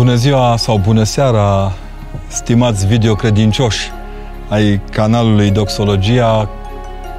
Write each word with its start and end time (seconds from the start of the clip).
Bună 0.00 0.14
ziua 0.14 0.56
sau 0.56 0.78
bună 0.78 1.02
seara, 1.02 1.72
stimați 2.28 2.86
videocredincioși 2.86 3.90
ai 4.48 4.80
canalului 4.90 5.50
Doxologia. 5.50 6.48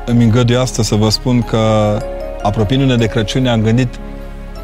Îmi 0.06 0.24
îngăduie 0.24 0.58
astăzi 0.58 0.88
să 0.88 0.96
vă 0.96 1.10
spun 1.10 1.42
că, 1.42 1.98
apropiindu-ne 2.42 2.96
de 2.96 3.06
Crăciun, 3.06 3.48
am 3.48 3.62
gândit 3.62 4.00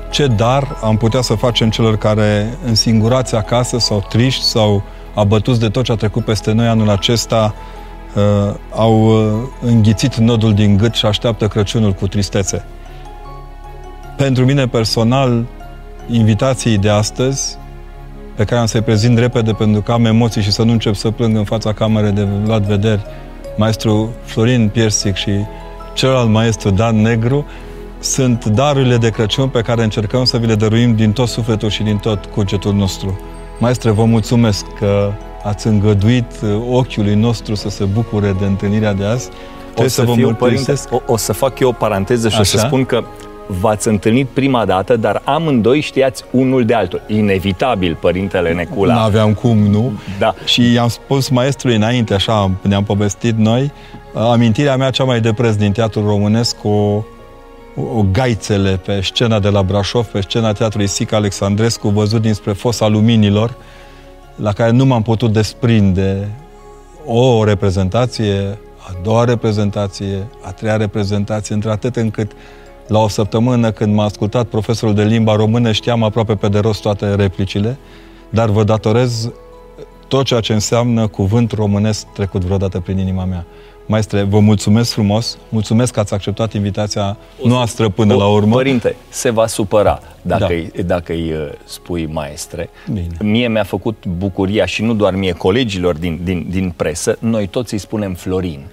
ce 0.10 0.28
dar 0.28 0.78
am 0.82 0.98
putea 0.98 1.22
să 1.22 1.34
facem 1.34 1.70
celor 1.70 1.98
care 1.98 2.58
însingurați 2.66 3.36
acasă 3.36 3.78
sau 3.78 4.06
triști 4.10 4.44
sau 4.44 4.84
abătuți 5.14 5.60
de 5.60 5.70
tot 5.70 5.84
ce 5.84 5.92
a 5.92 5.96
trecut 5.96 6.26
peste 6.26 6.52
noi 6.52 6.68
anul 6.68 6.90
acesta, 6.90 7.54
uh, 8.16 8.54
au 8.76 9.08
uh, 9.08 9.48
înghițit 9.62 10.16
nodul 10.16 10.54
din 10.54 10.78
gât 10.78 10.94
și 10.94 11.06
așteaptă 11.06 11.48
Crăciunul 11.48 11.94
cu 11.94 12.08
tristețe. 12.08 12.66
Pentru 14.16 14.46
mine 14.46 14.68
personal, 14.68 15.46
invitații 16.08 16.78
de 16.78 16.90
astăzi 16.90 17.58
pe 18.38 18.44
care 18.44 18.60
am 18.60 18.66
să-i 18.66 18.82
prezint 18.82 19.18
repede 19.18 19.52
pentru 19.52 19.82
că 19.82 19.92
am 19.92 20.06
emoții 20.06 20.42
și 20.42 20.52
să 20.52 20.64
nu 20.64 20.72
încep 20.72 20.96
să 20.96 21.12
plâng 21.12 21.38
în 21.38 21.44
fața 21.44 21.74
camerei 21.74 22.12
de 22.12 22.28
Vlad 22.44 22.66
Vederi, 22.66 23.02
maestru 23.56 24.14
Florin 24.24 24.70
Piersic 24.74 25.16
și 25.16 25.32
celălalt 25.94 26.30
maestru 26.30 26.70
Dan 26.70 27.02
Negru, 27.02 27.46
sunt 28.00 28.46
darurile 28.46 28.98
de 28.98 29.10
Crăciun 29.10 29.50
pe 29.50 29.62
care 29.62 29.84
încercăm 29.84 30.24
să 30.24 30.38
vi 30.38 30.46
le 30.46 30.56
dăruim 30.56 30.96
din 30.96 31.12
tot 31.12 31.28
sufletul 31.28 31.70
și 31.70 31.84
din 31.84 31.98
tot 31.98 32.26
cugetul 32.26 32.74
nostru. 32.74 33.20
Maestre, 33.60 33.90
vă 33.90 34.04
mulțumesc 34.04 34.66
că 34.80 35.12
ați 35.44 35.68
îngăduit 35.68 36.32
ochiului 36.70 37.16
nostru 37.16 37.56
să 37.56 37.70
se 37.70 37.84
bucure 37.84 38.36
de 38.40 38.46
întâlnirea 38.46 38.94
de 38.94 39.06
azi. 39.06 39.30
o 39.76 39.82
să, 39.82 39.88
să 39.88 40.04
vă 40.04 40.14
fiu, 40.14 40.34
părinte, 40.34 40.74
o, 40.90 41.02
o 41.06 41.18
să 41.18 41.34
fac 41.34 41.60
eu 41.60 41.68
o 41.70 41.72
paranteză 41.72 42.30
și 42.30 42.40
Așa? 42.40 42.56
o 42.56 42.60
să 42.60 42.66
spun 42.66 42.86
că 42.86 43.04
v-ați 43.48 43.88
întâlnit 43.88 44.28
prima 44.28 44.66
dată, 44.66 44.96
dar 44.96 45.22
amândoi 45.26 45.80
știați 45.80 46.24
unul 46.32 46.66
de 46.66 46.74
altul. 46.74 47.02
Inevitabil, 47.08 47.98
părintele 48.02 48.54
Necula. 48.54 48.94
Nu 48.94 49.00
aveam 49.00 49.34
cum, 49.34 49.58
nu? 49.58 49.92
Da. 50.20 50.34
Și 50.46 50.74
i-am 50.74 50.88
spus 50.88 51.30
maestrului 51.30 51.76
înainte, 51.76 52.14
așa 52.14 52.52
ne-am 52.62 52.84
povestit 52.84 53.38
noi, 53.38 53.72
amintirea 54.14 54.78
mea 54.78 54.90
cea 54.90 55.04
mai 55.04 55.20
de 55.20 55.34
preț 55.34 55.56
din 55.56 55.72
teatrul 55.72 56.06
românesc, 56.06 56.56
o, 56.64 57.04
o 57.76 58.06
gaițele 58.12 58.80
pe 58.86 59.02
scena 59.02 59.40
de 59.40 59.50
la 59.50 59.64
Brașov, 59.64 60.06
pe 60.06 60.22
scena 60.22 60.52
teatrului 60.52 60.88
Sica 60.88 61.16
Alexandrescu, 61.16 61.88
văzut 61.88 62.22
dinspre 62.22 62.52
fosa 62.52 62.88
luminilor, 62.88 63.56
la 64.36 64.54
care 64.54 64.72
nu 64.72 64.86
m-am 64.86 65.02
putut 65.02 65.34
desprinde 65.34 66.30
o 67.06 67.44
reprezentație, 67.44 68.58
a 68.78 68.96
doua 69.04 69.24
reprezentație, 69.24 70.28
a 70.42 70.52
treia 70.52 70.78
reprezentație, 70.78 71.56
într-atât 71.56 71.96
încât 71.96 72.32
la 72.88 73.00
o 73.00 73.08
săptămână 73.08 73.72
când 73.72 73.94
m-a 73.94 74.04
ascultat 74.04 74.48
profesorul 74.48 74.96
de 74.96 75.04
limba 75.04 75.36
română, 75.36 75.72
știam 75.72 76.04
aproape 76.04 76.36
pe 76.36 76.48
de 76.48 76.60
rost 76.60 76.82
toate 76.82 77.16
replicile, 77.16 77.78
dar 78.30 78.50
vă 78.50 78.64
datorez 78.64 79.32
tot 80.08 80.26
ceea 80.26 80.40
ce 80.40 80.54
înseamnă 80.54 81.08
cuvânt 81.08 81.52
românesc 81.52 82.08
trecut 82.14 82.44
vreodată 82.44 82.80
prin 82.80 82.98
inima 82.98 83.26
mea. 83.26 83.46
Maestre, 83.86 84.22
vă 84.22 84.40
mulțumesc 84.40 84.92
frumos, 84.92 85.38
mulțumesc 85.50 85.94
că 85.94 86.00
ați 86.00 86.14
acceptat 86.14 86.54
invitația 86.54 87.18
o, 87.42 87.48
noastră 87.48 87.90
până 87.90 88.14
o, 88.14 88.18
la 88.18 88.28
urmă. 88.28 88.56
Părinte, 88.56 88.96
se 89.10 89.30
va 89.30 89.48
supăra 89.48 90.00
dacă, 90.22 90.40
da. 90.40 90.54
îi, 90.54 90.72
dacă 90.86 91.14
îi 91.14 91.32
uh, 91.32 91.50
spui 91.64 92.06
maestre. 92.06 92.70
Bine. 92.88 93.08
Mie 93.20 93.48
mi-a 93.48 93.64
făcut 93.64 94.06
bucuria 94.18 94.66
și 94.66 94.84
nu 94.84 94.94
doar 94.94 95.16
mie, 95.16 95.32
colegilor 95.32 95.96
din, 95.96 96.20
din, 96.24 96.46
din 96.50 96.74
presă, 96.76 97.18
noi 97.20 97.48
toți 97.48 97.74
îi 97.74 97.80
spunem 97.80 98.14
Florin. 98.14 98.66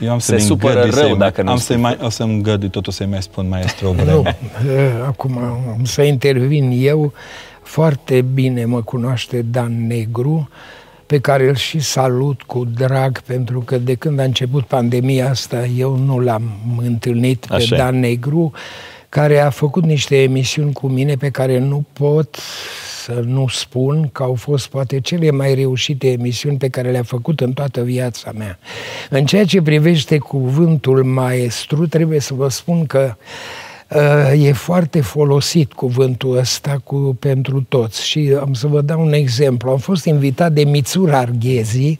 Eu 0.00 0.10
am 0.10 0.18
se 0.18 0.38
supără 0.38 0.88
rău 0.90 1.16
dacă 1.16 1.42
nu 1.42 1.50
am 1.50 1.56
să 1.56 1.76
mai, 1.76 1.98
O 2.00 2.08
să-mi 2.08 2.42
gădui 2.42 2.68
totul 2.68 2.92
să-i 2.92 3.06
mai 3.06 3.22
spun 3.22 3.48
maestru 3.48 3.94
Nu, 4.04 4.22
acum 5.06 5.38
am 5.38 5.84
să 5.84 6.02
intervin 6.02 6.70
eu. 6.74 7.12
Foarte 7.62 8.20
bine 8.34 8.64
mă 8.64 8.82
cunoaște 8.82 9.42
Dan 9.42 9.86
Negru, 9.86 10.48
pe 11.06 11.18
care 11.18 11.48
îl 11.48 11.54
și 11.54 11.80
salut 11.80 12.42
cu 12.42 12.64
drag, 12.64 13.20
pentru 13.20 13.60
că 13.60 13.78
de 13.78 13.94
când 13.94 14.18
a 14.18 14.22
început 14.22 14.64
pandemia 14.64 15.28
asta, 15.28 15.66
eu 15.66 15.96
nu 15.96 16.18
l-am 16.18 16.42
întâlnit 16.82 17.46
pe 17.46 17.54
Așa. 17.54 17.76
Dan 17.76 18.00
Negru, 18.00 18.52
care 19.08 19.38
a 19.38 19.50
făcut 19.50 19.84
niște 19.84 20.22
emisiuni 20.22 20.72
cu 20.72 20.88
mine 20.88 21.14
pe 21.14 21.30
care 21.30 21.58
nu 21.58 21.84
pot 21.92 22.36
să 23.04 23.22
nu 23.24 23.48
spun 23.48 24.08
că 24.12 24.22
au 24.22 24.34
fost 24.34 24.66
poate 24.66 25.00
cele 25.00 25.30
mai 25.30 25.54
reușite 25.54 26.10
emisiuni 26.10 26.56
pe 26.56 26.68
care 26.68 26.90
le-a 26.90 27.02
făcut 27.02 27.40
în 27.40 27.52
toată 27.52 27.82
viața 27.82 28.32
mea. 28.32 28.58
În 29.10 29.26
ceea 29.26 29.44
ce 29.44 29.62
privește 29.62 30.18
cuvântul 30.18 31.04
maestru, 31.04 31.86
trebuie 31.86 32.20
să 32.20 32.34
vă 32.34 32.48
spun 32.48 32.86
că 32.86 33.14
uh, 33.16 33.67
e 34.36 34.52
foarte 34.52 35.00
folosit 35.00 35.72
cuvântul 35.72 36.36
ăsta 36.36 36.80
cu, 36.84 37.16
pentru 37.18 37.66
toți 37.68 38.06
și 38.06 38.36
am 38.40 38.52
să 38.52 38.66
vă 38.66 38.80
dau 38.80 39.00
un 39.00 39.12
exemplu. 39.12 39.70
Am 39.70 39.78
fost 39.78 40.04
invitat 40.04 40.52
de 40.52 40.64
Mitsura 40.64 41.18
Arghezi, 41.18 41.98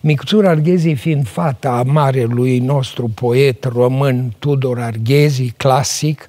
Mitsura 0.00 0.50
Arghezi 0.50 0.92
fiind 0.92 1.26
fata 1.28 1.70
a 1.70 1.82
marelui 1.82 2.58
nostru 2.58 3.10
poet 3.14 3.64
român 3.64 4.34
Tudor 4.38 4.80
Arghezi, 4.80 5.52
clasic, 5.56 6.26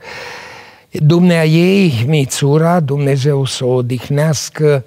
Dumnea 0.91 1.45
ei, 1.45 2.05
Mițura, 2.07 2.79
Dumnezeu 2.79 3.45
să 3.45 3.65
o 3.65 3.73
odihnească 3.73 4.85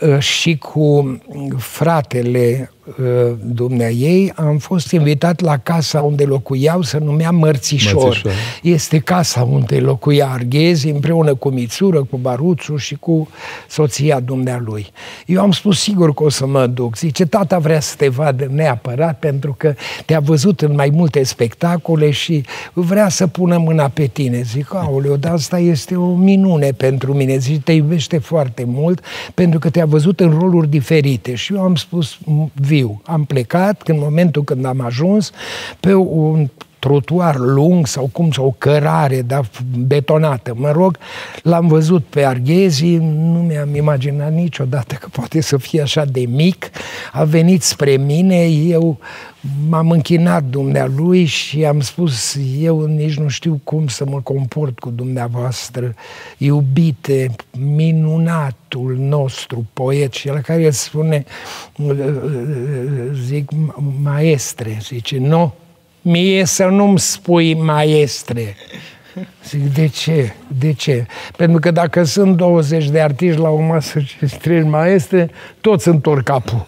uh, 0.00 0.18
și 0.18 0.56
cu 0.56 1.18
fratele 1.56 2.70
Uh, 2.72 2.77
dumnea 3.44 3.90
ei, 3.90 4.32
am 4.36 4.58
fost 4.58 4.92
invitat 4.92 5.40
la 5.40 5.56
casa 5.56 6.00
unde 6.00 6.24
locuiau, 6.24 6.82
se 6.82 6.98
numea 6.98 7.30
Mărțișor. 7.30 8.02
Mărțișor. 8.02 8.32
Este 8.62 8.98
casa 8.98 9.42
unde 9.42 9.76
locuia 9.76 10.28
Arghezi, 10.28 10.88
împreună 10.88 11.34
cu 11.34 11.48
Mițură, 11.48 12.02
cu 12.02 12.16
Baruțu 12.16 12.76
și 12.76 12.94
cu 12.94 13.28
soția 13.68 14.20
dumnealui. 14.20 14.86
Eu 15.26 15.40
am 15.40 15.52
spus 15.52 15.80
sigur 15.80 16.14
că 16.14 16.22
o 16.22 16.28
să 16.28 16.46
mă 16.46 16.66
duc. 16.66 16.96
Zice, 16.96 17.26
tata 17.26 17.58
vrea 17.58 17.80
să 17.80 17.94
te 17.96 18.08
vadă 18.08 18.48
neapărat 18.50 19.18
pentru 19.18 19.54
că 19.58 19.74
te-a 20.06 20.20
văzut 20.20 20.60
în 20.60 20.74
mai 20.74 20.90
multe 20.92 21.22
spectacole 21.22 22.10
și 22.10 22.44
vrea 22.72 23.08
să 23.08 23.26
pună 23.26 23.58
mâna 23.58 23.88
pe 23.88 24.06
tine. 24.06 24.42
Zic, 24.42 24.74
aoleu, 24.74 25.16
dar 25.16 25.32
asta 25.32 25.58
este 25.58 25.96
o 25.96 26.14
minune 26.14 26.70
pentru 26.72 27.14
mine. 27.14 27.36
Zice, 27.36 27.60
te 27.60 27.72
iubește 27.72 28.18
foarte 28.18 28.64
mult 28.66 29.00
pentru 29.34 29.58
că 29.58 29.70
te-a 29.70 29.86
văzut 29.86 30.20
în 30.20 30.30
roluri 30.30 30.68
diferite. 30.68 31.34
Și 31.34 31.54
eu 31.54 31.60
am 31.60 31.74
spus, 31.74 32.18
vii 32.54 32.77
viu. 32.78 33.00
Am 33.04 33.24
plecat 33.24 33.88
în 33.88 33.98
momentul 33.98 34.44
când 34.44 34.64
am 34.64 34.80
ajuns 34.80 35.30
pe 35.80 35.94
un 35.94 36.48
trotuar 36.78 37.36
lung 37.36 37.86
sau 37.86 38.08
cum, 38.12 38.30
sau 38.30 38.46
o 38.46 38.54
cărare 38.58 39.22
dar 39.22 39.50
betonată, 39.86 40.54
mă 40.56 40.70
rog, 40.70 40.98
l-am 41.42 41.66
văzut 41.66 42.04
pe 42.04 42.24
Arghezi, 42.24 42.96
nu 42.96 43.38
mi-am 43.38 43.74
imaginat 43.74 44.32
niciodată 44.32 44.94
că 44.94 45.08
poate 45.12 45.40
să 45.40 45.56
fie 45.56 45.80
așa 45.80 46.04
de 46.04 46.20
mic, 46.20 46.70
a 47.12 47.24
venit 47.24 47.62
spre 47.62 47.96
mine, 47.96 48.44
eu 48.46 48.98
m-am 49.68 49.90
închinat 49.90 50.44
dumnealui 50.44 51.24
și 51.24 51.64
am 51.64 51.80
spus, 51.80 52.36
eu 52.60 52.84
nici 52.84 53.18
nu 53.18 53.28
știu 53.28 53.60
cum 53.64 53.86
să 53.86 54.04
mă 54.06 54.20
comport 54.20 54.78
cu 54.78 54.90
dumneavoastră, 54.90 55.94
iubite, 56.38 57.34
minunatul 57.58 58.96
nostru 58.98 59.66
poet. 59.72 60.12
Și 60.12 60.28
la 60.28 60.40
care 60.40 60.62
el 60.62 60.70
spune, 60.70 61.24
zic, 63.24 63.50
maestre, 64.02 64.78
zice, 64.82 65.18
nu, 65.18 65.54
mie 66.08 66.44
să 66.44 66.64
nu-mi 66.64 66.98
spui 66.98 67.54
maestre. 67.54 68.56
Zic, 69.48 69.74
de 69.74 69.86
ce? 69.86 70.32
De 70.58 70.72
ce? 70.72 71.06
Pentru 71.36 71.58
că 71.58 71.70
dacă 71.70 72.04
sunt 72.04 72.36
20 72.36 72.88
de 72.90 73.00
artiști 73.00 73.40
la 73.40 73.48
o 73.48 73.60
masă 73.60 73.98
și 74.00 74.16
trei 74.40 74.62
maestre, 74.62 75.30
toți 75.60 75.88
întorc 75.88 76.22
capul. 76.22 76.66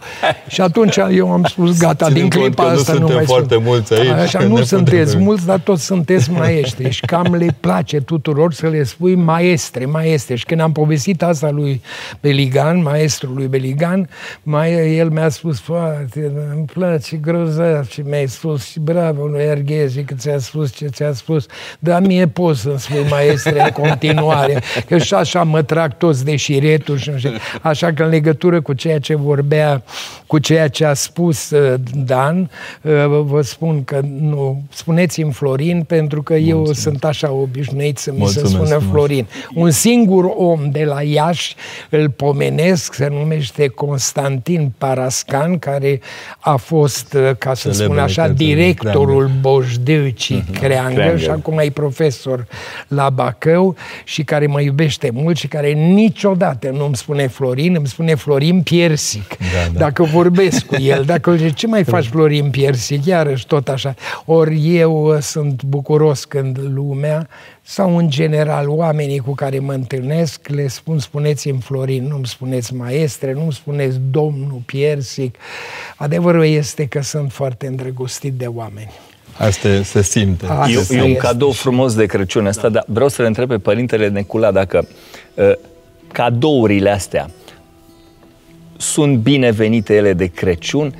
Și 0.48 0.60
atunci 0.60 0.96
eu 1.10 1.32
am 1.32 1.44
spus, 1.44 1.78
gata, 1.84 2.06
Ținem 2.06 2.28
din 2.28 2.40
clipa 2.40 2.64
asta 2.64 2.92
nu, 2.92 2.98
nu 3.08 3.14
mai 3.14 3.24
foarte 3.24 3.54
sunt. 3.54 3.66
mulți 3.66 3.94
aici. 3.94 4.08
Așa, 4.08 4.38
nu 4.38 4.62
sunteți 4.62 5.16
mulți, 5.16 5.46
dar 5.46 5.58
toți 5.58 5.84
sunteți 5.84 6.30
maestri. 6.40 6.90
Și 6.90 7.00
cam 7.00 7.34
le 7.34 7.56
place 7.60 8.00
tuturor 8.00 8.52
să 8.52 8.68
le 8.68 8.82
spui 8.82 9.14
maestre, 9.14 9.84
maestre. 9.84 10.34
Și 10.34 10.44
când 10.44 10.60
am 10.60 10.72
povestit 10.72 11.22
asta 11.22 11.50
lui 11.50 11.82
Beligan, 12.20 12.82
maestrul 12.82 13.34
lui 13.34 13.46
Beligan, 13.46 14.08
mai, 14.42 14.96
el 14.96 15.10
mi-a 15.10 15.28
spus 15.28 15.60
foarte, 15.60 16.32
îmi 16.54 16.64
place 16.64 17.16
grozav 17.16 17.88
și 17.88 18.00
mi-ai 18.00 18.26
spus 18.28 18.64
și 18.64 18.80
bravo 18.80 19.24
lui 19.26 19.40
Erghezi 19.40 20.02
că 20.02 20.14
ți-a 20.14 20.38
spus 20.38 20.72
ce 20.74 20.86
ți-a 20.86 21.12
spus, 21.12 21.46
dar 21.78 22.00
mie 22.00 22.26
poți 22.26 22.68
să-mi 22.78 23.00
spui 23.00 23.10
maestre 23.10 23.62
în 23.62 23.82
continuare, 23.82 24.62
că 24.86 24.98
și 24.98 25.14
așa 25.14 25.42
mă 25.42 25.62
trag 25.62 25.96
toți 25.96 26.24
de 26.24 26.36
șireturi 26.36 27.00
și 27.00 27.10
așa 27.62 27.92
că 27.92 28.02
în 28.02 28.08
legătură 28.08 28.60
cu 28.60 28.72
ceea 28.72 28.98
ce 28.98 29.14
vorbea, 29.14 29.82
cu 30.26 30.38
ceea 30.38 30.68
ce 30.68 30.84
a 30.84 30.94
spus 30.94 31.50
uh, 31.50 31.74
Dan, 31.94 32.50
uh, 32.82 32.92
vă 33.24 33.42
spun 33.42 33.84
că 33.84 34.00
nu, 34.20 34.62
spuneți-mi 34.72 35.32
Florin 35.32 35.82
pentru 35.82 36.22
că 36.22 36.32
Mulțumesc. 36.32 36.66
eu 36.68 36.72
sunt 36.72 37.04
așa 37.04 37.30
obișnuit 37.30 37.98
să 37.98 38.12
mi 38.14 38.26
se 38.26 38.46
spună 38.46 38.78
Florin. 38.90 39.26
Un 39.54 39.70
singur 39.70 40.24
om 40.36 40.70
de 40.70 40.84
la 40.84 41.02
Iași 41.02 41.54
îl 41.90 42.10
pomenesc, 42.10 42.94
se 42.94 43.08
numește 43.10 43.68
Constantin 43.68 44.72
Parascan, 44.78 45.58
care 45.58 46.00
a 46.38 46.56
fost, 46.56 47.14
uh, 47.14 47.30
ca 47.38 47.54
să 47.54 47.70
spun 47.70 47.98
așa, 47.98 48.28
directorul 48.28 49.30
Bojdăcii 49.40 50.44
uh-huh. 50.44 50.60
Creangă 50.60 51.16
și 51.16 51.28
acum 51.28 51.58
e 51.58 51.70
profesor 51.70 52.46
la 52.88 53.10
Bacău 53.10 53.76
și 54.04 54.24
care 54.24 54.46
mă 54.46 54.60
iubește 54.60 55.10
mult 55.12 55.36
și 55.36 55.48
care 55.48 55.72
niciodată 55.72 56.70
nu 56.70 56.84
îmi 56.84 56.96
spune 56.96 57.26
Florin, 57.26 57.74
îmi 57.74 57.86
spune 57.86 58.14
Florin 58.14 58.62
Piersic. 58.62 59.28
Da, 59.28 59.72
da. 59.72 59.78
Dacă 59.78 60.02
vorbesc 60.02 60.66
cu 60.66 60.76
el, 60.76 61.04
dacă 61.04 61.30
îl 61.30 61.36
zice, 61.36 61.50
ce 61.50 61.66
mai 61.66 61.84
faci 61.84 62.06
Florin 62.06 62.50
Piersic? 62.50 63.04
Iarăși 63.04 63.46
tot 63.46 63.68
așa. 63.68 63.94
Ori 64.24 64.76
eu 64.76 65.16
sunt 65.20 65.62
bucuros 65.62 66.24
când 66.24 66.58
lumea 66.74 67.28
sau 67.62 67.96
în 67.96 68.10
general 68.10 68.68
oamenii 68.68 69.18
cu 69.18 69.34
care 69.34 69.58
mă 69.58 69.72
întâlnesc 69.72 70.48
le 70.48 70.68
spun 70.68 70.98
spuneți-mi 70.98 71.60
Florin, 71.60 72.06
nu-mi 72.06 72.26
spuneți 72.26 72.74
maestre, 72.74 73.32
nu-mi 73.32 73.52
spuneți 73.52 73.98
domnul 74.10 74.62
Piersic. 74.66 75.36
Adevărul 75.96 76.44
este 76.44 76.86
că 76.86 77.00
sunt 77.02 77.32
foarte 77.32 77.66
îndrăgostit 77.66 78.32
de 78.32 78.46
oameni. 78.46 78.90
Asta 79.36 79.68
se 79.82 80.02
simte. 80.02 80.46
Asta 80.46 80.94
e, 80.94 80.96
e 80.96 81.02
un 81.02 81.16
cadou 81.16 81.50
frumos 81.50 81.94
de 81.94 82.06
Crăciun 82.06 82.46
ăsta, 82.46 82.62
da. 82.62 82.68
dar 82.68 82.84
vreau 82.88 83.08
să 83.08 83.22
le 83.22 83.28
întreb 83.28 83.48
pe 83.48 83.58
Părintele 83.58 84.08
Necula 84.08 84.50
dacă 84.50 84.86
uh, 85.34 85.52
cadourile 86.12 86.90
astea 86.90 87.30
sunt 88.76 89.16
binevenite 89.16 89.94
ele 89.94 90.12
de 90.12 90.26
Crăciun? 90.26 90.94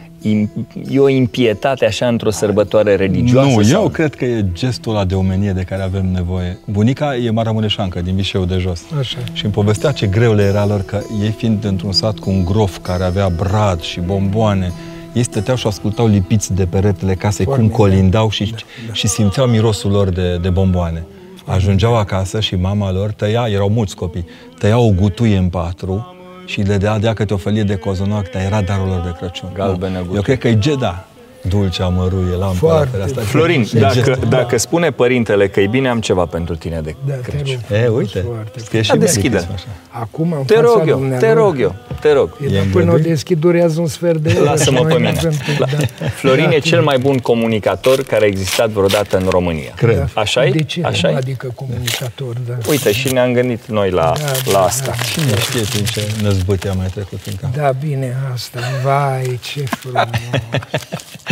E 0.91 0.99
o 0.99 1.09
impietate 1.09 1.87
așa 1.87 2.09
într-o 2.09 2.31
sărbătoare 2.31 2.95
religioasă? 2.95 3.57
Nu, 3.57 3.63
sau? 3.63 3.83
eu 3.83 3.89
cred 3.89 4.15
că 4.15 4.25
e 4.25 4.45
gestul 4.53 4.93
ăla 4.93 5.05
de 5.05 5.15
omenie 5.15 5.53
de 5.53 5.63
care 5.63 5.83
avem 5.83 6.07
nevoie. 6.13 6.59
Bunica 6.65 7.17
e 7.17 7.31
Mara 7.31 7.51
Mureșancă, 7.51 8.01
din 8.01 8.15
Vișeu 8.15 8.45
de 8.45 8.57
jos. 8.57 8.83
Așa. 8.99 9.19
Și 9.33 9.45
îmi 9.45 9.53
povestea 9.53 9.93
ce 9.93 10.07
greu 10.07 10.35
le 10.35 10.43
era 10.43 10.67
lor, 10.67 10.83
că 10.83 11.01
ei 11.23 11.31
fiind 11.31 11.65
într-un 11.65 11.93
sat 11.93 12.19
cu 12.19 12.31
un 12.31 12.45
grof 12.45 12.79
care 12.83 13.05
avea 13.05 13.29
brad 13.29 13.81
și 13.81 14.01
bomboane, 14.01 14.73
ei 15.13 15.23
stăteau 15.23 15.57
și 15.57 15.67
ascultau 15.67 16.07
lipiți 16.07 16.55
de 16.55 16.67
peretele 16.67 17.15
casei 17.15 17.45
Foarte 17.45 17.63
cum 17.63 17.71
colindau 17.71 18.31
și, 18.31 18.45
da, 18.45 18.57
da. 18.87 18.93
și 18.93 19.07
simțeau 19.07 19.47
mirosul 19.47 19.91
lor 19.91 20.09
de, 20.09 20.37
de 20.37 20.51
bomboane. 20.51 21.07
Ajungeau 21.45 21.97
acasă 21.97 22.41
și 22.41 22.55
mama 22.55 22.93
lor 22.93 23.13
tăia, 23.13 23.47
erau 23.49 23.69
mulți 23.69 23.97
copii, 23.97 24.25
tăia 24.59 24.79
o 24.79 24.91
gutuie 24.91 25.37
în 25.37 25.49
patru 25.49 26.15
și 26.47 26.61
le 26.61 26.77
dea, 26.77 26.99
dea 26.99 27.13
câte 27.13 27.35
o 27.35 27.37
felie 27.37 27.63
de 27.63 27.75
cozonac, 27.75 28.31
dar 28.31 28.43
era 28.43 28.63
darul 28.63 28.89
lor 28.89 29.01
de 29.01 29.15
Crăciun. 29.19 29.51
Galbenă 29.55 30.07
Eu 30.15 30.23
cred 30.23 30.39
că 30.39 30.49
e 30.49 30.59
Geda, 30.59 31.07
dulce 31.49 31.83
amăruie, 31.83 32.35
lampă 32.35 32.89
la 32.99 33.05
asta. 33.05 33.21
Florin, 33.21 33.67
dacă, 33.73 34.19
dacă 34.29 34.57
spune 34.57 34.91
părintele 34.91 35.49
că 35.49 35.61
e 35.61 35.67
bine, 35.67 35.89
am 35.89 36.01
ceva 36.01 36.25
pentru 36.25 36.57
tine 36.57 36.81
de 36.81 36.95
da, 37.07 37.15
Crăciun. 37.23 37.61
E, 37.73 37.89
uite, 37.89 38.25
scrie 38.57 38.83
și 38.83 38.97
deschide. 38.97 39.49
Acum, 39.89 40.33
în 40.33 40.45
te 40.45 40.61
rog 40.61 40.83
eu, 40.89 41.17
te 41.19 41.33
rog 41.33 41.61
eu, 41.61 41.75
te 42.01 42.13
rog. 42.13 42.37
E, 42.51 42.57
e 42.57 42.63
până 42.73 42.93
o 42.93 42.99
deschid 42.99 43.39
durează 43.41 43.81
un 43.81 43.87
sfert 43.87 44.19
de 44.19 44.35
oră. 44.37 44.45
Lasă-mă 44.45 44.85
pe 44.85 44.95
mine. 44.95 45.21
Da. 45.59 45.67
Florin 46.09 46.49
da, 46.49 46.55
e 46.55 46.59
cel 46.59 46.83
mai 46.83 46.99
bun 46.99 47.19
comunicator 47.19 48.03
care 48.03 48.25
a 48.25 48.27
existat 48.27 48.69
vreodată 48.69 49.17
în 49.17 49.27
România. 49.29 49.73
Cred. 49.77 49.97
Da. 49.97 50.21
Așa 50.21 50.47
e? 50.47 50.51
De 50.51 50.63
ce? 50.63 50.81
Așa 50.85 51.13
adică 51.17 51.53
comunicator, 51.55 52.37
da. 52.47 52.55
Uite, 52.69 52.93
și 52.93 53.13
ne-am 53.13 53.33
gândit 53.33 53.67
noi 53.67 53.91
la, 53.91 54.13
da, 54.19 54.31
la 54.45 54.53
da, 54.53 54.65
asta. 54.65 54.95
Da, 54.97 55.03
Cine 55.03 55.39
știe 55.41 55.61
prin 55.71 55.85
ce 55.85 56.07
năzbâte 56.23 56.69
a 56.69 56.73
mai 56.73 56.87
trecut 56.87 57.19
în 57.27 57.33
cap. 57.41 57.55
Da, 57.55 57.73
bine, 57.87 58.17
asta. 58.33 58.61
Vai, 58.85 59.39
ce 59.43 59.65
frumos. 59.65 60.05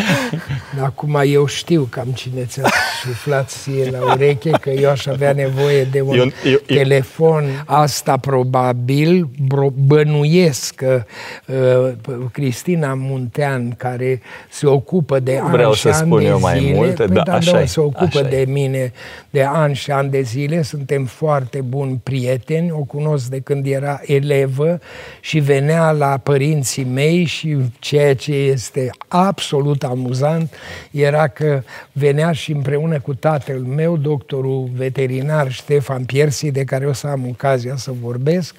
Acum 0.83 1.21
eu 1.25 1.47
știu 1.47 1.83
cam 1.91 2.07
cine 2.15 2.45
ți-a 2.45 2.69
suflat 3.05 3.51
ție 3.51 3.91
la 3.91 4.13
ureche, 4.13 4.51
că 4.51 4.71
eu 4.71 4.91
aș 4.91 5.07
avea 5.07 5.33
nevoie 5.33 5.85
de 5.85 6.01
un 6.01 6.17
eu, 6.17 6.31
eu, 6.45 6.59
telefon. 6.67 7.45
Asta 7.67 8.17
probabil 8.17 9.29
bănuiesc 9.75 10.75
că 10.75 11.05
uh, 11.47 11.93
Cristina 12.33 12.95
Muntean, 12.95 13.75
care 13.77 14.21
se 14.51 14.67
ocupă 14.67 15.19
de 15.19 15.39
ani 15.39 15.51
Vreau 15.51 15.73
și 15.73 15.81
să 15.81 15.89
ani 15.89 15.97
spun 15.97 16.19
de 16.19 16.27
eu 16.27 16.41
mai 16.41 16.59
zile, 16.59 16.75
multe, 16.75 17.05
păi 17.05 17.15
da, 17.15 17.23
da, 17.23 17.35
așa 17.35 17.53
da, 17.53 17.61
e, 17.61 17.67
se 17.67 17.81
ocupă 17.81 18.19
așa 18.19 18.23
de 18.23 18.45
mine 18.49 18.93
de 19.31 19.43
ani 19.43 19.75
și 19.75 19.91
ani 19.91 20.11
de 20.11 20.21
zile, 20.21 20.63
suntem 20.63 21.05
foarte 21.05 21.61
buni 21.61 22.01
prieteni, 22.03 22.71
o 22.71 22.79
cunosc 22.79 23.27
de 23.27 23.41
când 23.41 23.67
era 23.67 24.01
elevă 24.03 24.79
și 25.21 25.39
venea 25.39 25.91
la 25.91 26.21
părinții 26.23 26.85
mei 26.85 27.25
și 27.25 27.57
ceea 27.79 28.15
ce 28.15 28.33
este 28.33 28.91
absolut 29.09 29.85
amuzant 29.89 30.55
era 30.91 31.29
că 31.29 31.63
venea 31.93 32.33
și 32.33 32.53
împreună 32.53 33.01
cu 33.01 33.15
tatăl 33.15 33.59
meu, 33.59 33.97
doctorul 33.97 34.71
veterinar 34.75 35.51
Ștefan 35.51 36.05
Piersi, 36.05 36.51
de 36.51 36.65
care 36.65 36.87
o 36.87 36.93
să 36.93 37.07
am 37.07 37.27
ocazia 37.29 37.77
să 37.77 37.93
vorbesc, 38.01 38.55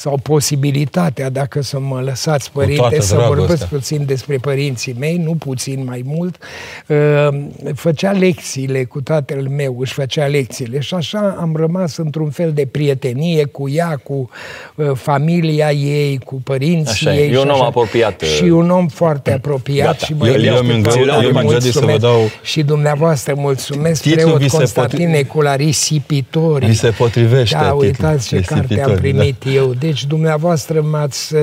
sau 0.00 0.18
posibilitatea, 0.22 1.30
dacă 1.30 1.62
să 1.62 1.78
mă 1.80 2.00
lăsați, 2.00 2.52
părinte, 2.52 3.00
să 3.00 3.24
vorbesc 3.26 3.66
puțin 3.66 4.04
despre 4.06 4.36
părinții 4.36 4.94
mei, 4.98 5.16
nu 5.16 5.34
puțin 5.34 5.84
mai 5.84 6.02
mult, 6.04 6.36
uh, 6.86 7.28
făcea 7.74 8.10
lecțiile 8.10 8.84
cu 8.84 9.00
tatăl 9.00 9.48
meu, 9.48 9.76
își 9.80 9.92
făcea 9.92 10.26
lecțiile 10.26 10.80
și 10.80 10.94
așa 10.94 11.36
am 11.40 11.56
rămas 11.56 11.96
într-un 11.96 12.30
fel 12.30 12.52
de 12.52 12.66
prietenie 12.66 13.44
cu 13.44 13.68
ea, 13.68 14.00
cu 14.02 14.30
uh, 14.74 14.90
familia 14.94 15.70
ei, 15.70 16.18
cu 16.18 16.40
părinții 16.44 17.08
așa, 17.08 17.16
ei. 17.16 17.32
E 17.32 17.38
un 17.38 17.48
om 17.48 17.62
apropiat. 17.62 18.20
Și 18.20 18.44
un 18.44 18.70
om 18.70 18.88
foarte 18.88 19.32
apropiat 19.32 19.86
Gata. 19.86 20.06
și 20.06 20.14
mă 20.14 20.28
eu, 20.28 20.34
eu, 20.34 20.42
eu, 20.42 21.22
eu 21.22 21.32
m-am 21.32 21.58
să 21.58 21.80
vă 21.80 21.96
dau... 21.98 22.30
Și 22.42 22.62
dumneavoastră 22.62 23.34
mulțumesc, 23.36 24.02
preot 24.10 24.46
Constantin 24.46 24.98
potri... 24.98 25.04
Necula, 25.04 25.56
Risipitori. 25.56 26.66
Vi 26.66 26.74
se 26.74 26.90
potrivește 26.90 27.56
Da, 27.60 27.72
uitați 27.72 28.28
ce 28.28 28.40
carte 28.40 28.82
am 28.82 28.94
primit 28.94 29.44
da. 29.44 29.50
eu. 29.50 29.74
Deci 29.90 30.04
dumneavoastră 30.04 30.82
m-ați... 30.82 31.34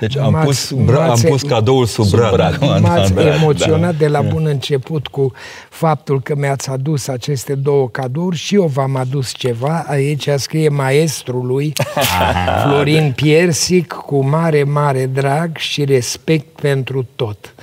Deci 0.00 0.16
am 0.16 0.40
pus, 0.44 0.70
bra, 0.70 1.06
am 1.06 1.20
pus 1.20 1.42
cadoul 1.42 1.86
sub, 1.86 2.04
sub 2.04 2.18
brad. 2.30 2.58
M-ați 2.82 3.12
da, 3.12 3.34
emoționat 3.34 3.92
da. 3.92 3.98
de 3.98 4.08
la 4.08 4.20
bun 4.20 4.46
început 4.46 5.06
cu 5.06 5.32
faptul 5.68 6.20
că 6.20 6.34
mi-ați 6.36 6.70
adus 6.70 7.08
aceste 7.08 7.54
două 7.54 7.88
cadouri 7.88 8.36
și 8.36 8.54
eu 8.54 8.66
v-am 8.66 8.96
adus 8.96 9.32
ceva. 9.32 9.84
Aici 9.88 10.28
scrie 10.36 10.68
maestrului 10.68 11.72
Florin 12.62 13.12
Piersic 13.16 13.92
cu 13.92 14.24
mare, 14.24 14.62
mare 14.62 15.06
drag 15.06 15.56
și 15.56 15.84
respect 15.84 16.60
pentru 16.60 17.06
tot. 17.16 17.54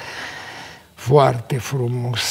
Foarte 0.93 1.57
frumos. 1.57 2.21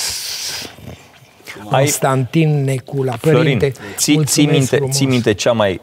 Constantin 1.71 2.65
Necula, 2.65 3.17
părinte, 3.21 3.69
Florin, 3.69 3.95
ții, 3.97 4.25
ții, 4.25 4.47
minte, 4.47 4.87
ții 4.91 5.07
minte 5.07 5.35
cea 5.35 5.53
mai 5.53 5.81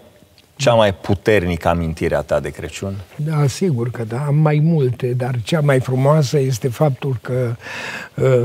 cea 0.56 0.74
mai 0.74 0.94
puternică 0.94 1.68
amintire 1.68 2.16
a 2.16 2.22
ta 2.22 2.40
de 2.40 2.50
Crăciun? 2.50 2.96
Da, 3.16 3.48
sigur 3.48 3.92
că 3.92 4.04
da, 4.04 4.24
am 4.28 4.36
mai 4.36 4.60
multe, 4.64 5.08
dar 5.08 5.36
cea 5.44 5.60
mai 5.60 5.80
frumoasă 5.80 6.40
este 6.40 6.68
faptul 6.68 7.18
că 7.22 7.56
uh, 8.16 8.44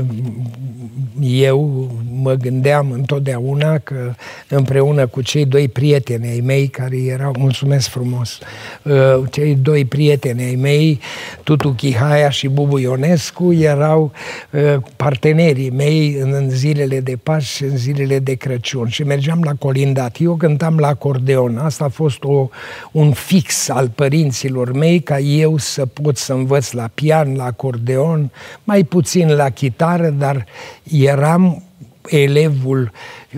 eu 1.21 1.89
mă 2.21 2.33
gândeam 2.33 2.91
întotdeauna 2.91 3.77
că 3.77 4.13
împreună 4.49 5.07
cu 5.07 5.21
cei 5.21 5.45
doi 5.45 5.67
prieteni 5.67 6.27
ai 6.27 6.39
mei 6.39 6.67
care 6.67 6.97
erau, 6.97 7.33
mulțumesc 7.37 7.87
frumos, 7.87 8.39
uh, 8.83 9.23
cei 9.31 9.55
doi 9.55 9.85
prieteni 9.85 10.43
ai 10.43 10.55
mei, 10.55 10.99
Tutu 11.43 11.69
Chihaia 11.69 12.29
și 12.29 12.47
Bubu 12.47 12.77
Ionescu, 12.77 13.53
erau 13.53 14.11
uh, 14.51 14.75
partenerii 14.95 15.69
mei 15.69 16.17
în 16.21 16.49
zilele 16.49 16.99
de 16.99 17.17
Paști 17.23 17.55
și 17.55 17.63
în 17.63 17.77
zilele 17.77 18.19
de 18.19 18.33
Crăciun 18.33 18.87
și 18.87 19.03
mergeam 19.03 19.41
la 19.43 19.53
colindat. 19.53 20.15
Eu 20.19 20.35
cântam 20.35 20.77
la 20.77 20.87
acordeon, 20.87 21.57
asta 21.57 21.85
a 21.85 21.87
fost 21.87 22.08
o, 22.21 22.49
un 22.91 23.11
fix 23.11 23.69
al 23.69 23.89
părinților 23.89 24.71
mei 24.71 24.99
ca 24.99 25.19
eu 25.19 25.57
să 25.57 25.85
pot 25.85 26.17
să 26.17 26.33
învăț 26.33 26.71
la 26.71 26.89
pian, 26.93 27.35
la 27.35 27.43
acordeon, 27.43 28.31
mai 28.63 28.83
puțin 28.83 29.35
la 29.35 29.49
chitară, 29.49 30.09
dar 30.09 30.45
eram 30.91 31.63
elevul 32.07 32.91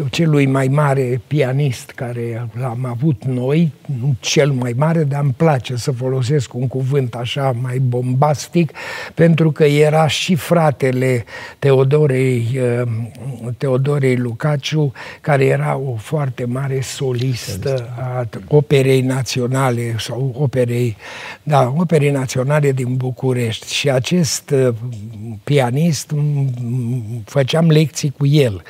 celui 0.10 0.46
mai 0.46 0.68
mare 0.68 1.22
pianist 1.28 1.92
care 1.92 2.50
l-am 2.60 2.86
avut 2.86 3.24
noi, 3.26 3.72
nu 4.00 4.16
cel 4.20 4.52
mai 4.52 4.74
mare, 4.78 5.04
dar 5.04 5.22
îmi 5.22 5.34
place 5.38 5.76
să 5.76 5.92
folosesc 5.92 6.54
un 6.54 6.68
cuvânt 6.68 7.16
așa 7.16 7.56
mai 7.62 7.80
bombastic, 7.80 8.72
pentru 9.14 9.52
că 9.52 9.64
era 9.64 10.08
și 10.08 10.36
fratele 10.36 11.26
Teodorei, 11.60 12.60
uh, 12.82 12.88
Teodorei 13.58 14.16
Lucaciu, 14.16 14.92
care 15.22 15.46
era 15.46 15.78
o 15.78 15.96
foarte 15.96 16.46
mare 16.46 16.82
solistă 16.82 17.90
a 18.00 18.28
operei 18.48 19.02
naționale 19.02 19.96
sau 19.98 20.36
operei, 20.38 20.98
da, 21.44 21.74
operei 21.78 22.12
naționale 22.12 22.72
din 22.72 22.96
București. 22.96 23.74
Și 23.74 23.90
acest 23.90 24.50
uh, 24.50 24.74
pianist 25.44 26.12
făceam 27.26 27.70
lecții 27.70 28.14
cu 28.18 28.26
el. 28.26 28.62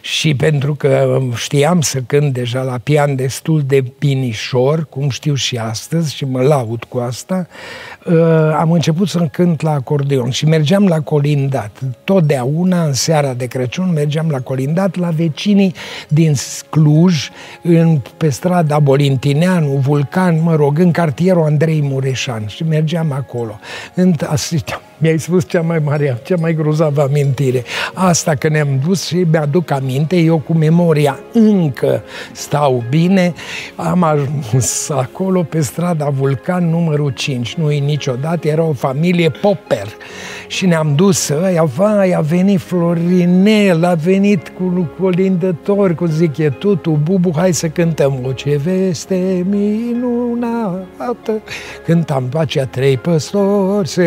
Și 0.00 0.34
pentru 0.34 0.65
că 0.74 1.18
știam 1.34 1.80
să 1.80 1.98
cânt 2.06 2.32
deja 2.32 2.62
la 2.62 2.78
pian 2.82 3.16
destul 3.16 3.62
de 3.66 3.84
binișor, 3.98 4.86
cum 4.90 5.08
știu 5.08 5.34
și 5.34 5.56
astăzi, 5.56 6.14
și 6.14 6.24
mă 6.24 6.42
laud 6.42 6.84
cu 6.84 6.98
asta, 6.98 7.46
uh, 8.06 8.14
am 8.58 8.72
început 8.72 9.08
să 9.08 9.18
cânt 9.18 9.60
la 9.60 9.70
acordeon 9.70 10.30
și 10.30 10.46
mergeam 10.46 10.86
la 10.86 11.00
colindat. 11.00 11.80
Totdeauna, 12.04 12.84
în 12.84 12.92
seara 12.92 13.34
de 13.34 13.46
Crăciun, 13.46 13.92
mergeam 13.92 14.30
la 14.30 14.40
colindat 14.40 14.96
la 14.96 15.08
vecinii 15.08 15.74
din 16.08 16.34
Cluj, 16.70 17.28
în, 17.62 18.00
pe 18.16 18.28
strada 18.28 18.78
Bolintineanu, 18.78 19.68
Vulcan, 19.68 20.42
mă 20.42 20.54
rog, 20.54 20.78
în 20.78 20.90
cartierul 20.90 21.42
Andrei 21.42 21.80
Mureșan 21.82 22.46
și 22.46 22.64
mergeam 22.64 23.12
acolo. 23.12 23.58
În, 23.94 24.14
asisteam 24.26 24.80
Mi-ai 24.98 25.18
spus 25.18 25.48
cea 25.48 25.60
mai 25.60 25.78
mare, 25.84 26.20
cea 26.24 26.36
mai 26.40 26.54
grozavă 26.54 27.02
amintire. 27.02 27.64
Asta 27.94 28.34
că 28.34 28.48
ne-am 28.48 28.80
dus 28.86 29.06
și 29.06 29.26
mi-aduc 29.30 29.70
aminte, 29.70 30.16
eu 30.16 30.38
cu 30.38 30.52
memoria 30.52 31.18
încă 31.32 32.02
stau 32.32 32.84
bine, 32.90 33.32
am 33.76 34.02
ajuns 34.02 34.88
acolo 34.88 35.42
pe 35.42 35.60
strada 35.60 36.08
Vulcan 36.08 36.70
numărul 36.70 37.10
5, 37.10 37.54
nu 37.54 37.70
e 37.70 37.78
niciodată, 37.78 38.48
era 38.48 38.62
o 38.62 38.72
familie 38.72 39.30
Popper 39.30 39.86
și 40.46 40.66
ne-am 40.66 40.94
dus 40.94 41.28
ăia, 41.28 41.64
vai, 41.64 42.10
a 42.10 42.20
venit 42.20 42.60
Florinel, 42.60 43.84
a 43.84 43.94
venit 43.94 44.48
cu 44.48 44.90
colindător, 45.00 45.94
cu 45.94 46.04
zic, 46.04 46.36
e 46.36 46.48
tutu, 46.48 47.00
bubu, 47.02 47.32
hai 47.36 47.52
să 47.52 47.68
cântăm 47.68 48.18
o 48.26 48.32
ce 48.32 48.60
veste 48.64 49.46
minunată. 49.48 51.42
Cântam 51.84 52.24
pe 52.28 52.38
aceea 52.38 52.66
trei 52.66 52.96
păstori, 52.96 53.88
se 53.88 54.02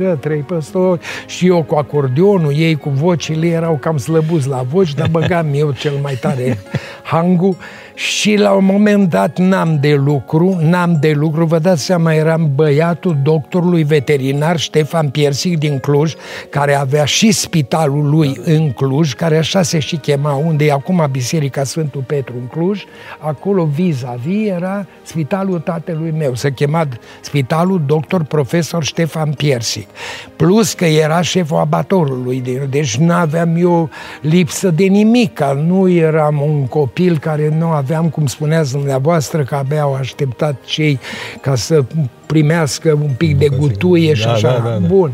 întâlniră 0.00 0.16
trei 0.16 0.40
păstori 0.40 1.00
și 1.26 1.46
eu 1.46 1.62
cu 1.62 1.74
acordeonul, 1.74 2.52
ei 2.56 2.76
cu 2.76 2.88
vocile 2.88 3.46
erau 3.46 3.76
cam 3.76 3.96
slăbuți 3.96 4.48
la 4.48 4.62
voci, 4.62 4.94
dar 4.94 5.08
băgam 5.08 5.46
eu 5.54 5.72
cel 5.72 5.92
mai 6.02 6.14
tare 6.14 6.58
hangul 7.12 7.56
și 8.00 8.36
la 8.36 8.52
un 8.52 8.64
moment 8.64 9.08
dat 9.08 9.38
n-am 9.38 9.78
de 9.80 9.94
lucru, 9.94 10.58
n-am 10.60 10.96
de 11.00 11.12
lucru, 11.12 11.44
vă 11.44 11.58
dați 11.58 11.84
seama, 11.84 12.14
eram 12.14 12.50
băiatul 12.54 13.16
doctorului 13.22 13.82
veterinar 13.82 14.58
Ștefan 14.58 15.08
Piersic 15.08 15.58
din 15.58 15.78
Cluj, 15.78 16.14
care 16.50 16.74
avea 16.74 17.04
și 17.04 17.32
spitalul 17.32 18.08
lui 18.08 18.40
în 18.44 18.72
Cluj, 18.72 19.12
care 19.12 19.36
așa 19.36 19.62
se 19.62 19.78
și 19.78 19.96
chema, 19.96 20.32
unde 20.32 20.64
e 20.64 20.72
acum 20.72 21.08
Biserica 21.10 21.64
Sfântul 21.64 22.02
Petru 22.06 22.34
în 22.40 22.46
Cluj, 22.46 22.84
acolo 23.18 23.64
vis-a-vis 23.64 24.48
era 24.48 24.86
spitalul 25.02 25.58
tatălui 25.58 26.14
meu, 26.18 26.34
se 26.34 26.52
chema 26.52 26.88
spitalul 27.20 27.82
doctor 27.86 28.22
profesor 28.24 28.84
Ștefan 28.84 29.32
Piersic. 29.32 29.88
Plus 30.36 30.72
că 30.72 30.84
era 30.84 31.20
șeful 31.20 31.58
abatorului, 31.58 32.42
deci 32.70 32.96
n-aveam 32.96 33.56
eu 33.56 33.90
lipsă 34.20 34.70
de 34.70 34.84
nimic, 34.84 35.40
nu 35.66 35.88
eram 35.88 36.42
un 36.42 36.66
copil 36.66 37.18
care 37.18 37.54
nu 37.58 37.66
avea 37.66 37.88
aveam, 37.94 38.08
cum 38.08 38.26
spuneați 38.26 38.72
dumneavoastră, 38.72 39.44
că 39.44 39.54
abia 39.54 39.82
au 39.82 39.94
așteptat 39.94 40.56
cei 40.64 40.98
ca 41.40 41.54
să 41.54 41.84
primească 42.26 42.98
un 43.02 43.10
pic 43.16 43.38
de 43.38 43.48
gutuie 43.48 44.14
și 44.14 44.24
da, 44.24 44.32
așa. 44.32 44.48
Da, 44.48 44.58
da, 44.58 44.70
da. 44.70 44.86
Bun. 44.86 45.12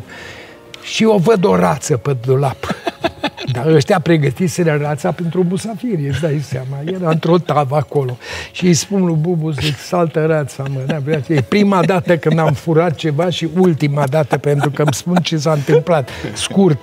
Și 0.83 1.04
o 1.04 1.18
văd 1.18 1.45
o 1.45 1.56
rață 1.56 1.97
pe 1.97 2.16
dulap. 2.26 2.56
Dar 3.52 3.66
ăștia 3.66 4.00
pregătiseră 4.00 4.78
rața 4.83 5.12
pentru 5.12 5.45
musafiri, 5.49 6.09
îți 6.09 6.21
dai 6.21 6.40
seama. 6.43 6.76
Era 6.85 7.11
într-o 7.11 7.38
tavă 7.38 7.76
acolo. 7.76 8.16
Și 8.52 8.66
îi 8.66 8.75
spun 8.75 9.05
lui 9.05 9.16
Bubu, 9.21 9.50
zic, 9.50 9.78
saltă 9.78 10.25
rața, 10.26 10.64
mă. 10.73 11.00
E 11.28 11.40
prima 11.40 11.85
dată 11.85 12.16
când 12.16 12.38
am 12.38 12.52
furat 12.52 12.95
ceva 12.95 13.31
și 13.31 13.49
ultima 13.59 14.07
dată, 14.07 14.37
pentru 14.37 14.71
că 14.71 14.83
îmi 14.83 14.95
spun 14.95 15.14
ce 15.14 15.37
s-a 15.37 15.52
întâmplat. 15.52 16.09
Scurt. 16.33 16.78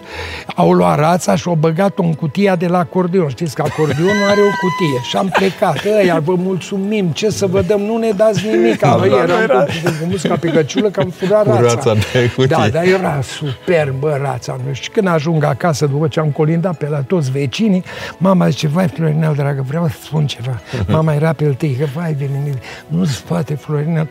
Au 0.56 0.72
luat 0.72 0.98
rața 0.98 1.36
și 1.36 1.48
au 1.48 1.56
băgat-o 1.56 2.04
în 2.04 2.14
cutia 2.14 2.56
de 2.56 2.68
la 2.68 2.78
acordeon. 2.78 3.30
Știți 3.30 3.56
că 3.56 3.62
acordeonul 3.62 4.24
are 4.30 4.42
o 4.42 4.54
cutie. 4.62 5.02
Și 5.10 5.18
am 5.18 5.28
plecat. 5.28 5.78
Ăia, 6.00 6.20
vă 6.20 6.36
mulțumim, 6.36 7.08
ce 7.08 7.30
să 7.30 7.46
vă 7.46 7.62
dăm, 7.62 7.82
nu 7.82 7.98
ne 7.98 8.10
dați 8.10 8.48
nimic. 8.48 8.80
Da, 8.80 8.96
Bă, 9.00 9.06
eram 9.06 9.42
era... 9.42 9.64
cu 9.64 10.08
musca 10.10 10.36
pe 10.36 10.48
căciulă 10.48 10.90
că 10.90 11.00
am 11.00 11.10
furat 11.10 11.46
rața. 11.46 11.62
rața 11.62 11.94
de 11.94 12.46
Da, 12.48 12.68
dar 12.70 12.84
era 12.84 13.20
superbă 13.22 14.20
rața. 14.22 14.58
Și 14.72 14.90
când 14.90 15.08
ajung 15.08 15.44
acasă, 15.44 15.86
după 15.86 16.08
ce 16.08 16.20
am 16.20 16.30
colindat 16.44 16.78
pe 16.78 16.88
la 16.90 17.02
toți 17.02 17.32
vecinii, 17.32 17.84
mama 18.18 18.50
zice, 18.50 18.68
vai, 18.68 18.88
Florinel, 18.88 19.34
dragă, 19.36 19.64
vreau 19.68 19.88
să 19.88 19.96
spun 20.04 20.28
ceva. 20.28 20.62
Mama 20.96 21.14
era 21.14 21.34
pe 21.34 21.46
tăi, 21.46 21.76
că 21.80 21.86
vai 21.96 22.14
de 22.14 22.30
mine, 22.34 22.60
nu 22.88 23.06
se 23.06 23.22
poate, 23.28 23.56
Florinel. 23.56 24.10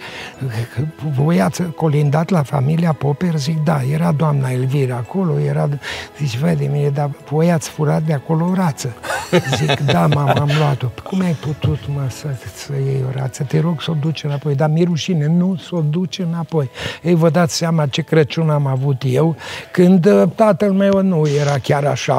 Voi 1.14 1.40
ați 1.40 1.62
colindat 1.62 2.28
la 2.28 2.42
familia 2.42 2.92
Popper? 2.92 3.36
Zic, 3.36 3.64
da, 3.64 3.80
era 3.92 4.12
doamna 4.12 4.50
Elvira 4.50 4.96
acolo, 4.96 5.38
era... 5.38 5.68
Zice, 6.18 6.38
vai 6.38 6.56
de 6.56 6.68
mine, 6.72 6.88
dar 6.88 7.10
voi 7.30 7.52
ați 7.52 7.68
furat 7.68 8.02
de 8.02 8.12
acolo 8.12 8.44
o 8.44 8.54
rață. 8.54 8.94
Zic, 9.56 9.80
da, 9.80 10.06
mama, 10.06 10.32
am 10.32 10.50
luat-o. 10.58 10.86
Cum 11.02 11.20
ai 11.20 11.32
putut, 11.32 11.78
mă, 11.94 12.06
să, 12.08 12.26
să 12.54 12.72
iei 12.72 13.04
o 13.08 13.18
rață? 13.18 13.42
Te 13.42 13.60
rog 13.60 13.82
să 13.82 13.90
o 13.90 13.94
duci 14.00 14.24
înapoi. 14.24 14.54
Dar 14.54 14.70
mi 14.70 14.84
rușine, 14.84 15.26
nu 15.26 15.56
să 15.56 15.76
o 15.76 15.80
duci 15.80 16.18
înapoi. 16.18 16.70
Ei, 17.02 17.14
vă 17.14 17.30
dați 17.30 17.56
seama 17.56 17.86
ce 17.86 18.02
Crăciun 18.02 18.50
am 18.50 18.66
avut 18.66 19.02
eu, 19.04 19.36
când 19.70 20.06
uh, 20.06 20.22
tatăl 20.34 20.72
meu 20.72 21.02
nu 21.02 21.26
era 21.40 21.58
chiar 21.58 21.84
așa 21.84 22.14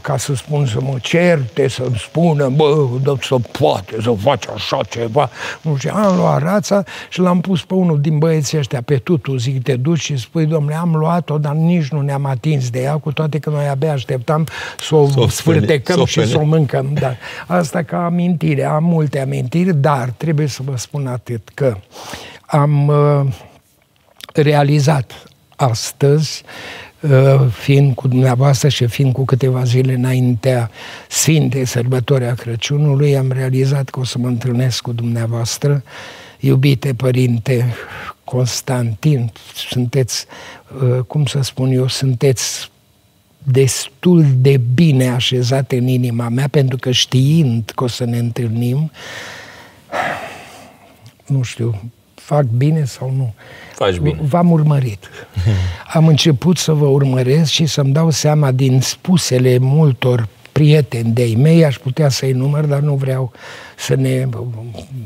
ca 0.00 0.16
să 0.16 0.34
spun, 0.34 0.66
să 0.66 0.80
mă 0.80 0.96
certe, 1.00 1.68
să-mi 1.68 1.96
spună, 1.98 2.48
bă, 2.48 2.86
da, 3.02 3.14
să 3.20 3.36
poate 3.58 3.96
să 4.02 4.14
faci 4.18 4.44
așa 4.54 4.80
ceva. 4.88 5.30
Nu 5.62 5.76
știu, 5.76 5.90
am 5.94 6.16
luat 6.16 6.42
rața 6.42 6.84
și 7.08 7.20
l-am 7.20 7.40
pus 7.40 7.64
pe 7.64 7.74
unul 7.74 8.00
din 8.00 8.18
băieții 8.18 8.58
ăștia, 8.58 8.82
pe 8.82 8.96
tutu, 8.96 9.36
zic, 9.36 9.62
te 9.62 9.76
duci 9.76 10.00
și 10.00 10.16
spui, 10.16 10.46
domnule, 10.46 10.74
am 10.74 10.94
luat-o, 10.94 11.38
dar 11.38 11.52
nici 11.52 11.88
nu 11.88 12.00
ne-am 12.00 12.24
atins 12.24 12.70
de 12.70 12.80
ea, 12.80 12.96
cu 12.96 13.12
toate 13.12 13.38
că 13.38 13.50
noi 13.50 13.68
abia 13.68 13.92
așteptam 13.92 14.46
să 14.80 14.94
o 14.94 15.08
s-o 15.08 15.28
sfârtecăm 15.28 16.04
și 16.04 16.26
să 16.26 16.38
o 16.38 16.44
mâncăm. 16.44 16.90
Da. 16.92 17.14
Asta 17.46 17.82
ca 17.82 18.04
amintire, 18.04 18.64
am 18.64 18.84
multe 18.84 19.20
amintiri, 19.20 19.74
dar 19.74 20.14
trebuie 20.16 20.46
să 20.46 20.62
vă 20.64 20.76
spun 20.76 21.06
atât, 21.06 21.48
că 21.54 21.76
am 22.46 22.88
uh, 22.88 23.32
realizat 24.34 25.24
astăzi 25.56 26.44
Uh, 26.44 26.91
fiind 27.50 27.94
cu 27.94 28.08
dumneavoastră 28.08 28.68
și 28.68 28.86
fiind 28.86 29.12
cu 29.12 29.24
câteva 29.24 29.64
zile 29.64 29.92
înaintea 29.92 30.70
Sfintei 31.08 31.64
Sărbători 31.64 32.24
a 32.24 32.34
Crăciunului, 32.34 33.16
am 33.16 33.32
realizat 33.32 33.88
că 33.88 34.00
o 34.00 34.04
să 34.04 34.18
mă 34.18 34.26
întâlnesc 34.26 34.82
cu 34.82 34.92
dumneavoastră. 34.92 35.82
Iubite 36.40 36.94
Părinte 36.94 37.74
Constantin, 38.24 39.32
sunteți, 39.54 40.26
uh, 40.82 40.98
cum 41.06 41.24
să 41.24 41.40
spun 41.42 41.72
eu, 41.72 41.88
sunteți 41.88 42.70
destul 43.42 44.24
de 44.36 44.60
bine 44.74 45.08
așezate 45.08 45.76
în 45.76 45.86
inima 45.86 46.28
mea, 46.28 46.48
pentru 46.48 46.76
că 46.76 46.90
știind 46.90 47.72
că 47.74 47.84
o 47.84 47.86
să 47.86 48.04
ne 48.04 48.18
întâlnim, 48.18 48.90
nu 51.26 51.42
știu, 51.42 51.90
fac 52.24 52.44
bine 52.44 52.84
sau 52.84 53.12
nu. 53.16 53.34
Faci 53.74 53.98
bine. 53.98 54.18
V-am 54.22 54.50
urmărit. 54.50 55.10
Am 55.94 56.06
început 56.06 56.56
să 56.56 56.72
vă 56.72 56.86
urmăresc 56.86 57.50
și 57.50 57.66
să-mi 57.66 57.92
dau 57.92 58.10
seama 58.10 58.50
din 58.50 58.80
spusele 58.80 59.58
multor 59.58 60.28
prieteni 60.52 61.12
de-ai 61.12 61.34
mei, 61.38 61.64
aș 61.64 61.78
putea 61.78 62.08
să-i 62.08 62.32
număr, 62.32 62.64
dar 62.64 62.80
nu 62.80 62.94
vreau 62.94 63.32
să 63.76 63.94
ne 63.94 64.28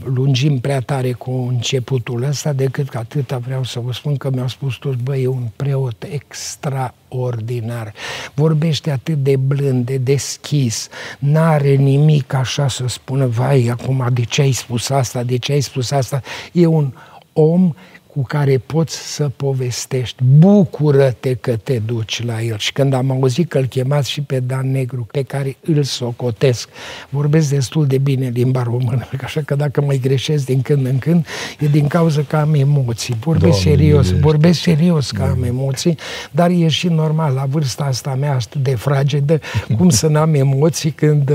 lungim 0.05 0.59
prea 0.59 0.81
tare 0.81 1.13
cu 1.13 1.31
începutul 1.31 2.23
ăsta, 2.23 2.53
decât 2.53 2.89
că 2.89 2.99
atâta 2.99 3.39
vreau 3.39 3.65
să 3.65 3.81
vă 3.81 3.93
spun 3.93 4.17
că 4.17 4.31
mi-au 4.31 4.49
spus 4.49 4.75
toți, 4.75 4.97
băi, 5.03 5.23
e 5.23 5.27
un 5.27 5.49
preot 5.57 6.07
extraordinar, 6.11 7.93
vorbește 8.35 8.91
atât 8.91 9.23
de 9.23 9.37
blând, 9.37 9.87
de 9.87 9.97
deschis, 9.97 10.89
n-are 11.19 11.75
nimic 11.75 12.33
așa 12.33 12.69
să 12.69 12.85
spună, 12.87 13.27
vai, 13.27 13.67
acum 13.67 14.09
de 14.13 14.25
ce 14.25 14.41
ai 14.41 14.53
spus 14.53 14.89
asta, 14.89 15.23
de 15.23 15.37
ce 15.37 15.53
ai 15.53 15.61
spus 15.61 15.91
asta, 15.91 16.23
e 16.53 16.67
un 16.67 16.93
om 17.37 17.75
cu 18.17 18.23
care 18.23 18.59
poți 18.67 19.15
să 19.15 19.31
povestești. 19.37 20.23
Bucură-te 20.39 21.35
că 21.35 21.57
te 21.57 21.79
duci 21.79 22.25
la 22.25 22.43
el. 22.43 22.59
Și 22.59 22.73
când 22.73 22.93
am 22.93 23.11
auzit 23.11 23.49
că 23.49 23.59
îl 23.59 23.65
chemați 23.65 24.11
și 24.11 24.21
pe 24.21 24.41
Dan 24.41 24.71
Negru, 24.71 25.07
pe 25.11 25.23
care 25.23 25.57
îl 25.61 25.83
socotesc, 25.83 26.69
vorbesc 27.09 27.51
destul 27.51 27.87
de 27.87 27.99
bine 27.99 28.29
limba 28.29 28.63
română, 28.63 29.09
așa 29.25 29.41
că 29.41 29.55
dacă 29.55 29.81
mai 29.81 29.99
greșesc 29.99 30.45
din 30.45 30.63
când 30.63 30.87
în 30.87 30.99
când, 30.99 31.27
e 31.59 31.67
din 31.67 31.87
cauza 31.87 32.23
că 32.23 32.37
am 32.37 32.55
emoții. 32.55 33.17
Vorbesc 33.21 33.63
Doamne, 33.63 33.81
serios, 33.81 34.07
ești. 34.07 34.21
vorbesc 34.21 34.61
serios 34.61 35.11
că 35.11 35.23
am 35.23 35.43
emoții, 35.43 35.99
dar 36.31 36.51
e 36.51 36.69
și 36.69 36.89
normal, 36.89 37.35
la 37.35 37.45
vârsta 37.51 37.85
asta 37.85 38.17
mea 38.21 38.33
atât 38.33 38.63
de 38.63 38.75
fragedă, 38.75 39.41
cum 39.77 39.89
să 39.89 40.07
n-am 40.07 40.35
emoții 40.35 40.91
când 40.91 41.31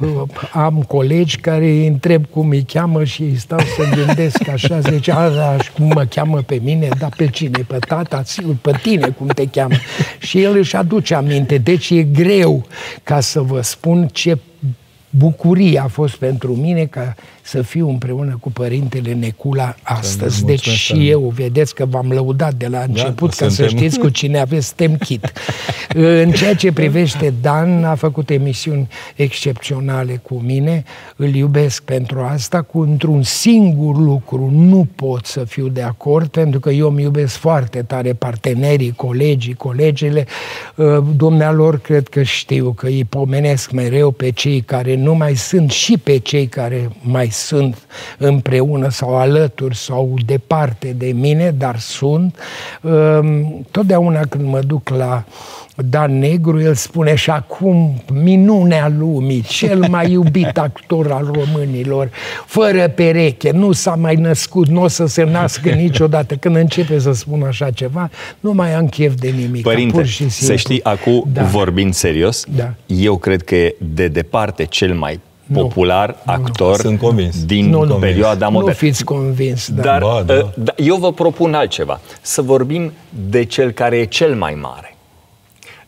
uh, 0.00 0.22
am 0.52 0.84
colegi 0.88 1.36
care 1.36 1.64
îi 1.64 1.86
întreb 1.86 2.26
cum 2.26 2.48
îi 2.48 2.62
cheamă 2.62 3.04
și 3.04 3.22
îi 3.22 3.36
stau 3.36 3.58
să 3.58 4.04
gândesc 4.04 4.48
așa, 4.48 4.80
zice, 4.80 5.12
a, 5.12 5.56
cum 5.74 5.86
mă 5.86 6.04
cheamă 6.04 6.18
cheamă 6.20 6.42
pe 6.42 6.60
mine, 6.62 6.88
dar 6.98 7.12
pe 7.16 7.26
cine? 7.26 7.64
Pe 7.66 7.78
tata, 7.78 8.22
sigur, 8.24 8.54
pe 8.60 8.78
tine, 8.82 9.08
cum 9.08 9.26
te 9.26 9.46
cheamă. 9.46 9.74
Și 10.26 10.42
el 10.42 10.56
își 10.56 10.76
aduce 10.76 11.14
aminte. 11.14 11.58
Deci 11.58 11.90
e 11.90 12.02
greu 12.02 12.66
ca 13.02 13.20
să 13.20 13.40
vă 13.40 13.60
spun 13.60 14.08
ce 14.12 14.38
bucurie 15.10 15.78
a 15.78 15.86
fost 15.86 16.16
pentru 16.16 16.54
mine 16.54 16.84
ca 16.84 17.14
să 17.50 17.62
fiu 17.62 17.88
împreună 17.88 18.38
cu 18.40 18.50
Părintele 18.50 19.12
Necula 19.12 19.74
astăzi. 19.82 20.44
Deci 20.44 20.68
și 20.68 21.08
eu, 21.08 21.32
vedeți 21.34 21.74
că 21.74 21.84
v-am 21.84 22.12
lăudat 22.12 22.54
de 22.54 22.66
la 22.66 22.78
da, 22.78 22.84
început, 22.84 23.36
da, 23.36 23.44
ca 23.44 23.50
suntem. 23.50 23.68
să 23.68 23.76
știți 23.76 23.98
cu 23.98 24.08
cine 24.08 24.38
aveți 24.38 24.74
temchit. 24.74 25.32
În 26.22 26.30
ceea 26.30 26.54
ce 26.54 26.72
privește 26.72 27.34
Dan, 27.40 27.84
a 27.84 27.94
făcut 27.94 28.30
emisiuni 28.30 28.88
excepționale 29.14 30.20
cu 30.22 30.42
mine, 30.44 30.84
îl 31.16 31.34
iubesc 31.34 31.82
pentru 31.82 32.20
asta, 32.20 32.62
cu 32.62 32.80
într-un 32.80 33.22
singur 33.22 33.96
lucru 33.96 34.50
nu 34.52 34.88
pot 34.94 35.26
să 35.26 35.44
fiu 35.44 35.68
de 35.68 35.82
acord, 35.82 36.26
pentru 36.26 36.60
că 36.60 36.70
eu 36.70 36.88
îmi 36.88 37.02
iubesc 37.02 37.36
foarte 37.36 37.82
tare 37.82 38.12
partenerii, 38.12 38.92
colegii, 38.96 39.54
colegele. 39.54 40.26
Dumnealor 41.16 41.78
cred 41.78 42.08
că 42.08 42.22
știu 42.22 42.72
că 42.72 42.86
îi 42.86 43.04
pomenesc 43.04 43.70
mereu 43.70 44.10
pe 44.10 44.30
cei 44.30 44.60
care 44.60 44.96
nu 44.96 45.14
mai 45.14 45.34
sunt 45.34 45.70
și 45.70 45.98
pe 45.98 46.18
cei 46.18 46.46
care 46.46 46.90
mai 47.00 47.28
sunt 47.46 47.76
împreună 48.18 48.88
sau 48.90 49.16
alături 49.16 49.76
sau 49.76 50.14
departe 50.26 50.94
de 50.98 51.12
mine, 51.14 51.54
dar 51.58 51.78
sunt. 51.78 52.36
Um, 52.82 53.66
totdeauna 53.70 54.20
când 54.20 54.48
mă 54.48 54.60
duc 54.60 54.88
la 54.88 55.24
Dan 55.76 56.18
Negru, 56.18 56.60
el 56.60 56.74
spune 56.74 57.14
și 57.14 57.30
acum 57.30 58.02
minunea 58.12 58.92
lumii, 58.98 59.40
cel 59.40 59.84
mai 59.88 60.10
iubit 60.12 60.58
actor 60.58 61.12
al 61.12 61.30
românilor, 61.34 62.10
fără 62.46 62.88
pereche, 62.88 63.50
nu 63.50 63.72
s-a 63.72 63.94
mai 63.94 64.14
născut, 64.14 64.68
nu 64.68 64.82
o 64.82 64.88
să 64.88 65.06
se 65.06 65.22
nască 65.24 65.68
niciodată. 65.84 66.34
Când 66.34 66.56
începe 66.56 66.98
să 66.98 67.12
spun 67.12 67.42
așa 67.42 67.70
ceva, 67.70 68.10
nu 68.40 68.52
mai 68.52 68.74
am 68.74 68.88
chef 68.88 69.14
de 69.14 69.28
nimic. 69.28 69.62
Părinte, 69.62 69.92
pur 69.96 70.06
și 70.06 70.16
simplu. 70.28 70.46
să 70.46 70.54
știi, 70.56 70.84
acum 70.84 71.24
Da. 71.32 71.42
vorbind 71.42 71.94
serios, 71.94 72.44
Da. 72.56 72.74
eu 72.86 73.16
cred 73.16 73.42
că 73.42 73.54
e 73.54 73.74
de 73.94 74.08
departe 74.08 74.64
cel 74.64 74.94
mai 74.94 75.20
Nu. 75.52 75.60
popular 75.60 76.16
actor 76.24 76.76
Sunt 76.80 76.98
convins. 76.98 77.44
din 77.44 77.68
Nu, 77.70 77.84
nu. 77.84 77.94
perioada 77.94 78.46
Nu 78.46 78.52
modernă. 78.52 78.74
fiți 78.74 79.04
convins, 79.04 79.68
da. 79.70 79.82
Dar 79.82 80.00
Ba, 80.00 80.22
da. 80.26 80.34
uh, 80.34 80.46
da, 80.56 80.72
eu 80.76 80.96
vă 80.96 81.12
propun 81.12 81.54
altceva. 81.54 82.00
Să 82.20 82.42
vorbim 82.42 82.92
de 83.30 83.44
cel 83.44 83.70
care 83.70 83.96
e 83.98 84.04
cel 84.04 84.34
mai 84.34 84.54
mare. 84.54 84.96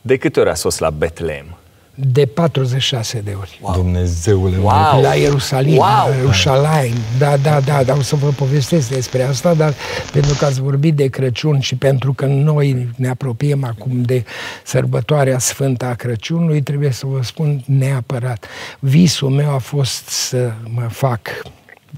De 0.00 0.16
câte 0.16 0.40
ori 0.40 0.50
a 0.50 0.54
fost 0.54 0.80
la 0.80 0.90
Betlehem? 0.90 1.56
De 2.06 2.26
46 2.26 3.20
de 3.24 3.34
ori. 3.38 3.58
Wow. 3.62 3.74
Dumnezeule, 3.74 4.56
Wow. 4.56 4.70
wow. 4.92 5.02
La 5.02 5.14
Ierusalim, 5.14 5.76
Wow! 5.76 5.80
la 6.08 6.14
Ierusalim, 6.16 6.94
da, 7.18 7.36
da, 7.36 7.60
da, 7.60 7.82
dar 7.82 7.96
o 7.96 8.02
să 8.02 8.16
vă 8.16 8.28
povestesc 8.28 8.88
despre 8.88 9.22
asta, 9.22 9.54
dar 9.54 9.74
pentru 10.12 10.34
că 10.38 10.44
ați 10.44 10.60
vorbit 10.60 10.94
de 10.94 11.06
Crăciun 11.06 11.60
și 11.60 11.74
pentru 11.76 12.12
că 12.12 12.26
noi 12.26 12.88
ne 12.96 13.08
apropiem 13.08 13.64
acum 13.64 14.02
de 14.02 14.24
sărbătoarea 14.64 15.38
Sfântă 15.38 15.84
a 15.84 15.94
Crăciunului, 15.94 16.62
trebuie 16.62 16.90
să 16.90 17.06
vă 17.06 17.22
spun 17.22 17.62
neapărat. 17.66 18.46
Visul 18.78 19.28
meu 19.30 19.54
a 19.54 19.58
fost 19.58 20.08
să 20.08 20.52
mă 20.74 20.86
fac 20.90 21.20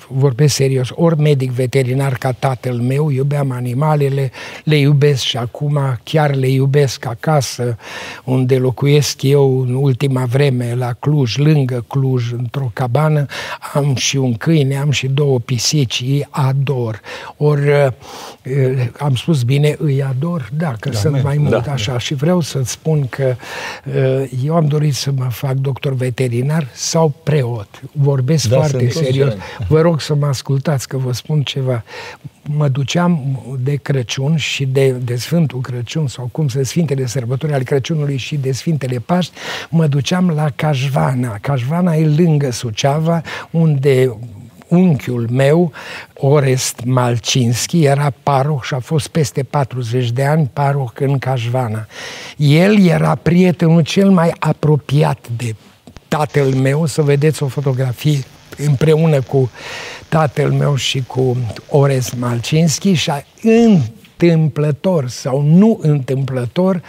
vorbesc 0.08 0.54
serios, 0.54 0.88
ori 0.94 1.20
medic 1.20 1.50
veterinar 1.50 2.12
ca 2.12 2.32
tatăl 2.32 2.74
meu, 2.74 3.10
iubeam 3.10 3.50
animalele, 3.50 4.30
le 4.64 4.76
iubesc 4.78 5.22
și 5.22 5.36
acum 5.36 5.78
chiar 6.02 6.34
le 6.34 6.48
iubesc 6.48 7.06
acasă, 7.06 7.76
unde 8.24 8.56
locuiesc 8.56 9.22
eu 9.22 9.60
în 9.60 9.74
ultima 9.74 10.24
vreme, 10.24 10.74
la 10.74 10.92
Cluj, 10.92 11.36
lângă 11.36 11.84
Cluj, 11.88 12.32
într-o 12.32 12.70
cabană, 12.72 13.26
am 13.72 13.94
și 13.94 14.16
un 14.16 14.34
câine, 14.34 14.76
am 14.76 14.90
și 14.90 15.06
două 15.06 15.38
pisici, 15.38 16.00
îi 16.06 16.26
ador. 16.30 17.00
Ori 17.36 17.68
eh, 18.42 18.88
am 18.98 19.14
spus 19.14 19.42
bine, 19.42 19.74
îi 19.78 20.02
ador, 20.02 20.48
da, 20.56 20.74
că 20.80 20.88
da, 20.88 20.98
sunt 20.98 21.12
merg. 21.12 21.24
mai 21.24 21.36
mult 21.36 21.64
Da. 21.64 21.72
așa 21.72 21.98
și 21.98 22.14
vreau 22.14 22.40
să-ți 22.40 22.70
spun 22.70 23.06
că 23.08 23.34
eh, 23.94 24.30
eu 24.44 24.54
am 24.54 24.66
dorit 24.66 24.94
să 24.94 25.10
mă 25.16 25.24
fac 25.30 25.52
doctor 25.52 25.94
veterinar 25.94 26.68
sau 26.72 27.12
preot. 27.22 27.68
Vorbesc 27.92 28.48
Da, 28.48 28.56
foarte 28.56 28.78
sunt 28.78 28.92
toți 28.92 29.04
serios. 29.04 29.28
gen. 29.28 29.38
Vă 29.68 29.80
rog 29.84 30.00
să 30.00 30.14
mă 30.14 30.26
ascultați 30.26 30.88
că 30.88 30.96
vă 30.96 31.12
spun 31.12 31.42
ceva. 31.42 31.84
Mă 32.42 32.68
duceam 32.68 33.42
de 33.60 33.74
Crăciun 33.74 34.36
și 34.36 34.64
de, 34.64 34.90
de 34.90 35.16
Sfântul 35.16 35.60
Crăciun 35.60 36.06
sau 36.06 36.28
cum 36.32 36.48
se 36.48 36.62
Sfintele 36.62 37.06
Sărbători 37.06 37.52
ale 37.52 37.62
Crăciunului 37.62 38.16
și 38.16 38.36
de 38.36 38.52
Sfintele 38.52 38.98
Paști, 38.98 39.32
mă 39.70 39.86
duceam 39.86 40.30
la 40.30 40.50
Cașvana. 40.56 41.38
Cașvana 41.40 41.94
e 41.94 42.06
lângă 42.06 42.50
Suceava, 42.50 43.20
unde 43.50 44.16
unchiul 44.68 45.28
meu, 45.30 45.72
Orest 46.14 46.80
Malcinski, 46.84 47.84
era 47.84 48.12
paroh 48.22 48.62
și 48.62 48.74
a 48.74 48.78
fost 48.78 49.08
peste 49.08 49.42
40 49.42 50.10
de 50.10 50.24
ani 50.24 50.50
paroh 50.52 50.90
în 50.94 51.18
Cașvana. 51.18 51.86
El 52.36 52.86
era 52.86 53.14
prietenul 53.14 53.82
cel 53.82 54.10
mai 54.10 54.34
apropiat 54.38 55.28
de 55.36 55.54
tatăl 56.08 56.54
meu, 56.54 56.86
să 56.86 57.02
vedeți 57.02 57.42
o 57.42 57.46
fotografie 57.46 58.24
împreună 58.58 59.20
cu 59.22 59.50
tatăl 60.08 60.52
meu 60.52 60.74
și 60.76 61.04
cu 61.06 61.36
Ores 61.68 62.10
Malcinski 62.10 62.92
și 62.92 63.10
a- 63.10 63.24
întâmplător 63.42 65.08
sau 65.08 65.42
nu 65.42 65.78
întâmplător, 65.82 66.82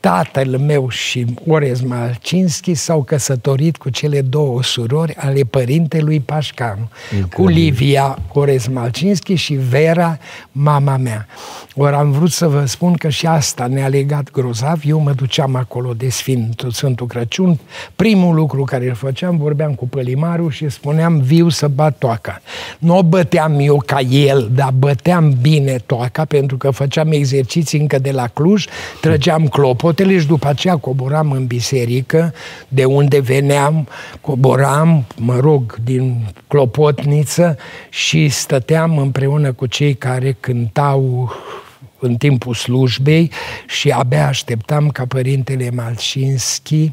tatăl 0.00 0.58
meu 0.58 0.88
și 0.88 1.26
Orez 1.46 1.80
Malcinski 1.80 2.74
s-au 2.74 3.02
căsătorit 3.02 3.76
cu 3.76 3.90
cele 3.90 4.20
două 4.20 4.62
surori 4.62 5.14
ale 5.14 5.40
părintelui 5.40 6.20
Pașcanu, 6.20 6.88
cu 7.34 7.46
Livia 7.46 8.18
Orez 8.32 8.66
Malcinski 8.66 9.34
și 9.34 9.54
Vera, 9.54 10.18
mama 10.52 10.96
mea. 10.96 11.26
Ori 11.74 11.94
am 11.94 12.10
vrut 12.10 12.30
să 12.30 12.48
vă 12.48 12.64
spun 12.64 12.94
că 12.94 13.08
și 13.08 13.26
asta 13.26 13.66
ne-a 13.66 13.88
legat 13.88 14.30
grozav. 14.30 14.80
Eu 14.84 14.98
mă 15.00 15.12
duceam 15.12 15.54
acolo 15.54 15.92
de 15.92 16.08
Sfântul, 16.08 16.70
Sfântul 16.70 17.06
Crăciun. 17.06 17.58
Primul 17.96 18.34
lucru 18.34 18.64
care 18.64 18.88
îl 18.88 18.94
făceam, 18.94 19.36
vorbeam 19.36 19.74
cu 19.74 19.88
pălimarul 19.88 20.50
și 20.50 20.68
spuneam 20.68 21.20
viu 21.20 21.48
să 21.48 21.68
bat 21.68 21.98
toaca. 21.98 22.40
Nu 22.78 22.96
o 22.96 23.02
băteam 23.02 23.58
eu 23.60 23.82
ca 23.86 24.00
el, 24.00 24.50
dar 24.54 24.70
băteam 24.78 25.34
bine 25.40 25.76
toaca 25.86 26.24
pentru 26.24 26.56
că 26.56 26.70
făceam 26.70 27.12
exerciții 27.12 27.80
încă 27.80 27.98
de 27.98 28.10
la 28.10 28.26
Cluj, 28.26 28.64
trăgeam 29.00 29.48
clopotele 29.96 30.20
și 30.20 30.26
după 30.26 30.48
aceea 30.48 30.76
coboram 30.76 31.30
în 31.30 31.46
biserică, 31.46 32.34
de 32.68 32.84
unde 32.84 33.20
veneam, 33.20 33.88
coboram, 34.20 35.04
mă 35.16 35.38
rog, 35.38 35.76
din 35.84 36.26
clopotniță 36.46 37.56
și 37.88 38.28
stăteam 38.28 38.98
împreună 38.98 39.52
cu 39.52 39.66
cei 39.66 39.94
care 39.94 40.36
cântau 40.40 41.32
în 41.98 42.16
timpul 42.16 42.54
slujbei 42.54 43.30
și 43.66 43.90
abia 43.90 44.26
așteptam 44.26 44.88
ca 44.88 45.04
părintele 45.06 45.70
Malcinski, 45.70 46.92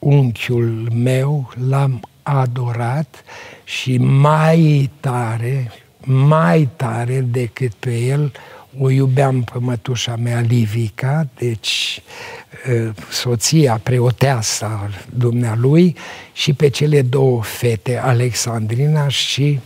unchiul 0.00 0.88
meu, 0.94 1.52
l-am 1.68 2.00
adorat 2.22 3.24
și 3.64 3.96
mai 3.98 4.90
tare, 5.00 5.72
mai 6.04 6.68
tare 6.76 7.24
decât 7.30 7.72
pe 7.72 7.98
el, 7.98 8.32
o 8.80 8.90
iubeam 8.90 9.42
pe 9.42 9.58
mătușa 9.58 10.16
mea 10.16 10.40
Livica, 10.40 11.28
deci 11.38 12.02
ă, 12.70 12.94
soția 13.10 13.80
preoteasa 13.82 14.90
dumnealui 15.14 15.96
și 16.32 16.52
pe 16.52 16.68
cele 16.68 17.02
două 17.02 17.42
fete, 17.42 17.96
Alexandrina 17.96 19.08
și 19.08 19.60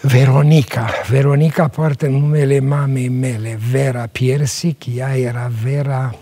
Veronica. 0.00 0.90
Veronica 1.08 1.68
poartă 1.68 2.06
numele 2.06 2.58
mamei 2.58 3.08
mele, 3.08 3.58
Vera 3.70 4.06
Piersic, 4.12 4.82
ea 4.96 5.16
era 5.16 5.50
Vera 5.62 6.14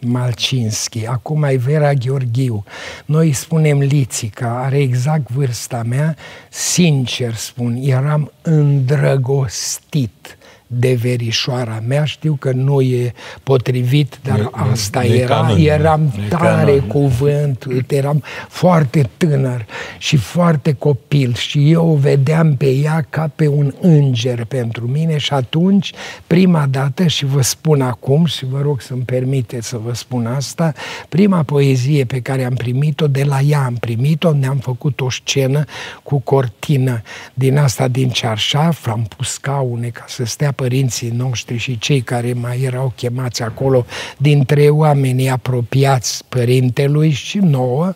Malcinski, 0.00 1.06
acum 1.06 1.42
e 1.42 1.56
Vera 1.56 1.92
Gheorghiu. 1.92 2.64
Noi 3.04 3.26
îi 3.26 3.32
spunem 3.32 3.78
Lițica, 3.78 4.62
are 4.64 4.78
exact 4.78 5.30
vârsta 5.30 5.82
mea, 5.86 6.16
sincer 6.48 7.34
spun, 7.34 7.78
eram 7.82 8.32
îndrăgostit 8.42 10.38
de 10.72 10.94
verișoara 11.02 11.82
mea. 11.86 12.04
Știu 12.04 12.36
că 12.38 12.50
nu 12.52 12.80
e 12.80 13.12
potrivit, 13.42 14.18
dar 14.22 14.36
Nu- 14.38 14.42
nu- 14.42 14.70
asta 14.70 15.00
nu 15.00 15.06
e 15.06 15.18
era. 15.20 15.34
canon, 15.34 15.56
nu. 15.56 15.62
eram 15.64 16.00
Nu 16.16 16.22
e 16.24 16.28
tare 16.28 16.72
canon. 16.72 16.86
cuvânt, 16.86 17.64
uite, 17.64 17.96
eram 17.96 18.22
foarte 18.48 19.08
tânăr 19.16 19.66
și 19.98 20.16
foarte 20.16 20.72
copil 20.72 21.34
și 21.34 21.70
eu 21.70 21.88
o 21.90 21.94
vedeam 21.96 22.54
pe 22.56 22.70
ea 22.70 23.06
ca 23.10 23.30
pe 23.36 23.46
un 23.48 23.72
înger 23.80 24.44
pentru 24.44 24.86
mine 24.86 25.16
și 25.18 25.32
atunci, 25.32 25.92
prima 26.26 26.66
dată, 26.70 27.06
și 27.06 27.24
vă 27.26 27.42
spun 27.42 27.80
acum 27.80 28.24
și 28.24 28.44
vă 28.46 28.60
rog 28.62 28.80
să-mi 28.80 29.02
permite 29.02 29.60
să 29.60 29.78
vă 29.84 29.94
spun 29.94 30.26
asta, 30.26 30.72
prima 31.08 31.42
poezie 31.42 32.04
pe 32.04 32.20
care 32.20 32.44
am 32.44 32.54
primit-o, 32.54 33.06
de 33.06 33.24
la 33.24 33.40
ea 33.40 33.60
am 33.64 33.74
primit-o, 33.74 34.32
ne-am 34.32 34.56
făcut 34.56 35.00
o 35.00 35.10
scenă 35.10 35.64
cu 36.02 36.18
cortină 36.18 37.02
din 37.34 37.58
asta 37.58 37.88
din 37.88 38.08
cearșaf, 38.08 38.88
am 38.88 39.06
pus 39.16 39.28
scaune 39.32 39.88
ca 39.88 40.04
să 40.08 40.24
stea 40.24 40.52
părinții 40.60 41.10
noștri 41.10 41.56
și 41.56 41.78
cei 41.78 42.00
care 42.00 42.32
mai 42.32 42.60
erau 42.62 42.92
chemați 42.96 43.42
acolo 43.42 43.84
dintre 44.16 44.68
oamenii 44.68 45.28
apropiați 45.28 46.24
părintelui 46.28 47.10
și 47.10 47.38
nouă 47.38 47.92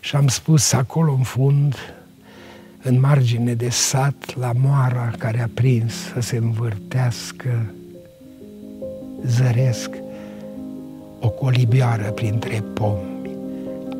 și 0.00 0.16
am 0.16 0.28
spus 0.28 0.72
acolo 0.72 1.12
în 1.12 1.22
fund, 1.22 1.74
în 2.82 3.00
margine 3.00 3.54
de 3.54 3.68
sat, 3.68 4.34
la 4.38 4.52
moara 4.54 5.12
care 5.18 5.42
a 5.42 5.48
prins 5.54 5.92
să 5.92 6.20
se 6.20 6.36
învârtească, 6.36 7.72
zăresc 9.26 9.90
o 11.20 11.28
colibioară 11.28 12.10
printre 12.10 12.64
pomi. 12.74 13.30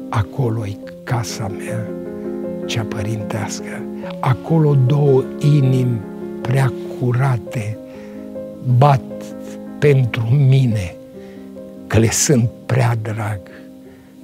Acolo-i 0.08 0.78
casa 1.04 1.46
mea, 1.46 1.86
cea 2.66 2.82
părintească. 2.82 3.82
Acolo 4.20 4.74
două 4.86 5.22
inimi 5.40 6.00
prea 6.42 6.72
curate 6.98 7.78
bat 8.78 9.02
pentru 9.78 10.22
mine, 10.48 10.94
că 11.86 11.98
le 11.98 12.10
sunt 12.10 12.50
prea 12.66 12.96
drag. 13.02 13.40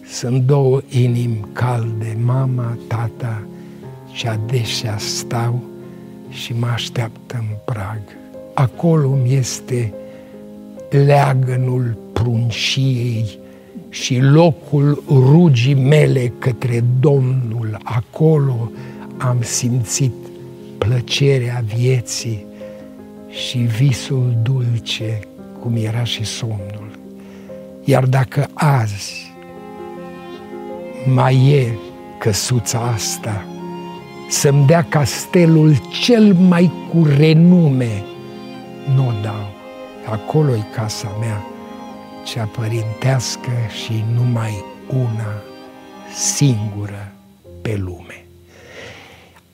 Sunt 0.05 0.43
două 0.43 0.81
inimi 0.89 1.45
calde, 1.53 2.17
mama, 2.25 2.79
tata, 2.87 3.43
și 4.13 4.27
adesea 4.27 4.97
stau 4.99 5.63
și 6.29 6.55
mă 6.59 6.67
așteaptă 6.67 7.37
în 7.39 7.57
prag. 7.65 8.01
Acolo 8.55 9.09
mi 9.23 9.35
este 9.35 9.93
leagănul 10.91 11.97
prunciei 12.13 13.39
și 13.89 14.19
locul 14.21 15.03
rugii 15.09 15.75
mele 15.75 16.33
către 16.39 16.85
Domnul. 17.01 17.79
Acolo 17.83 18.71
am 19.17 19.37
simțit 19.41 20.13
plăcerea 20.79 21.65
vieții 21.77 22.45
și 23.37 23.59
visul 23.59 24.37
dulce, 24.43 25.21
cum 25.61 25.77
era 25.77 26.05
și 26.05 26.25
somnul. 26.25 26.99
Iar 27.85 28.05
dacă 28.05 28.49
azi 28.55 29.33
mai 31.15 31.47
e 31.47 31.79
căsuța 32.19 32.79
asta, 32.79 33.45
să-mi 34.29 34.67
dea 34.67 34.83
castelul 34.83 35.77
cel 36.03 36.35
mai 36.35 36.73
cu 36.93 37.07
renume, 37.17 38.05
nu 38.95 39.07
o 39.07 39.13
dau. 39.23 39.55
acolo 40.11 40.55
e 40.55 40.63
casa 40.75 41.17
mea, 41.21 41.45
cea 42.25 42.45
părintească 42.45 43.51
și 43.85 44.05
numai 44.15 44.65
una 44.89 45.43
singură 46.15 47.13
pe 47.63 47.77
lume. 47.77 48.26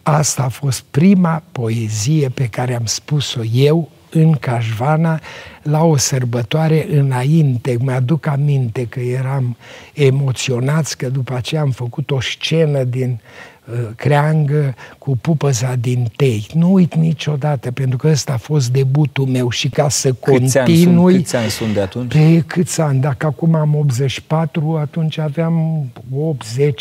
Asta 0.02 0.42
a 0.42 0.48
fost 0.48 0.84
prima 0.90 1.42
poezie 1.52 2.28
pe 2.28 2.46
care 2.46 2.74
am 2.74 2.84
spus-o 2.84 3.40
eu 3.52 3.90
în 4.10 4.32
Cașvana 4.32 5.20
la 5.62 5.84
o 5.84 5.96
sărbătoare 5.96 6.86
înainte. 6.90 7.76
Mi-aduc 7.80 8.26
aminte 8.26 8.86
că 8.86 9.00
eram 9.00 9.56
emoționați, 9.94 10.96
că 10.96 11.08
după 11.08 11.34
aceea 11.34 11.60
am 11.60 11.70
făcut 11.70 12.10
o 12.10 12.20
scenă 12.20 12.84
din 12.84 13.20
Uh, 13.20 13.51
creangă 13.96 14.74
cu 14.98 15.16
pupăza 15.16 15.74
din 15.74 16.10
tei. 16.16 16.46
Nu 16.54 16.72
uit 16.72 16.94
niciodată, 16.94 17.70
pentru 17.70 17.96
că 17.96 18.08
ăsta 18.08 18.32
a 18.32 18.36
fost 18.36 18.68
debutul 18.70 19.26
meu 19.26 19.50
și 19.50 19.68
ca 19.68 19.88
să 19.88 20.12
câți 20.12 20.58
continui... 20.58 21.14
Ani 21.14 21.14
sunt, 21.14 21.22
câți 21.22 21.36
ani 21.36 21.50
sunt 21.50 21.74
de 21.74 21.80
atunci? 21.80 22.12
Pe 22.12 22.42
câți 22.46 22.80
ani? 22.80 23.00
Dacă 23.00 23.26
acum 23.26 23.54
am 23.54 23.74
84, 23.74 24.76
atunci 24.80 25.18
aveam 25.18 25.86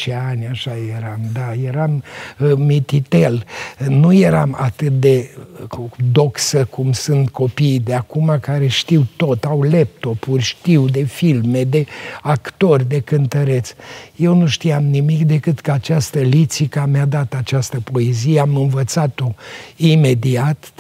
8-10 0.09 0.15
ani, 0.27 0.47
așa 0.47 0.71
eram, 0.97 1.19
da, 1.33 1.53
eram 1.65 2.03
uh, 2.39 2.51
mititel. 2.55 3.45
Nu 3.87 4.13
eram 4.13 4.57
atât 4.59 4.99
de 4.99 5.29
uh, 5.77 5.89
doxă 6.11 6.65
cum 6.65 6.91
sunt 6.91 7.29
copiii 7.29 7.79
de 7.79 7.93
acum 7.93 8.37
care 8.41 8.67
știu 8.67 9.07
tot, 9.15 9.43
au 9.43 9.61
laptopuri, 9.61 10.41
știu 10.41 10.85
de 10.85 11.03
filme, 11.03 11.63
de 11.63 11.85
actori, 12.21 12.87
de 12.87 12.99
cântăreți. 12.99 13.73
Eu 14.15 14.35
nu 14.35 14.47
știam 14.47 14.83
nimic 14.83 15.23
decât 15.23 15.59
că 15.59 15.71
această 15.71 16.19
liții 16.19 16.67
Mica 16.73 16.85
mi-a 16.85 17.05
dat 17.05 17.33
această 17.33 17.79
poezie, 17.91 18.39
am 18.39 18.55
învățat-o 18.55 19.33
imediat. 19.75 20.73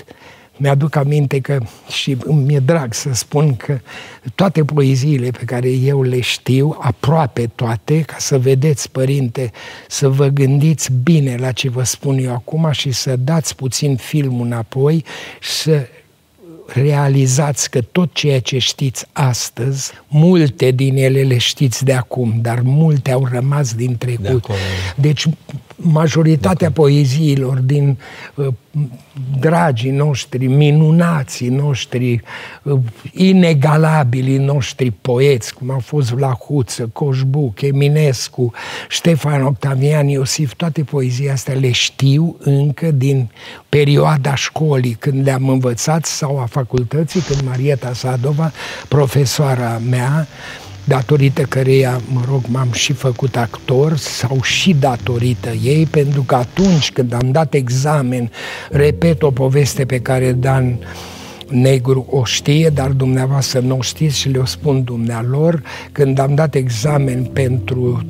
Mi-aduc 0.57 0.95
aminte 0.95 1.39
că 1.39 1.59
și 1.87 2.17
mi-e 2.25 2.59
drag 2.59 2.93
să 2.93 3.13
spun 3.13 3.55
că 3.55 3.79
toate 4.35 4.63
poeziile 4.63 5.29
pe 5.29 5.43
care 5.45 5.69
eu 5.69 6.01
le 6.01 6.19
știu, 6.19 6.77
aproape 6.79 7.51
toate, 7.55 8.01
ca 8.01 8.15
să 8.19 8.39
vedeți, 8.39 8.91
părinte, 8.91 9.51
să 9.87 10.09
vă 10.09 10.27
gândiți 10.27 10.91
bine 11.03 11.35
la 11.35 11.51
ce 11.51 11.69
vă 11.69 11.83
spun 11.83 12.17
eu 12.17 12.33
acum 12.33 12.69
și 12.71 12.91
să 12.91 13.15
dați 13.15 13.55
puțin 13.55 13.95
filmul 13.95 14.45
înapoi 14.45 15.05
și 15.39 15.51
să 15.51 15.87
realizați 16.73 17.69
că 17.69 17.81
tot 17.81 18.13
ceea 18.13 18.39
ce 18.39 18.57
știți 18.57 19.05
astăzi, 19.11 19.91
multe 20.07 20.71
din 20.71 20.97
ele 20.97 21.21
le 21.21 21.37
știți 21.37 21.83
de 21.83 21.93
acum, 21.93 22.39
dar 22.41 22.59
multe 22.63 23.11
au 23.11 23.27
rămas 23.31 23.73
din 23.73 23.97
trecut. 23.97 24.23
De 24.23 24.29
acolo. 24.29 24.57
Deci 24.95 25.27
majoritatea 25.81 26.67
de 26.67 26.73
poeziilor 26.73 27.57
din 27.57 27.97
uh, 28.35 28.47
dragii 29.39 29.91
noștri, 29.91 30.47
minunații 30.47 31.49
noștri, 31.49 32.21
uh, 32.63 32.79
inegalabilii 33.11 34.37
noștri 34.37 34.91
poeți, 34.91 35.53
cum 35.53 35.71
au 35.71 35.79
fost 35.79 36.11
Vlahuță, 36.11 36.89
Coșbuc, 36.93 37.61
Eminescu, 37.61 38.53
Ștefan 38.89 39.43
Octavian, 39.43 40.07
Iosif, 40.07 40.53
toate 40.53 40.83
poeziile 40.83 41.31
astea 41.31 41.53
le 41.53 41.71
știu 41.71 42.35
încă 42.39 42.91
din 42.91 43.29
perioada 43.69 44.35
școlii, 44.35 44.93
când 44.93 45.25
le-am 45.25 45.49
învățat, 45.49 46.05
sau 46.05 46.39
a 46.39 46.45
facultății, 46.45 47.21
când 47.21 47.41
Marieta 47.41 47.93
Sadova, 47.93 48.51
profesoara 48.87 49.81
mea, 49.89 50.27
datorită 50.83 51.41
căreia, 51.41 52.01
mă 52.13 52.21
rog, 52.29 52.41
m-am 52.47 52.71
și 52.71 52.93
făcut 52.93 53.35
actor 53.35 53.97
sau 53.97 54.41
și 54.41 54.75
datorită 54.79 55.49
ei, 55.63 55.85
pentru 55.85 56.21
că 56.21 56.35
atunci 56.35 56.91
când 56.91 57.13
am 57.13 57.31
dat 57.31 57.53
examen, 57.53 58.31
repet 58.69 59.23
o 59.23 59.31
poveste 59.31 59.85
pe 59.85 59.99
care 59.99 60.31
Dan 60.31 60.77
Negru 61.49 62.05
o 62.09 62.23
știe, 62.23 62.69
dar 62.69 62.89
dumneavoastră 62.89 63.59
nu 63.59 63.77
o 63.77 63.81
știți 63.81 64.19
și 64.19 64.29
le-o 64.29 64.45
spun 64.45 64.83
dumnealor, 64.83 65.63
când 65.91 66.19
am 66.19 66.35
dat 66.35 66.55
examen 66.55 67.23
pentru 67.23 68.05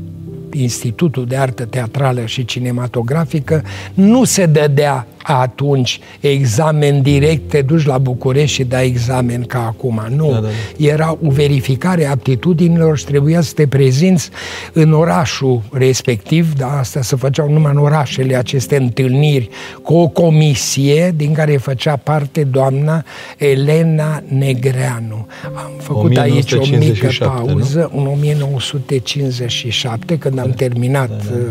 Institutul 0.53 1.25
de 1.25 1.35
Artă 1.35 1.65
Teatrală 1.65 2.25
și 2.25 2.45
Cinematografică, 2.45 3.63
nu 3.93 4.23
se 4.23 4.45
dădea 4.45 5.07
atunci 5.23 5.99
examen 6.19 7.01
direct, 7.01 7.49
te 7.49 7.61
duci 7.61 7.85
la 7.85 7.97
București 7.97 8.55
și 8.55 8.63
dai 8.63 8.85
examen 8.85 9.43
ca 9.43 9.65
acum. 9.65 10.01
Nu. 10.15 10.31
Da, 10.31 10.33
da, 10.33 10.39
da. 10.39 10.85
Era 10.85 11.17
o 11.25 11.29
verificare 11.29 12.05
a 12.05 12.09
aptitudinilor 12.09 12.97
și 12.97 13.05
trebuia 13.05 13.41
să 13.41 13.51
te 13.55 13.67
prezinți 13.67 14.29
în 14.73 14.93
orașul 14.93 15.61
respectiv, 15.71 16.53
dar 16.53 16.77
asta 16.77 17.01
se 17.01 17.15
făceau 17.15 17.51
numai 17.51 17.71
în 17.71 17.77
orașele 17.77 18.35
aceste 18.35 18.75
întâlniri 18.75 19.49
cu 19.81 19.93
o 19.93 20.07
comisie 20.07 21.13
din 21.15 21.33
care 21.33 21.57
făcea 21.57 21.95
parte 21.95 22.43
doamna 22.43 23.03
Elena 23.37 24.23
Negreanu. 24.27 25.27
Am 25.55 25.71
făcut 25.77 26.17
aici 26.17 26.51
o 26.51 26.61
mică 26.77 27.09
pauză, 27.19 27.89
nu? 27.93 27.99
în 27.99 28.07
1957, 28.07 30.17
când 30.17 30.39
am 30.39 30.47
da, 30.47 30.53
terminat 30.53 31.09
da, 31.09 31.15
da. 31.15 31.35
Uh, 31.35 31.41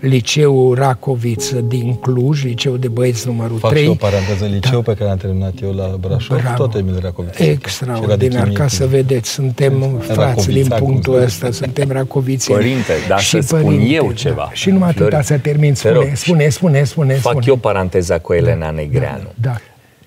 liceul 0.00 0.74
Racoviță 0.74 1.60
din 1.60 1.94
Cluj, 1.94 2.44
liceul 2.44 2.78
de 2.78 2.88
băieți 2.88 3.15
băieți 3.16 3.26
numărul 3.26 3.58
Fac 3.58 3.70
3. 3.70 3.82
și 3.82 3.88
o 3.88 3.94
paranteză, 3.94 4.44
liceu 4.44 4.80
da. 4.80 4.92
pe 4.92 4.98
care 4.98 5.10
am 5.10 5.16
terminat 5.16 5.52
eu 5.62 5.72
la 5.72 5.96
Brașov, 6.00 6.40
Bravo. 6.40 6.56
tot 6.56 6.74
Emil 6.74 6.98
Racoviță. 7.00 7.42
Extraordinar, 7.42 8.48
ca 8.48 8.68
să 8.68 8.86
vedeți, 8.86 9.30
suntem 9.30 10.00
frați 10.00 10.48
din 10.48 10.68
punctul 10.78 11.22
ăsta, 11.22 11.50
suntem 11.50 11.90
racoviți. 11.90 12.52
Părinte, 12.52 12.92
dar 13.08 13.20
și 13.20 13.40
să 13.40 13.56
spun 13.58 13.80
eu 13.86 14.12
ceva. 14.12 14.44
Da. 14.48 14.52
Și 14.52 14.70
numai 14.70 14.88
atâta 14.88 15.22
să 15.22 15.38
termin, 15.38 15.74
spune, 15.74 16.12
spune, 16.14 16.48
spune, 16.48 16.84
spune. 16.84 17.14
Fac 17.14 17.32
spune. 17.32 17.44
eu 17.48 17.56
paranteza 17.56 18.18
cu 18.18 18.32
Elena 18.32 18.66
da, 18.66 18.70
Negreanu. 18.70 19.32
Da, 19.34 19.50
da. 19.50 19.56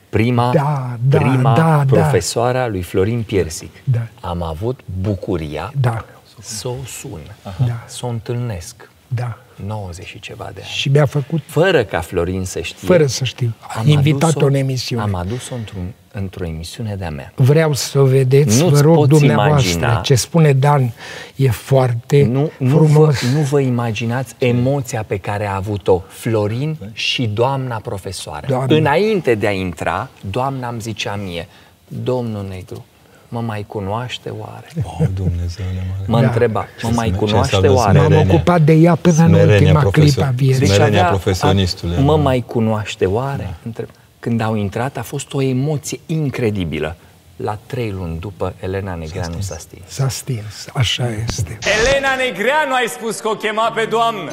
Prima, 0.09 0.51
da, 0.53 0.97
da, 1.09 1.17
prima 1.17 1.53
da, 1.55 1.83
da. 1.87 1.95
profesoara 1.95 2.59
da. 2.59 2.67
lui 2.67 2.81
Florin 2.81 3.21
Piersic. 3.21 3.71
Da. 3.83 4.07
Am 4.21 4.43
avut 4.43 4.79
bucuria 5.01 5.73
da. 5.81 6.05
să 6.41 6.67
o 6.67 6.75
sun, 6.85 7.19
da. 7.43 7.83
să 7.87 8.05
o 8.05 8.07
întâlnesc. 8.07 8.89
Da 9.07 9.37
90 9.65 10.05
și 10.05 10.19
ceva 10.19 10.49
de 10.53 10.61
ani. 10.63 10.69
Și 10.69 10.89
mi-a 10.89 11.05
făcut... 11.05 11.41
Fără 11.45 11.83
ca 11.83 11.99
Florin 11.99 12.45
să 12.45 12.59
știe. 12.59 12.87
Fără 12.87 13.05
să 13.05 13.23
știu. 13.23 13.53
Am 13.77 13.87
invitat-o 13.87 14.45
în 14.45 14.53
emisiune. 14.53 15.01
Am 15.01 15.15
adus-o 15.15 15.55
într-un, 15.55 15.93
într-o 16.11 16.45
emisiune 16.45 16.95
de-a 16.95 17.09
mea. 17.09 17.33
Vreau 17.35 17.73
să 17.73 17.99
o 17.99 18.05
vedeți, 18.05 18.61
Nu-ți 18.61 18.73
vă 18.73 18.79
rog 18.79 19.07
dumneavoastră. 19.07 19.69
Imagina, 19.69 20.01
ce 20.01 20.15
spune 20.15 20.53
Dan 20.53 20.93
e 21.35 21.49
foarte 21.49 22.23
nu, 22.23 22.51
nu 22.57 22.69
frumos. 22.69 23.21
Vă, 23.23 23.37
nu 23.37 23.41
vă 23.41 23.59
imaginați 23.59 24.35
emoția 24.37 25.03
pe 25.03 25.17
care 25.17 25.47
a 25.47 25.55
avut-o 25.55 26.01
Florin 26.07 26.77
și 26.93 27.27
doamna 27.27 27.75
profesoară. 27.75 28.45
Doamne. 28.47 28.77
Înainte 28.77 29.35
de 29.35 29.47
a 29.47 29.51
intra, 29.51 30.09
doamna 30.29 30.69
îmi 30.69 30.81
zicea 30.81 31.15
mie, 31.15 31.47
domnul 31.87 32.45
Negru, 32.49 32.85
mă 33.29 33.39
mai 33.41 33.65
cunoaște 33.67 34.29
oare? 34.29 34.67
Oh, 34.83 35.07
Dumnezeule 35.13 35.85
mare. 35.89 36.03
Mă 36.05 36.19
da. 36.19 36.25
întreba, 36.25 36.65
mă 36.81 36.89
mai 36.93 37.11
cunoaște 37.11 37.67
oare? 37.67 37.99
M-am 37.99 38.29
ocupat 38.29 38.61
de 38.61 38.73
ea 38.73 38.95
până 38.95 39.23
în 39.23 39.33
ultima 39.33 39.83
clipă 39.83 40.23
a 40.23 40.31
vieții. 40.35 40.67
Deci 40.67 40.79
avea, 40.79 41.03
profesionistule. 41.03 41.99
Mă 41.99 42.17
mai 42.17 42.43
cunoaște 42.47 43.05
oare? 43.05 43.43
Da. 43.43 43.55
Întreb. 43.65 43.87
Când 44.19 44.41
au 44.41 44.55
intrat 44.55 44.97
a 44.97 45.01
fost 45.01 45.33
o 45.33 45.41
emoție 45.41 45.99
incredibilă. 46.05 46.95
La 47.35 47.57
trei 47.65 47.91
luni 47.91 48.19
după, 48.19 48.53
Elena 48.59 48.95
Negreanu 48.95 49.39
s-a 49.39 49.57
stins. 49.57 49.83
S-a 49.87 50.09
stins, 50.09 50.67
așa 50.73 51.07
este. 51.27 51.57
Elena 51.77 52.15
Negreanu 52.17 52.73
ai 52.73 52.87
spus 52.87 53.19
că 53.19 53.27
o 53.27 53.35
chema 53.35 53.71
pe 53.75 53.87
doamnă. 53.89 54.31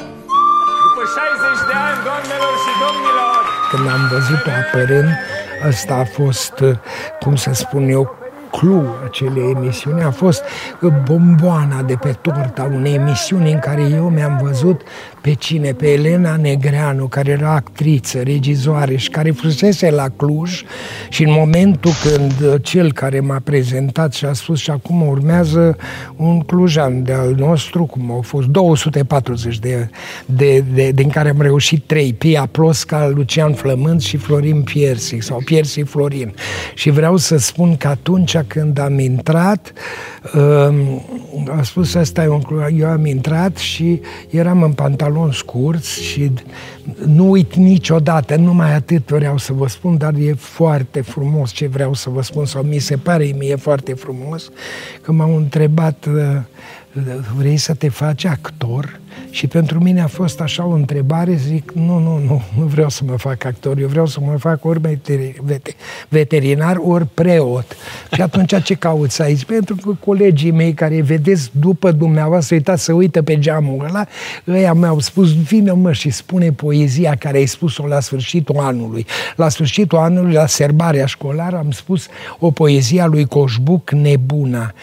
După 0.83 1.01
60 1.17 1.67
de 1.69 1.75
ani, 1.87 1.99
doamnelor 2.07 2.53
și 2.63 2.71
domnilor. 2.83 3.41
Când 3.71 3.85
am 3.95 4.03
văzut-o 4.13 4.49
apărând, 4.61 5.09
asta 5.69 5.93
a 5.93 6.05
fost, 6.05 6.53
cum 7.19 7.35
să 7.35 7.51
spun 7.53 7.89
eu, 7.89 8.15
clou 8.51 8.95
acelei 9.05 9.51
emisiuni. 9.55 10.03
A 10.03 10.11
fost 10.11 10.43
bomboana 11.03 11.81
de 11.81 11.95
pe 11.95 12.15
torta 12.21 12.69
unei 12.73 12.93
emisiuni 12.93 13.51
în 13.51 13.59
care 13.59 13.81
eu 13.81 14.09
mi-am 14.09 14.39
văzut 14.43 14.81
pe 15.27 15.33
cine? 15.33 15.73
Pe 15.73 15.87
Elena 15.87 16.35
Negreanu, 16.35 17.07
care 17.07 17.31
era 17.31 17.53
actriță, 17.53 18.21
regizoare 18.21 18.95
și 18.95 19.09
care 19.09 19.31
fusese 19.31 19.89
la 19.89 20.09
Cluj 20.15 20.61
și 21.09 21.23
în 21.23 21.31
momentul 21.31 21.91
când 22.03 22.61
cel 22.61 22.93
care 22.93 23.19
m-a 23.19 23.39
prezentat 23.43 24.13
și 24.13 24.25
a 24.25 24.33
spus 24.33 24.59
și 24.59 24.69
acum 24.69 25.07
urmează 25.07 25.77
un 26.15 26.39
clujan 26.39 27.03
de 27.03 27.13
al 27.13 27.33
nostru, 27.37 27.85
cum 27.85 28.11
au 28.11 28.21
fost 28.21 28.47
240 28.47 29.59
de, 29.59 29.89
de, 30.25 30.63
de 30.73 30.91
din 30.91 31.09
care 31.09 31.29
am 31.29 31.41
reușit 31.41 31.83
trei, 31.85 32.13
Pia 32.13 32.47
Plosca, 32.51 33.07
Lucian 33.07 33.53
Flământ 33.53 34.01
și 34.01 34.17
Florin 34.17 34.61
Piersic 34.61 35.21
sau 35.21 35.41
Piersic 35.45 35.87
Florin. 35.87 36.33
Și 36.73 36.89
vreau 36.89 37.17
să 37.17 37.37
spun 37.37 37.77
că 37.77 37.87
atunci 37.87 38.37
când 38.37 38.79
am 38.79 38.99
intrat, 38.99 39.73
um, 40.33 41.01
a 41.59 41.63
spus 41.63 41.95
asta 41.95 42.23
e 42.23 42.27
un 42.27 42.41
Eu 42.77 42.87
am 42.87 43.05
intrat 43.05 43.57
și 43.57 44.01
eram 44.29 44.63
în 44.63 44.71
pantaloni 45.17 45.33
scurți 45.33 46.03
și 46.03 46.31
nu 47.05 47.29
uit 47.29 47.55
niciodată, 47.55 48.35
numai 48.35 48.73
atât 48.73 49.07
vreau 49.09 49.37
să 49.37 49.53
vă 49.53 49.67
spun, 49.67 49.97
dar 49.97 50.13
e 50.13 50.33
foarte 50.33 51.01
frumos 51.01 51.51
ce 51.51 51.67
vreau 51.67 51.93
să 51.93 52.09
vă 52.09 52.21
spun 52.21 52.45
sau 52.45 52.63
mi 52.63 52.79
se 52.79 52.97
pare 52.97 53.33
mie 53.37 53.55
foarte 53.55 53.93
frumos 53.93 54.49
că 55.01 55.11
m-au 55.11 55.35
întrebat 55.35 56.05
uh, 56.05 56.41
vrei 57.37 57.57
să 57.57 57.73
te 57.73 57.89
faci 57.89 58.25
actor? 58.25 58.99
Și 59.29 59.47
pentru 59.47 59.79
mine 59.79 60.01
a 60.01 60.07
fost 60.07 60.41
așa 60.41 60.65
o 60.65 60.73
întrebare, 60.73 61.35
zic, 61.35 61.71
nu, 61.71 61.99
nu, 61.99 62.17
nu, 62.17 62.41
nu 62.57 62.65
vreau 62.65 62.89
să 62.89 63.03
mă 63.05 63.15
fac 63.17 63.45
actor, 63.45 63.77
eu 63.77 63.87
vreau 63.87 64.05
să 64.05 64.19
mă 64.21 64.37
fac 64.37 64.65
ori 64.65 64.99
veterinar, 66.09 66.77
ori 66.81 67.05
preot. 67.13 67.75
Și 68.13 68.21
atunci 68.21 68.63
ce 68.63 68.73
cauți 68.73 69.21
aici? 69.21 69.45
Pentru 69.45 69.75
că 69.75 69.95
colegii 70.05 70.51
mei 70.51 70.73
care 70.73 71.01
vedeți 71.01 71.49
după 71.59 71.91
dumneavoastră, 71.91 72.55
uitați 72.55 72.83
să 72.83 72.93
uită 72.93 73.21
pe 73.21 73.39
geamul 73.39 73.85
ăla, 73.85 74.05
ăia 74.47 74.73
mi-au 74.73 74.99
spus, 74.99 75.43
vină 75.43 75.73
mă 75.73 75.91
și 75.91 76.09
spune 76.09 76.51
poezia 76.51 77.15
care 77.15 77.37
ai 77.37 77.45
spus-o 77.45 77.87
la 77.87 77.99
sfârșitul 77.99 78.57
anului. 78.57 79.05
La 79.35 79.49
sfârșitul 79.49 79.97
anului, 79.97 80.33
la 80.33 80.45
serbarea 80.45 81.05
școlară, 81.05 81.57
am 81.57 81.71
spus 81.71 82.07
o 82.39 82.51
poezie 82.51 83.01
a 83.01 83.05
lui 83.05 83.25
Coșbuc, 83.25 83.91
Nebuna, 83.91 84.73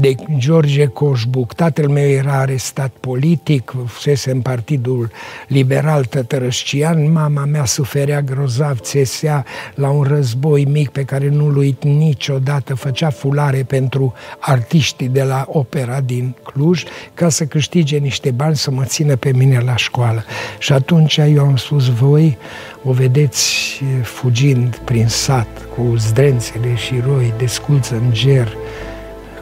de 0.00 0.14
George 0.36 0.86
Coșbuc. 0.86 1.52
Tatăl 1.52 1.88
meu 1.88 2.08
era 2.08 2.38
arestat 2.38 2.92
politic, 3.00 3.74
fusese 3.86 4.30
în 4.30 4.40
Partidul 4.40 5.10
Liberal 5.46 6.04
Tătărășcian, 6.04 7.12
mama 7.12 7.44
mea 7.44 7.64
suferea 7.64 8.20
grozav, 8.22 8.78
țesea 8.80 9.44
la 9.74 9.90
un 9.90 10.02
război 10.02 10.64
mic 10.64 10.88
pe 10.88 11.04
care 11.04 11.28
nu-l 11.28 11.56
uit 11.56 11.84
niciodată, 11.84 12.74
făcea 12.74 13.10
fulare 13.10 13.62
pentru 13.62 14.14
artiștii 14.38 15.08
de 15.08 15.22
la 15.22 15.44
opera 15.48 16.00
din 16.00 16.34
Cluj 16.42 16.82
ca 17.14 17.28
să 17.28 17.44
câștige 17.44 17.96
niște 17.96 18.30
bani 18.30 18.56
să 18.56 18.70
mă 18.70 18.84
țină 18.84 19.16
pe 19.16 19.32
mine 19.32 19.58
la 19.58 19.76
școală. 19.76 20.24
Și 20.58 20.72
atunci 20.72 21.16
eu 21.16 21.44
am 21.44 21.56
spus, 21.56 21.88
voi 21.88 22.38
o 22.84 22.92
vedeți 22.92 23.82
fugind 24.02 24.76
prin 24.84 25.08
sat 25.08 25.68
cu 25.76 25.94
zdrențele 25.96 26.74
și 26.76 27.02
roi, 27.06 27.32
desculță 27.38 27.94
în 27.94 28.12
ger, 28.12 28.56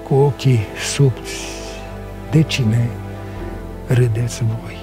cu 0.09 0.15
ochii 0.15 0.61
subți. 0.93 1.45
De 2.31 2.43
cine 2.43 2.89
râdeți 3.87 4.43
voi. 4.45 4.77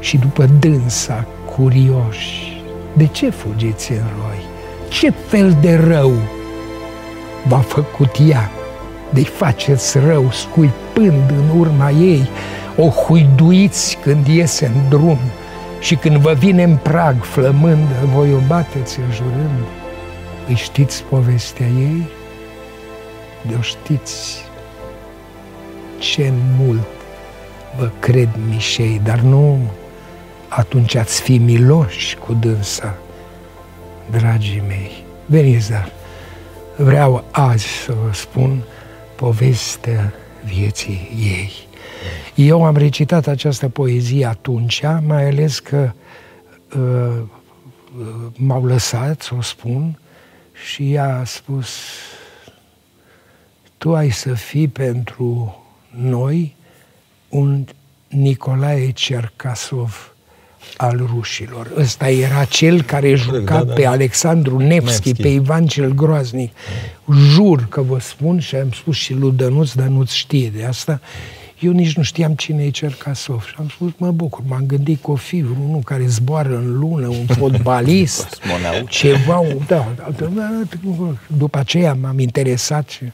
Și 0.00 0.16
după 0.18 0.48
dânsa, 0.60 1.26
curioși, 1.56 2.62
de 2.92 3.06
ce 3.06 3.30
fugiți 3.30 3.92
în 3.92 4.04
roi? 4.22 4.38
Ce 4.88 5.10
fel 5.10 5.56
de 5.60 5.74
rău 5.74 6.12
v-a 7.48 7.58
făcut 7.58 8.16
ea? 8.28 8.50
De-i 9.10 9.24
faceți 9.24 9.98
rău 9.98 10.30
scuipând 10.30 11.30
în 11.30 11.58
urma 11.58 11.90
ei, 11.90 12.28
o 12.76 12.88
huiduiți 12.88 13.98
când 14.02 14.26
iese 14.26 14.66
în 14.66 14.88
drum 14.88 15.18
și 15.80 15.94
când 15.94 16.16
vă 16.16 16.32
vine 16.32 16.62
în 16.62 16.76
prag 16.76 17.22
flămând, 17.22 17.88
voi 18.14 18.34
o 18.34 18.38
bateți 18.46 18.98
înjurând. 19.00 19.64
Îi 20.48 20.54
știți 20.54 21.02
povestea 21.02 21.66
ei? 21.66 22.08
De-o 23.48 23.60
știți 23.60 24.44
ce 25.98 26.32
mult 26.58 26.88
vă 27.78 27.90
cred 27.98 28.28
mișei, 28.48 29.00
dar 29.04 29.18
nu 29.18 29.70
atunci 30.48 30.94
ați 30.94 31.20
fi 31.20 31.38
miloși 31.38 32.16
cu 32.16 32.32
dânsa, 32.32 32.96
dragii 34.10 34.62
mei. 34.66 35.04
Veniți, 35.26 35.70
dar 35.70 35.92
vreau 36.76 37.24
azi 37.30 37.66
să 37.66 37.92
vă 38.04 38.12
spun 38.12 38.62
povestea 39.14 40.12
vieții 40.44 41.10
ei. 41.16 41.52
Eu 42.34 42.64
am 42.64 42.76
recitat 42.76 43.26
această 43.26 43.68
poezie 43.68 44.26
atunci, 44.26 44.82
mai 45.06 45.28
ales 45.28 45.58
că 45.58 45.90
uh, 46.76 47.22
m-au 48.36 48.64
lăsat 48.64 49.22
să 49.22 49.34
o 49.38 49.40
spun 49.40 49.98
și 50.52 50.92
ea 50.92 51.18
a 51.18 51.24
spus 51.24 51.68
tu 53.80 53.94
ai 53.94 54.10
să 54.10 54.34
fii 54.34 54.68
pentru 54.68 55.58
noi 55.96 56.56
un 57.28 57.64
Nicolae 58.08 58.90
Cercasov 58.90 60.14
al 60.76 61.08
rușilor. 61.14 61.72
Ăsta 61.76 62.08
era 62.10 62.44
cel 62.44 62.82
care 62.82 63.14
juca 63.14 63.58
da, 63.58 63.64
da. 63.64 63.72
pe 63.72 63.86
Alexandru 63.86 64.56
Nevski, 64.58 64.84
Nevski, 64.84 65.22
pe 65.22 65.28
Ivan 65.28 65.66
cel 65.66 65.94
Groaznic. 65.94 66.52
Jur 67.12 67.66
că 67.68 67.82
vă 67.82 67.98
spun 68.00 68.38
și 68.38 68.54
am 68.54 68.70
spus 68.70 68.96
și 68.96 69.12
lui 69.12 69.32
Dănuț, 69.32 69.72
dar 69.72 69.86
nu 69.86 70.04
știe 70.04 70.48
de 70.48 70.64
asta, 70.64 71.00
eu 71.58 71.72
nici 71.72 71.96
nu 71.96 72.02
știam 72.02 72.34
cine 72.34 72.62
e 72.62 72.70
Cercasov 72.70 73.44
și 73.44 73.54
am 73.58 73.68
spus, 73.68 73.90
mă 73.96 74.10
bucur, 74.10 74.42
m-am 74.46 74.64
gândit 74.66 75.02
că 75.02 75.10
o 75.10 75.14
fi 75.14 75.44
unul 75.66 75.80
care 75.84 76.06
zboară 76.06 76.56
în 76.56 76.78
lună, 76.78 77.08
un 77.08 77.26
fotbalist, 77.26 78.40
ceva, 78.88 79.42
da, 79.66 79.92
da, 80.16 80.26
da, 80.26 80.62
după 81.26 81.58
aceea 81.58 81.94
m-am 81.94 82.18
interesat 82.18 82.88
și 82.88 83.04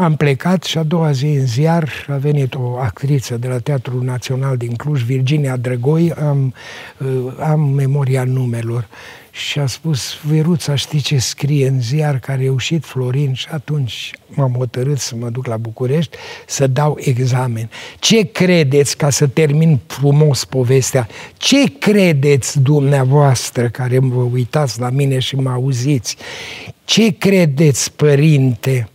am 0.00 0.16
plecat 0.16 0.64
și 0.64 0.78
a 0.78 0.82
doua 0.82 1.12
zi 1.12 1.26
în 1.26 1.46
ziar 1.46 2.06
a 2.08 2.16
venit 2.16 2.54
o 2.54 2.76
actriță 2.78 3.36
de 3.36 3.48
la 3.48 3.58
Teatrul 3.58 4.02
Național 4.02 4.56
din 4.56 4.74
Cluj, 4.74 5.02
Virginia 5.02 5.56
Drăgoi, 5.56 6.12
am, 6.12 6.54
uh, 6.98 7.32
am 7.40 7.60
memoria 7.60 8.24
numelor 8.24 8.88
și 9.30 9.58
a 9.58 9.66
spus, 9.66 10.14
Veruța, 10.22 10.74
știi 10.74 11.00
ce 11.00 11.18
scrie 11.18 11.68
în 11.68 11.80
ziar 11.80 12.18
că 12.18 12.30
a 12.30 12.34
reușit 12.34 12.84
Florin? 12.84 13.32
Și 13.32 13.46
atunci 13.50 14.12
m-am 14.26 14.52
hotărât 14.52 14.98
să 14.98 15.14
mă 15.16 15.28
duc 15.28 15.46
la 15.46 15.56
București 15.56 16.16
să 16.46 16.66
dau 16.66 16.96
examen. 17.00 17.70
Ce 17.98 18.30
credeți, 18.30 18.96
ca 18.96 19.10
să 19.10 19.26
termin 19.26 19.80
frumos 19.86 20.44
povestea, 20.44 21.08
ce 21.36 21.72
credeți 21.78 22.60
dumneavoastră 22.60 23.68
care 23.68 23.98
vă 23.98 24.22
uitați 24.32 24.80
la 24.80 24.90
mine 24.90 25.18
și 25.18 25.36
mă 25.36 25.50
auziți? 25.50 26.16
Ce 26.84 27.16
credeți, 27.18 27.92
părinte, 27.92 28.88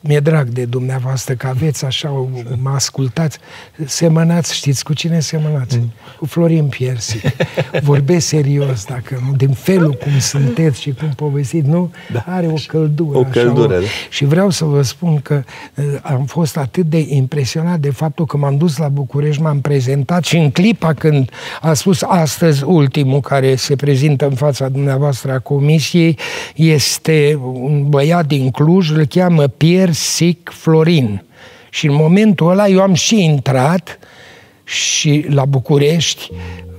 mi-e 0.00 0.20
drag 0.20 0.48
de 0.48 0.64
dumneavoastră 0.64 1.34
că 1.34 1.46
aveți 1.46 1.84
așa, 1.84 2.28
mă 2.62 2.70
ascultați, 2.70 3.38
semănați, 3.86 4.54
știți 4.54 4.84
cu 4.84 4.92
cine 4.92 5.20
semănați? 5.20 5.76
Mm. 5.76 5.92
Cu 6.18 6.26
Florin 6.26 6.66
Piersi. 6.66 7.20
Vorbesc 7.82 8.26
serios, 8.26 8.84
dacă 8.84 9.22
nu, 9.26 9.36
din 9.36 9.50
felul 9.50 9.92
cum 9.92 10.18
sunteți 10.18 10.80
și 10.80 10.92
cum 10.92 11.08
povestiți, 11.08 11.68
nu? 11.68 11.90
Da. 12.12 12.24
Are 12.26 12.46
o 12.46 12.54
căldură. 12.66 13.18
O 13.18 13.22
căldură, 13.22 13.74
așa, 13.74 13.76
o... 13.76 13.80
Da. 13.80 13.86
Și 14.10 14.24
vreau 14.24 14.50
să 14.50 14.64
vă 14.64 14.82
spun 14.82 15.20
că 15.20 15.42
uh, 15.74 15.84
am 16.02 16.24
fost 16.24 16.56
atât 16.56 16.86
de 16.86 17.06
impresionat 17.08 17.78
de 17.78 17.90
faptul 17.90 18.26
că 18.26 18.36
m-am 18.36 18.56
dus 18.56 18.76
la 18.76 18.88
București, 18.88 19.42
m-am 19.42 19.60
prezentat 19.60 20.24
și 20.24 20.36
în 20.36 20.50
clipa 20.50 20.92
când 20.92 21.30
a 21.60 21.72
spus 21.74 22.02
astăzi 22.02 22.64
ultimul 22.64 23.20
care 23.20 23.54
se 23.54 23.76
prezintă 23.76 24.26
în 24.26 24.34
fața 24.34 24.68
dumneavoastră 24.68 25.32
a 25.32 25.38
comisiei, 25.38 26.18
este 26.54 27.38
un 27.42 27.84
băiat 27.88 28.26
din 28.26 28.50
Cluj, 28.50 28.90
îl 28.90 29.04
cheamă 29.04 29.46
Pierre 29.46 29.92
Sic 29.98 30.50
Florin. 30.52 31.22
Și 31.70 31.86
în 31.86 31.94
momentul 31.94 32.50
ăla 32.50 32.68
eu 32.68 32.80
am 32.80 32.94
și 32.94 33.24
intrat 33.24 33.98
și 34.64 35.26
la 35.28 35.44
București, 35.44 36.30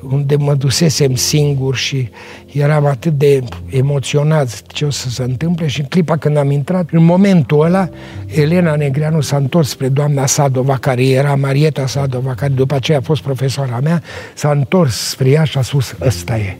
unde 0.10 0.36
mă 0.36 0.54
dusesem 0.54 1.16
singur 1.16 1.76
și 1.76 2.10
eram 2.52 2.86
atât 2.86 3.18
de 3.18 3.44
emoționat 3.70 4.62
ce 4.68 4.86
o 4.86 4.90
să 4.90 5.10
se 5.10 5.24
întâmple 5.24 5.68
și 5.68 5.80
în 5.80 5.86
clipa 5.86 6.18
când 6.18 6.38
am 6.38 6.52
intrat, 6.52 6.90
în 6.92 7.04
momentul 7.04 7.66
ăla, 7.66 7.90
Elena 8.26 8.76
Negreanu 8.76 9.22
s-a 9.22 9.38
întors 9.38 9.70
spre 9.70 9.88
doamna 9.88 10.26
Sadova, 10.26 10.78
care 10.78 11.08
era 11.08 11.36
Marieta 11.36 11.88
Sadova, 11.88 12.34
care 12.34 12.52
după 12.52 12.76
aceea 12.76 12.98
a 12.98 13.02
fost 13.02 13.22
profesoara 13.22 13.80
mea, 13.80 14.04
s-a 14.34 14.52
întors 14.52 15.10
spre 15.10 15.30
ea 15.30 15.44
și 15.44 15.58
a 15.58 15.62
spus, 15.62 15.96
ăsta 16.02 16.38
e 16.38 16.58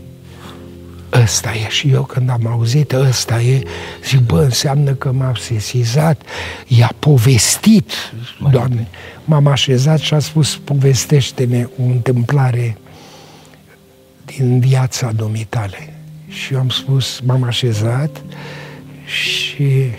ăsta 1.14 1.54
e. 1.54 1.70
Și 1.70 1.90
eu 1.90 2.04
când 2.04 2.30
am 2.30 2.48
auzit 2.48 2.92
ăsta 2.92 3.42
e, 3.42 3.64
zic, 4.04 4.20
bă, 4.20 4.42
înseamnă 4.42 4.92
că 4.92 5.12
m-a 5.12 5.34
sesizat, 5.40 6.22
i-a 6.68 6.92
povestit, 7.00 7.92
Doamne. 8.52 8.88
M-am 9.26 9.48
așezat 9.48 10.00
și 10.00 10.14
a 10.14 10.20
spus, 10.20 10.58
povestește-ne 10.64 11.68
o 11.80 11.84
întâmplare 11.84 12.78
din 14.26 14.60
viața 14.60 15.12
domitale. 15.12 15.94
Și 16.28 16.54
eu 16.54 16.60
am 16.60 16.70
spus, 16.70 17.20
m-am 17.20 17.44
așezat 17.44 18.22
și 19.06 19.92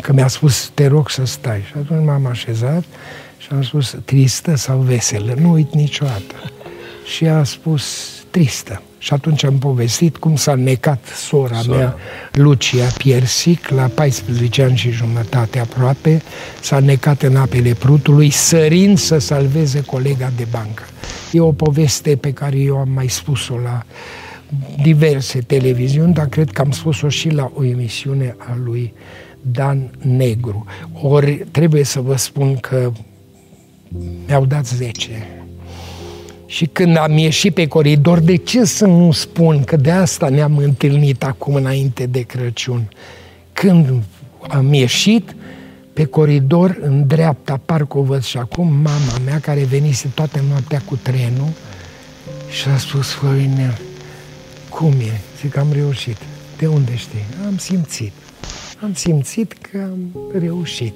că 0.00 0.12
mi-a 0.12 0.28
spus, 0.28 0.70
te 0.74 0.86
rog 0.86 1.10
să 1.10 1.24
stai. 1.24 1.60
Și 1.66 1.72
atunci 1.82 2.04
m-am 2.04 2.26
așezat 2.26 2.84
și 3.38 3.48
am 3.50 3.62
spus, 3.62 3.96
tristă 4.04 4.54
sau 4.54 4.78
veselă? 4.78 5.34
Nu 5.40 5.50
uit 5.50 5.74
niciodată. 5.74 6.52
Și 7.14 7.26
a 7.26 7.44
spus, 7.44 8.12
tristă. 8.30 8.82
Și 8.98 9.12
atunci 9.12 9.44
am 9.44 9.58
povestit 9.58 10.16
cum 10.16 10.36
s-a 10.36 10.54
necat 10.54 11.04
sora, 11.06 11.56
sora. 11.56 11.76
mea, 11.76 11.96
Lucia 12.32 12.84
Piersic, 12.84 13.68
la 13.68 13.90
14 13.94 14.62
ani 14.62 14.76
și 14.76 14.90
jumătate 14.90 15.58
aproape, 15.58 16.22
s-a 16.60 16.78
necat 16.78 17.22
în 17.22 17.36
apele 17.36 17.72
Prutului, 17.72 18.30
sărind 18.30 18.98
să 18.98 19.18
salveze 19.18 19.80
colega 19.80 20.32
de 20.36 20.46
bancă. 20.50 20.82
E 21.32 21.40
o 21.40 21.52
poveste 21.52 22.16
pe 22.16 22.32
care 22.32 22.56
eu 22.56 22.76
am 22.76 22.88
mai 22.88 23.08
spus-o 23.08 23.58
la 23.58 23.82
diverse 24.82 25.40
televiziuni, 25.40 26.12
dar 26.12 26.26
cred 26.26 26.50
că 26.50 26.60
am 26.60 26.70
spus-o 26.70 27.08
și 27.08 27.28
la 27.28 27.52
o 27.54 27.64
emisiune 27.64 28.36
a 28.38 28.58
lui 28.64 28.92
Dan 29.40 29.90
Negru. 29.98 30.66
Ori 31.02 31.46
trebuie 31.50 31.84
să 31.84 32.00
vă 32.00 32.16
spun 32.16 32.56
că 32.56 32.92
mi-au 34.26 34.44
dat 34.44 34.66
10. 34.66 35.37
Și 36.48 36.66
când 36.66 36.96
am 36.96 37.16
ieșit 37.16 37.54
pe 37.54 37.66
coridor, 37.66 38.18
de 38.18 38.36
ce 38.36 38.64
să 38.64 38.86
nu 38.86 39.12
spun 39.12 39.64
că 39.64 39.76
de 39.76 39.90
asta 39.90 40.28
ne-am 40.28 40.56
întâlnit 40.56 41.22
acum 41.24 41.54
înainte 41.54 42.06
de 42.06 42.20
Crăciun? 42.20 42.88
Când 43.52 44.02
am 44.48 44.72
ieșit 44.72 45.34
pe 45.92 46.04
coridor, 46.04 46.78
în 46.80 47.06
dreapta, 47.06 47.60
parcă 47.64 47.98
o 47.98 48.02
văd 48.02 48.22
și 48.22 48.36
acum, 48.38 48.66
mama 48.66 49.18
mea, 49.24 49.40
care 49.40 49.64
venise 49.64 50.08
toată 50.14 50.40
noaptea 50.48 50.82
cu 50.84 50.98
trenul, 51.02 51.48
și 52.50 52.68
a 52.68 52.76
spus, 52.76 53.10
Florinel, 53.10 53.80
cum 54.68 54.92
e? 54.92 55.20
Zic, 55.40 55.56
am 55.56 55.68
reușit. 55.72 56.16
De 56.58 56.66
unde 56.66 56.96
știi? 56.96 57.24
Am 57.46 57.56
simțit. 57.56 58.12
Am 58.82 58.94
simțit 58.94 59.52
că 59.52 59.78
am 59.78 60.30
reușit. 60.40 60.94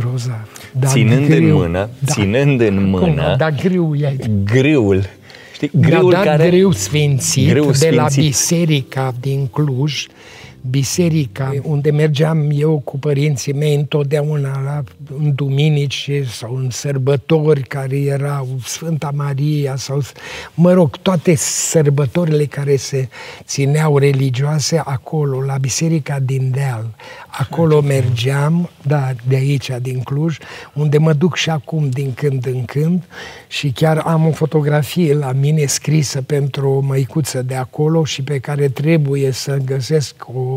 Grozav. 0.00 0.48
Dar 0.72 0.90
ținând 0.90 1.26
greu, 1.26 1.38
în 1.38 1.52
mână, 1.52 1.88
da. 1.98 2.12
ținând 2.12 2.60
în 2.60 2.90
mână... 2.90 3.04
Cum, 3.04 3.36
dar 3.36 3.54
greu 3.62 3.94
e 3.94 4.16
Grâul. 4.44 5.02
Știi, 5.54 5.70
grâul 5.80 6.10
dat 6.10 6.24
care... 6.24 6.48
greu 6.48 6.72
sfințit, 6.72 7.48
greu 7.48 7.66
de 7.66 7.72
sfințit. 7.72 7.96
la 7.96 8.06
biserica 8.14 9.14
din 9.20 9.46
Cluj, 9.46 10.06
biserica 10.70 11.52
unde 11.62 11.90
mergeam 11.90 12.48
eu 12.52 12.78
cu 12.84 12.98
părinții 12.98 13.52
mei 13.52 13.74
întotdeauna 13.74 14.60
la, 14.64 14.82
în 15.18 15.34
duminici 15.34 16.10
sau 16.26 16.56
în 16.56 16.70
sărbători 16.70 17.62
care 17.62 18.00
erau 18.00 18.48
Sfânta 18.64 19.10
Maria 19.14 19.76
sau, 19.76 20.02
mă 20.54 20.72
rog, 20.72 20.96
toate 20.96 21.34
sărbătorile 21.34 22.44
care 22.44 22.76
se 22.76 23.08
țineau 23.44 23.98
religioase 23.98 24.82
acolo, 24.84 25.40
la 25.40 25.56
biserica 25.56 26.18
din 26.18 26.50
Deal. 26.50 26.94
Acolo 27.38 27.80
mergeam, 27.80 28.70
da, 28.82 29.10
de 29.28 29.34
aici, 29.34 29.70
din 29.80 30.00
Cluj, 30.00 30.38
unde 30.74 30.98
mă 30.98 31.12
duc 31.12 31.36
și 31.36 31.50
acum 31.50 31.88
din 31.88 32.14
când 32.14 32.46
în 32.46 32.64
când 32.64 33.02
și 33.48 33.70
chiar 33.70 33.98
am 33.98 34.26
o 34.26 34.30
fotografie 34.30 35.14
la 35.14 35.32
mine 35.32 35.66
scrisă 35.66 36.22
pentru 36.22 36.70
o 36.70 36.80
măicuță 36.80 37.42
de 37.42 37.54
acolo 37.54 38.04
și 38.04 38.22
pe 38.22 38.38
care 38.38 38.68
trebuie 38.68 39.30
să 39.30 39.56
găsesc 39.64 40.14
o, 40.34 40.51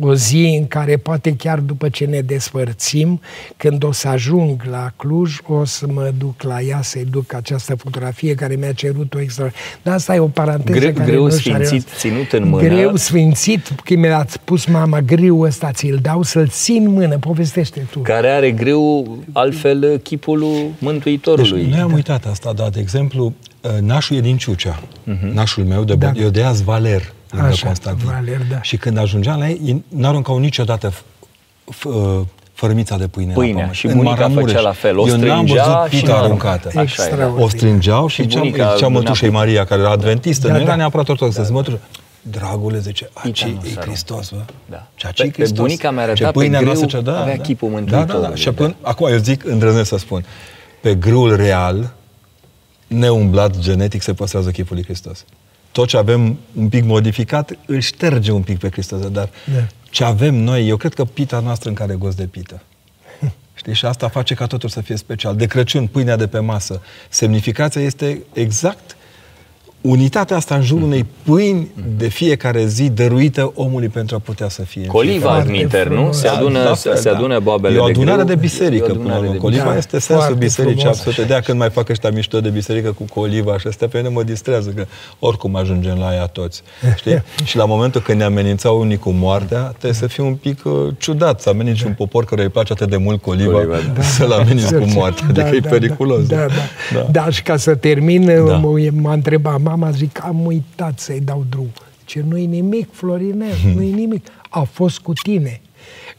o 0.00 0.14
zi 0.14 0.56
în 0.58 0.66
care 0.66 0.96
poate 0.96 1.36
chiar 1.36 1.58
după 1.58 1.88
ce 1.88 2.04
ne 2.04 2.20
despărțim, 2.20 3.20
când 3.56 3.84
o 3.84 3.92
să 3.92 4.08
ajung 4.08 4.62
la 4.70 4.90
Cluj, 4.96 5.36
o 5.46 5.64
să 5.64 5.86
mă 5.92 6.12
duc 6.18 6.42
la 6.42 6.60
ea 6.60 6.82
să-i 6.82 7.04
duc 7.10 7.34
această 7.34 7.74
fotografie 7.74 8.34
care 8.34 8.54
mi-a 8.54 8.72
cerut 8.72 9.14
o 9.14 9.20
extra. 9.20 9.50
Dar 9.82 9.94
asta 9.94 10.14
e 10.14 10.18
o 10.18 10.26
paranteză 10.26 10.78
Gre- 10.78 10.92
care 10.92 11.10
greu 11.10 11.22
nu 11.22 11.28
sfințit, 11.28 11.86
are... 11.86 11.96
ținut 11.96 12.32
în 12.32 12.48
mână. 12.48 12.68
Greu 12.68 12.96
sfințit, 12.96 13.68
că 13.84 13.94
mi-a 13.96 14.26
spus 14.28 14.64
mama, 14.64 15.00
greu 15.00 15.40
ăsta 15.40 15.70
ți-l 15.72 15.98
dau 16.02 16.22
să-l 16.22 16.48
țin 16.48 16.84
în 16.86 16.92
mână, 16.92 17.18
povestește 17.18 17.86
tu. 17.90 17.98
Care 17.98 18.28
are 18.28 18.50
greu 18.50 19.18
altfel 19.32 19.96
chipul 19.96 20.44
Mântuitorului. 20.78 21.62
Deci, 21.62 21.72
noi 21.72 21.80
am 21.80 21.92
uitat 21.92 22.26
asta, 22.26 22.52
dar, 22.52 22.68
de 22.68 22.80
exemplu, 22.80 23.32
nașul 23.80 24.16
e 24.16 24.20
din 24.20 24.36
Ciucea. 24.36 24.82
Uh-huh. 24.82 25.32
Nașul 25.32 25.64
meu, 25.64 25.84
de 25.84 25.94
da. 25.94 26.12
eu 26.14 26.28
de 26.28 26.42
azi 26.42 26.64
Valer 26.64 27.12
lângă 27.34 27.48
Așa, 27.52 27.66
Constantin. 27.66 28.06
Valer, 28.08 28.40
da. 28.50 28.62
Și 28.62 28.76
când 28.76 28.98
ajungeam 28.98 29.38
la 29.38 29.48
ei, 29.48 29.84
n-aruncau 29.88 30.38
niciodată 30.38 30.90
f- 30.90 31.02
f- 31.78 31.84
uh, 31.84 32.20
fărâmița 32.52 32.96
de 32.96 33.06
pâine 33.08 33.32
Pâinea. 33.32 33.52
la 33.54 33.58
pământ. 33.58 33.74
Și 33.76 33.86
În 33.86 33.92
bunica 33.96 34.14
Maramureș. 34.14 34.44
făcea 34.50 34.60
la 34.60 34.72
fel. 34.72 34.98
O 34.98 35.08
Eu 35.08 35.16
n-am 35.16 35.20
strângea 35.46 35.64
văzut 35.64 35.90
și 35.92 36.00
pită 36.00 36.14
arunca. 36.14 36.24
aruncată. 36.48 36.68
Așa 36.68 36.80
e, 36.80 36.82
da. 36.82 36.82
Extraordinar. 36.82 37.44
O 37.44 37.48
strângeau 37.48 38.06
și, 38.06 38.22
Și 38.22 38.28
cea, 38.28 38.38
bunica 38.38 38.72
zicea 38.74 38.86
mâna 38.86 38.98
mătușei 38.98 39.28
pe- 39.28 39.34
Maria, 39.34 39.64
care 39.64 39.80
era 39.80 39.90
adventistă, 39.90 40.46
Da, 40.46 40.52
nu 40.52 40.58
era 40.60 40.68
da. 40.68 40.76
neapărat 40.76 41.08
ortodoxă, 41.08 41.42
da. 41.42 41.48
mătușă. 41.50 41.78
Dragule, 42.22 42.78
zice, 42.78 43.04
Pita 43.04 43.20
aici 43.24 43.44
nu 43.44 43.60
e 43.64 43.68
se 43.74 43.80
Hristos, 43.80 44.30
bă. 44.30 44.40
Da. 44.70 44.86
Ce 44.94 45.06
aici 45.06 45.16
Pe- 45.16 45.22
e 45.22 45.26
pe 45.26 45.32
Hristos. 45.32 45.58
bunica 45.58 45.90
mi-a 45.90 46.02
arătat 46.02 46.16
Ce 46.18 46.24
pe 46.24 46.30
pâinea 46.30 46.60
grâu 46.60 46.72
noastră, 46.72 46.98
ce, 46.98 47.04
da, 47.04 47.20
avea 47.20 47.36
da. 47.36 47.42
chipul 47.42 47.68
Da, 47.70 47.74
da, 47.80 47.90
da. 47.90 47.96
Mântuitorului, 47.98 48.38
Și 48.38 48.44
da. 48.44 48.52
până, 48.52 48.74
acum 48.80 49.06
eu 49.10 49.16
zic, 49.18 49.44
îndrăznesc 49.44 49.88
să 49.88 49.96
spun, 49.96 50.24
pe 50.80 50.94
grâul 50.94 51.36
real, 51.36 51.92
neumblat 52.86 53.58
genetic, 53.58 54.02
se 54.02 54.12
păstrează 54.12 54.50
chipul 54.50 54.74
lui 54.76 54.84
Hristos. 54.84 55.24
Tot 55.74 55.88
ce 55.88 55.96
avem 55.96 56.38
un 56.54 56.68
pic 56.68 56.84
modificat, 56.84 57.52
îl 57.66 57.80
șterge 57.80 58.30
un 58.32 58.42
pic 58.42 58.58
pe 58.58 58.70
Hristos, 58.70 59.00
dar 59.08 59.28
Da. 59.54 59.66
ce 59.90 60.04
avem 60.04 60.34
noi, 60.34 60.68
eu 60.68 60.76
cred 60.76 60.94
că 60.94 61.04
pita 61.04 61.40
noastră 61.40 61.68
în 61.68 61.74
care 61.74 61.94
gost 61.94 62.16
de 62.16 62.24
pită. 62.26 62.62
Știi? 63.54 63.74
Și 63.74 63.86
asta 63.86 64.08
face 64.08 64.34
ca 64.34 64.46
totul 64.46 64.68
să 64.68 64.80
fie 64.80 64.96
special. 64.96 65.36
De 65.36 65.46
Crăciun, 65.46 65.86
pâinea 65.86 66.16
de 66.16 66.26
pe 66.26 66.38
masă. 66.38 66.82
Semnificația 67.08 67.80
este 67.80 68.22
exact 68.32 68.96
unitatea 69.88 70.36
asta 70.36 70.54
în 70.54 70.62
jurul 70.62 70.82
unei 70.84 71.06
pâini 71.22 71.68
de 71.96 72.08
fiecare 72.08 72.66
zi 72.66 72.88
dăruită 72.90 73.52
omului 73.54 73.88
pentru 73.88 74.16
a 74.16 74.18
putea 74.18 74.48
să 74.48 74.62
fie. 74.62 74.80
în 74.82 74.86
Coliva 74.88 75.28
Foarte 75.28 75.48
adminter, 75.50 75.86
nu? 75.88 75.94
frumos. 75.94 76.18
Se 76.18 76.28
adună, 76.28 76.62
Da, 76.64 76.74
se, 76.74 76.88
da, 76.88 76.94
se 76.96 77.10
da. 77.10 77.16
adună 77.16 77.38
boabele 77.38 77.74
E 77.74 77.78
o 77.78 77.84
adunare 77.84 78.16
de, 78.16 78.22
grâu, 78.24 78.34
de 78.34 78.40
biserică, 78.40 78.84
e 78.88 78.90
o 78.90 78.94
până 78.94 79.08
la 79.08 79.14
adunare 79.14 79.20
urmă. 79.20 79.32
de 79.32 79.38
Coliva 79.38 79.64
Da, 79.70 79.76
este 79.76 79.98
sensul 79.98 80.14
foarte 80.16 80.34
bisericii 80.44 80.78
frumos. 80.78 80.98
absolut. 81.06 81.28
De 81.28 81.40
când 81.44 81.58
mai 81.58 81.70
fac 81.70 81.88
ăștia 81.88 82.10
mișto 82.10 82.40
de 82.40 82.48
biserică 82.48 82.92
cu 82.92 83.04
coliva 83.14 83.58
și 83.58 83.66
astea, 83.66 83.88
pe 83.88 83.96
mine 83.96 84.08
mă 84.08 84.22
distrează, 84.22 84.70
că 84.70 84.86
oricum 85.18 85.56
ajungem 85.56 85.96
la 85.98 86.14
ea 86.14 86.26
toți. 86.26 86.62
Știi? 86.96 87.22
și 87.44 87.56
la 87.56 87.64
momentul 87.64 88.00
când 88.00 88.18
ne 88.18 88.24
amenințau 88.24 88.80
unii 88.80 88.96
cu 88.98 89.10
moartea, 89.10 89.60
trebuie 89.62 89.92
să 89.92 90.06
fii 90.06 90.24
un 90.24 90.34
pic 90.34 90.60
uh, 90.64 90.72
ciudat, 90.98 91.40
să 91.40 91.48
ameninți 91.48 91.86
un 91.86 91.92
popor 91.92 92.24
care 92.24 92.42
îi 92.42 92.48
place 92.48 92.72
atât 92.72 92.90
de 92.90 92.96
mult 92.96 93.22
coliva, 93.22 93.52
Coliva, 93.52 93.76
da. 93.94 94.02
să-l 94.18 94.32
ameninți 94.32 94.74
cu 94.74 94.84
moartea. 94.94 95.26
Da, 95.32 95.40
Adică 95.42 95.56
e 95.56 95.60
da, 95.60 95.68
periculos. 95.68 96.26
Da, 96.26 96.36
da, 96.36 96.46
Da. 96.46 96.54
da. 97.00 97.06
da, 97.10 97.30
și 97.30 97.42
ca 97.42 97.56
să 97.56 97.74
termin, 97.74 98.24
Da. 98.46 98.60
m- 98.60 98.90
m-a 99.00 99.12
întrebat 99.12 99.60
mama, 99.74 99.90
zic, 99.90 100.24
am 100.24 100.46
uitat 100.46 100.98
să-i 100.98 101.20
dau 101.20 101.44
drum. 101.50 101.72
Ce 102.04 102.24
nu-i 102.28 102.46
nimic, 102.46 102.88
Florinel, 102.92 103.54
nu-i 103.74 103.90
nimic. 103.92 104.26
A 104.50 104.62
fost 104.72 104.98
cu 104.98 105.12
tine. 105.22 105.60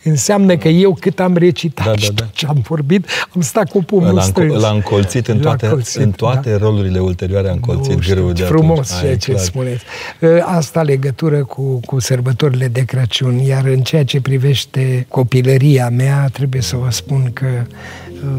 Înseamnă 0.03 0.57
că 0.57 0.67
eu 0.67 0.97
cât 0.99 1.19
am 1.19 1.35
recitat 1.37 1.85
Da, 1.85 1.91
da, 1.91 1.97
și 1.97 2.11
da. 2.13 2.23
tot 2.23 2.33
ce 2.33 2.45
am 2.47 2.63
vorbit, 2.67 3.07
am 3.35 3.41
stat 3.41 3.69
cu 3.69 3.83
pumnul 3.83 4.13
L-a, 4.13 4.21
strâns. 4.21 4.53
înco- 4.53 4.59
l-a 4.61 4.69
încolțit 4.69 5.27
în 5.27 5.35
L-a 5.35 5.41
toate, 5.41 5.65
încolțit, 5.65 6.01
în 6.01 6.11
toate 6.11 6.51
da. 6.51 6.57
rolurile 6.57 6.99
ulterioare, 6.99 7.49
a 7.49 7.51
încolțit 7.51 7.93
Nu 7.95 8.01
știu, 8.01 8.13
grâul 8.15 8.33
de 8.33 8.43
frumos 8.43 8.91
atunci. 8.91 8.99
ceea 8.99 9.11
Ai, 9.11 9.17
ce 9.17 9.31
clar. 9.31 9.43
spuneți. 9.43 9.83
Ă, 10.21 10.41
Asta 10.45 10.81
legătură 10.81 11.43
cu, 11.45 11.79
cu 11.85 11.99
sărbătorile 11.99 12.67
de 12.67 12.81
Crăciun, 12.81 13.37
iar 13.37 13.65
în 13.65 13.81
ceea 13.81 14.05
ce 14.05 14.21
privește 14.21 15.05
copilăria 15.09 15.89
mea, 15.89 16.29
trebuie 16.33 16.61
să 16.61 16.75
vă 16.75 16.91
spun 16.91 17.29
că 17.33 17.45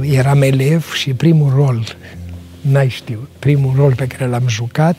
ă, 0.00 0.04
eram 0.06 0.42
elev 0.42 0.92
și 0.92 1.10
primul 1.14 1.52
rol 1.56 1.84
n-ai 2.70 2.88
știut, 2.88 3.28
primul 3.38 3.72
rol 3.76 3.94
pe 3.94 4.06
care 4.06 4.30
l-am 4.30 4.48
jucat 4.48 4.96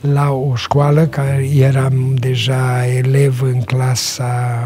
la 0.00 0.30
o 0.30 0.54
școală 0.54 1.06
care 1.06 1.48
eram 1.56 2.14
deja 2.14 2.86
elev 2.86 3.42
în 3.42 3.60
clasa 3.60 4.60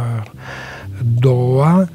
doua, 1.18 1.88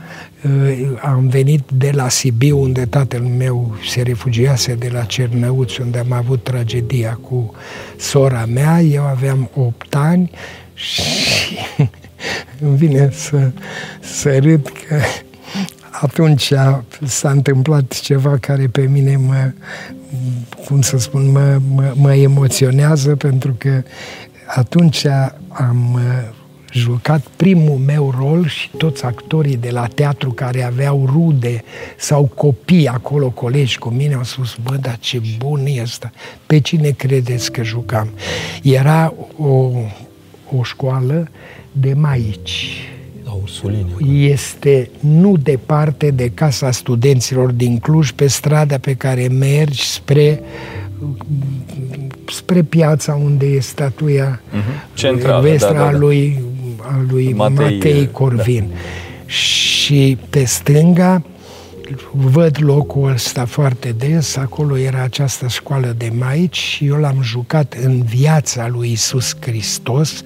Uh, 0.43 0.97
am 1.01 1.27
venit 1.27 1.63
de 1.77 1.91
la 1.91 2.09
Sibiu, 2.09 2.61
unde 2.61 2.85
tatăl 2.85 3.21
meu 3.21 3.75
se 3.89 4.01
refugiase 4.01 4.75
de 4.75 4.89
la 4.91 5.03
Cernăuți, 5.03 5.81
unde 5.81 5.97
am 5.97 6.11
avut 6.11 6.43
tragedia 6.43 7.19
cu 7.21 7.53
sora 7.97 8.45
mea. 8.45 8.81
Eu 8.81 9.03
aveam 9.03 9.49
8 9.55 9.95
ani 9.95 10.31
și 10.73 11.01
îmi 12.65 12.77
vine 12.77 13.09
să, 13.11 13.51
să 13.99 14.37
râd 14.37 14.71
că 14.87 14.99
atunci 15.91 16.53
s-a 17.05 17.29
întâmplat 17.29 17.99
ceva 17.99 18.37
care 18.37 18.67
pe 18.67 18.81
mine 18.81 19.15
mă, 19.15 19.51
cum 20.67 20.81
să 20.81 20.97
spun, 20.97 21.31
mă, 21.31 21.59
mă, 21.73 21.93
mă 21.95 22.13
emoționează 22.13 23.15
pentru 23.15 23.55
că 23.57 23.83
atunci 24.47 25.05
am 25.49 25.93
uh, 25.93 26.01
jucat 26.73 27.25
primul 27.35 27.77
meu 27.77 28.13
rol 28.17 28.47
și 28.47 28.69
toți 28.77 29.03
actorii 29.05 29.57
de 29.57 29.69
la 29.69 29.87
teatru 29.87 30.31
care 30.31 30.63
aveau 30.63 31.05
rude 31.05 31.63
sau 31.97 32.31
copii 32.35 32.87
acolo, 32.87 33.29
colegi 33.29 33.77
cu 33.77 33.89
mine, 33.89 34.13
au 34.13 34.23
spus, 34.23 34.57
bă, 34.63 34.75
dar 34.75 34.97
ce 34.99 35.21
bun 35.37 35.65
e 35.65 35.81
ăsta. 35.81 36.11
Pe 36.45 36.59
cine 36.59 36.89
credeți 36.89 37.51
că 37.51 37.63
jucam? 37.63 38.09
Era 38.63 39.13
o, 39.37 39.71
o 40.57 40.63
școală 40.63 41.29
de 41.71 41.93
maici. 41.93 42.77
La 43.33 43.39
Ursuline. 43.41 43.85
Este 44.29 44.89
nu 44.99 45.37
departe 45.37 46.11
de 46.11 46.31
Casa 46.33 46.71
Studenților 46.71 47.51
din 47.51 47.77
Cluj, 47.77 48.11
pe 48.11 48.27
strada 48.27 48.77
pe 48.77 48.93
care 48.93 49.27
mergi 49.27 49.81
spre 49.83 50.41
spre 52.27 52.61
piața 52.63 53.19
unde 53.23 53.45
e 53.45 53.59
statuia 53.59 54.41
Mhm. 54.51 54.61
Centrală, 54.93 55.41
vestra 55.41 55.71
da, 55.71 55.77
da, 55.77 55.83
da. 55.83 55.87
a 55.87 55.97
lui, 55.97 56.39
a 56.81 57.05
lui 57.09 57.33
Matei, 57.33 57.75
Matei, 57.75 58.03
da. 58.05 58.11
Corvin. 58.11 58.69
Și 59.25 60.17
pe 60.29 60.43
stânga 60.43 61.21
văd 62.11 62.57
locul 62.59 63.11
ăsta 63.11 63.45
foarte 63.45 63.91
des, 63.91 64.35
acolo 64.35 64.77
era 64.77 65.01
această 65.01 65.47
școală 65.47 65.95
de 65.97 66.11
maici 66.17 66.57
și 66.57 66.85
eu 66.85 66.95
l-am 66.95 67.21
jucat 67.21 67.75
în 67.83 68.01
viața 68.01 68.67
lui 68.67 68.91
Isus 68.91 69.35
Hristos. 69.39 70.21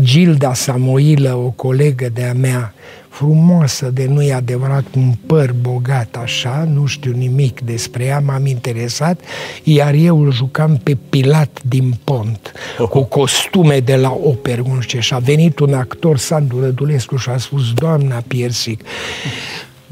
Gilda 0.00 0.54
Samoilă, 0.54 1.34
o 1.34 1.50
colegă 1.50 2.08
de-a 2.08 2.32
mea, 2.32 2.74
frumoasă 3.08 3.90
de 3.90 4.06
nu 4.06 4.22
e 4.22 4.32
adevărat, 4.32 4.84
un 4.96 5.12
păr 5.26 5.54
bogat 5.60 6.16
așa, 6.22 6.68
nu 6.72 6.86
știu 6.86 7.12
nimic 7.12 7.60
despre 7.60 8.04
ea, 8.04 8.20
m-am 8.20 8.46
interesat, 8.46 9.20
iar 9.62 9.94
eu 9.94 10.24
îl 10.24 10.32
jucam 10.32 10.76
pe 10.76 10.96
Pilat 11.08 11.60
din 11.62 11.98
Pont, 12.04 12.52
cu 12.88 13.02
costume 13.02 13.80
de 13.80 13.96
la 13.96 14.18
operă, 14.22 14.62
nu 14.66 14.80
știu 14.80 14.98
ce, 14.98 15.04
și 15.04 15.14
a 15.14 15.18
venit 15.18 15.58
un 15.58 15.74
actor, 15.74 16.18
Sandu 16.18 16.60
Rădulescu, 16.60 17.16
și 17.16 17.28
a 17.28 17.36
spus, 17.36 17.72
doamna 17.72 18.22
Piersic, 18.26 18.80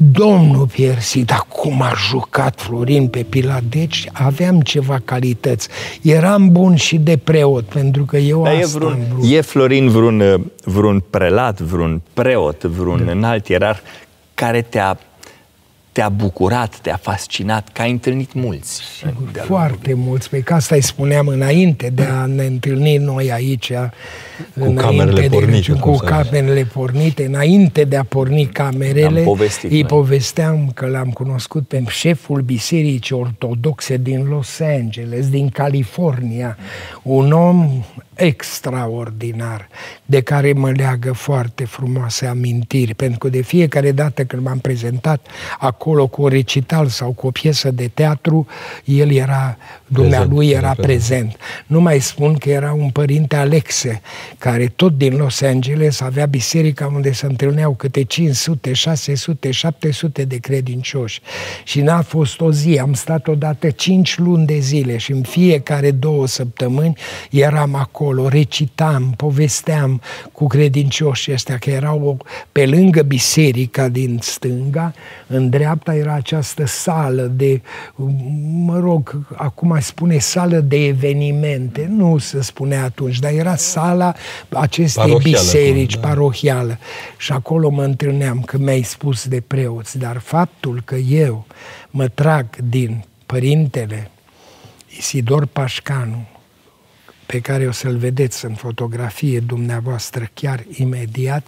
Domnul 0.01 0.67
Piersi, 0.67 1.23
dar 1.23 1.45
cum 1.47 1.81
a 1.81 1.91
jucat 2.09 2.61
Florin 2.61 3.07
pe 3.07 3.25
Pilat, 3.29 3.63
deci 3.63 4.09
aveam 4.13 4.61
ceva 4.61 5.01
calități. 5.05 5.67
Eram 6.01 6.51
bun 6.51 6.75
și 6.75 6.97
de 6.97 7.17
preot, 7.17 7.63
pentru 7.63 8.03
că 8.03 8.17
eu 8.17 8.43
dar 8.43 8.53
asta 8.53 8.65
e, 8.75 8.79
vreun, 8.79 8.91
am 8.91 8.99
vrut. 9.13 9.31
e 9.31 9.41
Florin 9.41 9.89
vreun, 9.89 10.51
vreun 10.63 11.03
prelat, 11.09 11.59
vreun 11.59 12.01
preot, 12.13 12.63
vreun 12.63 13.05
da. 13.05 13.11
înalt 13.11 13.47
ierar 13.47 13.81
care 14.33 14.61
te-a 14.61 14.97
te-a 15.99 16.09
bucurat, 16.09 16.79
te-a 16.79 16.99
fascinat, 17.01 17.69
că 17.69 17.81
ai 17.81 17.91
întâlnit 17.91 18.33
mulți. 18.33 18.81
Sigur, 18.97 19.43
foarte 19.45 19.93
mulți, 19.93 20.29
pe 20.29 20.39
că 20.39 20.53
asta 20.53 20.75
îi 20.75 20.81
spuneam 20.81 21.27
înainte 21.27 21.89
de 21.89 22.03
a 22.03 22.25
ne 22.25 22.45
întâlni 22.45 22.97
noi 22.97 23.31
aici, 23.31 23.71
cu 24.59 24.73
camerele 24.73 25.21
de, 25.21 25.27
pornite, 25.27 25.71
cu 25.71 25.95
camerele 25.95 26.63
pornite, 26.63 27.25
înainte 27.25 27.83
de 27.83 27.97
a 27.97 28.03
porni 28.03 28.45
camerele, 28.45 29.21
povestit, 29.21 29.71
îi 29.71 29.79
noi. 29.79 29.89
povesteam 29.89 30.71
că 30.73 30.85
l-am 30.85 31.09
cunoscut 31.09 31.67
pe 31.67 31.83
șeful 31.87 32.41
Bisericii 32.41 33.15
Ortodoxe 33.15 33.97
din 33.97 34.25
Los 34.29 34.59
Angeles, 34.59 35.29
din 35.29 35.49
California, 35.49 36.57
un 37.03 37.31
om 37.31 37.83
extraordinar, 38.19 39.67
de 40.05 40.21
care 40.21 40.53
mă 40.53 40.71
leagă 40.71 41.11
foarte 41.11 41.65
frumoase 41.65 42.25
amintiri, 42.25 42.93
pentru 42.93 43.17
că 43.17 43.29
de 43.29 43.41
fiecare 43.41 43.91
dată 43.91 44.23
când 44.23 44.43
m-am 44.43 44.59
prezentat 44.59 45.27
acolo 45.59 46.07
cu 46.07 46.21
o 46.21 46.27
recital 46.27 46.87
sau 46.87 47.11
cu 47.11 47.27
o 47.27 47.31
piesă 47.31 47.71
de 47.71 47.91
teatru, 47.93 48.47
el 48.85 49.11
era, 49.11 49.57
dumnealui 49.87 50.49
era 50.49 50.73
prezent. 50.73 51.35
Nu 51.67 51.81
mai 51.81 51.99
spun 51.99 52.33
că 52.33 52.49
era 52.49 52.73
un 52.73 52.89
părinte 52.89 53.35
Alexe, 53.35 54.01
care 54.37 54.65
tot 54.65 54.97
din 54.97 55.15
Los 55.15 55.41
Angeles 55.41 56.01
avea 56.01 56.25
biserica 56.25 56.91
unde 56.95 57.11
se 57.11 57.25
întâlneau 57.25 57.73
câte 57.73 58.03
500, 58.03 58.73
600, 58.73 59.51
700 59.51 60.23
de 60.23 60.37
credincioși. 60.37 61.21
Și 61.63 61.81
n-a 61.81 62.01
fost 62.01 62.41
o 62.41 62.51
zi, 62.51 62.79
am 62.79 62.93
stat 62.93 63.27
odată 63.27 63.69
5 63.69 64.17
luni 64.17 64.45
de 64.45 64.57
zile 64.59 64.97
și 64.97 65.11
în 65.11 65.21
fiecare 65.21 65.91
două 65.91 66.27
săptămâni 66.27 66.93
eram 67.29 67.75
acolo, 67.75 68.08
recitam, 68.27 69.13
povesteam 69.17 70.01
cu 70.31 70.47
credincioșii 70.47 71.33
ăștia, 71.33 71.57
că 71.57 71.69
erau 71.69 72.25
pe 72.51 72.65
lângă 72.65 73.01
biserica 73.01 73.87
din 73.87 74.19
stânga, 74.21 74.93
în 75.27 75.49
dreapta 75.49 75.95
era 75.95 76.13
această 76.13 76.65
sală 76.65 77.21
de, 77.21 77.61
mă 78.65 78.79
rog, 78.79 79.17
acum 79.35 79.77
spune 79.79 80.17
sală 80.17 80.59
de 80.59 80.85
evenimente, 80.85 81.87
nu 81.89 82.17
se 82.17 82.41
spune 82.41 82.75
atunci, 82.75 83.19
dar 83.19 83.31
era 83.31 83.55
sala 83.55 84.13
acestei 84.49 85.03
parohială, 85.03 85.23
biserici 85.23 85.95
da. 85.95 86.07
parohială. 86.07 86.77
Și 87.17 87.31
acolo 87.31 87.69
mă 87.69 87.83
întâlneam 87.83 88.41
că 88.41 88.57
mi-ai 88.57 88.81
spus 88.81 89.27
de 89.27 89.43
preoți, 89.47 89.97
dar 89.97 90.17
faptul 90.17 90.81
că 90.85 90.95
eu 90.95 91.45
mă 91.89 92.07
trag 92.07 92.45
din 92.55 93.03
părintele 93.25 94.11
Isidor 94.97 95.45
Pașcanu, 95.45 96.27
pe 97.31 97.39
care 97.39 97.67
o 97.67 97.71
să-l 97.71 97.97
vedeți 97.97 98.45
în 98.45 98.53
fotografie 98.53 99.39
dumneavoastră 99.39 100.29
chiar 100.33 100.63
imediat, 100.69 101.47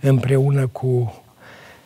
împreună 0.00 0.66
cu 0.66 1.22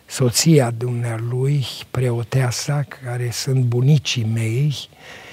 soția 0.06 0.70
dumnealui, 0.70 1.66
preoteasa, 1.90 2.86
care 3.04 3.30
sunt 3.32 3.64
bunicii 3.64 4.24
mei, 4.24 4.74
Uh, 4.90 5.25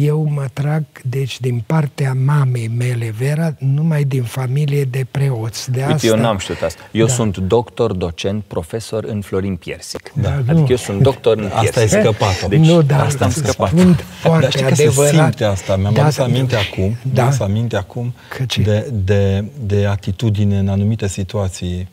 eu 0.00 0.28
mă 0.34 0.44
trag, 0.52 0.84
deci, 1.04 1.40
din 1.40 1.62
partea 1.66 2.14
mamei 2.24 2.68
mele, 2.76 3.14
Vera, 3.18 3.54
numai 3.58 4.04
din 4.04 4.22
familie 4.22 4.84
de 4.84 5.06
preoți. 5.10 5.70
De 5.70 5.78
Uite, 5.80 5.92
asta... 5.92 6.06
eu 6.06 6.16
n-am 6.16 6.38
știut 6.38 6.62
asta. 6.62 6.80
Eu 6.92 7.06
da. 7.06 7.12
sunt 7.12 7.36
doctor, 7.36 7.92
docent, 7.92 8.44
profesor 8.44 9.04
în 9.04 9.20
Florin 9.20 9.56
Piersic. 9.56 10.12
Da, 10.14 10.32
adică 10.34 10.52
nu. 10.52 10.66
eu 10.68 10.76
sunt 10.76 11.02
doctor 11.02 11.36
în 11.38 11.44
Asta 11.54 11.62
e 11.64 11.70
Piersic. 11.86 12.00
scăpat. 12.00 12.48
Deci, 12.48 12.58
nu, 12.58 12.82
dar 12.82 13.00
asta 13.00 13.24
am 13.24 13.30
scăpat. 13.30 13.68
Sunt 13.68 14.04
foarte 14.20 14.40
Dar 14.40 14.50
știi 14.50 14.62
că 14.64 14.72
adevărat. 14.72 15.10
se 15.14 15.16
simte 15.22 15.44
asta. 15.44 15.76
Mi-am 15.76 15.94
Da, 15.94 16.02
adus 16.02 16.16
da, 16.16 16.24
aminte 16.24 16.54
da. 16.54 16.60
acum, 16.60 16.96
Da. 17.02 17.10
mi-am 17.12 17.26
adus 17.26 17.40
aminte 17.40 17.76
acum 17.76 18.14
Că 18.36 18.44
ce? 18.44 18.62
de, 18.62 18.90
de, 19.04 19.44
de 19.66 19.86
atitudine 19.86 20.58
în 20.58 20.68
anumite 20.68 21.08
situații. 21.08 21.88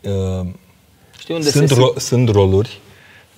Uh, 0.00 0.46
Știi 1.18 1.34
unde 1.34 1.50
sunt, 1.50 1.68
se 1.68 1.74
ro- 1.74 1.96
sunt 1.96 2.28
roluri 2.28 2.78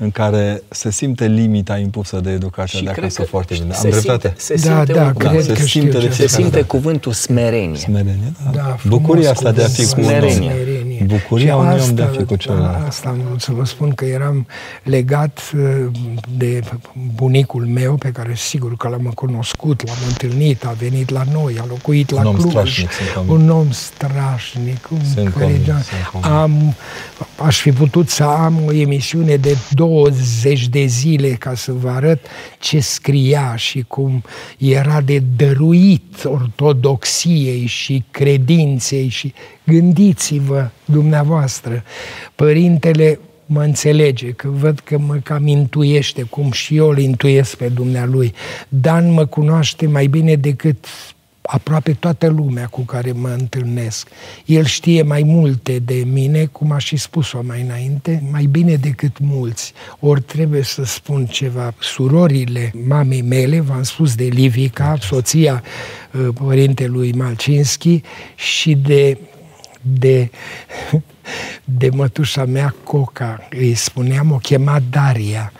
în 0.02 0.10
care 0.10 0.62
se 0.68 0.90
simte 0.90 1.26
limita 1.26 1.78
impusă 1.78 2.20
de 2.20 2.30
educația 2.30 2.78
Și 2.78 2.84
de 2.84 2.90
cred 2.90 3.02
acasă 3.04 3.20
că 3.22 3.26
foarte 3.28 3.54
bine. 3.60 3.72
se 3.74 3.84
Am 3.86 3.90
dreptate? 3.90 4.34
Simte, 4.36 4.60
se 4.60 4.68
Da, 4.68 4.74
simte 4.76 4.92
da, 4.92 5.04
un 5.04 5.12
cred 5.12 5.26
cuvânt. 5.28 5.44
se 5.44 5.52
că 5.52 5.60
simte 5.62 5.88
știu 5.88 5.98
de 6.00 6.06
ce 6.06 6.10
Se 6.10 6.14
fiecare 6.16 6.42
simte 6.42 6.50
dată. 6.56 6.64
cuvântul 6.66 7.12
smerenie. 7.12 7.76
Smerenie, 7.76 8.32
da. 8.44 8.50
Da, 8.50 8.62
frumos 8.78 8.98
Bucuria 9.00 9.30
asta 9.30 9.52
de 9.52 9.62
a 9.62 9.66
fi 9.68 9.86
cu 9.86 9.94
un 10.00 10.04
Smerenie. 10.04 10.36
om. 10.36 10.42
Smerenie. 10.52 11.04
Bucuria 11.06 11.52
Și 11.52 11.58
unui 11.58 11.80
om 11.88 11.94
de 11.94 12.02
a 12.02 12.04
asta- 12.04 12.18
fi 12.18 12.24
cu 12.24 12.36
celălalt. 12.36 12.78
da, 12.80 12.86
Asta 12.86 13.08
am 13.08 13.20
vrut 13.26 13.40
să 13.40 13.52
vă 13.52 13.64
spun 13.64 13.90
că 13.90 14.04
eram 14.04 14.46
legat 14.82 15.40
uh, 15.56 15.86
de 16.36 16.60
bunicul 17.14 17.66
meu, 17.66 17.94
pe 17.94 18.08
care 18.08 18.32
sigur 18.36 18.76
că 18.76 18.88
l-am 18.88 19.10
cunoscut, 19.14 19.86
l-am 19.86 19.96
întâlnit, 20.08 20.64
a 20.64 20.74
venit 20.78 21.10
la 21.10 21.22
noi, 21.32 21.56
a 21.60 21.64
locuit 21.68 22.10
la 22.10 22.20
Un 22.20 22.26
om 22.26 22.34
Cluj. 22.36 22.50
strașnic, 22.50 22.90
sunt 22.92 23.08
convins. 23.14 23.40
un 23.42 23.50
om 23.50 23.66
strașnic, 23.70 24.88
un 24.92 24.98
Sunt 25.14 25.32
care, 25.32 25.44
convins, 25.44 25.66
da, 25.66 25.72
sunt 25.80 26.06
convins. 26.12 26.34
am, 26.34 26.74
aș 27.46 27.60
fi 27.60 27.72
putut 27.72 28.08
să 28.08 28.22
am 28.24 28.54
o 28.66 28.72
emisiune 28.72 29.36
de 29.36 29.56
20 29.92 30.68
de 30.68 30.84
zile 30.84 31.28
ca 31.28 31.54
să 31.54 31.72
vă 31.72 31.88
arăt 31.88 32.26
ce 32.58 32.80
scria 32.80 33.56
și 33.56 33.84
cum 33.88 34.22
era 34.58 35.00
de 35.00 35.22
dăruit 35.36 36.24
ortodoxiei 36.24 37.66
și 37.66 38.04
credinței 38.10 39.08
și 39.08 39.32
gândiți-vă 39.64 40.70
dumneavoastră, 40.84 41.82
părintele 42.34 43.18
mă 43.46 43.62
înțelege, 43.62 44.30
că 44.30 44.48
văd 44.48 44.78
că 44.78 44.98
mă 44.98 45.14
cam 45.14 45.46
intuiește, 45.46 46.22
cum 46.22 46.50
și 46.50 46.76
eu 46.76 46.88
îl 46.88 46.98
intuiesc 46.98 47.56
pe 47.56 47.68
dumnealui. 47.68 48.32
Dan 48.68 49.12
mă 49.12 49.26
cunoaște 49.26 49.86
mai 49.86 50.06
bine 50.06 50.34
decât 50.34 50.86
aproape 51.42 51.92
toată 51.92 52.26
lumea 52.26 52.66
cu 52.66 52.80
care 52.80 53.12
mă 53.12 53.28
întâlnesc. 53.28 54.08
El 54.44 54.64
știe 54.64 55.02
mai 55.02 55.22
multe 55.22 55.78
de 55.78 56.04
mine, 56.06 56.44
cum 56.44 56.72
a 56.72 56.78
și 56.78 56.96
spus-o 56.96 57.42
mai 57.46 57.60
înainte, 57.60 58.22
mai 58.30 58.44
bine 58.44 58.74
decât 58.74 59.18
mulți. 59.18 59.72
Ori 60.00 60.20
trebuie 60.20 60.62
să 60.62 60.84
spun 60.84 61.26
ceva. 61.26 61.74
Surorile 61.80 62.72
mamei 62.86 63.22
mele, 63.22 63.60
v-am 63.60 63.82
spus 63.82 64.14
de 64.14 64.24
Livica, 64.24 64.96
soția 65.00 65.62
uh, 66.12 66.28
părintelui 66.34 67.12
Malcinski 67.12 68.00
și 68.36 68.74
de 68.74 69.18
de, 69.82 70.30
de 71.78 71.88
mătușa 71.92 72.44
mea 72.44 72.74
Coca, 72.84 73.48
îi 73.50 73.74
spuneam, 73.74 74.32
o 74.32 74.36
chema 74.36 74.80
Daria. 74.90 75.52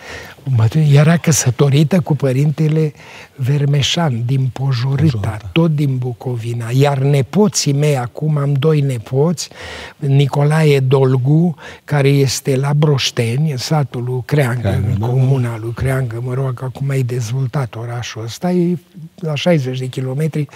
Mătu- 0.45 0.79
Era 0.79 1.17
căsătorită 1.17 2.01
cu 2.01 2.17
părintele 2.17 2.93
Vermeșan 3.37 4.23
din 4.27 4.51
Pojorita, 4.53 5.37
tot 5.53 5.75
din 5.75 5.97
Bucovina. 5.97 6.67
Iar 6.73 6.99
nepoții 6.99 7.73
mei, 7.73 7.97
acum 7.97 8.37
am 8.37 8.53
doi 8.53 8.81
nepoți, 8.81 9.49
Nicolae 9.97 10.81
Dolgu, 10.81 11.55
care 11.85 12.09
este 12.09 12.57
la 12.57 12.73
Broșteni, 12.75 13.51
în 13.51 13.57
satul 13.57 14.03
lui 14.05 14.23
Creangă, 14.25 14.61
Creangă, 14.61 14.87
în 14.93 14.99
da, 14.99 15.07
comuna 15.07 15.59
lui 15.59 15.73
Creangă, 15.73 16.23
mă 16.25 16.35
rog, 16.35 16.61
acum 16.63 16.91
e 16.91 16.99
dezvoltat 16.99 17.75
orașul 17.75 18.23
ăsta, 18.25 18.51
e 18.51 18.79
la 19.17 19.35
60 19.35 19.79
de 19.79 19.87
kilometri 19.87 20.47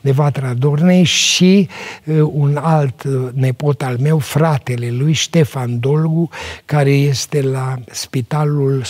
de 0.00 0.10
Vatra 0.12 0.54
Dornei 0.54 1.04
și 1.04 1.68
uh, 2.04 2.20
un 2.32 2.56
alt 2.62 3.02
uh, 3.02 3.28
nepot 3.32 3.82
al 3.82 3.96
meu, 4.00 4.18
fratele 4.18 4.90
lui, 4.90 5.12
Ștefan 5.12 5.80
Dolgu, 5.80 6.28
care 6.64 6.90
este 6.90 7.42
la 7.42 7.74
spitalul 7.90 8.82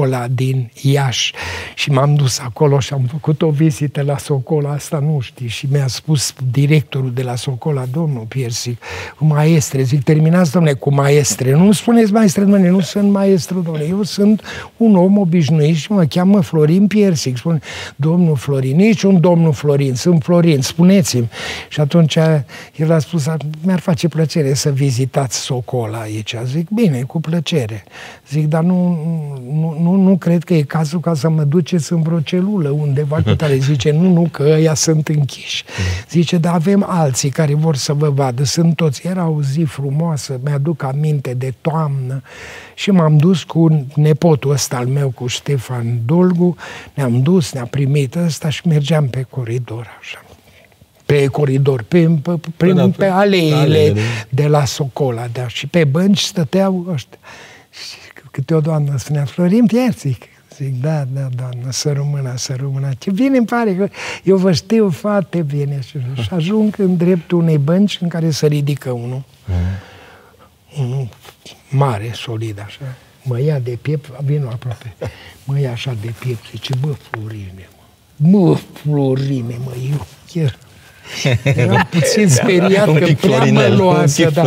Socola 0.00 0.26
din 0.34 0.70
Iași. 0.82 1.34
Și 1.74 1.90
m-am 1.90 2.14
dus 2.14 2.38
acolo 2.38 2.78
și 2.78 2.92
am 2.92 3.02
făcut 3.10 3.42
o 3.42 3.50
vizită 3.50 4.02
la 4.02 4.18
Socola, 4.18 4.70
asta 4.70 4.98
nu 4.98 5.20
știi, 5.20 5.48
și 5.48 5.68
mi-a 5.70 5.86
spus 5.86 6.34
directorul 6.50 7.12
de 7.14 7.22
la 7.22 7.34
Socola, 7.34 7.84
domnul 7.92 8.24
Piersic, 8.28 8.82
cu 9.18 9.24
maestre, 9.24 9.82
zic, 9.82 10.02
terminați, 10.02 10.52
domnule, 10.52 10.74
cu 10.74 10.94
maestre, 10.94 11.52
nu 11.52 11.72
spuneți 11.72 12.12
maestre, 12.12 12.42
domnule, 12.42 12.68
nu 12.68 12.80
sunt 12.80 13.10
maestru, 13.10 13.60
domnule, 13.60 13.86
eu 13.88 14.02
sunt 14.02 14.42
un 14.76 14.96
om 14.96 15.18
obișnuit 15.18 15.76
și 15.76 15.92
mă 15.92 16.04
cheamă 16.04 16.40
Florin 16.40 16.86
Piersic, 16.86 17.36
spune, 17.36 17.58
domnul 17.96 18.36
Florin, 18.36 18.76
nici 18.76 19.02
un 19.02 19.20
domnul 19.20 19.52
Florin, 19.52 19.94
sunt 19.94 20.22
Florin, 20.22 20.62
spuneți-mi. 20.62 21.28
Și 21.68 21.80
atunci 21.80 22.18
el 22.76 22.92
a 22.92 22.98
spus, 22.98 23.26
mi-ar 23.62 23.78
face 23.78 24.08
plăcere 24.08 24.54
să 24.54 24.70
vizitați 24.70 25.36
Socola 25.36 25.98
aici. 25.98 26.34
Zic, 26.44 26.68
bine, 26.68 27.02
cu 27.02 27.20
plăcere. 27.20 27.84
Zic, 28.28 28.46
dar 28.46 28.62
nu, 28.62 28.98
nu, 29.52 29.78
nu 29.82 29.89
nu, 29.90 30.02
nu 30.02 30.16
cred 30.16 30.44
că 30.44 30.54
e 30.54 30.62
cazul 30.62 31.00
ca 31.00 31.14
să 31.14 31.28
mă 31.28 31.42
duceți 31.42 31.92
în 31.92 32.02
vreo 32.02 32.20
celulă 32.20 32.68
undeva 32.68 33.22
cu 33.22 33.34
tare. 33.34 33.56
Zice, 33.70 33.90
nu, 33.90 34.12
nu, 34.12 34.28
că 34.30 34.42
ăia 34.42 34.74
sunt 34.74 35.08
închiși. 35.08 35.64
Zice, 36.10 36.36
dar 36.36 36.54
avem 36.54 36.84
alții 36.88 37.30
care 37.30 37.54
vor 37.54 37.76
să 37.76 37.92
vă 37.92 38.10
vadă. 38.10 38.44
Sunt 38.44 38.76
toți. 38.76 39.06
Era 39.06 39.28
o 39.28 39.42
zi 39.42 39.62
frumoasă, 39.62 40.40
mi-aduc 40.44 40.82
aminte 40.82 41.34
de 41.34 41.54
toamnă 41.60 42.22
și 42.74 42.90
m-am 42.90 43.16
dus 43.16 43.42
cu 43.42 43.86
nepotul 43.94 44.50
ăsta 44.50 44.76
al 44.76 44.86
meu, 44.86 45.08
cu 45.08 45.26
Ștefan 45.26 46.00
Dolgu, 46.06 46.56
ne-am 46.94 47.22
dus, 47.22 47.52
ne-a 47.52 47.66
primit 47.66 48.14
ăsta 48.14 48.48
și 48.48 48.66
mergeam 48.66 49.08
pe 49.08 49.26
coridor 49.30 49.86
așa 50.00 50.24
pe 51.10 51.26
coridor, 51.26 51.82
pe, 51.82 52.08
pe, 52.22 52.38
pe, 52.56 52.72
da, 52.72 52.82
pe, 52.82 52.90
pe 52.96 53.06
aleile, 53.06 53.54
aleile 53.54 54.00
de 54.28 54.46
la 54.46 54.64
Socola, 54.64 55.26
da, 55.32 55.48
și 55.48 55.66
pe 55.66 55.84
bănci 55.84 56.20
stăteau 56.20 56.86
ăștia. 56.92 57.18
Și 57.70 58.09
câte 58.30 58.54
o 58.54 58.60
doamnă 58.60 58.98
spunea, 58.98 59.24
Florin 59.24 59.66
Pierțic, 59.66 60.24
Zic, 60.56 60.80
da, 60.80 61.04
da, 61.12 61.28
doamnă, 61.36 61.70
să 61.70 61.92
rămână, 61.92 62.32
să 62.36 62.54
rămână. 62.58 62.88
Ce 62.98 63.10
bine 63.10 63.36
îmi 63.36 63.46
pare 63.46 63.74
că 63.74 63.88
eu 64.22 64.36
vă 64.36 64.52
știu 64.52 64.90
foarte 64.90 65.42
bine. 65.42 65.78
Și 65.82 65.98
ajung 66.30 66.74
în 66.78 66.96
dreptul 66.96 67.38
unei 67.38 67.58
bănci 67.58 67.98
în 68.00 68.08
care 68.08 68.30
se 68.30 68.46
ridică 68.46 68.90
unul. 68.90 69.22
Mm. 69.44 70.84
Unul 70.84 71.08
mare, 71.68 72.10
solid, 72.14 72.60
așa. 72.64 72.96
Mă 73.22 73.40
ia 73.40 73.58
de 73.58 73.78
piept, 73.82 74.20
vin 74.24 74.44
aproape. 74.44 74.94
Mă 75.44 75.60
ia 75.60 75.70
așa 75.70 75.96
de 76.00 76.12
piept, 76.18 76.44
zice, 76.50 76.74
bă, 76.80 76.88
Florine, 77.10 77.68
mă. 78.16 78.30
Bă, 78.30 78.54
Florine, 78.54 79.54
mă, 79.64 79.72
eu 79.90 80.06
chiar 80.32 80.58
Eram 81.62 81.88
puțin 81.90 82.28
speriat 82.28 82.86
da, 82.86 82.98
că 82.98 83.12
prea 83.20 83.44
mă 83.44 83.66
luase. 83.66 84.28
Da. 84.28 84.42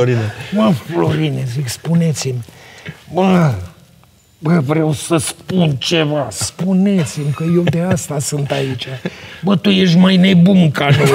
Mă, 0.51 0.71
Florine, 0.71 1.43
zic, 1.53 1.67
spuneți-mi, 1.67 2.43
bă, 3.13 3.53
Bă, 4.43 4.61
vreau 4.65 4.91
să 4.91 5.17
spun 5.17 5.75
ceva. 5.77 6.27
Spuneți-mi 6.31 7.31
că 7.35 7.43
eu 7.55 7.61
de 7.61 7.79
asta 7.79 8.19
sunt 8.19 8.51
aici. 8.51 8.87
Bă, 9.43 9.55
tu 9.55 9.69
ești 9.69 9.97
mai 9.97 10.17
nebun 10.17 10.71
ca 10.71 10.89
noi. 10.97 11.09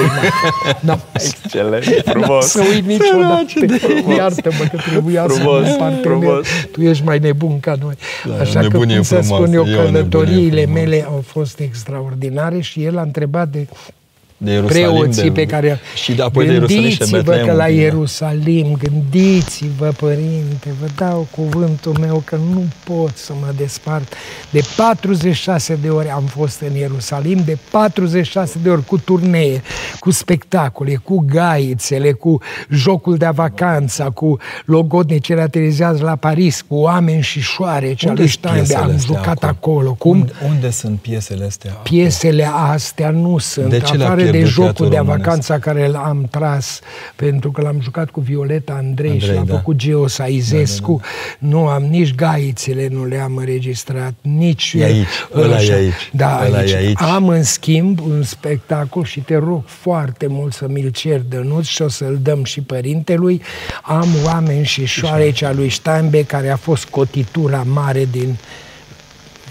Da. 0.79 0.99
Excelent, 1.13 1.83
frumos. 2.05 2.45
să 2.45 2.63
uit 2.73 2.85
niciodată. 2.85 4.13
Iartă-mă 4.17 4.67
că 4.71 4.77
trebuia 4.89 5.23
frumos, 5.27 5.67
să 5.67 5.75
mă 5.79 5.93
frumos. 6.01 6.47
Tu 6.71 6.81
ești 6.81 7.03
mai 7.03 7.19
nebun 7.19 7.59
ca 7.59 7.75
noi. 7.81 7.93
Da, 8.25 8.41
Așa 8.41 8.59
că, 8.59 8.77
cum 8.77 9.01
să 9.01 9.19
spun 9.23 9.53
eu, 9.53 9.63
călătoriile 9.63 10.65
mele 10.65 11.05
au 11.07 11.23
fost 11.27 11.59
extraordinare 11.59 12.59
și 12.59 12.83
el 12.83 12.97
a 12.97 13.01
întrebat 13.01 13.47
de 13.47 13.67
de 14.41 14.51
Ierusalim, 14.51 14.89
preoții 14.89 15.23
de, 15.23 15.31
pe 15.31 15.45
care... 15.45 15.79
Și 15.95 16.13
de 16.13 16.21
apoi 16.21 16.45
gândiți-vă 16.45 17.41
că 17.45 17.51
la 17.51 17.67
Ierusalim, 17.67 18.77
gândiți-vă, 18.83 19.91
Părinte, 19.97 20.69
vă 20.79 20.87
dau 20.95 21.27
cuvântul 21.31 21.97
meu 21.99 22.21
că 22.25 22.37
nu 22.53 22.63
pot 22.83 23.11
să 23.15 23.33
mă 23.39 23.53
despart. 23.57 24.13
De 24.49 24.61
46 24.75 25.77
de 25.81 25.89
ori 25.89 26.09
am 26.09 26.23
fost 26.23 26.61
în 26.61 26.75
Ierusalim, 26.75 27.41
de 27.45 27.57
46 27.71 28.59
de 28.63 28.69
ori 28.69 28.85
cu 28.85 28.97
turnee, 28.97 29.61
cu 29.99 30.11
spectacole, 30.11 30.95
cu 31.03 31.25
gaițele, 31.27 32.11
cu 32.11 32.41
jocul 32.69 33.17
de 33.17 33.29
vacanța, 33.33 34.09
cu 34.09 34.37
logodnicele 34.65 35.41
aterizează 35.41 36.03
la 36.03 36.15
Paris, 36.15 36.61
cu 36.67 36.75
oameni 36.75 37.21
și 37.21 37.41
șoare, 37.41 37.93
ce 37.93 38.11
lui 38.11 38.27
Steinbe, 38.27 38.75
am 38.75 38.97
jucat 38.97 39.43
acolo. 39.43 39.93
Cum? 39.93 40.19
Unde, 40.19 40.31
unde 40.49 40.69
sunt 40.69 40.99
piesele 40.99 41.45
astea? 41.45 41.71
Piesele 41.71 42.49
astea 42.71 43.09
nu 43.09 43.37
sunt. 43.37 43.69
De 43.69 43.79
ce 43.79 43.95
le 43.95 44.28
de 44.31 44.43
jocul 44.43 44.89
de 44.89 44.99
vacanța 45.03 45.59
care 45.59 45.87
l-am 45.87 46.27
tras, 46.31 46.79
pentru 47.15 47.51
că 47.51 47.61
l-am 47.61 47.79
jucat 47.81 48.09
cu 48.09 48.19
Violeta 48.19 48.73
Andrei, 48.73 49.09
Andrei 49.09 49.29
și 49.29 49.35
l-a 49.35 49.43
da. 49.43 49.55
făcut 49.55 49.75
Geo 49.75 50.07
Saizescu. 50.07 51.01
Da, 51.01 51.07
da, 51.39 51.47
da. 51.49 51.57
Nu 51.57 51.67
am 51.67 51.83
nici 51.83 52.15
gaițele, 52.15 52.87
nu 52.91 53.05
le-am 53.05 53.35
înregistrat, 53.35 54.13
nici... 54.21 54.75
E 54.77 54.83
aici, 54.83 55.07
ăla 55.35 55.61
e 55.61 55.73
aici. 55.73 56.09
Da, 56.11 56.43
ăla 56.45 56.57
aici. 56.57 56.71
E 56.71 56.75
aici. 56.75 57.01
Am, 57.01 57.27
în 57.27 57.43
schimb, 57.43 57.99
un 58.01 58.23
spectacol 58.23 59.03
și 59.03 59.19
te 59.19 59.35
rog 59.35 59.63
foarte 59.65 60.27
mult 60.27 60.53
să 60.53 60.67
mi-l 60.67 60.89
cer 60.89 61.19
dănuț 61.19 61.65
și 61.65 61.81
o 61.81 61.87
să-l 61.87 62.19
dăm 62.21 62.43
și 62.43 62.61
părintelui. 62.61 63.41
Am 63.83 64.07
oameni 64.25 64.65
și 64.65 64.85
șoarecea 64.85 65.51
lui 65.51 65.69
Steinbeck, 65.69 66.27
care 66.27 66.49
a 66.49 66.55
fost 66.55 66.85
cotitura 66.85 67.63
mare 67.67 68.07
din 68.11 68.37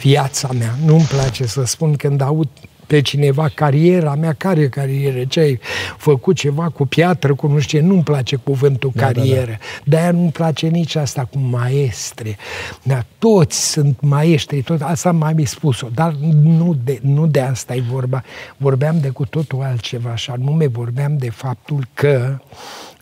viața 0.00 0.48
mea. 0.58 0.74
Nu-mi 0.84 1.06
place 1.08 1.46
să 1.46 1.64
spun 1.64 1.96
când 1.96 2.20
aud 2.20 2.48
pe 2.88 3.00
cineva 3.00 3.48
cariera 3.54 4.14
mea, 4.14 4.32
care 4.32 4.68
carieră? 4.68 5.24
Ce 5.24 5.40
ai 5.40 5.60
făcut 5.96 6.36
ceva 6.36 6.68
cu 6.68 6.86
piatră, 6.86 7.34
cu 7.34 7.46
nu 7.46 7.58
știu 7.58 7.84
nu-mi 7.84 8.02
place 8.02 8.36
cuvântul 8.36 8.90
da, 8.94 9.02
carieră. 9.02 9.50
Da, 9.50 9.52
da. 9.52 9.80
De-aia 9.84 10.10
nu-mi 10.10 10.30
place 10.30 10.66
nici 10.66 10.94
asta 10.94 11.24
cu 11.24 11.38
maestre. 11.38 12.36
Da, 12.82 13.04
toți 13.18 13.70
sunt 13.70 14.00
maestri, 14.00 14.62
tot 14.62 14.80
asta 14.82 15.12
m-am 15.12 15.44
spus-o, 15.44 15.88
dar 15.94 16.12
nu 16.42 16.76
de, 16.84 16.98
nu 17.02 17.26
de 17.26 17.40
asta 17.40 17.74
e 17.74 17.80
vorba. 17.80 18.24
Vorbeam 18.56 19.00
de 19.00 19.08
cu 19.08 19.26
totul 19.26 19.62
altceva, 19.62 20.14
și 20.14 20.30
anume 20.30 20.66
vorbeam 20.66 21.16
de 21.16 21.30
faptul 21.30 21.88
că 21.94 22.38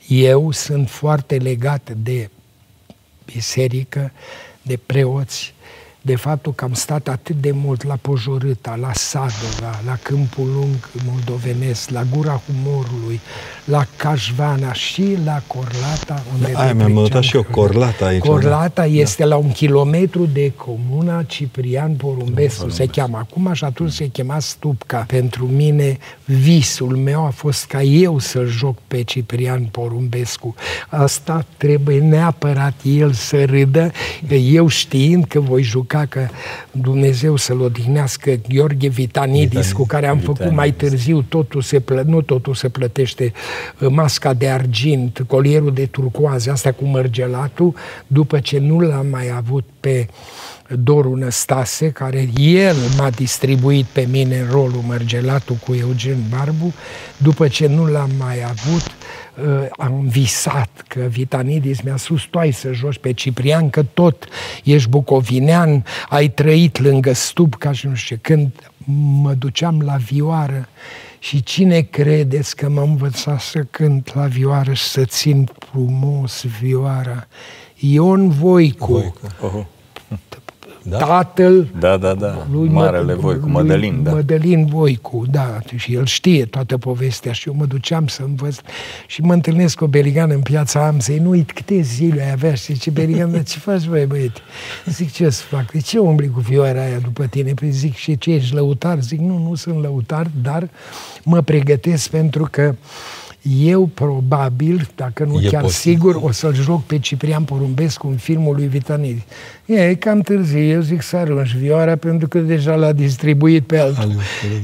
eu 0.09 0.51
sunt 0.51 0.91
foarte 0.91 1.37
legat 1.37 1.91
de 2.03 2.31
biserică, 3.25 4.13
de 4.63 4.79
preoți, 4.87 5.55
de 6.07 6.17
faptul 6.17 6.53
că 6.53 6.65
am 6.65 6.73
stat 6.73 7.09
atât 7.09 7.37
de 7.41 7.51
mult 7.51 7.85
la 7.85 7.97
Pojorâta, 8.01 8.77
la 8.81 8.93
Sadova, 8.93 9.81
la 9.87 9.99
Câmpul 10.03 10.47
Lung 10.55 10.91
moldovenesc, 11.07 11.91
la 11.91 12.03
Gura 12.15 12.43
Humorului, 12.47 13.21
la 13.65 13.87
Cașvana 13.97 14.73
și 14.73 15.17
la 15.25 15.43
Corlata. 15.47 16.23
Unde 16.35 16.53
da, 16.53 16.61
aia 16.61 16.75
mi-am 16.75 16.93
notat 16.93 17.23
și 17.23 17.37
eu, 17.37 17.43
Corlata 17.43 18.07
aici. 18.07 18.23
Corlata 18.23 18.83
da. 18.83 18.85
este 18.85 19.23
da. 19.23 19.29
la 19.29 19.37
un 19.37 19.53
kilometru 19.53 20.29
de 20.33 20.53
comuna 20.57 21.23
Ciprian 21.23 21.95
Porumbescu, 21.95 22.69
se 22.69 22.87
cheamă 22.87 23.17
acum 23.17 23.53
și 23.53 23.65
atunci 23.65 23.93
se 23.93 24.07
chema 24.07 24.39
Stupca. 24.39 25.05
Pentru 25.09 25.47
mine 25.47 25.99
visul 26.25 26.97
meu 26.97 27.25
a 27.25 27.31
fost 27.31 27.65
ca 27.65 27.83
eu 27.83 28.19
să 28.19 28.45
joc 28.45 28.79
pe 28.89 29.03
Ciprian 29.03 29.63
Porumbescu. 29.65 30.55
Asta 30.89 31.45
trebuie 31.57 31.99
neapărat 32.01 32.75
el 32.83 33.13
să 33.13 33.45
râdă, 33.45 33.91
eu 34.29 34.69
știind 34.69 35.25
că 35.25 35.41
voi 35.41 35.63
juca 35.63 35.96
ca 35.97 36.07
că 36.07 36.29
Dumnezeu 36.71 37.37
să-l 37.37 37.61
odihnească 37.61 38.31
Gheorghe 38.49 38.89
Vitanidis, 38.89 39.41
Vitanidis 39.41 39.73
cu 39.73 39.87
care 39.87 40.07
am 40.07 40.17
Vitanidis. 40.17 40.45
făcut 40.45 40.57
mai 40.57 40.71
târziu, 40.73 41.23
totul 41.23 41.63
se 41.63 41.81
plă, 41.81 42.03
nu 42.07 42.23
totul 42.23 42.55
se 42.55 42.69
plătește, 42.69 43.33
uh, 43.81 43.89
masca 43.91 44.35
de 44.35 44.49
argint, 44.49 45.25
colierul 45.27 45.73
de 45.73 45.87
turcoaze, 45.87 46.51
asta 46.51 46.73
cu 46.73 46.85
mărgelatul, 46.85 47.75
după 48.07 48.39
ce 48.39 48.59
nu 48.59 48.81
l-am 48.81 49.07
mai 49.07 49.33
avut 49.37 49.65
pe 49.81 50.07
Doru 50.69 51.15
Năstase, 51.15 51.91
care 51.91 52.29
el 52.37 52.77
m-a 52.99 53.11
distribuit 53.11 53.85
pe 53.85 54.09
mine 54.11 54.39
în 54.39 54.47
rolul 54.51 54.83
mărgelatul 54.87 55.57
cu 55.67 55.75
Eugen 55.75 56.19
Barbu, 56.31 56.75
după 57.17 57.49
ce 57.49 57.67
nu 57.67 57.87
l-am 57.87 58.11
mai 58.19 58.43
avut, 58.43 58.83
uh, 58.87 59.26
am 59.71 60.07
visat 60.09 60.85
că 60.89 61.01
Vitanidis 61.01 61.81
mi-a 61.81 61.97
spus, 61.97 62.23
tu 62.23 62.39
ai 62.39 62.53
să 62.53 62.73
joci 62.73 62.99
pe 62.99 63.13
Ciprian, 63.13 63.71
că 63.71 63.83
tot 63.83 64.29
ești 64.65 64.89
bucovinean, 64.89 65.85
ai 66.09 66.29
trăit 66.29 66.79
lângă 66.79 67.13
stub, 67.13 67.55
ca 67.55 67.73
și 67.73 67.87
nu 67.87 67.95
știu 67.95 68.19
Când 68.21 68.71
mă 69.23 69.33
duceam 69.33 69.81
la 69.81 69.97
vioară 69.97 70.69
și 71.19 71.43
cine 71.43 71.81
credeți 71.81 72.57
că 72.57 72.69
m-a 72.69 72.83
învățat 72.83 73.41
să 73.41 73.65
cânt 73.71 74.15
la 74.15 74.27
vioară 74.27 74.73
și 74.73 74.85
să 74.85 75.05
țin 75.05 75.49
frumos 75.71 76.45
vioara? 76.61 77.27
Ion 77.77 78.29
Voicu. 78.29 78.93
Voicu. 78.93 79.21
Uh-huh 79.27 79.76
da? 80.89 80.99
tatăl 80.99 81.69
da, 81.79 81.97
da, 81.97 82.15
da. 82.15 82.47
lui 82.53 82.69
Marele 82.69 83.15
Mă, 83.15 83.21
Voicu, 83.21 83.49
Mădălin, 83.49 84.03
da. 84.03 84.13
Mădălin 84.13 84.67
Voicu, 84.67 85.25
da, 85.31 85.59
și 85.77 85.95
el 85.95 86.07
știe 86.07 86.45
toată 86.45 86.79
povestea 86.79 87.33
și 87.33 87.49
eu 87.49 87.55
mă 87.55 87.65
duceam 87.65 88.07
să 88.07 88.23
învăț 88.23 88.57
și 89.07 89.21
mă 89.21 89.33
întâlnesc 89.33 89.77
cu 89.77 89.85
o 89.85 89.87
beligan 89.87 90.31
în 90.31 90.41
piața 90.41 90.87
Amzei, 90.87 91.19
nu 91.19 91.29
uit 91.29 91.53
câte 91.53 91.81
zile 91.81 92.23
ai 92.23 92.31
avea 92.31 92.55
și 92.55 92.73
zice, 92.73 92.91
beligan, 92.91 93.33
dar 93.33 93.43
ce 93.43 93.59
faci, 93.59 93.87
băi, 93.87 94.07
băiete? 94.07 94.41
Zic, 94.87 95.13
ce 95.13 95.31
să 95.31 95.43
fac? 95.43 95.71
De 95.71 95.81
ce 95.81 95.99
umbli 95.99 96.31
cu 96.31 96.41
fioara 96.41 96.81
aia 96.81 96.99
după 96.99 97.27
tine? 97.27 97.53
Păi 97.55 97.71
zic, 97.71 97.95
și 97.95 98.19
ce, 98.19 98.33
ești 98.33 98.55
lăutar? 98.55 99.01
Zic, 99.01 99.21
nu, 99.21 99.39
nu 99.39 99.55
sunt 99.55 99.83
lăutar, 99.83 100.31
dar 100.43 100.69
mă 101.23 101.41
pregătesc 101.41 102.11
pentru 102.11 102.49
că 102.51 102.75
eu 103.49 103.87
probabil, 103.95 104.89
dacă 104.95 105.25
nu 105.25 105.41
e 105.41 105.49
chiar 105.49 105.63
posibil. 105.63 105.93
sigur, 105.93 106.15
o 106.23 106.31
să-l 106.31 106.55
joc 106.55 106.85
pe 106.85 106.99
Ciprian 106.99 107.43
Porumbescu 107.43 108.09
în 108.09 108.17
filmul 108.17 108.55
lui 108.55 108.67
Vitanidi. 108.67 109.25
E 109.65 109.95
cam 109.95 110.21
târziu, 110.21 110.61
eu 110.61 110.81
zic 110.81 111.03
să 111.03 111.17
arunci 111.17 111.55
vioara 111.55 111.97
pentru 111.97 112.29
că 112.29 112.39
deja 112.39 112.75
l-a 112.75 112.93
distribuit 112.93 113.67
pe 113.67 113.79
altul. 113.79 114.13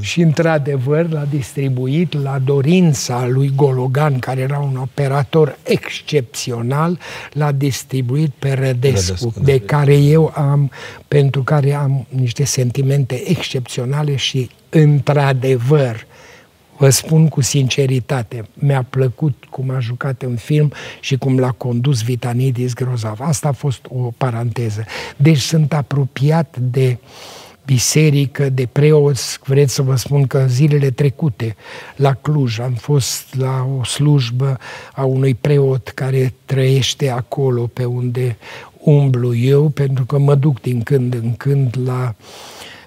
Și 0.00 0.20
într-adevăr 0.20 1.10
l-a 1.10 1.26
distribuit 1.30 2.22
la 2.22 2.38
dorința 2.44 3.26
lui 3.26 3.52
Gologan, 3.56 4.18
care 4.18 4.40
era 4.40 4.58
un 4.58 4.76
operator 4.76 5.58
excepțional, 5.62 6.98
l-a 7.32 7.52
distribuit 7.52 8.30
pe 8.38 8.52
Rădescu, 8.52 9.12
Rădescu 9.12 9.32
de 9.44 9.56
da. 9.56 9.76
care 9.76 9.96
eu 9.96 10.32
am, 10.34 10.70
pentru 11.08 11.42
care 11.42 11.74
am 11.74 12.06
niște 12.08 12.44
sentimente 12.44 13.30
excepționale 13.30 14.16
și 14.16 14.50
într-adevăr 14.68 16.06
Vă 16.82 16.90
spun 16.90 17.28
cu 17.28 17.40
sinceritate, 17.40 18.48
mi-a 18.54 18.86
plăcut 18.90 19.44
cum 19.50 19.70
a 19.70 19.78
jucat 19.78 20.22
în 20.22 20.36
film 20.36 20.72
și 21.00 21.16
cum 21.16 21.38
l-a 21.38 21.50
condus 21.50 22.02
Vitanidis 22.02 22.74
grozav. 22.74 23.20
Asta 23.20 23.48
a 23.48 23.52
fost 23.52 23.80
o 23.88 24.10
paranteză. 24.16 24.84
Deci 25.16 25.38
sunt 25.38 25.72
apropiat 25.72 26.56
de 26.56 26.98
biserică, 27.64 28.48
de 28.48 28.68
preoți, 28.72 29.38
vreți 29.44 29.74
să 29.74 29.82
vă 29.82 29.96
spun 29.96 30.26
că 30.26 30.44
zilele 30.48 30.90
trecute 30.90 31.56
la 31.96 32.12
Cluj 32.12 32.58
am 32.58 32.72
fost 32.72 33.34
la 33.36 33.68
o 33.78 33.84
slujbă 33.84 34.58
a 34.94 35.04
unui 35.04 35.34
preot 35.34 35.88
care 35.88 36.34
trăiește 36.44 37.10
acolo 37.10 37.66
pe 37.66 37.84
unde 37.84 38.36
umblu 38.78 39.34
eu, 39.34 39.68
pentru 39.68 40.04
că 40.04 40.18
mă 40.18 40.34
duc 40.34 40.60
din 40.60 40.82
când 40.82 41.14
în 41.14 41.36
când 41.36 41.76
la, 41.84 42.14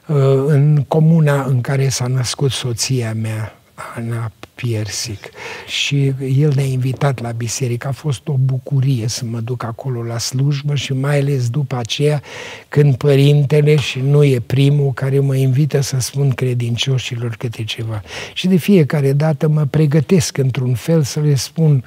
uh, 0.08 0.44
în 0.48 0.84
comuna 0.88 1.44
în 1.44 1.62
care 1.62 1.90
s-a 1.90 2.08
născut 2.08 2.52
soția 2.52 3.14
mea, 3.14 3.60
Ana 3.96 4.32
Piersic. 4.56 5.30
Și 5.68 6.14
el 6.38 6.52
ne-a 6.56 6.66
invitat 6.66 7.22
la 7.22 7.32
biserică. 7.32 7.88
A 7.88 7.92
fost 7.92 8.28
o 8.28 8.34
bucurie 8.34 9.08
să 9.08 9.26
mă 9.26 9.40
duc 9.40 9.64
acolo 9.64 10.04
la 10.04 10.18
slujbă 10.18 10.76
și 10.76 10.94
mai 10.94 11.20
ales 11.20 11.50
după 11.50 11.76
aceea 11.76 12.22
când 12.70 12.96
părintele, 12.96 13.76
și 13.76 14.00
nu 14.00 14.24
e 14.24 14.40
primul, 14.40 14.92
care 14.94 15.20
mă 15.20 15.36
invită 15.36 15.82
să 15.82 16.00
spun 16.00 16.30
credincioșilor 16.30 17.36
câte 17.36 17.64
ceva. 17.64 18.02
Și 18.34 18.48
de 18.48 18.56
fiecare 18.56 19.14
dată 19.14 19.48
mă 19.48 19.66
pregătesc 19.66 20.38
într-un 20.38 20.74
fel 20.74 21.04
să 21.04 21.20
le 21.20 21.36
spun, 21.36 21.84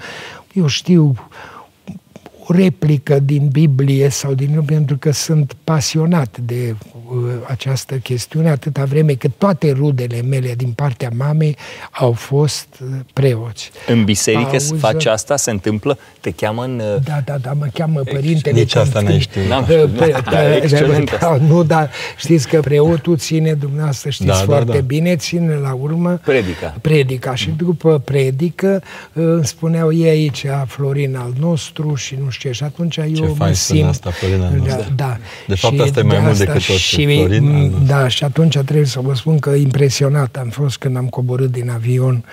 eu 0.52 0.66
știu, 0.66 1.14
o 2.44 2.52
replică 2.52 3.18
din 3.18 3.48
Biblie 3.48 4.08
sau 4.08 4.34
din 4.34 4.62
pentru 4.62 4.96
că 4.96 5.10
sunt 5.10 5.56
pasionat 5.64 6.38
de 6.38 6.74
uh, 6.94 6.97
această 7.46 7.94
chestiune 7.94 8.50
atâta 8.50 8.84
vreme 8.84 9.12
cât 9.12 9.30
toate 9.38 9.72
rudele 9.72 10.22
mele 10.22 10.54
din 10.56 10.70
partea 10.70 11.10
mamei 11.16 11.56
au 11.90 12.12
fost 12.12 12.66
uh, 12.80 12.88
preoți. 13.12 13.70
În 13.86 14.04
biserică 14.04 14.44
Pauză... 14.44 14.74
faci 14.74 15.06
asta? 15.06 15.36
Se 15.36 15.50
întâmplă? 15.50 15.98
Te 16.20 16.30
cheamă 16.30 16.64
în... 16.64 16.80
Uh, 16.94 17.02
da, 17.04 17.20
da, 17.24 17.36
da, 17.36 17.52
mă 17.52 17.66
cheamă 17.72 18.00
părintele. 18.00 18.58
Nici 18.58 18.74
asta 18.74 19.00
nu 19.00 19.18
știu. 19.18 19.40
Da, 19.48 19.66
nu, 21.48 21.62
dar 21.62 21.90
știți 22.16 22.48
că 22.48 22.60
preotul 22.60 23.16
ține, 23.16 23.52
dumneavoastră 23.52 24.10
știți 24.10 24.28
da, 24.28 24.34
da 24.34 24.44
foarte 24.44 24.64
da, 24.64 24.72
da. 24.72 24.80
bine, 24.80 25.16
ține 25.16 25.54
la 25.54 25.72
urmă 25.72 26.20
predica. 26.24 26.76
Predica 26.80 27.34
și 27.34 27.50
după 27.50 27.98
predică 27.98 28.82
îmi 29.12 29.46
spuneau 29.46 29.92
ei 29.92 30.08
aici 30.08 30.46
Florin 30.66 31.16
al 31.16 31.32
nostru 31.38 31.94
și 31.94 32.16
nu 32.24 32.30
știu 32.30 32.48
știu 32.52 32.52
și 32.52 32.72
atunci 32.72 32.96
eu 32.96 33.26
Ce 33.26 33.34
mă 33.38 33.52
simt... 33.52 33.88
asta, 33.88 34.10
Florina 34.10 34.48
da, 34.48 34.86
da. 34.96 35.16
De 35.46 35.54
fapt, 35.54 35.74
și 35.74 35.80
asta 35.80 36.00
e 36.00 36.02
mai 36.02 36.18
mult 36.18 36.38
decât 36.38 36.66
tot. 36.66 36.76
Și, 36.98 37.16
Florin, 37.16 37.72
da, 37.86 38.08
și 38.08 38.24
atunci 38.24 38.58
trebuie 38.58 38.86
să 38.86 39.00
vă 39.00 39.14
spun 39.14 39.38
că 39.38 39.50
impresionat 39.50 40.36
am 40.36 40.48
fost 40.48 40.78
când 40.78 40.96
am 40.96 41.06
coborât 41.06 41.50
din 41.50 41.70
avion 41.70 42.24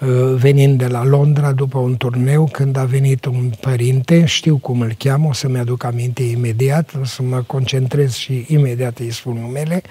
uh, 0.00 0.08
venind 0.36 0.78
de 0.78 0.86
la 0.86 1.04
Londra 1.04 1.52
după 1.52 1.78
un 1.78 1.96
turneu, 1.96 2.48
când 2.52 2.76
a 2.76 2.84
venit 2.84 3.24
un 3.24 3.50
părinte, 3.60 4.24
știu 4.24 4.56
cum 4.56 4.80
îl 4.80 4.94
cheamă, 4.98 5.28
o 5.28 5.32
să-mi 5.32 5.58
aduc 5.58 5.84
aminte 5.84 6.22
imediat, 6.22 6.90
o 7.00 7.04
să 7.04 7.22
mă 7.22 7.42
concentrez 7.46 8.14
și 8.14 8.44
imediat 8.48 8.98
îi 8.98 9.12
spun 9.12 9.38
numele, 9.40 9.82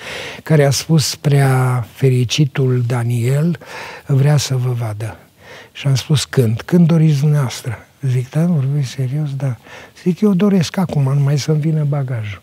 care 0.43 0.65
a 0.65 0.71
spus 0.71 1.15
prea 1.15 1.85
fericitul 1.93 2.83
Daniel, 2.87 3.57
vrea 4.05 4.37
să 4.37 4.55
vă 4.55 4.71
vadă. 4.71 5.17
Și 5.71 5.87
am 5.87 5.95
spus 5.95 6.25
când? 6.25 6.61
Când 6.61 6.87
doriți 6.87 7.19
dumneavoastră? 7.19 7.77
Zic, 8.01 8.29
da, 8.29 8.45
vorbești 8.45 8.91
serios? 8.91 9.35
Da. 9.35 9.57
Zic, 10.03 10.21
eu 10.21 10.33
doresc 10.33 10.77
acum 10.77 11.03
numai 11.03 11.37
să-mi 11.37 11.59
vină 11.59 11.83
bagajul. 11.83 12.42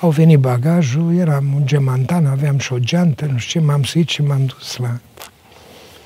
Au 0.00 0.10
venit 0.10 0.38
bagajul, 0.38 1.16
eram 1.16 1.52
un 1.54 1.66
gemantan, 1.66 2.26
aveam 2.26 2.58
și 2.58 2.72
o 2.72 2.78
geantă, 2.78 3.28
nu 3.32 3.38
știu 3.38 3.60
ce, 3.60 3.66
m-am 3.66 3.82
suit 3.82 4.08
și 4.08 4.22
m-am 4.22 4.44
dus 4.44 4.76
la... 4.76 5.00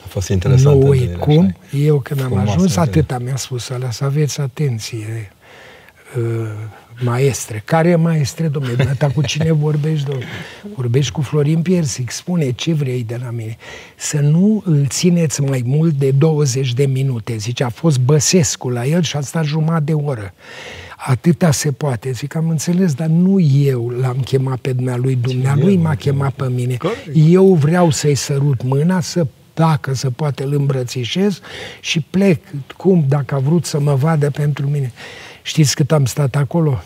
A 0.05 0.07
fost 0.09 0.29
interesant. 0.29 0.83
Nu 0.83 0.95
e 0.95 1.07
cum, 1.07 1.57
eu 1.71 1.99
când 1.99 2.23
am 2.23 2.37
ajuns, 2.37 2.77
atâta 2.77 3.19
mi-a 3.19 3.37
spus 3.37 3.69
ăla, 3.69 3.91
să 3.91 4.05
aveți 4.05 4.41
atenție. 4.41 5.33
Uh, 6.17 6.23
maestre. 7.05 7.63
Care 7.65 7.89
e 7.89 7.97
maestre, 7.97 8.49
domnule? 8.49 8.75
Dumneata 8.75 9.11
cu 9.11 9.23
cine 9.23 9.53
vorbești, 9.67 10.07
domnule? 10.07 10.27
Vorbești 10.75 11.13
cu 11.13 11.21
Florin 11.21 11.63
Piersic. 11.63 12.11
Spune 12.11 12.51
ce 12.51 12.73
vrei 12.73 13.05
de 13.05 13.19
la 13.23 13.31
mine. 13.31 13.57
Să 13.97 14.21
nu 14.21 14.63
îl 14.65 14.87
țineți 14.89 15.41
mai 15.41 15.63
mult 15.67 15.95
de 15.95 16.11
20 16.11 16.73
de 16.73 16.87
minute. 16.87 17.37
Zice, 17.37 17.65
a 17.65 17.69
fost 17.69 17.99
Băsescu 18.01 18.69
la 18.69 18.87
el 18.87 19.03
și 19.03 19.17
a 19.17 19.21
stat 19.21 19.45
jumătate 19.45 19.85
de 19.85 19.93
oră. 19.93 20.35
Atâta 21.07 21.51
se 21.51 21.73
poate. 21.73 22.13
Zic, 22.13 22.35
am 22.35 22.49
înțeles, 22.49 22.95
dar 22.95 23.07
nu 23.07 23.41
eu 23.41 23.89
l-am 23.89 24.21
chemat 24.21 24.59
pe 24.59 24.73
dumnealui, 24.73 25.17
dumnealui 25.17 25.77
m-a 25.77 25.95
chemat 25.95 26.33
pe 26.33 26.49
mine. 26.49 26.77
Eu 27.15 27.55
vreau 27.55 27.91
să-i 27.91 28.15
sărut 28.15 28.63
mâna, 28.63 29.01
să 29.01 29.27
dacă 29.55 29.95
se 29.95 30.11
poate 30.11 30.43
îl 30.43 30.55
îmbrățișez 30.55 31.41
și 31.81 32.01
plec. 32.01 32.45
Cum? 32.77 33.05
Dacă 33.09 33.35
a 33.35 33.39
vrut 33.39 33.65
să 33.65 33.81
mă 33.81 33.95
vadă 33.95 34.31
pentru 34.31 34.67
mine. 34.67 34.93
Știți 35.43 35.75
cât 35.75 35.93
am 35.93 36.05
stat 36.05 36.37
acolo? 36.37 36.83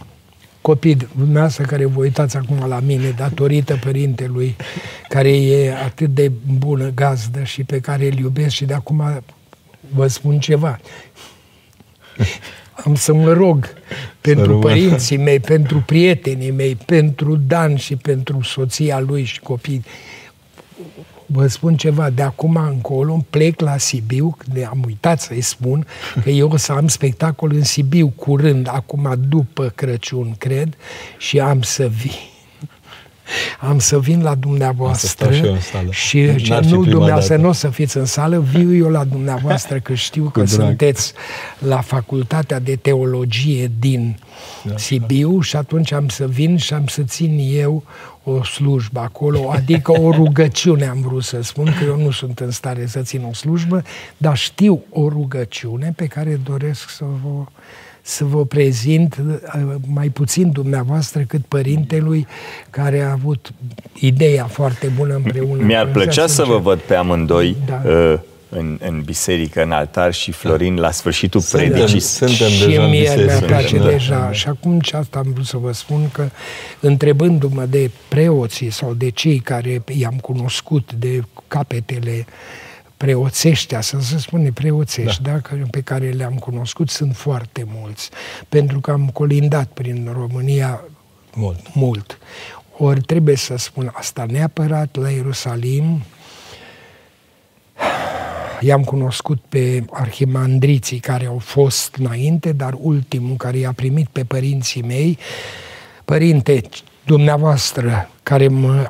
Copii, 0.61 0.97
dumneavoastră 1.17 1.65
care 1.65 1.85
vă 1.85 2.01
uitați 2.01 2.37
acum 2.37 2.69
la 2.69 2.81
mine, 2.81 3.11
datorită 3.11 3.79
părintelui, 3.81 4.57
care 5.09 5.37
e 5.37 5.75
atât 5.75 6.15
de 6.15 6.33
bună 6.59 6.91
gazdă 6.95 7.43
și 7.43 7.65
pe 7.65 7.81
care 7.81 8.07
îl 8.07 8.19
iubesc 8.19 8.55
și 8.55 8.65
de 8.65 8.75
acum 8.75 9.23
vă 9.95 10.07
spun 10.07 10.39
ceva. 10.39 10.81
Am 12.85 12.95
să 12.95 13.15
mă 13.15 13.33
rog 13.33 13.69
pentru 14.21 14.59
părinții 14.59 15.17
mei, 15.17 15.41
pentru 15.41 15.83
prietenii 15.87 16.51
mei, 16.51 16.75
pentru 16.75 17.37
Dan 17.37 17.77
și 17.77 17.97
pentru 17.97 18.43
soția 18.43 19.01
lui 19.01 19.25
și 19.25 19.41
copii 19.41 19.85
vă 21.27 21.47
spun 21.47 21.77
ceva, 21.77 22.11
de 22.11 22.23
acum 22.23 22.57
încolo 22.57 23.25
plec 23.31 23.61
la 23.61 23.77
Sibiu, 23.77 24.37
de 24.53 24.65
am 24.65 24.83
uitat 24.87 25.21
să-i 25.21 25.41
spun, 25.41 25.87
că 26.23 26.31
eu 26.31 26.49
o 26.49 26.57
să 26.57 26.73
am 26.73 26.89
spectacol 26.89 27.51
în 27.55 27.63
Sibiu 27.63 28.09
curând, 28.09 28.69
acum 28.71 29.15
după 29.29 29.73
Crăciun, 29.75 30.35
cred, 30.39 30.77
și 31.19 31.41
am 31.41 31.63
să 31.63 31.89
vii 31.89 32.36
am 33.61 33.79
să 33.79 33.99
vin 33.99 34.23
la 34.23 34.35
dumneavoastră 34.35 35.33
și, 35.91 36.37
și 36.37 36.37
ce, 36.37 36.61
nu 36.69 36.85
dumneavoastră 36.85 37.37
nu 37.37 37.49
o 37.49 37.53
să 37.53 37.69
fiți 37.69 37.97
în 37.97 38.05
sală, 38.05 38.41
viu 38.41 38.75
eu 38.75 38.89
la 38.89 39.05
dumneavoastră 39.05 39.79
că 39.79 39.95
știu 39.95 40.25
că 40.25 40.43
drag. 40.43 40.49
sunteți 40.49 41.13
la 41.59 41.81
facultatea 41.81 42.59
de 42.59 42.77
teologie 42.77 43.71
din 43.79 44.19
da, 44.63 44.77
Sibiu 44.77 45.41
și 45.41 45.57
atunci 45.57 45.93
am 45.93 46.09
să 46.09 46.27
vin 46.27 46.57
și 46.57 46.75
am 46.75 46.87
să 46.87 47.03
țin 47.03 47.39
eu 47.53 47.83
o 48.25 48.45
slujbă 48.45 49.01
acolo, 49.01 49.51
adică 49.51 50.01
o 50.01 50.11
rugăciune 50.11 50.87
am 50.87 51.01
vrut 51.01 51.23
să 51.23 51.43
spun, 51.43 51.65
că 51.79 51.85
eu 51.85 51.97
nu 51.97 52.11
sunt 52.11 52.41
în 52.41 52.51
stare 52.51 52.87
să 52.87 53.01
țin 53.01 53.27
o 53.31 53.33
slujbă, 53.33 53.83
dar 54.17 54.37
știu 54.37 54.85
o 54.91 55.09
rugăciune 55.09 55.93
pe 55.97 56.07
care 56.07 56.41
doresc 56.45 56.89
să 56.89 57.05
vă 57.23 57.45
să 58.09 58.25
vă 58.25 58.45
prezint 58.45 59.17
uh, 59.27 59.75
mai 59.87 60.09
puțin 60.09 60.51
dumneavoastră 60.51 61.23
cât 61.23 61.47
părintelui 61.47 62.27
care 62.71 63.01
a 63.01 63.11
avut 63.11 63.53
ideea 63.95 64.45
foarte 64.45 64.87
bună 64.97 65.15
împreună. 65.15 65.63
Mi-ar 65.63 65.87
plăcea 65.87 66.27
să 66.27 66.45
vă 66.45 66.59
văd 66.59 66.79
pe 66.79 66.95
amândoi 66.95 67.57
da. 67.67 67.83
uh, 67.91 68.19
în, 68.49 68.79
în 68.83 69.03
biserică, 69.05 69.63
în 69.63 69.71
altar 69.71 70.13
și 70.13 70.33
Florin 70.33 70.77
la 70.77 70.91
sfârșitul 70.91 71.41
suntem, 71.41 71.71
predicii. 71.71 72.01
Suntem 72.01 72.49
și 72.49 72.67
deja 72.67 72.87
mie 72.87 73.15
mi-ar 73.17 73.43
place 73.43 73.79
da. 73.79 73.85
deja. 73.85 74.33
Și 74.33 74.49
acum 74.49 74.81
ce 74.81 74.97
asta 74.97 75.19
am 75.19 75.31
vrut 75.33 75.47
să 75.47 75.57
vă 75.57 75.73
spun 75.73 76.09
că 76.13 76.29
întrebându-mă 76.81 77.65
de 77.65 77.91
preoții 78.09 78.71
sau 78.71 78.95
de 78.95 79.11
cei 79.11 79.39
care 79.39 79.83
i-am 79.99 80.19
cunoscut, 80.21 80.93
de 80.93 81.23
capetele 81.49 82.27
preoțești, 82.97 83.77
să 83.81 83.99
se 84.01 84.19
spune 84.19 84.51
preoțești, 84.53 85.23
da. 85.23 85.31
Da, 85.31 85.57
pe 85.71 85.81
care 85.81 86.11
le-am 86.11 86.35
cunoscut, 86.35 86.91
sunt 86.91 87.17
foarte 87.17 87.67
mulți. 87.67 88.11
Pentru 88.49 88.81
că 88.81 88.91
am 88.91 89.09
colindat 89.13 89.67
prin 89.67 90.11
România 90.13 90.85
mult. 91.35 91.75
mult. 91.75 92.19
Ori 92.79 93.01
trebuie 93.01 93.37
să 93.37 93.57
spun 93.57 93.91
asta 93.95 94.27
neapărat 94.31 94.97
la 94.97 95.11
Ierusalim, 95.11 96.03
i-am 98.61 98.85
cunoscut 98.85 99.41
pe 99.49 99.85
arhimandriții 99.91 100.99
care 100.99 101.27
au 101.27 101.39
fost 101.39 101.95
înainte, 101.95 102.53
dar 102.53 102.75
ultimul 102.79 103.37
care 103.37 103.59
i-a 103.59 103.73
primit 103.73 104.09
pe 104.09 104.25
părinții 104.25 104.83
mei, 104.83 105.19
părinte, 106.05 106.61
dumneavoastră 107.05 108.11
care 108.23 108.49
mă 108.49 108.89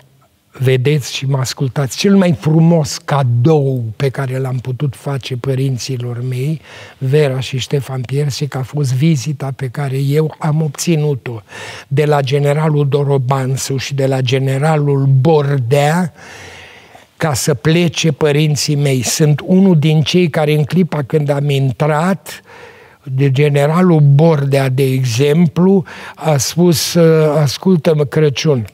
vedeți 0.59 1.15
și 1.15 1.27
mă 1.27 1.39
ascultați, 1.39 1.97
cel 1.97 2.17
mai 2.17 2.37
frumos 2.41 2.99
cadou 2.99 3.85
pe 3.97 4.09
care 4.09 4.39
l-am 4.39 4.59
putut 4.59 4.95
face 4.97 5.37
părinților 5.37 6.23
mei, 6.29 6.61
Vera 6.99 7.41
și 7.41 7.59
Ștefan 7.59 8.01
Piersic, 8.01 8.55
a 8.55 8.63
fost 8.63 8.95
vizita 8.95 9.53
pe 9.57 9.69
care 9.69 9.97
eu 9.99 10.35
am 10.39 10.63
obținut-o 10.63 11.43
de 11.89 12.05
la 12.05 12.21
generalul 12.21 12.89
Dorobansu 12.89 13.77
și 13.77 13.95
de 13.95 14.07
la 14.07 14.21
generalul 14.21 15.09
Bordea, 15.21 16.13
ca 17.17 17.35
să 17.35 17.55
plece 17.55 18.13
părinții 18.13 18.75
mei. 18.75 19.03
Sunt 19.03 19.41
unul 19.45 19.79
din 19.79 20.03
cei 20.03 20.29
care 20.29 20.53
în 20.53 20.65
clipa 20.65 21.03
când 21.03 21.29
am 21.29 21.51
intrat 21.51 22.43
de 23.13 23.31
generalul 23.31 24.01
Bordea, 24.01 24.69
de 24.69 24.83
exemplu, 24.83 25.85
a 26.15 26.37
spus, 26.37 26.95
ascultă-mă, 27.37 28.05
Crăciun, 28.05 28.67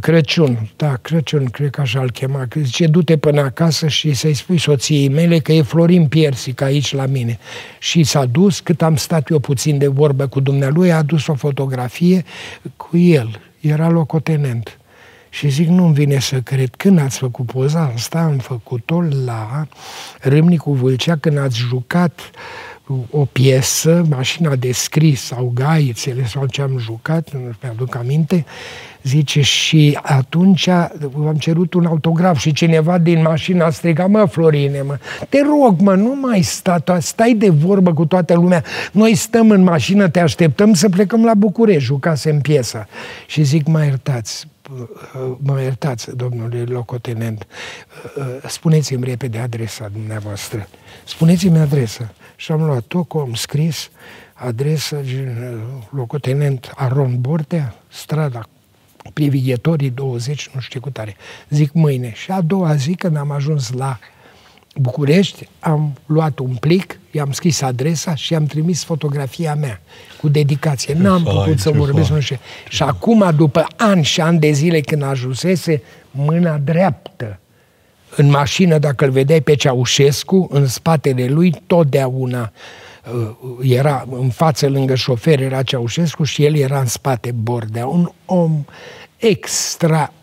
Crăciun, 0.00 0.70
da, 0.76 0.94
Crăciun, 1.02 1.44
cred 1.44 1.70
că 1.70 1.80
așa-l 1.80 2.10
chema, 2.10 2.46
că 2.48 2.60
zice, 2.60 2.86
du-te 2.86 3.16
până 3.16 3.40
acasă 3.40 3.88
și 3.88 4.14
să-i 4.14 4.34
spui 4.34 4.58
soției 4.58 5.08
mele 5.08 5.38
că 5.38 5.52
e 5.52 5.62
Florin 5.62 6.06
Piersic 6.06 6.60
aici 6.60 6.94
la 6.94 7.06
mine. 7.06 7.38
Și 7.78 8.02
s-a 8.02 8.24
dus, 8.24 8.60
cât 8.60 8.82
am 8.82 8.96
stat 8.96 9.30
eu 9.30 9.38
puțin 9.38 9.78
de 9.78 9.86
vorbă 9.86 10.26
cu 10.26 10.40
dumnealui, 10.40 10.92
a 10.92 10.96
adus 10.96 11.26
o 11.26 11.34
fotografie 11.34 12.24
cu 12.76 12.96
el, 12.96 13.40
era 13.60 13.88
locotenent. 13.88 14.74
Și 15.32 15.48
zic, 15.48 15.68
nu-mi 15.68 15.94
vine 15.94 16.18
să 16.18 16.40
cred. 16.40 16.68
Când 16.76 16.98
ați 16.98 17.18
făcut 17.18 17.46
poza 17.46 17.92
asta, 17.94 18.18
am 18.18 18.38
făcut-o 18.38 19.02
la 19.24 19.66
Râmnicu 20.20 20.72
Vâlcea, 20.72 21.16
când 21.16 21.38
ați 21.38 21.58
jucat 21.58 22.20
o 23.10 23.24
piesă, 23.24 24.04
mașina 24.08 24.54
de 24.54 24.72
scris 24.72 25.22
sau 25.22 25.52
gaițele 25.54 26.26
sau 26.26 26.46
ce 26.46 26.62
am 26.62 26.78
jucat, 26.78 27.32
nu 27.32 27.38
mi 27.38 27.68
aduc 27.68 27.96
aminte, 27.96 28.44
zice, 29.02 29.40
și 29.40 29.98
atunci 30.02 30.68
am 30.68 31.36
cerut 31.38 31.74
un 31.74 31.86
autograf 31.86 32.38
și 32.38 32.52
cineva 32.52 32.98
din 32.98 33.22
mașină 33.22 33.64
a 33.64 33.70
strigat, 33.70 34.08
mă, 34.08 34.24
Florine, 34.24 34.82
mă, 34.82 34.98
te 35.28 35.38
rog, 35.42 35.80
mă, 35.80 35.94
nu 35.94 36.18
mai 36.20 36.42
sta, 36.42 36.82
stai 36.98 37.34
de 37.34 37.48
vorbă 37.48 37.92
cu 37.92 38.04
toată 38.04 38.34
lumea, 38.34 38.64
noi 38.92 39.14
stăm 39.14 39.50
în 39.50 39.62
mașină, 39.62 40.08
te 40.08 40.20
așteptăm 40.20 40.72
să 40.72 40.88
plecăm 40.88 41.24
la 41.24 41.34
București, 41.34 41.84
jucasem 41.84 42.40
piesa. 42.40 42.86
Și 43.26 43.42
zic, 43.42 43.66
mă 43.66 43.84
iertați, 43.84 44.46
mă 45.38 45.60
iertați, 45.62 46.16
domnule 46.16 46.62
locotenent, 46.62 47.46
spuneți-mi 48.46 49.04
repede 49.04 49.38
adresa 49.38 49.88
dumneavoastră. 49.88 50.68
Spuneți-mi 51.06 51.58
adresa. 51.58 52.12
Și 52.36 52.52
am 52.52 52.62
luat-o, 52.62 53.06
am 53.20 53.34
scris 53.34 53.90
adresa 54.34 55.00
locotenent 55.90 56.72
Aron 56.74 57.20
Bordea, 57.20 57.74
strada 57.88 58.48
privighetorii 59.12 59.90
20, 59.90 60.50
nu 60.54 60.60
știu 60.60 60.80
cu 60.80 60.90
tare. 60.90 61.16
Zic 61.48 61.72
mâine. 61.72 62.12
Și 62.14 62.30
a 62.30 62.40
doua 62.40 62.74
zi, 62.74 62.94
când 62.94 63.16
am 63.16 63.30
ajuns 63.30 63.72
la 63.72 63.98
București, 64.76 65.48
am 65.60 65.92
luat 66.06 66.38
un 66.38 66.54
plic, 66.54 66.98
i-am 67.10 67.32
scris 67.32 67.60
adresa 67.60 68.14
și 68.14 68.34
am 68.34 68.46
trimis 68.46 68.84
fotografia 68.84 69.54
mea 69.54 69.80
cu 70.20 70.28
dedicație. 70.28 70.94
N-am 70.94 71.22
fai, 71.22 71.34
putut 71.34 71.58
să 71.58 71.70
vorbesc, 71.70 72.10
nu 72.10 72.20
știu. 72.20 72.38
Și 72.68 72.82
acum, 72.82 73.32
după 73.36 73.66
ani 73.76 74.04
și 74.04 74.20
ani 74.20 74.38
de 74.38 74.50
zile 74.50 74.80
când 74.80 75.02
ajunsese, 75.02 75.82
mâna 76.10 76.58
dreaptă 76.58 77.38
în 78.16 78.30
mașină, 78.30 78.78
dacă 78.78 79.04
îl 79.04 79.10
vedeai 79.10 79.40
pe 79.40 79.54
Ceaușescu, 79.54 80.48
în 80.50 80.66
spatele 80.66 81.26
lui, 81.26 81.54
totdeauna 81.66 82.52
uh, 83.14 83.36
era 83.62 84.06
în 84.10 84.30
față 84.30 84.68
lângă 84.68 84.94
șofer, 84.94 85.40
era 85.40 85.62
Ceaușescu 85.62 86.24
și 86.24 86.44
el 86.44 86.56
era 86.56 86.80
în 86.80 86.86
spate 86.86 87.32
Bordea. 87.32 87.86
Un 87.86 88.10
om 88.24 88.64
extraordinar. 89.16 90.18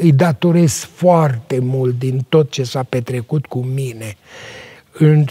Îi 0.00 0.12
datorez 0.12 0.72
foarte 0.72 1.58
mult 1.58 1.98
din 1.98 2.24
tot 2.28 2.50
ce 2.50 2.62
s-a 2.62 2.82
petrecut 2.82 3.46
cu 3.46 3.58
mine. 3.58 4.16
În, 4.92 5.24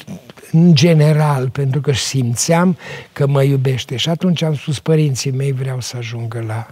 în 0.51 0.75
general, 0.75 1.49
pentru 1.49 1.81
că 1.81 1.93
simțeam 1.93 2.77
că 3.13 3.27
mă 3.27 3.43
iubește. 3.43 3.95
Și 3.95 4.09
atunci 4.09 4.41
am 4.41 4.55
spus, 4.55 4.79
părinții 4.79 5.31
mei 5.31 5.51
vreau 5.51 5.79
să 5.79 5.97
ajungă 5.97 6.43
la 6.47 6.67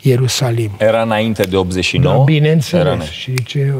Ierusalim. 0.00 0.70
Era 0.78 1.02
înainte 1.02 1.42
de 1.42 1.56
89? 1.56 2.16
Da, 2.16 2.22
bineînțeles. 2.22 2.92
Era 2.92 3.02
și 3.04 3.34
ce, 3.44 3.74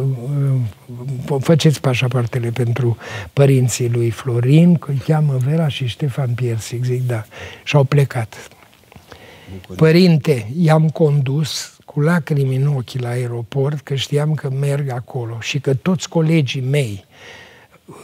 uh, 1.26 1.38
faceți 1.40 1.80
pașapoartele 1.80 2.48
pentru 2.50 2.96
părinții 3.32 3.88
lui 3.88 4.10
Florin, 4.10 4.76
că 4.76 4.90
îi 4.90 5.02
cheamă 5.04 5.36
Vera 5.44 5.68
și 5.68 5.86
Ștefan 5.86 6.30
Piersic, 6.34 6.84
zic 6.84 7.06
da. 7.06 7.24
Și 7.64 7.76
au 7.76 7.84
plecat. 7.84 8.48
Părinte, 9.76 10.50
i-am 10.58 10.88
condus 10.88 11.73
cu 11.94 12.00
lacrimi 12.00 12.56
în 12.56 12.66
ochi 12.66 12.98
la 12.98 13.08
aeroport, 13.08 13.80
că 13.80 13.94
știam 13.94 14.34
că 14.34 14.50
merg 14.50 14.90
acolo 14.90 15.38
și 15.40 15.58
că 15.58 15.74
toți 15.74 16.08
colegii 16.08 16.60
mei, 16.60 17.04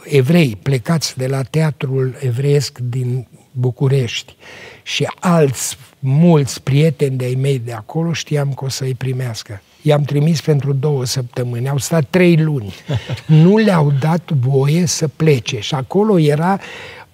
evrei 0.03 0.57
plecați 0.61 1.17
de 1.17 1.27
la 1.27 1.41
teatrul 1.41 2.15
evreiesc 2.19 2.77
din 2.77 3.27
București 3.51 4.35
și 4.83 5.11
alți 5.19 5.77
mulți 5.99 6.61
prieteni 6.61 7.17
de-ai 7.17 7.37
mei 7.39 7.59
de 7.59 7.73
acolo 7.73 8.13
știam 8.13 8.53
că 8.53 8.65
o 8.65 8.69
să-i 8.69 8.93
primească. 8.93 9.61
I-am 9.81 10.03
trimis 10.03 10.41
pentru 10.41 10.73
două 10.73 11.05
săptămâni, 11.05 11.69
au 11.69 11.77
stat 11.77 12.05
trei 12.09 12.37
luni. 12.37 12.73
Nu 13.43 13.57
le-au 13.57 13.93
dat 13.99 14.31
voie 14.31 14.85
să 14.85 15.07
plece 15.07 15.59
și 15.59 15.75
acolo 15.75 16.19
era 16.19 16.59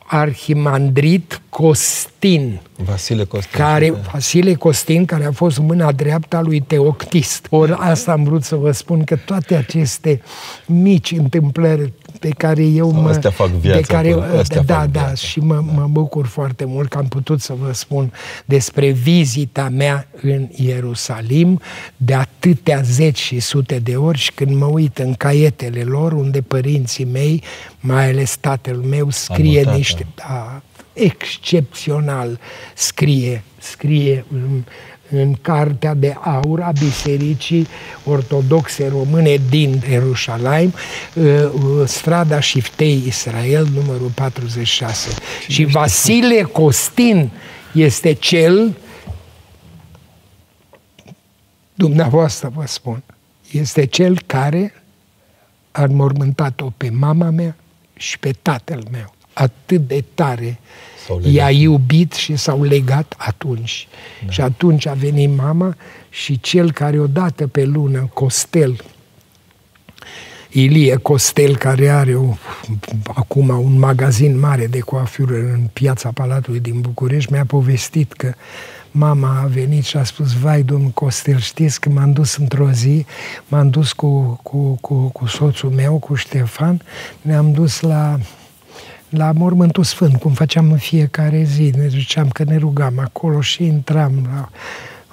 arhimandrit 0.07 1.41
Costin. 1.49 2.59
Vasile 2.75 3.23
Costin. 3.23 3.59
Care, 3.59 3.91
Vasile 4.11 4.53
Costin, 4.53 5.05
care 5.05 5.25
a 5.25 5.31
fost 5.31 5.59
mâna 5.59 5.91
dreapta 5.91 6.41
lui 6.41 6.59
Teoctist. 6.59 7.47
Ori 7.49 7.71
asta 7.71 8.11
am 8.11 8.23
vrut 8.23 8.43
să 8.43 8.55
vă 8.55 8.71
spun, 8.71 9.03
că 9.03 9.15
toate 9.15 9.55
aceste 9.55 10.21
mici 10.65 11.11
întâmplări 11.11 11.93
pe 12.19 12.29
care 12.29 12.63
eu 12.63 12.91
mă... 12.91 13.09
Astea 13.09 13.29
fac 13.29 13.47
viața. 13.49 13.79
Pe 13.79 13.85
care, 13.85 14.13
astea 14.39 14.61
da, 14.61 14.73
fac 14.73 14.91
da, 14.91 14.99
viața. 14.99 15.13
și 15.13 15.39
mă, 15.39 15.63
mă 15.73 15.87
bucur 15.91 16.25
foarte 16.25 16.65
mult 16.65 16.89
că 16.89 16.97
am 16.97 17.07
putut 17.07 17.41
să 17.41 17.53
vă 17.61 17.71
spun 17.71 18.13
despre 18.45 18.89
vizita 18.89 19.69
mea 19.69 20.07
în 20.21 20.47
Ierusalim 20.55 21.61
de 21.97 22.13
atâtea 22.13 22.81
zeci 22.81 23.19
și 23.19 23.39
sute 23.39 23.79
de 23.79 23.95
ori 23.95 24.17
și 24.17 24.31
când 24.31 24.55
mă 24.55 24.65
uit 24.65 24.97
în 24.97 25.13
caietele 25.13 25.81
lor, 25.81 26.11
unde 26.11 26.41
părinții 26.41 27.05
mei, 27.05 27.43
mai 27.79 28.09
ales 28.09 28.35
tatăl 28.35 28.75
meu, 28.75 29.09
scrie 29.09 29.57
Anotate. 29.57 29.77
niște... 29.77 30.05
Da, 30.15 30.61
excepțional 30.93 32.39
scrie, 32.73 33.43
scrie 33.57 34.25
în, 35.09 35.17
în 35.19 35.33
Cartea 35.33 35.93
de 35.93 36.15
Aur 36.19 36.61
a 36.61 36.71
Bisericii 36.79 37.67
Ortodoxe 38.05 38.87
Române 38.87 39.39
din 39.49 39.83
Ierusalim, 39.89 40.73
uh, 41.13 41.23
uh, 41.23 41.87
strada 41.87 42.39
Șiftei 42.39 43.03
Israel, 43.07 43.67
numărul 43.73 44.11
46. 44.15 45.09
Și 45.47 45.63
Vasile 45.63 46.41
Costin 46.41 47.31
este 47.73 48.13
cel, 48.13 48.77
dumneavoastră 51.73 52.51
vă 52.55 52.63
spun, 52.65 53.03
este 53.51 53.85
cel 53.85 54.21
care 54.25 54.73
a 55.71 55.83
înmormântat-o 55.83 56.71
pe 56.77 56.89
mama 56.89 57.29
mea 57.29 57.55
și 57.93 58.19
pe 58.19 58.31
tatăl 58.41 58.83
meu. 58.91 59.13
Atât 59.33 59.87
de 59.87 60.03
tare 60.13 60.59
i-a 61.21 61.49
iubit 61.49 62.13
și 62.13 62.35
s-au 62.35 62.63
legat 62.63 63.15
atunci. 63.17 63.87
Da. 64.25 64.31
Și 64.31 64.41
atunci 64.41 64.85
a 64.85 64.93
venit 64.93 65.35
mama 65.37 65.75
și 66.09 66.39
cel 66.39 66.71
care 66.71 66.99
odată 66.99 67.47
pe 67.47 67.65
lună, 67.65 68.09
Costel, 68.13 68.83
Ilie 70.49 70.95
Costel, 70.95 71.57
care 71.57 71.89
are 71.89 72.15
o, 72.15 72.33
acum 73.03 73.49
un 73.49 73.79
magazin 73.79 74.39
mare 74.39 74.67
de 74.67 74.79
coafură 74.79 75.35
în 75.35 75.69
piața 75.73 76.11
Palatului 76.11 76.59
din 76.59 76.81
București, 76.81 77.31
mi-a 77.31 77.45
povestit 77.45 78.13
că 78.13 78.33
mama 78.91 79.39
a 79.41 79.45
venit 79.45 79.83
și 79.83 79.97
a 79.97 80.03
spus, 80.03 80.33
vai, 80.33 80.61
domnul 80.61 80.89
Costel, 80.89 81.39
știți 81.39 81.79
că 81.79 81.89
m-am 81.89 82.11
dus 82.11 82.35
într-o 82.35 82.71
zi, 82.71 83.05
m-am 83.47 83.69
dus 83.69 83.91
cu, 83.91 84.39
cu, 84.43 84.77
cu, 84.81 84.93
cu 84.93 85.25
soțul 85.25 85.69
meu, 85.69 85.97
cu 85.97 86.15
Ștefan, 86.15 86.81
ne-am 87.21 87.51
dus 87.51 87.79
la 87.79 88.19
la 89.09 89.31
Mormântul 89.31 89.83
Sfânt, 89.83 90.15
cum 90.15 90.31
făceam 90.31 90.71
în 90.71 90.77
fiecare 90.77 91.43
zi. 91.43 91.71
Ne 91.77 91.85
duceam 91.85 92.27
că 92.27 92.43
ne 92.43 92.57
rugam 92.57 92.99
acolo 92.99 93.41
și 93.41 93.63
intram 93.63 94.11
la 94.31 94.49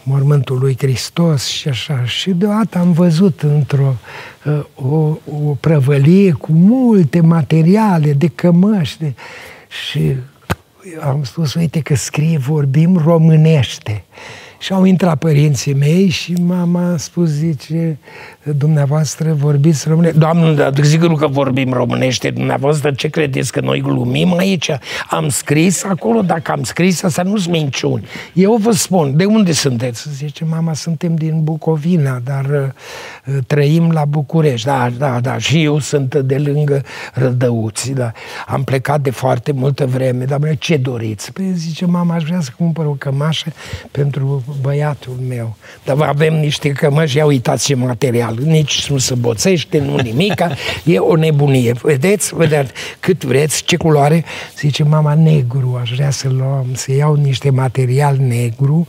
mormântul 0.02 0.58
lui 0.58 0.76
Hristos 0.78 1.46
și 1.46 1.68
așa. 1.68 2.04
Și 2.04 2.30
deodată 2.30 2.78
am 2.78 2.92
văzut 2.92 3.40
într-o 3.40 3.96
uh, 4.44 4.64
o, 4.74 5.18
o 5.46 5.54
prăvălie 5.60 6.32
cu 6.32 6.52
multe 6.52 7.20
materiale 7.20 8.12
de 8.12 8.26
cămăși 8.26 8.98
de, 8.98 9.14
și 9.88 10.16
am 11.00 11.24
spus, 11.24 11.54
uite 11.54 11.80
că 11.80 11.94
scrie, 11.94 12.38
vorbim 12.38 12.96
românește. 12.96 14.04
Și 14.64 14.72
au 14.72 14.84
intrat 14.84 15.18
părinții 15.18 15.74
mei 15.74 16.08
și 16.08 16.32
mama 16.32 16.92
a 16.92 16.96
spus, 16.96 17.28
zice, 17.28 17.98
dumneavoastră 18.56 19.32
vorbiți 19.32 19.88
românește. 19.88 20.18
Doamne, 20.18 20.52
dar 20.52 20.72
zic 20.82 21.00
nu 21.00 21.14
că 21.14 21.26
vorbim 21.26 21.72
românește, 21.72 22.30
dumneavoastră 22.30 22.90
ce 22.90 23.08
credeți 23.08 23.52
că 23.52 23.60
noi 23.60 23.80
glumim 23.80 24.38
aici? 24.38 24.70
Am 25.10 25.28
scris 25.28 25.84
acolo, 25.84 26.20
dacă 26.20 26.52
am 26.52 26.62
scris, 26.62 27.02
asta 27.02 27.22
nu-s 27.22 27.46
minciuni. 27.46 28.06
Eu 28.32 28.56
vă 28.56 28.70
spun, 28.70 29.16
de 29.16 29.24
unde 29.24 29.52
sunteți? 29.52 30.08
Zice, 30.14 30.44
mama, 30.44 30.74
suntem 30.74 31.14
din 31.14 31.42
Bucovina, 31.42 32.20
dar 32.24 32.44
uh, 32.44 33.36
trăim 33.46 33.90
la 33.90 34.04
București. 34.04 34.66
Da, 34.66 34.90
da, 34.98 35.20
da, 35.20 35.38
și 35.38 35.62
eu 35.62 35.78
sunt 35.78 36.14
de 36.14 36.36
lângă 36.38 36.82
Rădăuți, 37.14 37.90
da. 37.90 38.12
Am 38.46 38.64
plecat 38.64 39.00
de 39.00 39.10
foarte 39.10 39.52
multă 39.52 39.86
vreme, 39.86 40.24
dar 40.24 40.40
ce 40.58 40.76
doriți? 40.76 41.32
Păi 41.32 41.52
zice, 41.54 41.86
mama, 41.86 42.14
aș 42.14 42.22
vrea 42.22 42.40
să 42.40 42.50
cumpăr 42.56 42.86
o 42.86 42.94
cămașă 42.98 43.52
pentru 43.90 44.42
băiatul 44.60 45.16
meu. 45.28 45.56
Dar 45.84 46.00
avem 46.00 46.34
niște 46.34 46.68
cămăși, 46.68 47.16
ia 47.16 47.24
uitați 47.24 47.64
ce 47.64 47.74
material, 47.74 48.38
nici 48.44 48.90
nu 48.90 48.98
se 48.98 49.14
boțește, 49.14 49.78
nu 49.78 49.96
nimica, 49.96 50.50
e 50.84 50.98
o 50.98 51.16
nebunie. 51.16 51.74
Vedeți, 51.82 52.34
vedeți, 52.34 52.72
cât 53.00 53.24
vreți, 53.24 53.62
ce 53.62 53.76
culoare? 53.76 54.24
Zice 54.58 54.82
mama, 54.82 55.14
negru, 55.14 55.78
aș 55.80 55.90
vrea 55.90 56.10
să 56.10 56.28
luăm, 56.28 56.66
să 56.72 56.92
iau 56.92 57.14
niște 57.14 57.50
material 57.50 58.16
negru, 58.16 58.86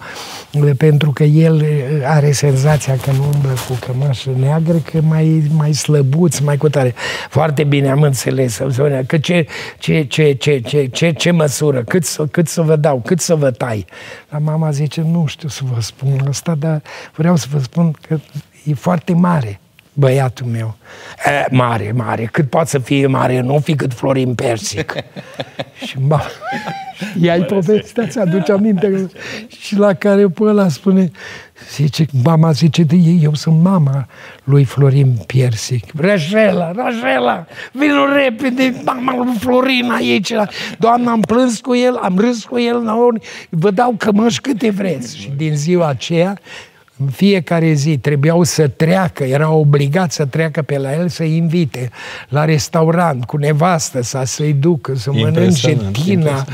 pentru 0.78 1.12
că 1.12 1.24
el 1.24 1.66
are 2.06 2.32
senzația 2.32 2.98
că 3.04 3.12
nu 3.12 3.24
umblă 3.34 3.54
cu 3.68 3.80
cămășă 3.86 4.30
neagră, 4.38 4.78
că 4.92 5.02
mai, 5.02 5.44
mai 5.56 5.74
slăbuț, 5.74 6.40
mai 6.40 6.58
cu 6.58 6.70
tare. 6.70 6.94
Foarte 7.30 7.64
bine, 7.64 7.90
am 7.90 8.02
înțeles, 8.02 8.62
că 9.08 9.18
ce, 9.18 9.46
ce, 9.78 10.04
ce, 10.04 10.34
ce, 10.34 10.60
ce, 10.60 10.86
ce, 10.86 11.12
ce 11.12 11.32
măsură, 11.32 11.84
cât 11.84 12.06
să, 12.06 12.26
cât 12.26 12.48
să 12.48 12.62
vă 12.62 12.76
dau, 12.76 13.02
cât 13.06 13.20
să 13.20 13.36
vă 13.36 13.52
tai. 13.52 13.86
La 14.30 14.38
mama 14.38 14.72
zice, 14.72 15.02
nu 15.12 15.26
știu 15.28 15.48
să 15.56 15.62
vă 15.74 15.82
spun 15.82 16.26
asta, 16.28 16.56
dar 16.56 16.82
vreau 17.16 17.36
să 17.36 17.48
vă 17.52 17.60
spun 17.60 17.92
că 18.08 18.20
e 18.64 18.74
foarte 18.74 19.14
mare 19.14 19.60
băiatul 19.94 20.46
meu. 20.46 20.76
E, 21.26 21.56
mare, 21.56 21.92
mare, 21.92 22.26
cât 22.26 22.50
poate 22.50 22.70
să 22.70 22.80
fie 22.80 23.08
mare, 23.08 23.40
nu 23.40 23.60
fi 23.60 23.76
cât 23.76 23.94
Florin 23.94 24.36
Persic. 24.36 24.94
și 25.88 25.98
ba, 26.00 26.22
i-ai 27.22 27.42
povestea, 27.42 28.08
ți-aduce 28.08 28.52
aminte? 28.52 29.10
și 29.48 29.76
la 29.76 29.94
care 29.94 30.28
pe 30.28 30.44
ăla 30.44 30.68
spune, 30.68 31.12
zice, 31.74 32.06
mama 32.24 32.52
zice 32.52 32.84
de 32.84 32.96
ei, 32.96 33.20
eu 33.24 33.34
sunt 33.34 33.62
mama 33.62 34.08
lui 34.44 34.64
Florin 34.64 35.18
Persic. 35.28 35.84
Rajela, 35.98 36.72
Rajela, 36.72 37.46
vină 37.72 38.14
repede, 38.14 38.82
mama 38.86 39.16
lui 39.16 39.36
Florin 39.40 39.92
aici. 39.92 40.34
Doamna, 40.78 41.12
am 41.12 41.22
plâns 41.22 41.60
cu 41.60 41.76
el, 41.76 41.96
am 41.96 42.18
râs 42.18 42.44
cu 42.44 42.60
el, 42.60 42.84
vă 43.50 43.72
dau 43.72 43.96
cămăși 43.98 44.42
câte 44.42 44.70
vreți. 44.70 45.18
Și 45.18 45.30
din 45.38 45.56
ziua 45.56 45.88
aceea, 45.88 46.40
în 46.98 47.08
fiecare 47.08 47.74
zi 47.74 47.98
trebuiau 47.98 48.44
să 48.44 48.68
treacă, 48.68 49.24
era 49.24 49.52
obligat 49.52 50.12
să 50.12 50.26
treacă 50.26 50.62
pe 50.62 50.78
la 50.78 50.94
el, 50.94 51.08
să 51.08 51.24
invite 51.24 51.90
la 52.30 52.46
restaurant 52.46 53.26
cu 53.26 53.38
nevastă 53.38 54.02
sa, 54.02 54.26
să-i 54.26 54.54
ducă, 54.54 54.94
să 54.96 55.12
mănânce 55.14 55.78
tina, 55.92 56.46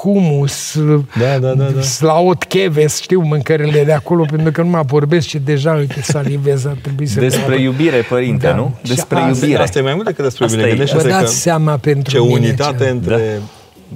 humus, 0.00 0.78
da, 1.18 1.38
da, 1.38 1.54
da, 1.54 1.64
da. 1.64 1.80
slaot 1.80 2.44
cheves, 2.44 3.00
știu 3.00 3.20
mâncările 3.20 3.84
de 3.84 3.92
acolo, 3.92 4.24
pentru 4.30 4.52
că 4.52 4.62
nu 4.62 4.68
mă 4.68 4.82
vorbesc 4.86 5.26
și 5.26 5.38
deja, 5.38 5.72
uite, 5.72 6.02
salivez, 6.02 6.64
ar 6.64 6.76
trebui 6.82 7.06
să... 7.06 7.20
Despre 7.20 7.60
iubire, 7.60 8.00
părinte, 8.00 8.46
da. 8.46 8.54
nu? 8.54 8.74
Despre 8.82 9.18
asta, 9.18 9.28
iubire. 9.28 9.62
Asta 9.62 9.78
e 9.78 9.82
mai 9.82 9.94
mult 9.94 10.06
decât 10.06 10.24
despre 10.24 10.46
iubire. 10.50 10.84
Vă 10.84 11.08
dați 11.08 11.40
seama 11.40 11.76
pentru 11.76 12.12
ce 12.12 12.18
mine 12.18 12.32
unitate 12.32 12.84
ce... 12.84 12.90
între... 12.90 13.16
Da 13.16 13.42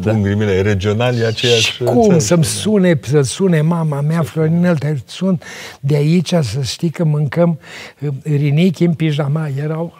da. 0.02 0.10
în 0.10 0.22
ghilimele, 0.22 0.60
regional 0.60 1.18
e 1.18 1.26
aceeași... 1.26 1.82
cum 1.84 2.18
să-mi 2.18 2.44
sune, 2.44 3.00
să 3.02 3.22
sune 3.22 3.60
mama 3.60 4.00
mea, 4.00 4.22
Florinel, 4.22 4.76
te 4.76 4.96
sun 5.06 5.40
de 5.80 5.94
aici 5.94 6.28
să 6.28 6.62
știi 6.62 6.90
că 6.90 7.04
mâncăm 7.04 7.58
uh, 8.00 8.08
rinichi 8.22 8.84
în 8.84 8.92
pijama. 8.92 9.48
Erau, 9.62 9.98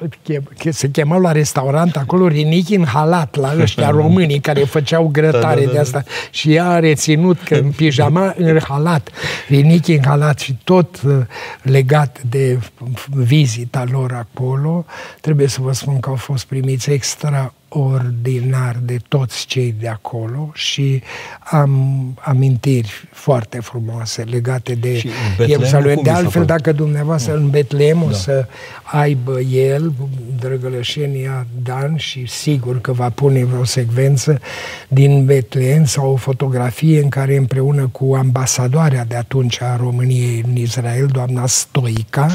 se 0.70 0.90
chemau 0.90 1.20
la 1.20 1.32
restaurant 1.32 1.96
acolo 1.96 2.26
rinichi 2.26 2.74
în 2.74 2.84
halat, 2.84 3.36
la 3.36 3.54
ăștia 3.58 3.90
românii 4.00 4.40
care 4.40 4.60
făceau 4.60 5.08
grătare 5.12 5.60
da, 5.60 5.66
da, 5.66 5.66
da, 5.66 5.72
de 5.72 5.78
asta. 5.78 6.04
Și 6.30 6.54
ea 6.54 6.68
a 6.68 6.78
reținut 6.78 7.42
că 7.42 7.54
în 7.54 7.70
pijama, 7.70 8.34
în 8.36 8.58
halat, 8.62 9.10
rinichi 9.48 9.92
în 9.92 10.02
halat 10.04 10.38
și 10.38 10.58
tot 10.64 11.00
uh, 11.02 11.16
legat 11.62 12.20
de 12.30 12.58
vizita 13.06 13.84
lor 13.90 14.12
acolo, 14.12 14.84
trebuie 15.20 15.46
să 15.46 15.58
vă 15.60 15.72
spun 15.72 16.00
că 16.00 16.08
au 16.08 16.16
fost 16.16 16.44
primiți 16.44 16.90
extra 16.90 17.52
ordinar 17.68 18.76
de 18.82 18.96
toți 19.08 19.46
cei 19.46 19.74
de 19.80 19.88
acolo 19.88 20.50
și 20.54 21.02
am 21.40 21.72
amintiri 22.20 23.08
foarte 23.12 23.60
frumoase 23.60 24.22
legate 24.22 24.74
de 24.74 25.02
Ierusalim. 25.46 26.00
De 26.02 26.10
altfel, 26.10 26.44
dacă 26.44 26.72
dumneavoastră 26.72 27.34
în 27.34 27.50
Betlehem 27.50 28.02
o 28.02 28.08
da. 28.10 28.16
să 28.16 28.46
aibă 28.82 29.40
el, 29.40 29.92
drăgălășenia 30.40 31.46
Dan, 31.62 31.96
și 31.96 32.26
sigur 32.26 32.80
că 32.80 32.92
va 32.92 33.10
pune 33.10 33.44
vreo 33.44 33.64
secvență 33.64 34.40
din 34.88 35.24
Betlehem 35.24 35.84
sau 35.84 36.12
o 36.12 36.16
fotografie 36.16 37.02
în 37.02 37.08
care 37.08 37.36
împreună 37.36 37.88
cu 37.92 38.14
ambasadoarea 38.14 39.04
de 39.04 39.14
atunci 39.14 39.60
a 39.62 39.76
României 39.76 40.44
în 40.46 40.56
Israel, 40.56 41.06
doamna 41.06 41.46
Stoica, 41.46 42.28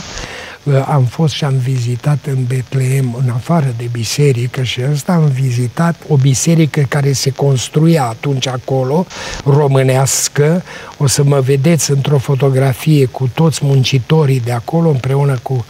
am 0.86 1.04
fost 1.04 1.34
și 1.34 1.44
am 1.44 1.58
vizitat 1.58 2.26
în 2.26 2.46
Betlehem, 2.48 3.18
în 3.24 3.30
afară 3.30 3.74
de 3.78 3.90
biserică 3.92 4.64
și 4.64 4.82
ăsta, 4.92 5.14
am 5.14 5.26
vizitat 5.26 5.96
o 6.08 6.16
biserică 6.16 6.86
care 6.90 7.12
se 7.12 7.30
construia 7.32 8.04
atunci 8.04 8.48
acolo, 8.48 9.06
românească. 9.46 10.64
O 10.98 11.08
să 11.08 11.24
mă 11.24 11.40
vedeți 11.40 11.92
într-o 11.92 12.18
fotografie 12.18 13.06
cu 13.06 13.30
toți 13.34 13.66
muncitorii 13.66 14.40
de 14.40 14.52
acolo, 14.52 14.90
împreună 14.90 15.38
cu 15.42 15.66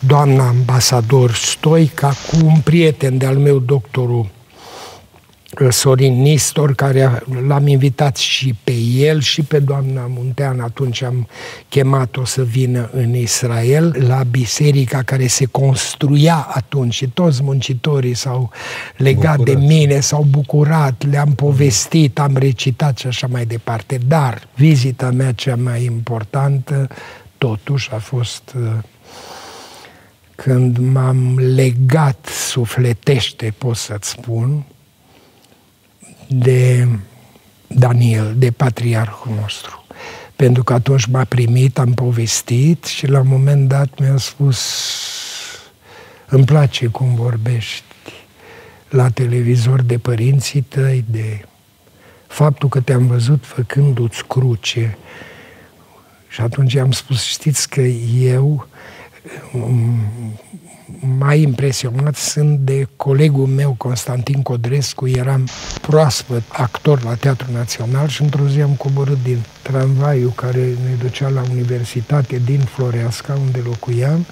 doamna 0.00 0.46
ambasador 0.46 1.34
Stoica, 1.34 2.08
cu 2.08 2.36
un 2.44 2.60
prieten 2.60 3.18
de-al 3.18 3.36
meu, 3.36 3.58
doctorul 3.58 4.26
Sorin 5.70 6.22
Nistor, 6.22 6.74
care 6.74 7.22
l-am 7.46 7.66
invitat 7.66 8.16
și 8.16 8.54
pe 8.64 8.72
el 8.96 9.20
și 9.20 9.42
pe 9.42 9.58
doamna 9.58 10.06
Muntean, 10.06 10.60
atunci 10.60 11.02
am 11.02 11.28
chemat-o 11.68 12.24
să 12.24 12.42
vină 12.42 12.90
în 12.92 13.14
Israel, 13.14 14.04
la 14.06 14.22
biserica 14.22 15.02
care 15.02 15.26
se 15.26 15.44
construia 15.44 16.48
atunci 16.54 16.94
și 16.94 17.08
toți 17.08 17.42
muncitorii 17.42 18.14
s-au 18.14 18.50
legat 18.96 19.36
bucurat. 19.36 19.60
de 19.60 19.66
mine, 19.66 20.00
s-au 20.00 20.26
bucurat, 20.30 21.04
le-am 21.10 21.32
povestit, 21.32 22.18
am 22.18 22.36
recitat 22.36 22.98
și 22.98 23.06
așa 23.06 23.26
mai 23.26 23.46
departe. 23.46 23.98
Dar 24.06 24.48
vizita 24.54 25.10
mea 25.10 25.32
cea 25.32 25.56
mai 25.56 25.84
importantă, 25.84 26.88
totuși, 27.38 27.90
a 27.92 27.98
fost 27.98 28.54
uh, 28.56 28.72
când 30.34 30.78
m-am 30.78 31.38
legat 31.38 32.26
sufletește, 32.26 33.54
pot 33.58 33.76
să-ți 33.76 34.08
spun, 34.08 34.64
de 36.28 36.88
Daniel, 37.66 38.34
de 38.36 38.50
patriarhul 38.50 39.34
nostru. 39.40 39.86
Pentru 40.36 40.64
că 40.64 40.72
atunci 40.72 41.04
m-a 41.04 41.24
primit, 41.24 41.78
am 41.78 41.92
povestit 41.94 42.84
și 42.84 43.06
la 43.06 43.20
un 43.20 43.28
moment 43.28 43.68
dat 43.68 43.98
mi-a 43.98 44.16
spus 44.16 44.60
îmi 46.28 46.44
place 46.44 46.86
cum 46.86 47.14
vorbești 47.14 47.84
la 48.88 49.10
televizor 49.10 49.82
de 49.82 49.98
părinții 49.98 50.60
tăi, 50.60 51.04
de 51.10 51.44
faptul 52.26 52.68
că 52.68 52.80
te-am 52.80 53.06
văzut 53.06 53.44
făcându-ți 53.46 54.26
cruce. 54.26 54.98
Și 56.28 56.40
atunci 56.40 56.76
am 56.76 56.92
spus, 56.92 57.22
știți 57.22 57.68
că 57.68 57.80
eu 57.80 58.68
mai 61.18 61.40
impresionat 61.40 62.16
sunt 62.16 62.58
de 62.58 62.86
colegul 62.96 63.46
meu, 63.46 63.74
Constantin 63.76 64.42
Codrescu, 64.42 65.08
eram 65.08 65.48
proaspăt 65.80 66.42
actor 66.48 67.02
la 67.02 67.14
Teatrul 67.14 67.54
Național 67.54 68.08
și 68.08 68.22
într-o 68.22 68.48
zi 68.48 68.60
am 68.60 68.74
coborât 68.74 69.22
din 69.22 69.38
tramvaiul 69.62 70.30
care 70.30 70.60
ne 70.60 70.94
ducea 71.02 71.28
la 71.28 71.42
universitate 71.50 72.40
din 72.44 72.60
Floreasca, 72.60 73.34
unde 73.34 73.62
locuiam, 73.64 74.26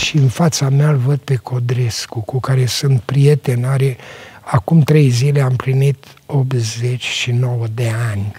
și 0.00 0.16
în 0.16 0.28
fața 0.28 0.68
mea 0.68 0.90
îl 0.90 0.96
văd 0.96 1.18
pe 1.18 1.36
Codrescu, 1.36 2.20
cu 2.20 2.40
care 2.40 2.66
sunt 2.66 3.00
prieten, 3.00 3.64
are 3.64 3.96
acum 4.40 4.80
trei 4.80 5.08
zile 5.08 5.40
am 5.40 5.56
plinit 5.56 6.04
89 6.26 7.66
de 7.74 7.90
ani. 8.10 8.32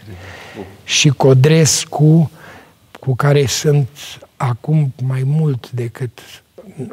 Și 0.84 1.10
Codrescu, 1.10 2.32
cu 3.00 3.16
care 3.16 3.46
sunt 3.46 3.90
acum 4.38 4.94
mai 5.04 5.22
mult 5.26 5.72
decât 5.72 6.20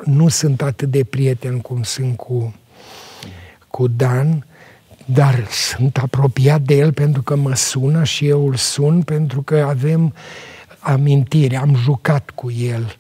nu 0.04 0.28
sunt 0.28 0.62
atât 0.62 0.90
de 0.90 1.04
prieten 1.04 1.58
cum 1.58 1.82
sunt 1.82 2.16
cu, 2.16 2.54
cu 3.68 3.86
Dan, 3.86 4.46
dar 5.04 5.46
sunt 5.50 5.96
apropiat 5.96 6.60
de 6.60 6.76
el 6.76 6.92
pentru 6.92 7.22
că 7.22 7.36
mă 7.36 7.54
sună 7.54 8.04
și 8.04 8.26
eu 8.26 8.46
îl 8.46 8.54
sun 8.54 9.02
pentru 9.02 9.42
că 9.42 9.66
avem 9.68 10.14
amintiri, 10.78 11.56
am 11.56 11.74
jucat 11.74 12.30
cu 12.34 12.50
el, 12.50 12.96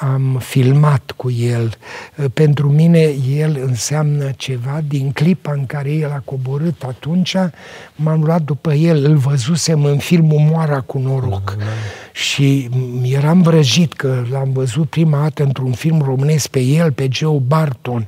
am 0.00 0.38
filmat 0.38 1.12
cu 1.16 1.30
el. 1.30 1.74
Pentru 2.32 2.68
mine 2.70 3.14
el 3.28 3.58
înseamnă 3.66 4.30
ceva. 4.36 4.80
Din 4.88 5.12
clipa 5.12 5.52
în 5.52 5.66
care 5.66 5.90
el 5.90 6.10
a 6.10 6.22
coborât 6.24 6.82
atunci, 6.82 7.36
m-am 7.96 8.22
luat 8.22 8.42
după 8.42 8.72
el, 8.72 9.04
îl 9.04 9.16
văzusem 9.16 9.84
în 9.84 9.98
filmul 9.98 10.38
Moara 10.38 10.80
cu 10.80 10.98
noroc. 10.98 11.56
Mm-hmm. 11.56 12.11
Și 12.12 12.68
eram 13.02 13.42
vrăjit 13.42 13.92
că 13.92 14.24
l-am 14.30 14.52
văzut 14.52 14.88
prima 14.88 15.20
dată 15.20 15.42
într-un 15.42 15.72
film 15.72 16.02
românesc 16.02 16.48
pe 16.48 16.60
el, 16.60 16.92
pe 16.92 17.08
Joe 17.10 17.38
Barton. 17.46 18.06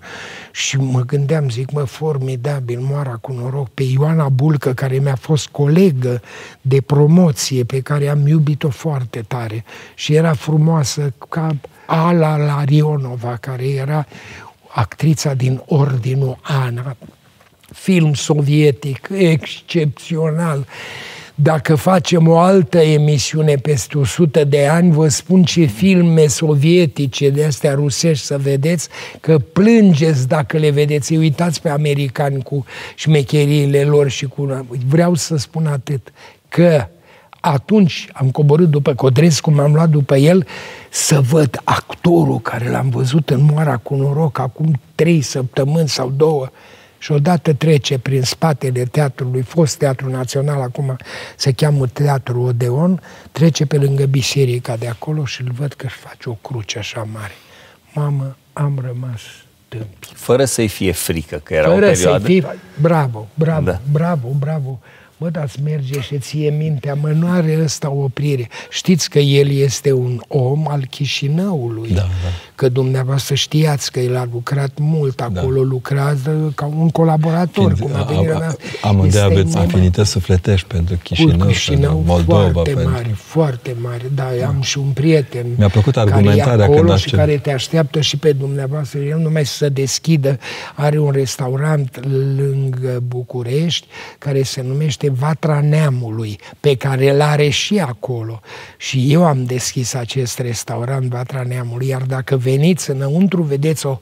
Și 0.53 0.77
mă 0.77 1.01
gândeam, 1.01 1.49
zic, 1.49 1.71
mă, 1.71 1.85
formidabil, 1.85 2.79
Moara 2.81 3.19
cu 3.21 3.33
noroc, 3.33 3.69
pe 3.69 3.83
Ioana 3.83 4.29
Bulcă, 4.29 4.73
care 4.73 4.99
mi-a 4.99 5.17
fost 5.21 5.47
colegă 5.47 6.23
de 6.61 6.81
promoție, 6.81 7.65
pe 7.65 7.81
care 7.81 8.09
am 8.09 8.27
iubit-o 8.27 8.69
foarte 8.69 9.25
tare. 9.29 9.65
Și 9.95 10.15
era 10.15 10.33
frumoasă 10.33 11.13
ca 11.29 11.57
Ala 11.87 12.37
Larionova, 12.37 13.37
care 13.41 13.69
era 13.69 14.07
actrița 14.69 15.35
din 15.35 15.63
Ordinul 15.67 16.39
Ana, 16.43 16.97
film 17.73 18.15
sovietic 18.15 19.09
excepțional. 19.13 20.67
Dacă 21.35 21.75
facem 21.75 22.29
o 22.29 22.39
altă 22.39 22.79
emisiune 22.79 23.55
peste 23.55 23.99
100 23.99 24.45
de 24.45 24.67
ani, 24.67 24.93
vă 24.93 25.09
spun 25.09 25.43
ce 25.43 25.65
filme 25.65 26.27
sovietice 26.27 27.31
de 27.31 27.45
astea 27.45 27.75
rusești 27.75 28.25
să 28.25 28.39
vedeți, 28.39 28.89
că 29.21 29.39
plângeți 29.39 30.29
dacă 30.29 30.59
le 30.59 30.71
vedeți. 30.71 31.13
Îi 31.13 31.19
uitați 31.19 31.61
pe 31.61 31.69
americani 31.69 32.43
cu 32.43 32.65
șmecheriile 32.95 33.85
lor 33.85 34.09
și 34.09 34.27
cu... 34.27 34.67
Vreau 34.89 35.15
să 35.15 35.37
spun 35.37 35.67
atât, 35.67 36.13
că 36.49 36.87
atunci 37.41 38.09
am 38.13 38.31
coborât 38.31 38.71
după 38.71 38.95
Codrescu, 38.95 39.51
m-am 39.51 39.75
luat 39.75 39.89
după 39.89 40.17
el 40.17 40.47
să 40.91 41.21
văd 41.21 41.61
actorul 41.65 42.41
care 42.41 42.71
l-am 42.71 42.89
văzut 42.89 43.31
în 43.31 43.49
Moara 43.53 43.77
cu 43.77 43.95
noroc 43.95 44.39
acum 44.39 44.81
trei 44.95 45.21
săptămâni 45.21 45.89
sau 45.89 46.13
două 46.17 46.49
și 47.05 47.13
odată 47.13 47.53
trece 47.53 47.99
prin 47.99 48.23
spatele 48.23 48.85
teatrului, 48.85 49.43
fost 49.43 49.79
Teatru 49.79 50.11
Național, 50.11 50.61
acum 50.61 50.97
se 51.37 51.53
cheamă 51.53 51.87
Teatru 51.87 52.43
Odeon, 52.43 53.03
trece 53.33 53.67
pe 53.67 53.77
lângă 53.77 54.05
biserica 54.05 54.77
de 54.77 54.89
acolo 54.89 55.25
și 55.25 55.43
îl 55.43 55.51
văd 55.59 55.73
că 55.73 55.87
își 55.87 55.97
face 55.97 56.29
o 56.29 56.33
cruce 56.33 56.79
așa 56.79 57.09
mare. 57.13 57.33
Mamă, 57.93 58.37
am 58.53 58.79
rămas 58.87 59.21
tâmpi. 59.69 60.13
Fără 60.15 60.45
să-i 60.45 60.69
fie 60.69 60.93
frică, 60.93 61.41
că 61.43 61.55
era 61.55 61.69
Fără 61.69 61.87
o 61.87 61.89
perioadă... 61.89 62.25
Fie... 62.27 62.59
Bravo, 62.81 63.29
bravo, 63.35 63.65
Da. 63.65 63.81
bravo, 63.93 64.29
bravo. 64.39 64.81
Mă, 65.25 65.31
dați 65.31 65.63
merge 65.63 66.01
și 66.01 66.19
ție 66.19 66.51
mintea, 66.59 66.95
mă, 67.01 67.09
nu 67.09 67.31
are 67.31 67.59
ăsta 67.63 67.91
o 67.91 68.03
oprire. 68.03 68.49
Știți 68.71 69.11
că 69.11 69.19
el 69.19 69.51
este 69.51 69.93
un 69.93 70.21
om 70.29 70.69
al 70.69 70.87
Chișinăului. 70.91 71.89
Da, 71.89 72.01
da. 72.01 72.09
Că 72.55 72.69
dumneavoastră 72.69 73.35
știați 73.35 73.93
că 73.93 74.01
el 74.01 74.17
a 74.17 74.29
lucrat 74.33 74.71
mult 74.79 75.21
acolo, 75.21 75.63
lucrează 75.63 76.53
ca 76.55 76.67
un 76.79 76.89
colaborator. 76.91 77.73
cum 77.73 77.91
a 77.95 78.03
venit 78.03 78.29
la 78.29 78.39
mea. 78.39 78.57
Amândoi 78.83 79.07
Este 79.07 79.19
aveți 79.21 79.47
numai- 79.53 79.65
afinități 79.65 80.11
sufletești 80.11 80.67
pentru 80.67 80.97
Chișinău, 81.03 81.37
cu 81.39 81.47
Chișinău 81.47 81.91
pentru 81.95 82.13
Moldova. 82.13 82.51
foarte 82.53 82.71
pentru... 82.73 82.91
mare, 82.91 83.15
foarte 83.17 83.75
mare. 83.81 84.11
Da, 84.15 84.29
am 84.47 84.61
și 84.63 84.79
un 84.79 84.91
prieten 84.95 85.47
Mi-a 85.57 85.69
plăcut 85.69 85.95
care 85.95 86.09
e 86.11 86.13
argumentarea 86.13 86.65
acolo 86.65 86.79
când 86.79 86.91
ați 86.91 87.03
și 87.03 87.09
cer- 87.09 87.17
care 87.17 87.37
te 87.37 87.53
așteaptă 87.53 88.01
și 88.01 88.17
pe 88.17 88.33
dumneavoastră. 88.33 88.99
El 88.99 89.19
numai 89.19 89.45
să 89.47 89.69
deschidă, 89.69 90.39
are 90.75 90.99
un 90.99 91.11
restaurant 91.11 92.01
lângă 92.37 93.03
București 93.07 93.87
care 94.19 94.43
se 94.43 94.63
numește 94.67 95.09
Vatra 95.19 95.61
Neamului, 95.61 96.39
pe 96.61 96.77
care 96.77 97.11
îl 97.11 97.21
are 97.21 97.49
și 97.49 97.79
acolo. 97.79 98.41
Și 98.77 99.13
eu 99.13 99.25
am 99.25 99.45
deschis 99.45 99.95
acest 99.95 100.39
restaurant 100.39 101.05
Vatra 101.05 101.43
Neamului, 101.43 101.87
iar 101.87 102.03
dacă 102.03 102.37
veniți 102.37 102.91
înăuntru, 102.91 103.43
vedeți 103.43 103.87
o, 103.87 103.99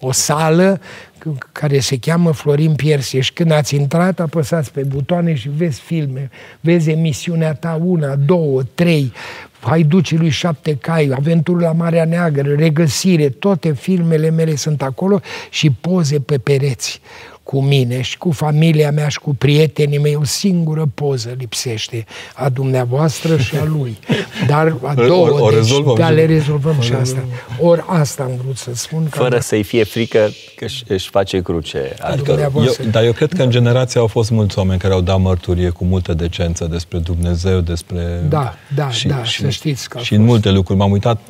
o 0.00 0.12
sală 0.12 0.80
c- 1.18 1.48
care 1.52 1.78
se 1.78 1.98
cheamă 1.98 2.32
Florin 2.32 2.74
Piersie 2.74 3.20
și 3.20 3.32
când 3.32 3.50
ați 3.50 3.74
intrat, 3.74 4.20
apăsați 4.20 4.72
pe 4.72 4.82
butoane 4.82 5.34
și 5.34 5.48
vezi 5.48 5.80
filme, 5.80 6.30
vezi 6.60 6.90
emisiunea 6.90 7.54
ta, 7.54 7.80
una, 7.84 8.14
două, 8.14 8.62
trei, 8.74 9.12
Haiducii 9.60 10.16
lui 10.16 10.28
Șapte 10.28 10.76
Cai, 10.76 11.10
Aventură 11.16 11.60
la 11.60 11.72
Marea 11.72 12.04
Neagră, 12.04 12.54
Regăsire, 12.54 13.28
toate 13.28 13.72
filmele 13.72 14.30
mele 14.30 14.56
sunt 14.56 14.82
acolo 14.82 15.20
și 15.50 15.70
poze 15.70 16.20
pe 16.20 16.38
pereți 16.38 17.00
cu 17.42 17.62
mine 17.62 18.00
și 18.00 18.18
cu 18.18 18.30
familia 18.30 18.90
mea 18.90 19.08
și 19.08 19.18
cu 19.18 19.34
prietenii 19.34 19.98
mei. 19.98 20.14
O 20.16 20.24
singură 20.24 20.90
poză 20.94 21.34
lipsește 21.38 22.04
a 22.34 22.48
dumneavoastră 22.48 23.36
și 23.36 23.56
a 23.56 23.64
lui. 23.64 23.98
Dar 24.48 24.76
a 24.82 24.94
O- 24.96 25.06
două, 25.06 25.28
o 25.40 25.48
deci, 25.48 25.58
rezolvăm 25.58 25.94
da, 25.96 26.06
și- 26.08 26.12
le 26.14 26.26
rezolvăm 26.26 26.80
și 26.80 26.92
asta. 26.92 27.24
Ori 27.60 27.82
asta 27.86 28.22
am 28.22 28.30
vrut 28.44 28.56
să 28.56 28.70
spun. 28.74 29.06
că 29.10 29.18
Fără 29.18 29.38
să-i 29.38 29.62
fie 29.62 29.84
frică 29.84 30.28
că 30.56 30.64
își, 30.64 30.84
își 30.86 31.08
face 31.08 31.42
cruce. 31.42 31.78
Adică, 32.00 32.18
Eu, 32.30 32.36
Dumneavoastră. 32.36 32.84
dar 32.84 33.04
eu 33.04 33.12
cred 33.12 33.32
că 33.32 33.42
în 33.42 33.50
generație 33.50 34.00
au 34.00 34.06
fost 34.06 34.30
mulți 34.30 34.58
oameni 34.58 34.78
care 34.80 34.94
au 34.94 35.00
dat 35.00 35.20
mărturie 35.20 35.68
cu 35.68 35.84
multă 35.84 36.14
decență 36.14 36.64
despre 36.64 36.98
Dumnezeu, 36.98 37.60
despre... 37.60 38.22
Da, 38.28 38.54
da, 38.74 38.88
da, 39.06 39.22
să 39.24 39.48
știți 39.48 39.88
că 39.88 39.98
a 39.98 40.02
Și 40.02 40.12
în 40.12 40.18
fost. 40.18 40.30
multe 40.30 40.50
lucruri. 40.50 40.78
M-am 40.78 40.90
uitat, 40.90 41.20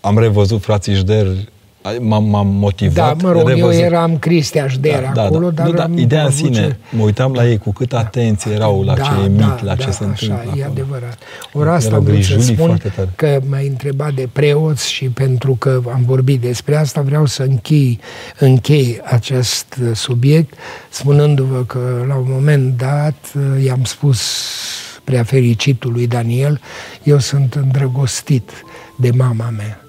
am 0.00 0.18
revăzut 0.18 0.62
frații 0.62 0.94
Jder, 0.94 1.26
m-am, 2.00 2.24
m-am 2.24 2.46
Da, 2.46 2.58
motivat. 2.58 3.22
mă 3.22 3.30
rog, 3.32 3.40
eu 3.40 3.46
revăzut. 3.46 3.82
eram 3.82 4.18
Cristian 4.18 4.68
Șder 4.68 5.12
acolo, 5.14 5.50
dar 5.50 5.66
nu, 5.66 5.72
da, 5.72 5.82
am 5.82 5.98
ideea 5.98 6.20
în 6.20 6.26
avut 6.26 6.38
sine, 6.38 6.50
ce- 6.66 6.76
mă 6.96 7.02
uitam 7.02 7.32
la 7.32 7.48
ei 7.48 7.58
cu 7.58 7.72
câtă 7.72 7.96
atenție 7.96 8.52
erau 8.52 8.82
la 8.82 8.94
ce 8.94 9.10
emit, 9.24 9.62
la 9.62 9.74
ce 9.74 9.90
se 9.90 10.04
întâmplă 10.04 10.34
așa, 10.38 10.58
e 10.58 10.62
acolo. 10.62 10.64
adevărat. 10.70 11.18
Ori 11.52 11.68
asta 11.68 11.86
Erau 11.88 11.98
am 11.98 12.04
vrut 12.04 12.22
să 12.24 12.28
grijulii 12.34 12.54
spun 12.54 12.66
foarte 12.66 12.88
tare. 12.88 13.08
că 13.16 13.40
m-ai 13.48 13.66
întrebat 13.66 14.12
de 14.14 14.28
preoți 14.32 14.90
și 14.92 15.04
pentru 15.04 15.54
că 15.58 15.80
am 15.92 16.02
vorbit 16.06 16.40
despre 16.40 16.76
asta, 16.76 17.00
vreau 17.00 17.26
să 17.26 17.42
închei, 17.42 18.00
închei 18.38 19.00
acest 19.04 19.76
uh, 19.82 19.90
subiect 19.94 20.54
spunându-vă 20.90 21.64
că 21.64 22.04
la 22.08 22.14
un 22.14 22.26
moment 22.28 22.76
dat 22.78 23.16
uh, 23.56 23.64
i-am 23.64 23.84
spus 23.84 24.20
prea 25.04 25.22
fericitului 25.24 26.06
Daniel, 26.06 26.60
eu 27.02 27.18
sunt 27.18 27.54
îndrăgostit 27.54 28.50
de 28.96 29.10
mama 29.16 29.52
mea 29.56 29.80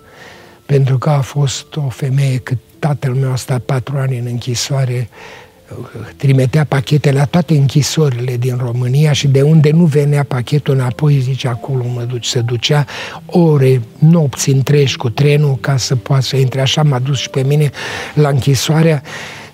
pentru 0.69 0.97
că 0.97 1.09
a 1.09 1.21
fost 1.21 1.75
o 1.75 1.89
femeie 1.89 2.37
cât 2.37 2.57
tatăl 2.79 3.13
meu 3.13 3.31
a 3.31 3.35
stat 3.35 3.61
patru 3.61 3.97
ani 3.97 4.17
în 4.17 4.25
închisoare, 4.25 5.09
trimitea 6.15 6.63
pachete 6.63 7.11
la 7.11 7.25
toate 7.25 7.53
închisorile 7.53 8.37
din 8.37 8.57
România 8.57 9.11
și 9.11 9.27
de 9.27 9.41
unde 9.41 9.71
nu 9.71 9.85
venea 9.85 10.23
pachetul 10.23 10.73
înapoi, 10.73 11.19
zice, 11.19 11.47
acolo 11.47 11.83
mă 11.93 12.01
duci, 12.01 12.25
se 12.25 12.39
ducea 12.39 12.85
ore, 13.25 13.81
nopți 13.99 14.49
întregi 14.49 14.97
cu 14.97 15.09
trenul 15.09 15.55
ca 15.55 15.77
să 15.77 15.95
poată 15.95 16.23
să 16.23 16.35
intre. 16.35 16.61
Așa 16.61 16.83
m-a 16.83 16.99
dus 16.99 17.17
și 17.17 17.29
pe 17.29 17.43
mine 17.43 17.71
la 18.13 18.29
închisoarea 18.29 19.01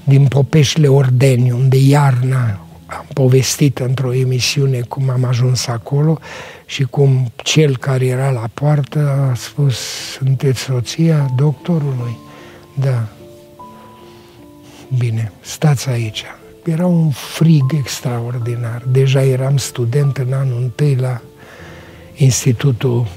din 0.03 0.25
Popeșile 0.25 0.87
Ordeni, 0.87 1.51
unde 1.51 1.77
iarna 1.77 2.59
am 2.85 3.05
povestit 3.13 3.79
într-o 3.79 4.13
emisiune 4.13 4.79
cum 4.79 5.09
am 5.09 5.23
ajuns 5.23 5.67
acolo 5.67 6.19
și 6.65 6.83
cum 6.83 7.31
cel 7.35 7.77
care 7.77 8.05
era 8.05 8.29
la 8.29 8.47
poartă 8.53 9.29
a 9.31 9.33
spus, 9.35 9.77
sunteți 10.17 10.59
soția 10.59 11.31
doctorului? 11.35 12.17
Da. 12.73 13.07
Bine, 14.97 15.31
stați 15.41 15.89
aici. 15.89 16.23
Era 16.65 16.85
un 16.85 17.09
frig 17.09 17.63
extraordinar. 17.77 18.83
Deja 18.91 19.23
eram 19.23 19.57
student 19.57 20.17
în 20.17 20.33
anul 20.33 20.61
întâi 20.61 20.95
la 20.95 21.21
Institutul 22.15 23.07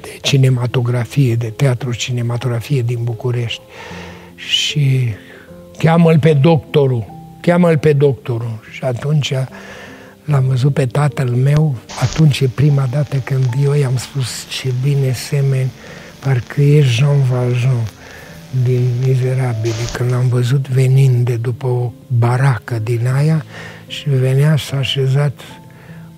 de 0.00 0.18
Cinematografie, 0.22 1.34
de 1.34 1.46
Teatru 1.46 1.92
Cinematografie 1.92 2.82
din 2.82 2.98
București. 3.04 3.62
Și 4.34 5.08
cheamă-l 5.78 6.18
pe 6.18 6.32
doctorul, 6.32 7.04
cheamă-l 7.40 7.78
pe 7.78 7.92
doctorul. 7.92 8.60
Și 8.70 8.84
atunci 8.84 9.32
l-am 10.24 10.44
văzut 10.46 10.72
pe 10.74 10.86
tatăl 10.86 11.28
meu, 11.28 11.76
atunci 12.00 12.40
e 12.40 12.48
prima 12.48 12.88
dată 12.90 13.16
când 13.16 13.48
eu 13.62 13.74
i-am 13.74 13.96
spus 13.96 14.46
ce 14.48 14.72
bine 14.82 15.12
semeni, 15.12 15.70
parcă 16.18 16.60
e 16.60 16.80
Jean 16.82 17.22
Valjean 17.30 17.88
din 18.64 18.88
Mizerabili, 19.06 19.88
când 19.92 20.10
l-am 20.10 20.28
văzut 20.28 20.68
venind 20.68 21.24
de 21.24 21.36
după 21.36 21.66
o 21.66 21.92
baracă 22.18 22.78
din 22.78 23.08
aia 23.14 23.44
și 23.86 24.08
venea 24.08 24.56
și 24.56 24.66
s-a 24.66 24.76
așezat 24.76 25.40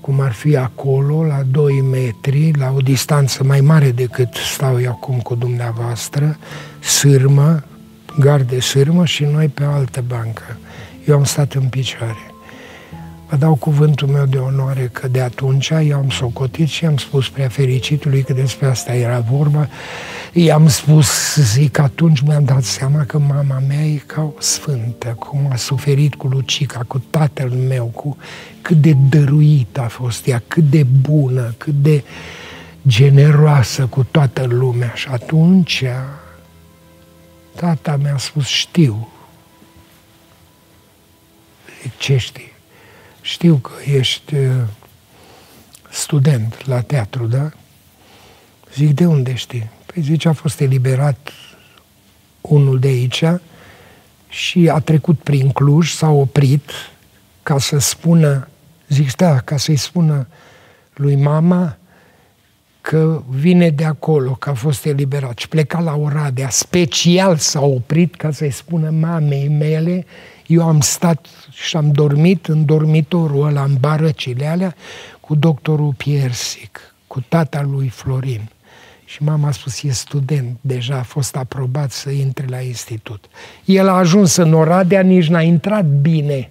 cum 0.00 0.20
ar 0.20 0.32
fi 0.32 0.57
acolo, 0.57 1.24
la 1.24 1.42
2 1.50 1.80
metri, 1.80 2.50
la 2.59 2.72
o 2.76 2.80
distanță 2.80 3.44
mai 3.44 3.61
mare 3.61 3.90
decât 3.90 4.34
stau 4.34 4.80
eu 4.80 4.90
acum 4.90 5.18
cu 5.18 5.34
dumneavoastră, 5.34 6.38
sârmă, 6.80 7.64
gard 8.18 8.48
de 8.48 8.61
sârmă 8.61 9.04
și 9.04 9.24
noi 9.24 9.48
pe 9.48 9.64
o 9.64 9.70
altă 9.70 10.04
bancă. 10.07 10.57
Eu 11.07 11.16
am 11.16 11.24
stat 11.24 11.52
în 11.52 11.68
picioare. 11.68 12.25
Vă 13.28 13.36
dau 13.36 13.54
cuvântul 13.54 14.08
meu 14.08 14.26
de 14.26 14.36
onoare 14.36 14.88
că 14.92 15.08
de 15.08 15.20
atunci 15.20 15.70
eu 15.70 15.96
am 15.96 16.10
socotit 16.10 16.68
și 16.68 16.86
am 16.86 16.96
spus 16.96 17.28
prea 17.28 17.48
fericitului 17.48 18.22
că 18.22 18.32
despre 18.32 18.66
asta 18.66 18.94
era 18.94 19.20
vorba. 19.20 19.68
I-am 20.32 20.68
spus, 20.68 21.34
zic, 21.34 21.78
atunci 21.78 22.20
mi-am 22.20 22.44
dat 22.44 22.62
seama 22.62 23.04
că 23.04 23.18
mama 23.18 23.58
mea 23.66 23.84
e 23.84 23.96
ca 24.06 24.22
o 24.22 24.40
sfântă, 24.40 25.08
cum 25.18 25.48
a 25.52 25.56
suferit 25.56 26.14
cu 26.14 26.26
Lucica, 26.26 26.80
cu 26.86 27.02
tatăl 27.10 27.50
meu, 27.50 27.84
cu 27.84 28.16
cât 28.62 28.76
de 28.76 28.92
dăruită 29.08 29.80
a 29.80 29.88
fost 29.88 30.26
ea, 30.26 30.42
cât 30.48 30.70
de 30.70 30.82
bună, 30.82 31.54
cât 31.58 31.74
de 31.74 32.04
generoasă 32.86 33.86
cu 33.86 34.06
toată 34.10 34.44
lumea. 34.48 34.92
Și 34.94 35.08
atunci 35.10 35.84
tata 37.54 37.96
mi-a 38.02 38.18
spus, 38.18 38.46
știu. 38.46 39.08
Zic, 41.82 41.96
ce 41.96 42.16
știi? 42.16 42.45
Știu 43.26 43.56
că 43.56 43.70
ești 43.90 44.34
uh, 44.34 44.62
student 45.90 46.66
la 46.66 46.80
teatru, 46.80 47.26
da? 47.26 47.50
Zic, 48.74 48.94
de 48.94 49.06
unde 49.06 49.34
știi? 49.34 49.70
Păi 49.86 50.02
zice, 50.02 50.28
a 50.28 50.32
fost 50.32 50.60
eliberat 50.60 51.30
unul 52.40 52.78
de 52.78 52.88
aici 52.88 53.24
și 54.28 54.68
a 54.68 54.78
trecut 54.78 55.18
prin 55.18 55.50
Cluj, 55.50 55.90
s-a 55.90 56.08
oprit 56.08 56.70
ca 57.42 57.58
să 57.58 57.78
spună, 57.78 58.48
zic, 58.88 59.16
da, 59.16 59.38
ca 59.38 59.56
să-i 59.56 59.76
spună 59.76 60.26
lui 60.94 61.16
mama 61.16 61.76
că 62.80 63.22
vine 63.28 63.70
de 63.70 63.84
acolo, 63.84 64.30
că 64.32 64.50
a 64.50 64.54
fost 64.54 64.84
eliberat 64.84 65.38
și 65.38 65.48
pleca 65.48 65.80
la 65.80 65.94
Oradea. 65.94 66.48
Special 66.48 67.36
s-a 67.36 67.60
oprit 67.60 68.14
ca 68.14 68.30
să-i 68.30 68.50
spună 68.50 68.90
mamei 68.90 69.48
mele, 69.48 70.06
Eu 70.47 70.68
am 70.68 70.80
stat 70.80 71.26
și 71.51 71.76
am 71.76 71.90
dormit 71.90 72.47
în 72.47 72.64
dormitorul 72.64 73.47
ăla, 73.47 73.62
în 73.62 73.76
barăcile 73.80 74.47
alea, 74.47 74.74
cu 75.20 75.34
doctorul 75.34 75.94
Piersic, 75.97 76.94
cu 77.07 77.24
tata 77.28 77.62
lui 77.62 77.88
Florin. 77.88 78.51
Și 79.05 79.22
mama 79.22 79.49
a 79.49 79.51
spus, 79.51 79.82
e 79.82 79.90
student, 79.90 80.57
deja 80.61 80.97
a 80.97 81.03
fost 81.03 81.36
aprobat 81.36 81.90
să 81.90 82.11
intre 82.11 82.47
la 82.49 82.61
institut. 82.61 83.24
El 83.64 83.88
a 83.88 83.92
ajuns 83.92 84.36
în 84.36 84.53
Oradea, 84.53 85.01
nici 85.01 85.28
n-a 85.28 85.42
intrat 85.42 85.84
bine 85.84 86.51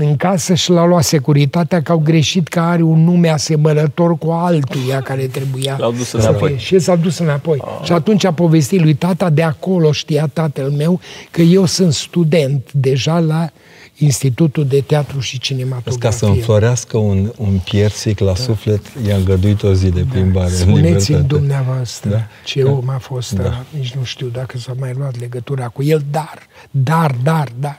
în 0.00 0.16
casă 0.16 0.54
și 0.54 0.70
l-a 0.70 0.86
luat 0.86 1.04
securitatea 1.04 1.82
că 1.82 1.92
au 1.92 1.98
greșit 1.98 2.48
că 2.48 2.60
are 2.60 2.82
un 2.82 3.04
nume 3.04 3.28
asemănător 3.28 4.18
cu 4.18 4.30
altuia 4.30 5.00
care 5.00 5.22
trebuia 5.22 5.76
L-au 5.78 5.92
dus 5.92 6.08
să 6.08 6.16
înapoi. 6.16 6.48
fie. 6.48 6.58
Și 6.58 6.78
s-a 6.78 6.96
dus 6.96 7.18
înapoi. 7.18 7.58
Ah. 7.64 7.84
Și 7.86 7.92
atunci 7.92 8.24
a 8.24 8.32
povestit 8.32 8.80
lui 8.80 8.94
tata, 8.94 9.30
de 9.30 9.42
acolo 9.42 9.92
știa 9.92 10.26
tatăl 10.32 10.70
meu 10.70 11.00
că 11.30 11.42
eu 11.42 11.64
sunt 11.64 11.92
student 11.92 12.72
deja 12.72 13.18
la 13.18 13.50
Institutul 13.96 14.66
de 14.66 14.80
Teatru 14.80 15.20
și 15.20 15.38
Cinematografie. 15.38 15.98
Ca 16.08 16.10
să 16.10 16.24
înflorească 16.26 16.96
un, 16.96 17.32
un 17.36 17.58
piersic 17.64 18.18
la 18.18 18.26
da. 18.26 18.34
suflet, 18.34 18.80
i-a 19.08 19.16
îngăduit 19.16 19.62
o 19.62 19.72
zi 19.72 19.88
de 19.88 20.04
plimbare. 20.10 20.48
Da. 20.50 20.54
Spuneți-mi 20.56 21.22
dumneavoastră 21.22 22.10
Da. 22.10 22.26
ce 22.44 22.62
Da. 22.62 22.70
om 22.70 22.88
a 22.88 22.98
fost 22.98 23.32
Da. 23.32 23.42
da. 23.42 23.64
nici 23.78 23.92
nu 23.92 24.04
știu 24.04 24.26
dacă 24.26 24.58
s-a 24.58 24.72
mai 24.78 24.92
luat 24.98 25.20
legătura 25.20 25.68
cu 25.68 25.82
el, 25.82 26.02
dar, 26.10 26.38
dar, 26.70 27.14
dar, 27.22 27.48
dar. 27.60 27.78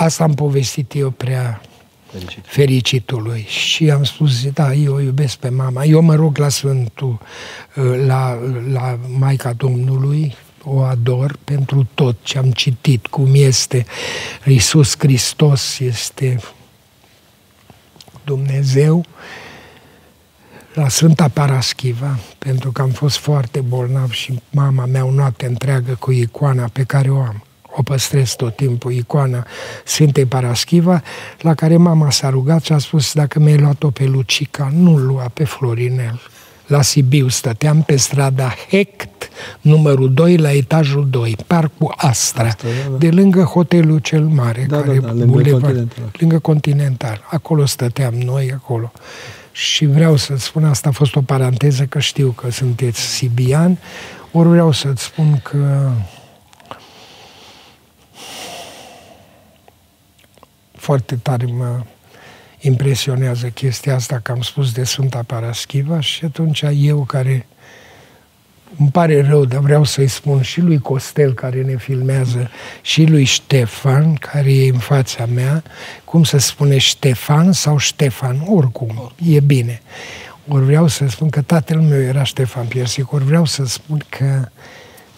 Asta 0.00 0.24
am 0.24 0.34
povestit 0.34 0.94
eu 0.94 1.10
prea 1.10 1.60
Fericit. 2.10 2.44
fericitului 2.46 3.44
și 3.48 3.90
am 3.90 4.04
spus, 4.04 4.50
da, 4.50 4.72
eu 4.72 4.94
o 4.94 5.00
iubesc 5.00 5.36
pe 5.36 5.48
mama. 5.48 5.84
Eu 5.84 6.00
mă 6.00 6.14
rog 6.14 6.38
la 6.38 6.48
Sfântul, 6.48 7.18
la, 8.06 8.38
la 8.70 8.98
Maica 9.18 9.52
Domnului, 9.52 10.34
o 10.64 10.80
ador 10.80 11.38
pentru 11.44 11.88
tot 11.94 12.16
ce 12.22 12.38
am 12.38 12.50
citit, 12.50 13.06
cum 13.06 13.28
este 13.32 13.86
Iisus 14.44 14.94
Hristos, 14.98 15.78
este 15.78 16.40
Dumnezeu, 18.24 19.04
la 20.74 20.88
Sfânta 20.88 21.28
Paraschiva, 21.28 22.18
pentru 22.38 22.72
că 22.72 22.82
am 22.82 22.90
fost 22.90 23.16
foarte 23.16 23.60
bolnav 23.60 24.10
și 24.10 24.40
mama 24.50 24.86
mea 24.86 25.04
o 25.04 25.10
noapte 25.10 25.46
întreagă 25.46 25.94
cu 25.94 26.10
icoana 26.10 26.68
pe 26.72 26.82
care 26.82 27.10
o 27.10 27.20
am. 27.20 27.42
O 27.80 27.82
păstrez 27.82 28.32
tot 28.34 28.56
timpul, 28.56 28.92
icoana 28.92 29.46
Sfintei 29.84 30.24
Paraschiva, 30.24 31.02
la 31.40 31.54
care 31.54 31.76
mama 31.76 32.10
s-a 32.10 32.28
rugat 32.28 32.64
și 32.64 32.72
a 32.72 32.78
spus, 32.78 33.12
dacă 33.12 33.38
mi-ai 33.38 33.56
luat-o 33.58 33.90
pe 33.90 34.04
Lucica, 34.04 34.72
nu-l 34.74 35.06
lua 35.06 35.30
pe 35.34 35.44
Florinel. 35.44 36.20
La 36.66 36.82
Sibiu 36.82 37.28
stăteam 37.28 37.82
pe 37.82 37.96
strada 37.96 38.54
Hect, 38.70 39.28
numărul 39.60 40.14
2, 40.14 40.36
la 40.36 40.52
etajul 40.52 41.06
2, 41.10 41.36
parcul 41.46 41.94
Astra, 41.96 42.44
Astra, 42.44 42.68
da, 42.68 42.90
da. 42.90 42.96
de 42.96 43.08
lângă 43.10 43.42
hotelul 43.42 43.98
cel 43.98 44.22
mare, 44.24 44.66
Da, 44.68 44.76
care 44.80 44.98
da, 44.98 45.06
da, 45.06 45.12
lângă 45.12 45.24
bulevard- 45.32 45.50
Continental. 45.62 46.10
lângă 46.18 46.38
Continental. 46.38 47.26
Acolo 47.30 47.64
stăteam 47.66 48.14
noi, 48.14 48.52
acolo. 48.54 48.92
Și 49.52 49.86
vreau 49.86 50.16
să-ți 50.16 50.44
spun, 50.44 50.64
asta 50.64 50.88
a 50.88 50.92
fost 50.92 51.16
o 51.16 51.20
paranteză, 51.20 51.84
că 51.84 51.98
știu 51.98 52.30
că 52.30 52.50
sunteți 52.50 53.00
sibian, 53.00 53.78
ori 54.32 54.48
vreau 54.48 54.72
să-ți 54.72 55.02
spun 55.02 55.40
că 55.42 55.90
foarte 60.78 61.14
tare 61.14 61.44
mă 61.46 61.80
impresionează 62.60 63.46
chestia 63.46 63.94
asta 63.94 64.18
că 64.22 64.32
am 64.32 64.40
spus 64.40 64.72
de 64.72 64.84
Sfânta 64.84 65.22
Paraschiva 65.26 66.00
și 66.00 66.24
atunci 66.24 66.64
eu 66.72 67.04
care 67.04 67.46
îmi 68.78 68.90
pare 68.90 69.22
rău, 69.22 69.44
dar 69.44 69.60
vreau 69.60 69.84
să-i 69.84 70.08
spun 70.08 70.42
și 70.42 70.60
lui 70.60 70.78
Costel 70.78 71.32
care 71.32 71.62
ne 71.62 71.76
filmează 71.76 72.50
și 72.82 73.04
lui 73.04 73.24
Ștefan 73.24 74.14
care 74.14 74.54
e 74.54 74.70
în 74.70 74.78
fața 74.78 75.26
mea, 75.26 75.62
cum 76.04 76.24
să 76.24 76.38
spune 76.38 76.78
Ștefan 76.78 77.52
sau 77.52 77.78
Ștefan, 77.78 78.42
oricum, 78.46 79.12
e 79.24 79.40
bine. 79.40 79.82
Ori 80.48 80.64
vreau 80.64 80.86
să 80.86 81.06
spun 81.08 81.30
că 81.30 81.42
tatăl 81.42 81.80
meu 81.80 82.00
era 82.00 82.22
Ștefan 82.22 82.66
Piersic, 82.66 83.12
ori 83.12 83.24
vreau 83.24 83.44
să 83.44 83.64
spun 83.64 84.04
că 84.08 84.48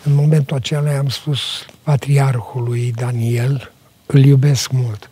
în 0.04 0.14
momentul 0.14 0.56
acela 0.56 0.98
am 0.98 1.08
spus 1.08 1.40
patriarhului 1.82 2.92
Daniel, 2.96 3.72
îl 4.06 4.24
iubesc 4.24 4.70
mult. 4.70 5.09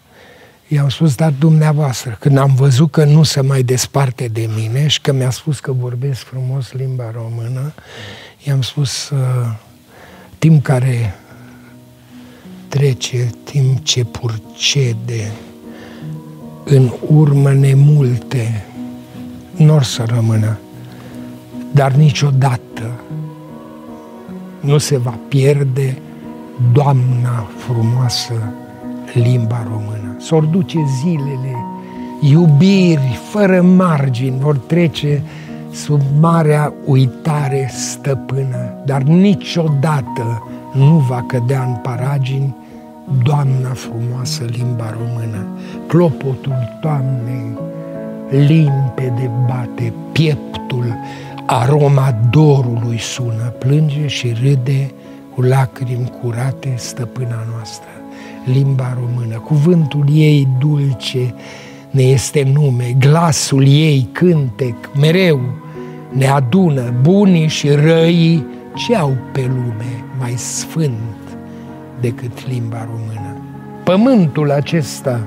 I-am 0.69 0.89
spus, 0.89 1.15
dar 1.15 1.33
dumneavoastră, 1.39 2.17
când 2.21 2.39
am 2.39 2.55
văzut 2.55 2.91
că 2.91 3.05
nu 3.05 3.23
se 3.23 3.41
mai 3.41 3.63
desparte 3.63 4.29
de 4.33 4.49
mine 4.57 4.87
și 4.87 5.01
că 5.01 5.13
mi-a 5.13 5.31
spus 5.31 5.61
că 5.61 5.73
vorbesc 5.73 6.21
frumos 6.21 6.73
limba 6.73 7.11
română, 7.11 7.73
i-am 8.45 8.63
spus, 8.63 9.11
uh, 9.11 9.19
timp 10.39 10.63
care 10.63 11.15
trece, 12.69 13.31
timp 13.45 13.85
ce 13.85 14.05
purcede, 14.05 15.33
în 16.65 16.93
urmă 17.07 17.53
nemulte, 17.53 18.65
nu 19.57 19.75
or 19.75 19.83
să 19.83 20.05
rămână, 20.07 20.59
dar 21.73 21.93
niciodată 21.93 23.01
nu 24.61 24.79
se 24.79 24.97
va 24.97 25.19
pierde 25.29 25.99
Doamna 26.73 27.49
frumoasă 27.57 28.53
limba 29.15 29.67
română. 29.71 30.08
S-or 30.19 30.45
duce 30.45 30.79
zilele, 31.01 31.57
iubiri 32.21 33.19
fără 33.31 33.63
margini 33.63 34.39
vor 34.39 34.57
trece 34.57 35.23
sub 35.73 36.01
marea 36.21 36.73
uitare 36.85 37.71
stăpână, 37.73 38.83
dar 38.85 39.03
niciodată 39.03 40.43
nu 40.73 40.97
va 41.09 41.25
cădea 41.27 41.63
în 41.63 41.75
paragini 41.83 42.55
Doamna 43.23 43.69
frumoasă 43.69 44.45
limba 44.45 44.91
română. 44.91 45.47
Clopotul 45.87 46.79
toamnei 46.81 47.59
limpede 48.31 49.31
bate 49.47 49.93
pieptul, 50.13 50.95
aroma 51.47 52.15
dorului 52.31 52.99
sună, 52.99 53.53
plânge 53.59 54.07
și 54.07 54.37
râde 54.43 54.91
cu 55.35 55.43
lacrimi 55.43 56.13
curate 56.23 56.75
stăpâna 56.77 57.47
noastră 57.53 57.98
limba 58.45 58.97
română. 59.01 59.39
Cuvântul 59.39 60.05
ei 60.13 60.49
dulce 60.59 61.35
ne 61.91 62.03
este 62.03 62.51
nume, 62.53 62.97
glasul 62.99 63.67
ei 63.67 64.09
cântec, 64.13 64.91
mereu 65.01 65.41
ne 66.13 66.27
adună 66.27 66.93
bunii 67.03 67.49
și 67.49 67.69
răii 67.69 68.47
ce 68.75 68.97
au 68.97 69.17
pe 69.33 69.45
lume 69.49 70.05
mai 70.19 70.33
sfânt 70.37 71.39
decât 72.01 72.49
limba 72.49 72.89
română. 72.91 73.37
Pământul 73.85 74.51
acesta 74.51 75.21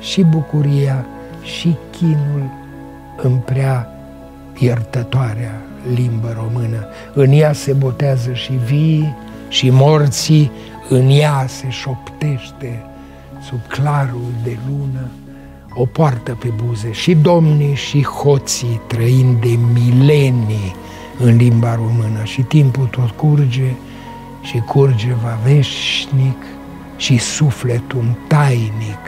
și 0.00 0.22
bucuria 0.22 1.06
și 1.42 1.76
chinul 1.90 2.50
în 3.22 3.36
prea 3.36 3.88
iertătoarea 4.58 5.60
limbă 5.94 6.36
română. 6.36 6.86
În 7.14 7.32
ea 7.32 7.52
se 7.52 7.72
botează 7.72 8.32
și 8.32 8.52
vii 8.52 9.14
și 9.48 9.70
morții, 9.70 10.50
în 10.88 11.08
ea 11.10 11.46
se 11.48 11.70
șoptește 11.70 12.84
sub 13.48 13.60
clarul 13.68 14.32
de 14.42 14.56
lună 14.68 15.10
o 15.74 15.84
poartă 15.84 16.36
pe 16.40 16.48
buze 16.64 16.92
și 16.92 17.14
domnii 17.14 17.74
și 17.74 18.04
hoții 18.04 18.80
trăind 18.86 19.40
de 19.40 19.58
milenii 19.72 20.74
în 21.18 21.36
limba 21.36 21.74
română 21.74 22.24
și 22.24 22.42
timpul 22.42 22.86
tot 22.86 23.10
curge 23.10 23.72
și 24.42 24.58
curge 24.58 25.14
va 25.22 25.38
veșnic 25.44 26.42
și 26.96 27.18
sufletul 27.18 28.04
tainic 28.28 28.98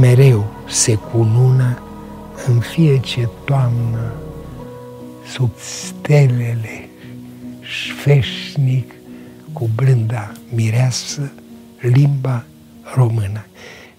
mereu 0.00 0.46
se 0.68 0.94
cunună 0.94 1.78
în 2.46 2.58
fiecare 2.58 3.28
toamnă 3.44 4.12
sub 5.26 5.50
stelele 5.56 6.88
șveșnic 7.60 8.92
cu 9.52 9.70
blânda 9.74 10.32
mireasă 10.54 11.32
limba 11.80 12.44
română. 12.94 13.44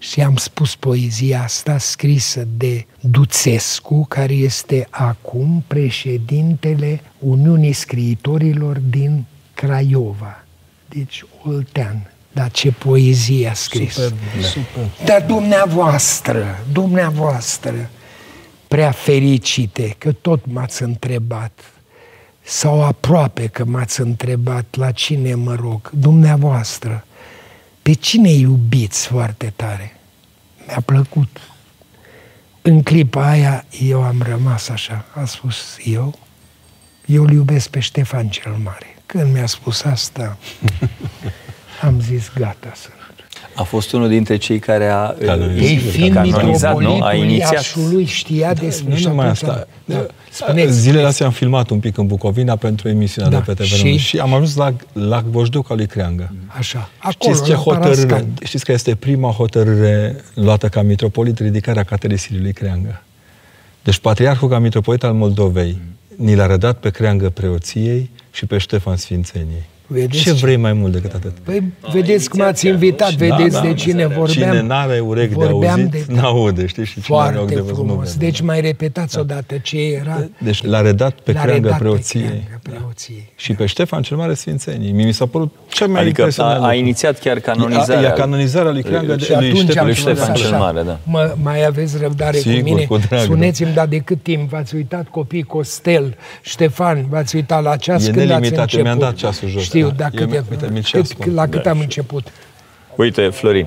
Și 0.02 0.20
am 0.20 0.36
spus 0.36 0.74
poezia 0.76 1.42
asta 1.42 1.78
scrisă 1.78 2.46
de 2.56 2.86
Duțescu, 3.00 4.06
care 4.08 4.32
este 4.32 4.86
acum 4.90 5.64
președintele 5.66 7.00
Uniunii 7.18 7.72
Scriitorilor 7.72 8.78
din 8.78 9.24
Craiova, 9.54 10.44
deci 10.88 11.24
Oltean, 11.44 12.12
Dar 12.32 12.50
ce 12.50 12.70
poezie 12.70 13.48
a 13.48 13.54
scris. 13.54 13.92
Super, 13.92 14.12
da. 14.40 14.46
super. 14.46 14.84
Dar 15.04 15.24
dumneavoastră, 15.26 16.64
dumneavoastră, 16.72 17.90
prea 18.68 18.90
fericite, 18.90 19.94
că 19.98 20.12
tot 20.12 20.40
m-ați 20.46 20.82
întrebat, 20.82 21.60
sau 22.42 22.84
aproape 22.84 23.46
că 23.46 23.64
m-ați 23.64 24.00
întrebat 24.00 24.66
la 24.70 24.90
cine 24.90 25.34
mă 25.34 25.54
rog, 25.54 25.90
dumneavoastră, 25.90 27.04
pe 27.90 27.96
cine 27.96 28.30
iubiți 28.30 29.06
foarte 29.06 29.52
tare? 29.56 29.96
Mi-a 30.66 30.82
plăcut. 30.84 31.40
În 32.62 32.82
clipa 32.82 33.28
aia 33.30 33.64
eu 33.88 34.02
am 34.02 34.22
rămas 34.28 34.68
așa, 34.68 35.04
a 35.14 35.24
spus 35.24 35.76
eu, 35.84 36.18
eu 37.06 37.22
îl 37.22 37.30
iubesc 37.30 37.68
pe 37.68 37.80
Ștefan 37.80 38.28
cel 38.28 38.52
Mare. 38.52 38.96
Când 39.06 39.32
mi-a 39.32 39.46
spus 39.46 39.82
asta, 39.82 40.36
am 41.86 42.00
zis 42.00 42.30
gata 42.34 42.72
să 42.74 42.88
a 43.54 43.62
fost 43.62 43.92
unul 43.92 44.08
dintre 44.08 44.36
cei 44.36 44.58
care 44.58 44.88
a 44.88 45.14
Ei 45.56 45.76
fiind 45.76 46.14
canonizat, 46.14 46.78
nu? 46.78 47.02
A 47.02 47.14
inițiat. 47.14 47.76
lui 47.76 48.04
știa 48.04 48.54
despre 48.54 48.94
Nu 48.94 49.08
numai 49.08 49.26
asta. 49.26 49.66
Da. 49.84 50.06
Zilele 50.66 51.06
astea 51.06 51.26
am 51.26 51.32
filmat 51.32 51.70
un 51.70 51.80
pic 51.80 51.96
în 51.96 52.06
Bucovina 52.06 52.56
pentru 52.56 52.88
emisiunea 52.88 53.30
da. 53.30 53.36
de 53.38 53.52
pe 53.52 53.62
TV 53.62 53.70
și? 53.70 53.96
și 53.96 54.18
am 54.18 54.34
ajuns 54.34 54.56
la, 54.56 54.74
la 54.92 55.20
Boșduc 55.20 55.70
al 55.70 55.76
lui 55.76 55.86
Creangă. 55.86 56.34
Așa. 56.46 56.90
Acolo, 56.98 57.34
știți, 57.34 57.48
ce 57.48 57.54
hotărâre, 57.54 58.26
știți 58.44 58.64
că 58.64 58.72
este 58.72 58.94
prima 58.94 59.30
hotărâre 59.30 60.16
luată 60.34 60.68
ca 60.68 60.82
mitropolit 60.82 61.38
ridicarea 61.38 61.82
caterisului 61.82 62.40
lui 62.40 62.52
Creangă. 62.52 63.02
Deci 63.82 63.98
Patriarhul 63.98 64.48
ca 64.48 64.58
mitropolit 64.58 65.02
al 65.02 65.12
Moldovei 65.12 65.78
ni 66.16 66.34
l-a 66.34 66.46
rădat 66.46 66.78
pe 66.78 66.90
Creangă 66.90 67.30
preoției 67.30 68.10
și 68.30 68.46
pe 68.46 68.58
Ștefan 68.58 68.96
Sfințeniei. 68.96 69.68
Vedeți 69.92 70.22
ce 70.22 70.32
vrei 70.32 70.56
mai 70.56 70.72
mult 70.72 70.92
decât 70.92 71.14
atât? 71.14 71.32
Păi, 71.42 71.72
vedeți 71.92 72.28
cum 72.28 72.40
ați 72.40 72.66
invitat, 72.66 73.12
vedeți 73.12 73.54
da, 73.54 73.60
da, 73.60 73.66
de 73.66 73.74
cine 73.74 74.06
vorbeam. 74.06 74.52
Cine 74.52 74.62
n-are 74.62 74.98
urechi 74.98 75.34
de 75.34 75.44
auzit, 75.44 75.90
de... 75.90 76.04
n-aude, 76.14 76.66
știi? 76.66 76.84
Și 76.84 76.92
cine 76.92 77.04
Foarte 77.04 77.54
de 77.54 77.60
frumos. 77.60 78.16
De 78.16 78.24
deci 78.24 78.40
mai 78.40 78.60
repetați 78.60 79.14
da. 79.14 79.20
odată 79.20 79.58
ce 79.62 79.78
era. 79.78 80.28
Deci 80.38 80.62
l-a 80.62 80.80
redat 80.80 81.20
pe 81.20 81.32
creangă 81.32 81.76
preoției. 81.78 82.48
Da. 82.62 82.88
Și 83.36 83.52
pe 83.52 83.66
Ștefan 83.66 84.02
cel 84.02 84.16
Mare 84.16 84.34
Sfințenii. 84.34 84.92
Mi 84.92 85.12
s-a 85.12 85.26
părut 85.26 85.54
cel 85.68 85.86
mai 85.86 86.00
adică 86.00 86.28
a, 86.36 86.66
a 86.66 86.74
inițiat 86.74 87.18
chiar 87.18 87.38
canonizarea. 87.38 88.08
A, 88.08 88.12
a 88.12 88.14
canonizarea 88.14 88.72
lui 88.72 88.82
creangă 88.82 89.14
de 89.14 89.36
lui 89.40 89.54
Ștefan, 89.54 89.92
Ștefan 89.92 90.34
cel 90.34 90.50
Mare, 90.50 90.82
da. 90.82 90.98
Mă, 91.04 91.34
mai 91.42 91.64
aveți 91.64 91.98
răbdare 92.00 92.36
Sigur, 92.36 92.58
cu 92.58 92.64
mine? 92.64 92.84
Cu 92.84 92.96
drag, 92.96 93.20
Spuneți-mi, 93.20 93.72
dar 93.74 93.86
de 93.86 93.98
cât 93.98 94.22
timp 94.22 94.48
v-ați 94.48 94.74
uitat 94.74 95.08
copii 95.08 95.42
Costel, 95.42 96.16
Ștefan, 96.42 97.06
v-ați 97.08 97.36
uitat 97.36 97.62
la 97.62 97.76
ceas 97.76 98.06
e 98.06 98.10
când 98.10 98.30
ați 98.30 98.52
început? 98.52 98.84
mi-am 98.84 98.98
dat 98.98 99.14
ceasul 99.14 99.48
jos. 99.48 99.62
Știu, 99.80 99.96
dacă 99.96 100.24
Uite, 100.24 101.14
cât, 101.18 101.34
la 101.34 101.46
cât 101.46 101.62
da. 101.62 101.70
am 101.70 101.80
început? 101.80 102.26
Uite, 102.96 103.28
Florin. 103.28 103.66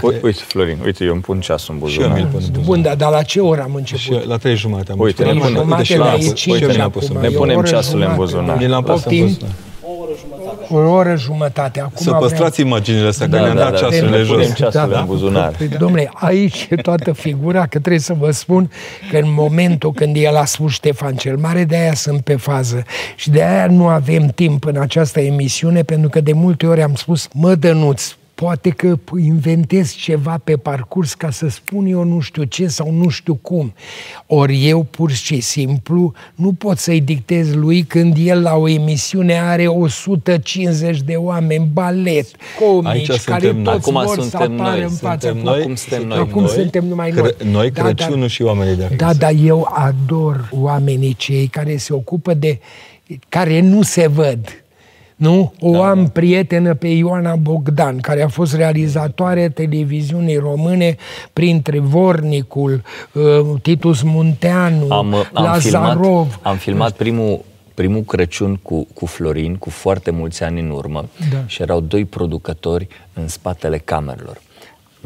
Uite, 0.00 0.42
Florin, 0.46 0.78
uite, 0.84 1.04
eu 1.04 1.12
îmi 1.12 1.20
pun 1.20 1.40
ceasul 1.40 1.74
în 1.74 1.80
buzunar. 1.80 2.16
Și 2.16 2.22
eu 2.22 2.28
pun 2.28 2.62
Bun, 2.64 2.82
dar, 2.82 2.96
dar 2.96 3.10
la 3.10 3.22
ce 3.22 3.40
oră 3.40 3.62
am 3.62 3.74
început? 3.74 4.00
Și 4.00 4.26
la 4.26 4.36
trei 4.36 4.56
jumate 4.56 4.92
am 4.92 4.98
uite, 4.98 5.22
început. 5.22 5.42
Uite, 5.42 5.54
ne 5.54 5.64
punem, 5.64 5.78
uite, 5.78 6.50
uite, 6.50 6.76
ne, 6.76 6.88
pus, 6.88 7.08
ne 7.08 7.28
punem 7.28 7.62
ceasurile 7.62 8.06
în 8.06 8.14
buzunar. 8.14 8.56
Ne 8.56 8.66
l-am 8.66 8.82
pus 8.82 9.04
în 9.04 9.18
buzunar. 9.18 9.50
O 10.70 10.76
oră 10.76 11.14
jumătate. 11.16 11.80
Acum 11.80 11.96
să 11.96 12.12
păstrați 12.12 12.60
imaginile 12.60 13.08
astea, 13.08 13.26
da, 13.26 13.36
că 13.36 13.42
ne-am 13.42 13.56
da, 13.56 13.62
dat 13.62 13.72
da, 13.72 13.78
ceasurile 13.78 14.18
jos. 14.18 14.28
Punem 14.28 14.52
ceasurile 14.52 14.94
da, 14.94 15.00
în 15.00 15.06
buzunar. 15.06 15.54
Păi, 15.58 15.68
domnule, 15.68 16.10
aici 16.14 16.66
e 16.70 16.76
toată 16.76 17.12
figura, 17.12 17.60
că 17.60 17.78
trebuie 17.78 17.98
să 17.98 18.14
vă 18.18 18.30
spun 18.30 18.70
că 19.10 19.16
în 19.16 19.32
momentul 19.32 19.92
când 19.92 20.16
el 20.16 20.36
a 20.36 20.44
spus 20.44 20.72
Ștefan 20.72 21.14
cel 21.14 21.36
Mare, 21.36 21.64
de 21.64 21.76
aia 21.76 21.94
sunt 21.94 22.20
pe 22.20 22.36
fază. 22.36 22.82
Și 23.16 23.30
de 23.30 23.42
aia 23.42 23.66
nu 23.66 23.86
avem 23.86 24.26
timp 24.26 24.64
în 24.64 24.76
această 24.76 25.20
emisiune, 25.20 25.82
pentru 25.82 26.08
că 26.08 26.20
de 26.20 26.32
multe 26.32 26.66
ori 26.66 26.82
am 26.82 26.94
spus, 26.94 27.28
mă, 27.32 27.54
Dănuț, 27.54 28.14
poate 28.34 28.70
că 28.70 28.98
inventez 29.18 29.94
ceva 29.94 30.40
pe 30.44 30.56
parcurs 30.56 31.14
ca 31.14 31.30
să 31.30 31.48
spun 31.48 31.86
eu 31.86 32.02
nu 32.02 32.20
știu 32.20 32.44
ce 32.44 32.66
sau 32.66 32.92
nu 32.92 33.08
știu 33.08 33.34
cum. 33.34 33.74
Ori 34.26 34.68
eu 34.68 34.82
pur 34.82 35.10
și 35.10 35.40
simplu 35.40 36.12
nu 36.34 36.52
pot 36.52 36.78
să-i 36.78 37.00
dictez 37.00 37.54
lui 37.54 37.82
când 37.82 38.16
el 38.18 38.42
la 38.42 38.54
o 38.54 38.68
emisiune 38.68 39.40
are 39.40 39.66
150 39.66 41.00
de 41.00 41.14
oameni, 41.14 41.68
balet, 41.72 42.26
comici, 42.58 43.10
Aici 43.10 43.24
care 43.24 43.52
toți 43.52 43.88
acum 43.88 43.92
vor 43.92 44.18
suntem 44.20 44.28
să 44.28 44.36
apară 44.36 44.70
noi, 44.70 44.82
în 44.82 44.90
fața. 44.90 45.28
Suntem 45.28 45.44
noi, 45.44 45.60
acum 45.60 45.74
suntem 45.74 46.06
noi, 46.06 46.18
acum 46.18 46.42
noi, 46.42 46.50
suntem 46.50 46.84
numai 46.84 47.10
noi. 47.10 47.22
Cre- 47.22 47.48
noi, 47.50 47.70
da, 47.70 47.82
Crăciunul 47.82 48.20
da, 48.20 48.26
și 48.26 48.42
oamenii 48.42 48.76
de 48.76 48.84
acasă. 48.84 48.96
Da, 48.96 49.12
dar 49.12 49.32
eu 49.44 49.68
ador 49.72 50.48
oamenii 50.50 51.14
cei 51.14 51.46
care 51.46 51.76
se 51.76 51.92
ocupă 51.92 52.34
de 52.34 52.60
care 53.28 53.60
nu 53.60 53.82
se 53.82 54.06
văd 54.06 54.63
nu? 55.16 55.52
O 55.60 55.70
da, 55.70 55.90
am 55.90 56.02
da. 56.02 56.08
prietenă 56.12 56.74
pe 56.74 56.86
Ioana 56.86 57.36
Bogdan, 57.36 57.98
care 57.98 58.22
a 58.22 58.28
fost 58.28 58.54
realizatoare 58.54 59.48
televiziunii 59.48 60.36
române 60.36 60.96
printre 61.32 61.78
Vornicul, 61.78 62.82
uh, 63.12 63.60
Titus 63.62 64.02
Munteanu, 64.02 64.92
am, 64.92 65.14
am 65.14 65.44
Lazarov. 65.44 66.26
Filmat, 66.26 66.40
am 66.42 66.56
filmat 66.56 66.92
primul 66.92 67.40
primul 67.74 68.02
Crăciun 68.02 68.56
cu, 68.62 68.86
cu 68.94 69.06
Florin, 69.06 69.56
cu 69.56 69.70
foarte 69.70 70.10
mulți 70.10 70.42
ani 70.42 70.60
în 70.60 70.70
urmă, 70.70 71.08
da. 71.32 71.42
și 71.46 71.62
erau 71.62 71.80
doi 71.80 72.04
producători 72.04 72.88
în 73.12 73.28
spatele 73.28 73.78
camerelor. 73.78 74.40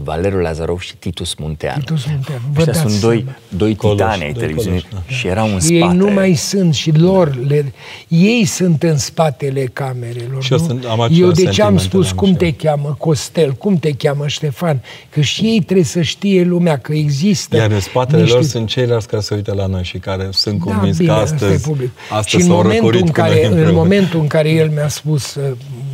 Valeriu 0.02 0.38
Lazarov 0.38 0.80
și 0.80 0.96
Titus 0.96 1.34
Munteanu. 1.34 1.78
Titus 1.78 2.06
Munteanu. 2.06 2.42
Ăștia 2.56 2.72
sunt 2.72 3.00
doi, 3.00 3.24
doi 3.48 3.74
titani 3.74 4.22
ai 4.22 4.32
televiziunii 4.32 4.84
da. 4.92 5.02
și 5.06 5.26
erau 5.26 5.52
în 5.52 5.60
spate. 5.60 5.74
Ei 5.74 5.92
nu 5.92 6.10
mai 6.10 6.34
sunt 6.34 6.74
și 6.74 6.90
lor, 6.90 7.38
le, 7.46 7.72
ei 8.08 8.44
sunt 8.44 8.82
în 8.82 8.98
spatele 8.98 9.64
camerelor. 9.72 10.42
Și 10.42 10.52
nu? 10.52 10.88
Am 10.88 11.08
Eu 11.10 11.30
de 11.30 11.44
ce 11.44 11.62
am 11.62 11.78
spus 11.78 12.12
cum 12.12 12.32
te 12.32 12.52
cheamă 12.52 12.96
Costel, 12.98 13.52
cum 13.52 13.76
te 13.76 13.92
cheamă 13.92 14.26
Ștefan? 14.26 14.82
Că 15.10 15.20
și 15.20 15.44
ei 15.44 15.60
trebuie 15.60 15.84
să 15.84 16.02
știe 16.02 16.42
lumea 16.42 16.78
că 16.78 16.92
există. 16.92 17.56
Iar 17.56 17.70
în 17.70 17.80
spatele 17.80 18.20
niște... 18.20 18.36
lor 18.36 18.44
sunt 18.44 18.68
ceilalți 18.68 19.08
care 19.08 19.22
se 19.22 19.34
uită 19.34 19.54
la 19.54 19.66
noi 19.66 19.84
și 19.84 19.98
care 19.98 20.28
sunt 20.30 20.64
da, 20.64 20.72
convins 20.72 20.96
bine, 20.96 21.08
că 21.08 21.14
astăzi, 21.14 21.70
astăzi 22.10 22.28
și 22.28 22.36
în 22.36 22.46
momentul 22.46 22.96
în 22.96 23.10
care, 23.10 23.46
în 23.46 23.74
momentul 23.74 24.20
în 24.20 24.26
care 24.26 24.50
el 24.50 24.70
mi-a 24.70 24.88
spus 24.88 25.36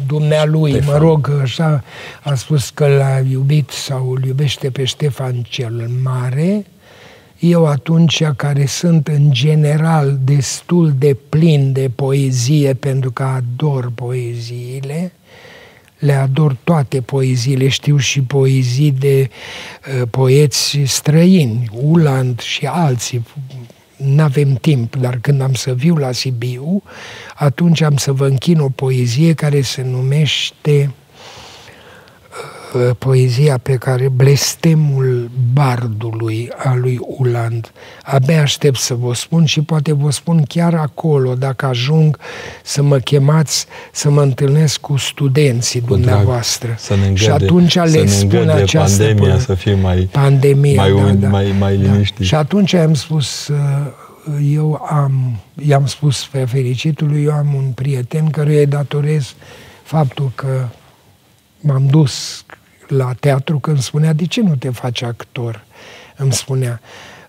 dumnealui, 0.06 0.70
Ștefan. 0.70 0.92
mă 0.92 0.98
rog, 0.98 1.30
așa, 1.42 1.84
a 2.22 2.34
spus 2.34 2.70
că 2.70 2.86
l-a 2.86 3.18
iubit 3.30 3.70
sau 3.70 4.10
îl 4.10 4.24
iubește 4.24 4.70
pe 4.70 4.84
Ștefan 4.84 5.42
cel 5.48 5.90
Mare, 6.02 6.64
eu 7.38 7.66
atunci, 7.66 8.24
care 8.36 8.66
sunt 8.66 9.08
în 9.08 9.32
general 9.32 10.18
destul 10.24 10.94
de 10.98 11.16
plin 11.28 11.72
de 11.72 11.90
poezie, 11.94 12.74
pentru 12.74 13.10
că 13.10 13.22
ador 13.22 13.92
poeziile, 13.94 15.12
le 15.98 16.12
ador 16.12 16.56
toate 16.64 17.00
poeziile, 17.00 17.68
știu 17.68 17.96
și 17.96 18.22
poezii 18.22 18.90
de 18.90 19.30
uh, 19.30 20.08
poeți 20.10 20.78
străini, 20.84 21.68
Uland 21.82 22.40
și 22.40 22.66
alții, 22.66 23.26
nu 23.96 24.22
avem 24.22 24.54
timp, 24.54 24.96
dar 24.96 25.18
când 25.20 25.40
am 25.40 25.54
să 25.54 25.74
viu 25.74 25.96
la 25.96 26.12
Sibiu, 26.12 26.82
atunci 27.34 27.80
am 27.80 27.96
să 27.96 28.12
vă 28.12 28.26
închin 28.26 28.60
o 28.60 28.68
poezie 28.68 29.32
care 29.32 29.60
se 29.60 29.82
numește 29.82 30.90
Uh, 31.03 31.03
poezia 32.78 33.58
pe 33.58 33.74
care 33.74 34.08
blestemul 34.08 35.30
bardului 35.52 36.50
a 36.56 36.74
lui 36.74 37.00
Uland. 37.18 37.72
Abia 38.02 38.40
aștept 38.40 38.76
să 38.76 38.94
vă 38.94 39.14
spun 39.14 39.44
și 39.44 39.62
poate 39.62 39.92
vă 39.92 40.10
spun 40.10 40.42
chiar 40.42 40.74
acolo, 40.74 41.34
dacă 41.34 41.66
ajung 41.66 42.18
să 42.62 42.82
mă 42.82 42.98
chemați 42.98 43.66
să 43.92 44.10
mă 44.10 44.22
întâlnesc 44.22 44.80
cu 44.80 44.96
studenții 44.96 45.80
cu 45.80 45.86
dumneavoastră. 45.86 46.66
Drag, 46.66 46.78
să 46.78 46.94
ne 46.94 47.06
îngăde, 47.06 47.16
și 47.16 47.30
atunci 47.30 47.74
le 47.74 48.06
spun 48.06 48.48
această 48.48 49.02
pandemia 49.02 49.28
până, 49.28 49.38
să 49.38 49.54
fie 49.54 49.74
mai, 49.74 50.08
pandemia, 50.10 50.82
mai, 50.82 50.92
da, 50.92 51.10
da, 51.12 51.28
mai, 51.28 51.54
mai 51.58 51.76
da. 51.76 51.82
liniștit. 51.82 52.18
Da. 52.18 52.24
Și 52.24 52.34
atunci 52.34 52.72
am 52.72 52.94
spus, 52.94 53.48
uh, 53.48 53.56
eu 54.54 54.86
am, 54.90 55.40
i-am 55.66 55.86
spus 55.86 56.26
pe 56.26 56.44
fericitului, 56.44 57.22
eu 57.22 57.32
am 57.32 57.54
un 57.54 57.70
prieten 57.74 58.30
căruia 58.30 58.58
îi 58.58 58.66
datorez 58.66 59.34
faptul 59.82 60.32
că 60.34 60.68
m-am 61.60 61.86
dus 61.86 62.44
la 62.96 63.12
teatru 63.20 63.58
când 63.58 63.78
spunea, 63.78 64.12
de 64.12 64.26
ce 64.26 64.40
nu 64.40 64.56
te 64.56 64.70
faci 64.70 65.02
actor? 65.02 65.64
Îmi 66.16 66.32
spunea, 66.32 66.80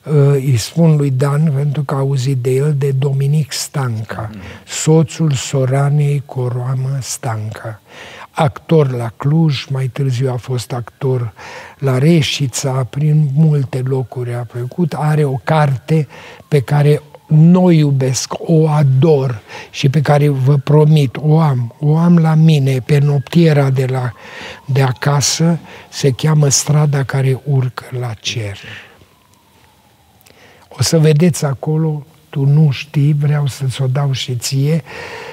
ă, 0.07 0.31
îi 0.31 0.57
spun 0.57 0.95
lui 0.95 1.11
Dan 1.11 1.51
pentru 1.55 1.83
că 1.83 1.93
a 1.93 1.97
auzit 1.97 2.37
de 2.37 2.49
el 2.49 2.75
de 2.77 2.91
Dominic 2.91 3.51
Stanca, 3.51 4.29
soțul 4.67 5.31
Soranei 5.31 6.23
Coroamă 6.25 6.97
Stanca. 7.01 7.81
Actor 8.31 8.91
la 8.91 9.11
Cluj, 9.17 9.65
mai 9.69 9.87
târziu 9.87 10.31
a 10.31 10.35
fost 10.35 10.71
actor 10.71 11.33
la 11.77 11.97
Reșița, 11.97 12.71
prin 12.89 13.29
multe 13.33 13.81
locuri 13.85 14.33
a 14.33 14.45
făcut. 14.51 14.93
Are 14.93 15.23
o 15.23 15.39
carte 15.43 16.07
pe 16.47 16.59
care 16.59 17.01
nu 17.27 17.71
iubesc, 17.71 18.33
o 18.37 18.67
ador 18.67 19.41
și 19.69 19.89
pe 19.89 20.01
care 20.01 20.27
vă 20.27 20.55
promit, 20.57 21.17
o 21.19 21.39
am, 21.39 21.75
o 21.79 21.97
am 21.97 22.17
la 22.17 22.33
mine, 22.33 22.79
pe 22.79 22.99
noptiera 22.99 23.69
de, 23.69 23.85
la, 23.85 24.13
de 24.65 24.81
acasă, 24.81 25.59
se 25.89 26.11
cheamă 26.11 26.49
strada 26.49 27.03
care 27.03 27.41
urcă 27.43 27.85
la 27.99 28.13
cer. 28.13 28.57
O 30.69 30.83
să 30.83 30.99
vedeți 30.99 31.45
acolo, 31.45 32.05
tu 32.29 32.45
nu 32.45 32.71
știi, 32.71 33.15
vreau 33.19 33.47
să-ți 33.47 33.81
o 33.81 33.87
dau 33.87 34.11
și 34.11 34.35
ție, 34.35 34.83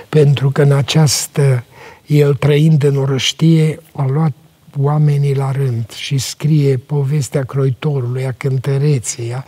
pentru 0.08 0.50
că 0.50 0.62
în 0.62 0.72
această, 0.72 1.64
el 2.06 2.34
trăind 2.34 2.82
în 2.82 2.96
orăștie, 2.96 3.78
a 3.92 4.06
luat 4.06 4.32
oamenii 4.80 5.34
la 5.34 5.50
rând 5.50 5.90
și 5.90 6.18
scrie 6.18 6.76
povestea 6.76 7.44
croitorului, 7.44 8.26
a 8.26 8.32
cântăreței, 8.32 9.34
a... 9.34 9.44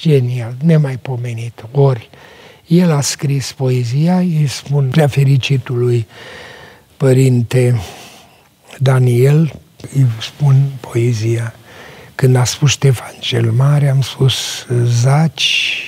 genial, 0.00 0.54
nemaipomenit. 0.62 1.64
Ori 1.70 2.10
el 2.66 2.90
a 2.90 3.00
scris 3.00 3.52
poezia, 3.52 4.18
îi 4.18 4.46
spun 4.46 4.88
prea 4.88 5.06
fericitului 5.06 6.06
părinte 6.96 7.80
Daniel, 8.78 9.60
îi 9.94 10.06
spun 10.20 10.70
poezia. 10.80 11.54
Când 12.14 12.36
a 12.36 12.44
spus 12.44 12.70
Ștefan 12.70 13.14
cel 13.20 13.50
Mare, 13.50 13.88
am 13.88 14.00
spus 14.00 14.66
zaci 14.84 15.78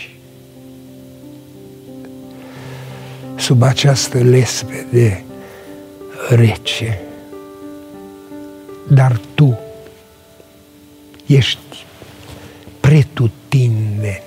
sub 3.37 3.63
această 3.63 4.19
lespede 4.19 5.25
rece. 6.29 7.01
Dar 8.89 9.21
tu 9.35 9.59
ești 11.27 11.86
pretutindeni 12.87 14.23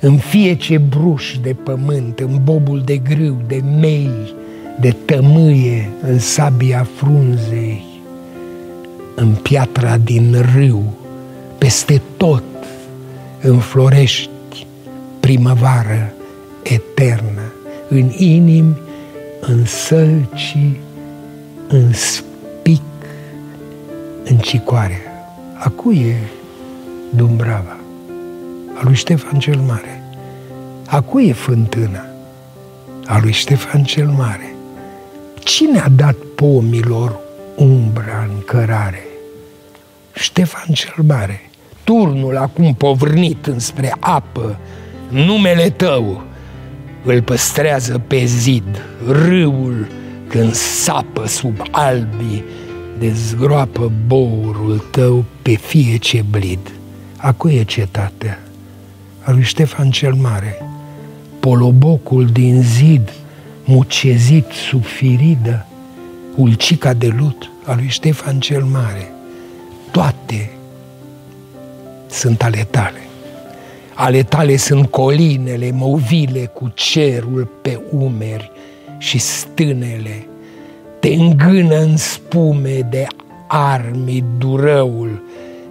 în 0.00 0.16
fie 0.16 0.54
ce 0.54 0.78
bruș 0.78 1.36
de 1.42 1.56
pământ, 1.64 2.18
în 2.18 2.40
bobul 2.42 2.82
de 2.84 2.96
grâu, 2.96 3.36
de 3.46 3.62
mei, 3.80 4.34
de 4.80 4.96
tămâie, 5.04 5.90
în 6.02 6.18
sabia 6.18 6.86
frunzei, 6.96 7.84
în 9.14 9.34
piatra 9.42 9.96
din 9.96 10.36
râu, 10.54 10.94
peste 11.58 12.00
tot 12.16 12.42
înflorești 13.40 14.66
primăvară 15.20 16.12
eternă, 16.62 17.52
în 17.88 18.10
inimi, 18.16 18.76
în 19.40 19.64
sălci, 19.64 20.56
în 21.68 21.92
spic, 21.92 22.82
în 24.24 24.36
cicoare. 24.36 25.00
Acu 25.58 25.92
e 25.92 26.16
Dumbrava, 27.10 27.76
a 28.74 28.80
lui 28.82 28.94
Ștefan 28.94 29.38
cel 29.38 29.58
Mare. 29.58 30.02
Acu 30.86 31.20
e 31.20 31.32
fântâna, 31.32 32.04
a 33.06 33.18
lui 33.22 33.32
Ștefan 33.32 33.84
cel 33.84 34.06
Mare. 34.06 34.54
Cine 35.38 35.78
a 35.78 35.88
dat 35.88 36.16
pomilor 36.34 37.18
umbra 37.56 38.28
în 38.28 38.42
cărare? 38.44 39.04
Ștefan 40.12 40.74
cel 40.74 41.04
Mare. 41.06 41.50
Turnul 41.84 42.36
acum 42.36 42.74
povrnit 42.74 43.46
înspre 43.46 43.96
apă, 44.00 44.58
numele 45.08 45.70
tău 45.70 46.22
îl 47.04 47.22
păstrează 47.22 47.98
pe 48.06 48.24
zid, 48.24 48.82
râul 49.06 49.86
când 50.28 50.54
sapă 50.54 51.26
sub 51.26 51.62
albii, 51.70 52.44
dezgroapă 52.98 53.92
bourul 54.06 54.84
tău 54.90 55.24
pe 55.42 55.54
fie 55.54 55.96
ce 55.96 56.24
blid. 56.30 56.79
Acu 57.22 57.48
e 57.48 57.62
cetatea, 57.62 58.38
a 59.22 59.30
lui 59.30 59.42
Ștefan 59.42 59.90
cel 59.90 60.12
Mare, 60.12 60.62
polobocul 61.40 62.26
din 62.26 62.62
zid, 62.62 63.12
mucezit 63.64 64.46
sub 64.68 64.84
firidă, 64.84 65.66
ulcica 66.36 66.92
de 66.92 67.06
lut 67.06 67.50
a 67.64 67.74
lui 67.74 67.88
Ștefan 67.88 68.40
cel 68.40 68.62
Mare. 68.62 69.12
Toate 69.90 70.50
sunt 72.10 72.42
ale 72.42 72.66
tale. 72.70 73.00
Ale 73.94 74.22
tale 74.22 74.56
sunt 74.56 74.86
colinele 74.86 75.70
movile 75.70 76.46
cu 76.46 76.72
cerul 76.74 77.48
pe 77.62 77.80
umeri 77.90 78.50
și 78.98 79.18
stânele. 79.18 80.26
Te 81.00 81.08
îngână 81.08 81.76
în 81.80 81.96
spume 81.96 82.86
de 82.90 83.06
armi 83.46 84.24
durăul, 84.38 85.22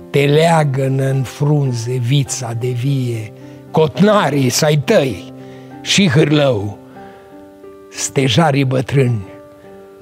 te 0.10 0.26
leagă 0.26 0.86
în 0.86 1.23
frunze 1.23 1.98
vița 1.98 2.53
de 2.60 2.68
vie, 2.68 3.34
cotnarii 3.72 4.49
să-ai 4.49 4.77
tăi 4.77 5.34
și 5.81 6.10
hârlău, 6.10 6.77
stejarii 7.91 8.65
bătrâni 8.65 9.26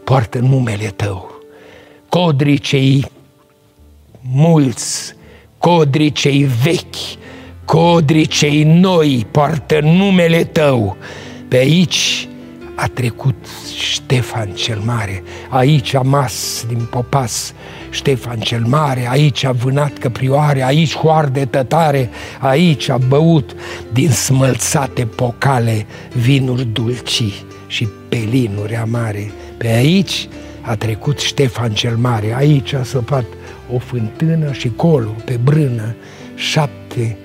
poartă 0.03 0.39
numele 0.39 0.87
tău, 0.87 1.31
codrii 2.09 2.57
cei 2.57 3.05
mulți, 4.31 5.15
codrii 5.57 6.11
cei 6.11 6.43
vechi, 6.63 7.17
codrii 7.65 8.25
cei 8.25 8.63
noi 8.63 9.27
poartă 9.31 9.79
numele 9.81 10.43
tău. 10.43 10.97
Pe 11.47 11.57
aici 11.57 12.27
a 12.79 12.87
trecut 12.87 13.35
Ștefan 13.79 14.49
cel 14.53 14.79
Mare, 14.85 15.23
aici 15.49 15.93
a 15.93 16.01
mas 16.01 16.65
din 16.67 16.87
popas 16.89 17.53
Ștefan 17.89 18.39
cel 18.39 18.63
Mare, 18.65 19.07
aici 19.09 19.43
a 19.43 19.51
vânat 19.51 19.97
căprioare, 19.97 20.63
aici 20.63 20.95
hoarde 20.95 21.45
tătare, 21.45 22.09
aici 22.39 22.89
a 22.89 22.97
băut 22.97 23.55
din 23.93 24.09
smălțate 24.11 25.05
pocale 25.05 25.85
vinuri 26.15 26.65
dulci 26.65 27.23
și 27.67 27.87
pelinuri 28.09 28.75
amare. 28.75 29.31
Pe 29.57 29.67
aici 29.67 30.27
a 30.61 30.75
trecut 30.75 31.19
Ștefan 31.19 31.73
cel 31.73 31.95
Mare, 31.95 32.35
aici 32.35 32.73
a 32.73 32.83
săpat 32.83 33.25
o 33.73 33.77
fântână 33.77 34.51
și 34.51 34.71
colo, 34.75 35.15
pe 35.25 35.39
brână, 35.43 35.95
șapte 36.35 37.17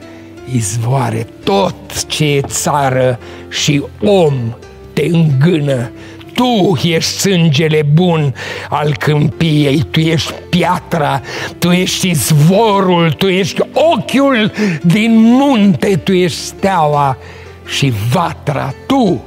izvoare, 0.52 1.26
tot 1.44 2.06
ce 2.06 2.24
e 2.24 2.40
țară 2.40 3.18
și 3.48 3.82
om 4.00 4.34
te 4.92 5.06
îngână. 5.10 5.90
Tu 6.34 6.78
ești 6.88 7.10
sângele 7.10 7.82
bun 7.82 8.34
al 8.68 8.96
câmpiei, 8.96 9.82
tu 9.90 10.00
ești 10.00 10.32
piatra, 10.50 11.20
tu 11.58 11.70
ești 11.70 12.08
izvorul, 12.08 13.12
tu 13.12 13.26
ești 13.26 13.60
ochiul 13.72 14.52
din 14.82 15.12
munte, 15.14 15.96
tu 15.96 16.12
ești 16.12 16.38
steaua 16.38 17.16
și 17.66 17.92
vatra, 18.12 18.74
tu 18.86 19.24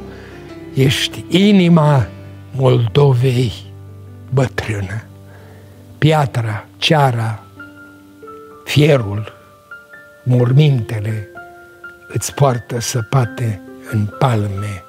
ești 0.73 1.23
inima 1.29 2.07
Moldovei 2.51 3.53
bătrână. 4.29 5.03
Piatra, 5.97 6.65
ceara, 6.77 7.43
fierul, 8.65 9.33
mormintele 10.23 11.27
îți 12.07 12.33
poartă 12.33 12.79
săpate 12.79 13.61
în 13.91 14.05
palme 14.19 14.84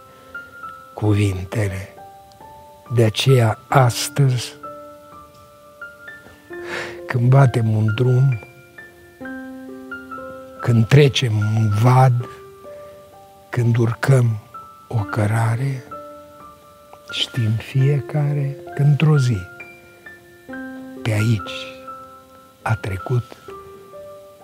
cuvintele. 0.96 1.88
De 2.94 3.04
aceea 3.04 3.58
astăzi, 3.68 4.54
când 7.06 7.28
batem 7.28 7.76
un 7.76 7.94
drum, 7.94 8.40
când 10.60 10.86
trecem 10.86 11.36
un 11.36 11.68
vad, 11.82 12.28
când 13.48 13.76
urcăm 13.76 14.38
o 14.88 14.96
cărare, 14.96 15.84
știm 17.10 17.50
fiecare 17.50 18.56
că 18.74 18.82
într-o 18.82 19.18
zi 19.18 19.38
pe 21.02 21.10
aici 21.12 21.66
a 22.62 22.74
trecut 22.74 23.36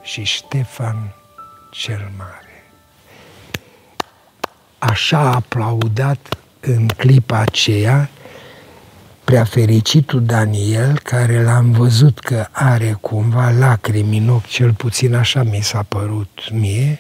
și 0.03 0.23
Ștefan 0.23 1.15
cel 1.71 2.11
Mare. 2.17 2.65
Așa 4.79 5.19
a 5.19 5.35
aplaudat 5.35 6.42
în 6.65 6.87
clipa 6.87 7.39
aceea 7.39 8.11
prea 9.25 9.45
fericitul 9.45 10.25
Daniel, 10.25 10.99
care 10.99 11.43
l-am 11.43 11.71
văzut 11.71 12.19
că 12.19 12.47
are 12.51 12.97
cumva 13.01 13.51
lacrimi 13.51 14.19
în 14.19 14.29
ochi, 14.29 14.47
cel 14.47 14.73
puțin 14.73 15.15
așa 15.15 15.43
mi 15.43 15.61
s-a 15.63 15.85
părut 15.89 16.49
mie, 16.53 16.99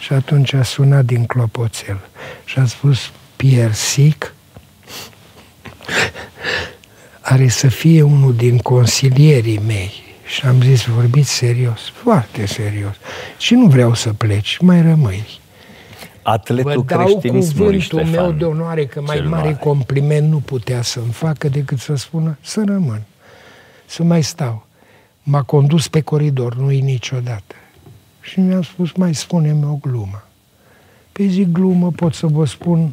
și 0.00 0.12
atunci 0.12 0.52
a 0.52 0.62
sunat 0.62 1.04
din 1.04 1.26
clopoțel 1.26 2.00
și 2.44 2.58
a 2.58 2.66
spus, 2.66 3.10
Piersic, 3.36 4.34
are 7.20 7.48
să 7.48 7.68
fie 7.68 8.02
unul 8.02 8.34
din 8.34 8.58
consilierii 8.58 9.60
mei. 9.66 9.92
Și 10.26 10.46
am 10.46 10.62
zis, 10.62 10.84
vorbiți 10.84 11.30
serios, 11.30 11.80
foarte 12.02 12.46
serios. 12.46 12.94
Și 13.38 13.54
nu 13.54 13.66
vreau 13.66 13.94
să 13.94 14.12
pleci, 14.12 14.58
mai 14.60 14.82
rămâi. 14.82 15.40
Atletul 16.30 16.72
Vă 16.72 16.94
dau 16.94 17.02
creștinismului, 17.02 17.82
cuvântul 17.88 18.10
Ștefan, 18.10 18.24
meu 18.24 18.32
de 18.32 18.44
onoare 18.44 18.86
că 18.86 19.00
mai 19.00 19.16
cel 19.16 19.28
mare, 19.28 19.42
mare. 19.42 19.56
compliment 19.60 20.30
nu 20.30 20.38
putea 20.38 20.82
să-mi 20.82 21.12
facă 21.12 21.48
decât 21.48 21.78
să 21.78 21.94
spună 21.94 22.38
să 22.40 22.62
rămân, 22.66 23.02
să 23.86 24.02
mai 24.02 24.22
stau. 24.22 24.66
M-a 25.22 25.42
condus 25.42 25.88
pe 25.88 26.00
coridor, 26.00 26.56
nu-i 26.56 26.80
niciodată. 26.80 27.54
Și 28.20 28.40
mi-a 28.40 28.62
spus, 28.62 28.92
mai 28.92 29.14
spune-mi 29.14 29.64
o 29.64 29.78
glumă. 29.80 30.24
Pe 31.12 31.26
zic 31.26 31.52
glumă 31.52 31.90
pot 31.90 32.14
să 32.14 32.26
vă 32.26 32.44
spun 32.44 32.92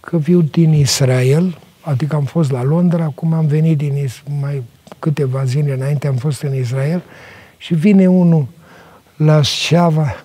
că 0.00 0.18
viu 0.18 0.42
din 0.42 0.72
Israel, 0.72 1.58
adică 1.80 2.16
am 2.16 2.24
fost 2.24 2.50
la 2.50 2.62
Londra, 2.62 3.04
acum 3.04 3.32
am 3.32 3.46
venit 3.46 3.76
din 3.76 3.96
Is- 3.96 4.22
mai 4.40 4.62
câteva 4.98 5.44
zile 5.44 5.72
înainte 5.72 6.06
am 6.06 6.14
fost 6.16 6.42
în 6.42 6.54
Israel 6.54 7.02
și 7.56 7.74
vine 7.74 8.06
unul 8.06 8.46
la 9.16 9.42
Șava, 9.42 10.24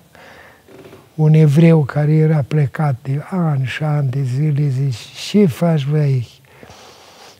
un 1.14 1.34
evreu 1.34 1.84
care 1.84 2.12
era 2.12 2.44
plecat 2.48 2.96
de 3.02 3.20
ani 3.30 3.66
și 3.66 3.82
ani 3.82 4.10
de 4.10 4.22
zile, 4.22 4.68
zice, 4.68 4.98
ce 5.28 5.46
faci 5.46 5.86
bă 5.86 5.96
aici? 5.96 6.40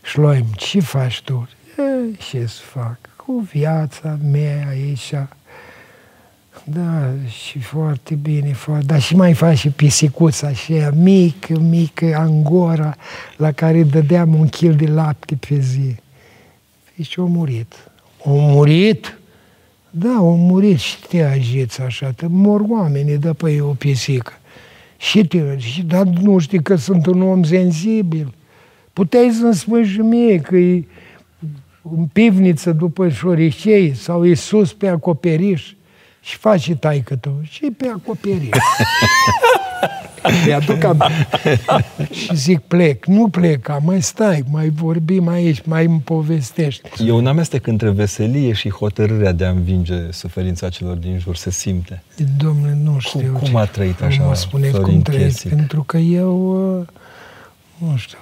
Șloim, 0.03 0.47
ce 0.57 0.81
faci 0.81 1.23
tu? 1.23 1.49
E, 1.79 2.17
ce 2.31 2.47
să 2.47 2.61
fac? 2.63 2.99
Cu 3.17 3.49
viața 3.53 4.19
mea 4.31 4.67
aici. 4.69 5.15
Da, 6.65 7.11
și 7.29 7.59
foarte 7.59 8.15
bine, 8.15 8.53
foarte, 8.53 8.85
dar 8.85 9.01
și 9.01 9.17
mai 9.17 9.35
fac 9.35 9.55
și 9.55 9.69
pisicuța 9.69 10.47
aceea 10.47 10.91
mică, 10.91 11.59
mică, 11.59 12.15
angora, 12.17 12.97
la 13.37 13.53
care 13.53 13.83
dădeam 13.83 14.35
un 14.35 14.47
kil 14.47 14.75
de 14.75 14.87
lapte 14.87 15.39
pe 15.49 15.59
zi. 15.59 15.97
Deci 16.97 17.19
a 17.19 17.23
murit. 17.23 17.75
A 18.25 18.31
murit? 18.31 19.19
Da, 19.97 20.09
a 20.09 20.21
murit 20.21 20.79
și 20.79 21.01
te 21.09 21.23
agiți 21.23 21.81
așa, 21.81 22.11
te 22.11 22.27
mor 22.29 22.61
oamenii 22.69 23.17
de 23.17 23.33
pe 23.33 23.61
o 23.61 23.73
pisică. 23.73 24.33
Și 24.97 25.27
te, 25.27 25.59
și, 25.59 25.83
dar 25.83 26.07
nu 26.07 26.39
știi 26.39 26.63
că 26.63 26.77
sunt 26.77 27.07
un 27.07 27.23
om 27.23 27.43
sensibil. 27.43 28.35
Puteai 28.93 29.31
să-mi 29.41 29.55
spui 29.55 29.85
și 29.85 29.99
mie 29.99 30.39
că 30.41 30.57
e 30.57 30.85
în 31.97 32.07
pivniță 32.13 32.73
după 32.73 33.09
șoricei 33.09 33.95
sau 33.95 34.27
e 34.27 34.35
sus 34.35 34.73
pe 34.73 34.89
acoperiș 34.89 35.73
și 36.21 36.37
faci 36.37 36.75
taică 36.75 37.17
tu 37.17 37.41
și 37.43 37.71
pe 37.77 37.87
acoperiș. 37.87 38.49
Mi-aduc 40.47 40.85
am... 40.85 41.03
și 42.11 42.35
zic 42.35 42.59
plec, 42.59 43.07
nu 43.07 43.29
plec, 43.29 43.81
mai 43.83 44.03
stai, 44.03 44.45
mai 44.51 44.69
vorbim 44.69 45.29
aici, 45.29 45.63
mai 45.65 45.85
îmi 45.85 46.01
povestești. 46.01 46.89
E 47.07 47.11
un 47.11 47.27
amestec 47.27 47.67
între 47.67 47.91
veselie 47.91 48.53
și 48.53 48.71
hotărârea 48.71 49.33
de 49.33 49.45
a 49.45 49.51
învinge 49.51 50.11
suferința 50.11 50.69
celor 50.69 50.97
din 50.97 51.19
jur, 51.19 51.37
se 51.37 51.51
simte. 51.51 52.03
Domnule, 52.37 52.79
nu 52.83 52.99
știu. 52.99 53.33
Cum, 53.33 53.49
cum 53.49 53.57
a 53.57 53.65
trăit 53.65 54.03
așa 54.03 54.25
Mă 54.25 54.35
spune 54.35 54.69
cum 54.69 55.03
trăit, 55.03 55.41
pentru 55.49 55.83
că 55.83 55.97
eu, 55.97 56.77
uh, 56.79 56.87
nu 57.79 57.97
știu, 57.97 58.19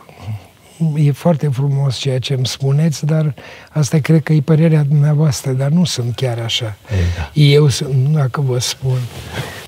e 0.96 1.12
foarte 1.12 1.48
frumos 1.48 1.96
ceea 1.96 2.18
ce 2.18 2.34
îmi 2.34 2.46
spuneți, 2.46 3.06
dar 3.06 3.34
asta 3.70 3.98
cred 3.98 4.22
că 4.22 4.32
e 4.32 4.40
părerea 4.40 4.82
dumneavoastră, 4.82 5.52
dar 5.52 5.68
nu 5.68 5.84
sunt 5.84 6.14
chiar 6.14 6.38
așa. 6.38 6.76
Ei, 6.90 6.98
da. 7.16 7.30
Eu 7.40 7.68
sunt, 7.68 7.94
dacă 7.94 8.40
vă 8.40 8.58
spun, 8.58 8.98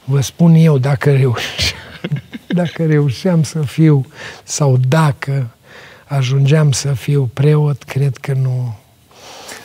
vă 0.04 0.20
spun 0.20 0.54
eu 0.54 0.78
dacă 0.78 1.10
reușeam, 1.10 1.83
dacă 2.54 2.84
reușeam 2.86 3.42
să 3.42 3.58
fiu, 3.62 4.06
sau 4.44 4.76
dacă 4.88 5.46
ajungeam 6.04 6.72
să 6.72 6.92
fiu 6.92 7.30
preot, 7.34 7.82
cred 7.82 8.16
că 8.16 8.32
nu, 8.42 8.76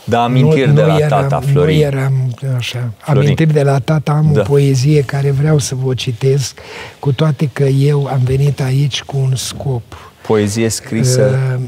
da, 0.03 0.23
amintiri 0.23 0.67
nu, 0.67 0.73
de 0.73 0.81
la 0.81 0.95
eram, 0.97 1.07
tata, 1.09 1.39
Florin. 1.39 1.75
Nu 1.77 1.81
eram 1.83 2.13
așa. 2.57 2.91
Florin. 2.97 3.21
Amintiri 3.23 3.53
de 3.53 3.63
la 3.63 3.79
tata, 3.79 4.11
am 4.11 4.29
Da. 4.33 4.39
o 4.39 4.43
poezie 4.43 5.01
care 5.01 5.31
vreau 5.31 5.57
să 5.57 5.75
vă 5.75 5.87
o 5.87 5.93
citesc, 5.93 6.57
cu 6.99 7.11
toate 7.11 7.49
că 7.53 7.63
eu 7.63 8.05
am 8.05 8.19
venit 8.23 8.61
aici 8.61 9.01
cu 9.03 9.17
un 9.17 9.35
scop. 9.35 10.11
Poezie 10.27 10.69
scrisă 10.69 11.39
Uh, 11.57 11.63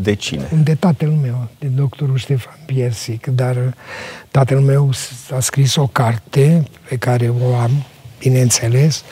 de 0.00 0.14
cine? 0.14 0.48
de 0.62 0.74
tatăl 0.74 1.08
meu, 1.22 1.48
de 1.58 1.66
doctorul 1.66 2.16
Ștefan 2.16 2.58
Piersic, 2.66 3.26
dar 3.26 3.56
tatăl 4.30 4.58
meu 4.60 4.92
s- 4.92 5.30
a 5.36 5.40
scris 5.40 5.76
o 5.76 5.86
carte 5.86 6.64
pe 6.88 6.96
care 6.96 7.32
o 7.42 7.54
am, 7.54 7.70
bineînțeles, 8.18 9.02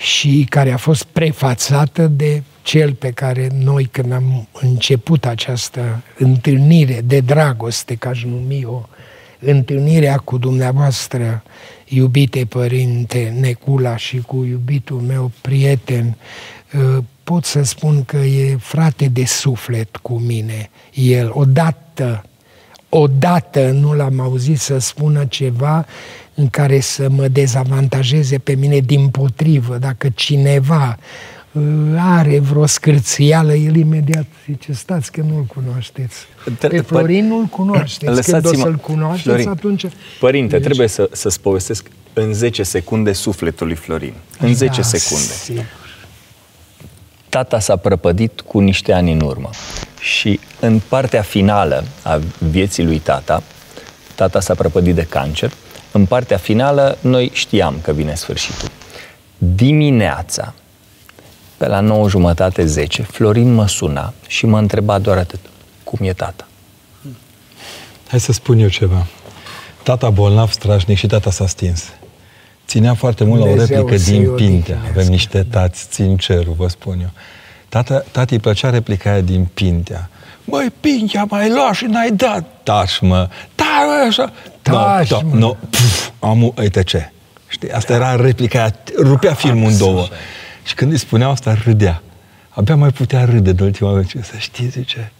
și 0.00 0.46
care 0.48 0.72
a 0.72 0.76
fost 0.76 1.04
prefațată 1.04 2.06
de 2.06 2.42
cel 2.62 2.92
pe 2.92 3.10
care 3.10 3.48
noi, 3.54 3.88
când 3.90 4.12
am 4.12 4.48
început 4.52 5.26
această 5.26 6.02
întâlnire 6.18 7.00
de 7.04 7.20
dragoste, 7.20 7.94
ca 7.94 8.08
aș 8.08 8.24
numi-o, 8.24 8.88
întâlnirea 9.38 10.16
cu 10.16 10.38
dumneavoastră, 10.38 11.42
iubite 11.84 12.44
părinte 12.44 13.34
Necula 13.40 13.96
și 13.96 14.18
cu 14.18 14.44
iubitul 14.44 15.00
meu 15.00 15.30
prieten, 15.40 16.16
uh, 16.74 17.04
pot 17.24 17.44
să 17.44 17.62
spun 17.62 18.04
că 18.04 18.16
e 18.16 18.56
frate 18.56 19.06
de 19.06 19.24
suflet 19.24 19.96
cu 19.96 20.18
mine. 20.18 20.70
El, 20.94 21.30
odată, 21.32 22.24
odată 22.88 23.70
nu 23.70 23.92
l-am 23.92 24.20
auzit 24.20 24.58
să 24.58 24.78
spună 24.78 25.24
ceva 25.24 25.86
în 26.40 26.48
care 26.48 26.80
să 26.80 27.08
mă 27.10 27.28
dezavantajeze 27.28 28.38
pe 28.38 28.54
mine 28.54 28.78
din 28.78 29.08
potrivă. 29.08 29.76
Dacă 29.76 30.08
cineva 30.14 30.98
uh, 31.52 31.62
are 31.98 32.38
vreo 32.38 32.66
scârțială, 32.66 33.54
el 33.54 33.76
imediat 33.76 34.24
zice, 34.46 34.72
stați 34.72 35.12
că 35.12 35.22
nu-l 35.28 35.42
cunoașteți. 35.44 36.16
Te- 36.58 36.66
Pe 36.68 36.80
Florin 36.80 37.26
nu-l 37.26 37.44
cunoașteți. 37.44 38.04
Când 38.04 38.12
o 38.12 38.38
Lăsați-mă- 38.38 38.62
să-l 38.62 38.74
cunoașteți, 38.76 39.22
Florin, 39.28 39.48
atunci... 39.48 39.84
Părinte, 40.20 40.56
Deci- 40.56 40.64
trebuie 40.64 40.86
să, 40.88 41.08
să-ți 41.12 41.40
povestesc 41.40 41.86
în 42.12 42.32
10 42.32 42.62
secunde 42.62 43.12
sufletul 43.12 43.66
lui 43.66 43.76
Florin. 43.76 44.14
În 44.40 44.54
10 44.54 44.80
Da, 44.80 44.82
secunde. 44.86 45.32
sigur. 45.32 45.64
Tata 47.28 47.58
s-a 47.58 47.76
prăpădit 47.76 48.40
cu 48.40 48.58
niște 48.58 48.92
ani 48.92 49.12
în 49.12 49.20
urmă 49.20 49.50
și 50.00 50.40
în 50.60 50.80
partea 50.88 51.22
finală 51.22 51.84
a 52.02 52.20
vieții 52.50 52.84
lui 52.84 52.98
tata, 52.98 53.42
tata 54.14 54.40
s-a 54.40 54.54
prăpădit 54.54 54.94
de 54.94 55.02
cancer, 55.08 55.52
în 55.92 56.06
partea 56.06 56.36
finală 56.36 56.98
noi 57.00 57.30
știam 57.32 57.78
că 57.82 57.92
vine 57.92 58.14
sfârșitul. 58.14 58.68
Dimineața, 59.38 60.54
pe 61.56 61.66
la 61.66 61.80
9 61.80 62.08
jumătate, 62.08 62.66
10, 62.66 63.02
Florin 63.02 63.54
mă 63.54 63.68
suna 63.68 64.12
și 64.26 64.46
mă 64.46 64.58
întreba 64.58 64.98
doar 64.98 65.16
atât. 65.16 65.40
Cum 65.84 66.06
e 66.06 66.12
tata? 66.12 66.48
Hai 68.08 68.20
să 68.20 68.32
spun 68.32 68.58
eu 68.58 68.68
ceva. 68.68 69.06
Tata 69.82 70.10
bolnav 70.10 70.50
strașnic 70.50 70.98
și 70.98 71.06
tata 71.06 71.30
s-a 71.30 71.46
stins. 71.46 71.84
Ținea 72.66 72.94
foarte 72.94 73.24
mult 73.24 73.40
la 73.40 73.44
o 73.44 73.48
Dumnezeu 73.48 73.76
replică 73.76 74.02
să-i 74.02 74.18
din 74.18 74.28
odihnească. 74.28 74.72
Pintea. 74.72 74.90
Avem 74.90 75.06
niște 75.06 75.46
tați, 75.50 75.86
țin 75.88 76.16
cerul, 76.16 76.54
vă 76.56 76.68
spun 76.68 77.00
eu. 77.00 77.10
Tata, 77.68 78.04
tati 78.10 78.32
îi 78.32 78.38
plăcea 78.38 78.70
replica 78.70 79.10
aia 79.10 79.20
din 79.20 79.48
Pintea. 79.54 80.10
Măi, 80.44 80.72
Pintea, 80.80 81.26
mai 81.28 81.50
lua 81.50 81.72
și 81.72 81.84
n-ai 81.84 82.10
dat. 82.10 82.44
Taci, 82.62 83.00
mă. 83.00 83.28
Taci, 83.54 84.06
așa. 84.08 84.32
Taci, 84.62 85.10
no, 85.10 85.20
mă. 85.22 85.36
no, 85.36 85.56
pf, 85.70 86.10
am, 86.18 86.52
uite 86.56 86.82
ce. 86.82 87.12
Știi, 87.46 87.72
asta 87.72 87.92
era 87.92 88.16
replica 88.16 88.60
aia, 88.60 88.74
rupea 88.98 89.34
filmul 89.34 89.70
în 89.70 89.78
două. 89.78 90.08
Și 90.64 90.74
când 90.74 90.92
îi 90.92 90.98
spuneau 90.98 91.30
asta, 91.30 91.56
râdea. 91.64 92.02
Abia 92.48 92.76
mai 92.76 92.90
putea 92.90 93.24
râde 93.24 93.52
de 93.52 93.62
ultima 93.62 93.90
vreme. 93.90 94.08
Să 94.22 94.36
știi, 94.38 94.68
zice, 94.68 95.12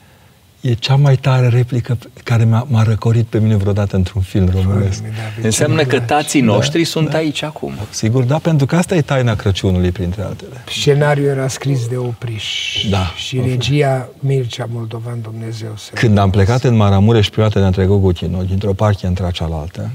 e 0.60 0.72
cea 0.72 0.94
mai 0.94 1.16
tare 1.16 1.48
replică 1.48 1.98
care 2.24 2.44
m-a, 2.44 2.66
m-a 2.68 2.82
răcorit 2.82 3.26
pe 3.26 3.38
mine 3.38 3.56
vreodată 3.56 3.96
într-un 3.96 4.22
film 4.22 4.48
românesc. 4.48 5.02
Înseamnă 5.42 5.82
că 5.82 6.00
tații 6.00 6.40
noștri 6.40 6.84
sunt 6.84 7.14
aici 7.14 7.42
acum. 7.42 7.72
Sigur, 7.90 8.22
da, 8.22 8.38
pentru 8.38 8.66
că 8.66 8.76
asta 8.76 8.94
e 8.94 9.00
taina 9.00 9.34
Crăciunului, 9.34 9.90
printre 9.90 10.22
altele. 10.22 10.64
Scenariul 10.68 11.26
era 11.26 11.48
scris 11.48 11.86
de 11.86 11.96
Opriș 11.96 12.86
Da. 12.90 13.12
și 13.16 13.40
regia 13.46 14.08
Mircea 14.18 14.68
Moldovan, 14.72 15.20
Dumnezeu 15.22 15.72
să 15.76 15.90
Când 15.94 16.18
am 16.18 16.30
plecat 16.30 16.62
în 16.62 16.76
Maramureș 16.76 17.28
prima 17.28 17.46
dată 17.46 17.58
ne-am 17.58 17.72
trecut 17.72 18.00
Gutino, 18.00 18.42
dintr-o 18.42 18.72
parche 18.72 19.06
între 19.06 19.30
cealaltă, 19.32 19.90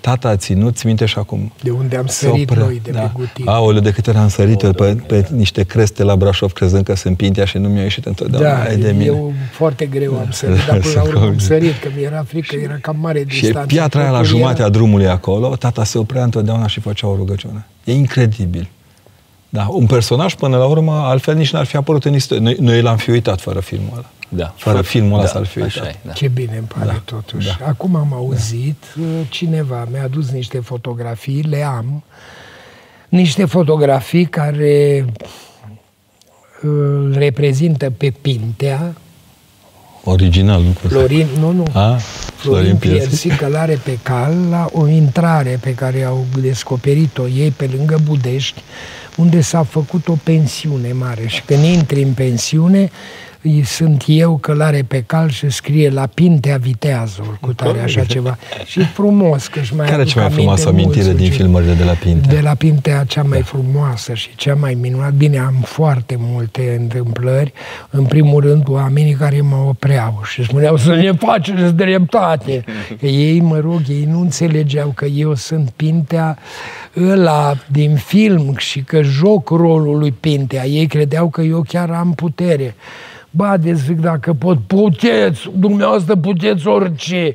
tata 0.00 0.28
a 0.28 0.36
ținut, 0.36 0.76
ți 0.76 0.86
minte 0.86 1.06
și 1.06 1.18
acum. 1.18 1.52
De 1.62 1.70
unde 1.70 1.96
am 1.96 2.06
se 2.06 2.26
sărit 2.26 2.50
opre- 2.50 2.62
noi 2.62 2.80
de 2.84 2.90
pe 2.90 3.10
Gutino. 3.14 3.50
Aoleu, 3.50 3.80
de 3.80 3.90
câte 3.90 4.10
ori 4.10 4.18
am 4.18 4.28
sărit 4.28 4.62
eu 4.62 4.72
pe, 4.72 4.96
pe 5.06 5.28
niște 5.34 5.62
creste 5.64 6.02
la 6.02 6.16
Brașov, 6.16 6.52
crezând 6.52 6.84
că 6.84 6.94
sunt 6.96 7.16
Pintea 7.16 7.44
și 7.44 7.58
nu 7.58 7.68
mi-a 7.68 7.82
ieșit 7.82 8.04
întotdeauna. 8.04 8.48
Da, 8.48 8.54
Hai 8.58 8.76
de 8.76 8.90
mine. 8.92 9.04
eu 9.04 9.32
foarte 9.52 9.86
greu 9.86 10.14
am 10.18 10.30
sărit, 10.30 10.66
dar 10.66 10.78
până 10.84 10.92
la 10.94 11.02
urmă 11.02 11.20
am 11.26 11.38
sărit, 11.52 11.78
că 11.80 11.88
mi-era 11.96 12.24
frică, 12.28 12.56
era 12.56 12.78
cam 12.80 12.96
mare 13.00 13.24
Și 13.26 13.40
distanță. 13.40 13.66
piatra 13.66 14.00
aia 14.00 14.10
la 14.10 14.16
Totul 14.16 14.30
jumătatea 14.30 14.64
era- 14.64 14.72
drumului 14.72 15.08
acolo, 15.08 15.56
tata 15.56 15.84
se 15.84 15.98
oprea 15.98 16.22
întotdeauna 16.24 16.66
și 16.66 16.80
făcea 16.80 17.06
o 17.06 17.14
rugăciune. 17.16 17.66
E 17.84 17.92
incredibil. 17.92 18.68
Da, 19.48 19.66
un 19.70 19.86
personaj 19.86 20.34
până 20.34 20.56
la 20.56 20.64
urmă, 20.64 20.92
altfel 20.92 21.34
nici 21.34 21.52
n-ar 21.52 21.64
fi 21.64 21.76
apărut 21.76 22.04
în 22.04 22.14
istorie. 22.14 22.42
Noi, 22.42 22.56
noi 22.60 22.82
l-am 22.82 22.96
fi 22.96 23.10
uitat 23.10 23.40
fără 23.40 23.60
filmul 23.60 23.90
ăla. 23.92 24.04
Da. 24.28 24.54
Fără 24.56 24.82
filmul 24.82 25.12
ăla 25.12 25.22
Da, 25.22 25.28
s-ar 25.28 25.46
fi 25.46 25.60
așa 25.62 25.80
uitat. 25.80 25.94
e, 25.94 26.06
da. 26.06 26.12
Ce 26.12 26.28
bine 26.28 26.56
îmi 26.56 26.66
pare 26.66 26.86
Da, 26.86 27.02
totuși. 27.04 27.46
da. 27.58 27.66
Acum 27.66 27.94
am 27.96 28.12
auzit, 28.12 28.84
uh, 29.00 29.04
cineva 29.28 29.88
mi-a 29.90 30.02
adus 30.04 30.30
niște 30.30 30.58
fotografii, 30.60 31.42
le 31.42 31.62
am, 31.62 32.02
niște 33.08 33.44
fotografii 33.44 34.24
care 34.26 35.04
îl 36.60 37.14
reprezintă 37.18 37.90
pe 37.90 38.10
Pintea, 38.20 38.94
Original 40.04 40.62
lucrul 40.64 40.84
ăsta. 40.84 40.98
Florin, 40.98 41.26
nu, 41.38 41.50
nu, 41.52 41.64
A? 41.72 41.96
Florin 42.36 42.76
Piersic. 42.76 43.08
Piersic 43.08 43.36
călare 43.36 43.78
pe 43.84 43.98
cal 44.02 44.34
la 44.50 44.68
o 44.72 44.86
intrare 44.88 45.58
pe 45.62 45.74
care 45.74 46.02
au 46.02 46.24
descoperit-o 46.40 47.28
ei 47.28 47.50
pe 47.50 47.70
lângă 47.76 48.00
Budești, 48.04 48.62
unde 49.16 49.40
s-a 49.40 49.62
făcut 49.62 50.08
o 50.08 50.14
pensiune 50.22 50.92
mare. 50.92 51.26
Și 51.26 51.42
când 51.42 51.64
intri 51.64 52.02
în 52.02 52.12
pensiune, 52.12 52.80
îi- 52.80 52.90
sunt 53.64 54.04
eu 54.06 54.36
călare 54.36 54.84
pe 54.88 55.02
cal 55.06 55.28
și 55.28 55.50
scrie 55.50 55.90
la 55.90 56.06
Pintea 56.14 56.56
Viteazul, 56.56 57.38
cu 57.40 57.52
tare 57.52 57.80
așa 57.80 58.04
ceva. 58.04 58.38
Și 58.64 58.80
frumos, 58.80 59.46
că 59.46 59.58
își 59.58 59.74
mai 59.74 59.86
Care 59.86 60.00
aduc 60.00 60.12
cea 60.12 60.20
mai 60.20 60.24
aminte 60.24 60.40
frumoasă 60.40 60.68
amintire 60.68 61.02
mulți, 61.04 61.16
din 61.16 61.24
uite. 61.24 61.36
filmările 61.36 61.72
de 61.72 61.84
la 61.84 61.92
Pintea? 61.92 62.34
De 62.34 62.40
la 62.40 62.54
Pintea 62.54 63.04
cea 63.04 63.22
mai 63.22 63.42
frumoasă 63.42 64.14
și 64.14 64.28
cea 64.36 64.54
mai 64.54 64.76
minunată. 64.80 65.14
Bine, 65.16 65.38
am 65.38 65.54
foarte 65.64 66.16
multe 66.18 66.76
întâmplări. 66.80 67.52
În 67.90 68.04
primul 68.04 68.40
rând, 68.42 68.68
oamenii 68.68 69.14
care 69.14 69.40
mă 69.40 69.56
opreau 69.68 70.20
și 70.24 70.42
spuneau 70.42 70.76
să 70.76 70.94
ne 70.94 71.12
faceți 71.12 71.74
dreptate. 71.74 72.64
Că 73.00 73.06
ei, 73.06 73.40
mă 73.40 73.58
rog, 73.58 73.80
ei 73.88 74.04
nu 74.10 74.20
înțelegeau 74.20 74.92
că 74.94 75.04
eu 75.04 75.34
sunt 75.34 75.70
Pintea 75.76 76.38
ăla 76.96 77.56
din 77.66 77.94
film 77.94 78.54
și 78.56 78.80
că 78.80 79.02
joc 79.02 79.48
rolul 79.48 79.98
lui 79.98 80.12
Pintea. 80.12 80.66
Ei 80.66 80.86
credeau 80.86 81.28
că 81.28 81.40
eu 81.40 81.64
chiar 81.68 81.90
am 81.90 82.12
putere. 82.14 82.74
Bade, 83.30 83.72
zic, 83.72 84.00
dacă 84.00 84.32
pot, 84.32 84.58
puteți, 84.66 85.50
dumneavoastră 85.56 86.16
puteți 86.16 86.66
orice, 86.66 87.34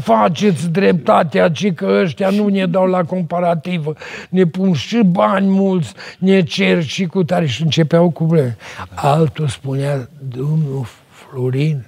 faceți 0.00 0.68
dreptatea, 0.68 1.50
ci 1.50 1.72
că 1.72 2.00
ăștia 2.02 2.30
nu 2.30 2.48
ne 2.48 2.66
dau 2.66 2.86
la 2.86 3.04
comparativă, 3.04 3.92
ne 4.28 4.44
pun 4.44 4.72
și 4.72 5.00
bani 5.04 5.48
mulți, 5.48 5.92
ne 6.18 6.42
cer 6.42 6.82
și 6.82 7.06
cu 7.06 7.24
tare 7.24 7.46
și 7.46 7.62
începeau 7.62 8.10
cu 8.10 8.24
vreme. 8.24 8.56
Altul 8.94 9.48
spunea, 9.48 10.08
domnul 10.28 10.86
Florin, 11.08 11.86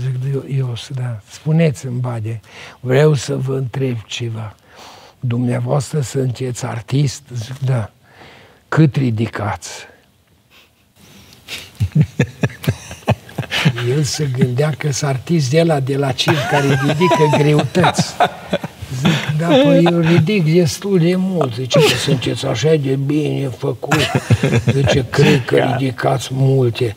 zic, 0.00 0.34
eu, 0.34 0.44
eu 0.56 0.74
da, 0.94 1.20
spuneți-mi, 1.28 2.00
Bade, 2.00 2.40
vreau 2.80 3.14
să 3.14 3.36
vă 3.36 3.54
întreb 3.54 3.96
ceva. 4.06 4.54
Dumneavoastră 5.20 6.00
sunteți 6.00 6.66
artist? 6.66 7.22
Zic, 7.34 7.58
da. 7.58 7.90
Cât 8.68 8.96
ridicați? 8.96 9.90
El 13.88 14.02
se 14.02 14.28
gândea 14.38 14.74
că 14.78 14.92
s 14.92 15.02
artist 15.02 15.50
de 15.50 15.62
la 15.62 15.80
de 15.80 15.96
la 15.96 16.12
cel 16.12 16.36
care 16.50 16.66
ridică 16.66 17.36
greutăți. 17.38 18.14
Zic, 19.00 19.38
da, 19.38 19.46
păi 19.46 19.86
eu 19.90 19.98
ridic 19.98 20.54
destul 20.54 20.98
de 20.98 21.14
mult. 21.16 21.54
Zice 21.54 21.78
că 21.78 21.96
sunteți 22.04 22.46
așa 22.46 22.74
de 22.74 22.98
bine 23.06 23.48
făcut. 23.48 24.10
Zice, 24.72 25.06
cred 25.10 25.44
că 25.44 25.56
ridicați 25.56 26.28
multe. 26.32 26.96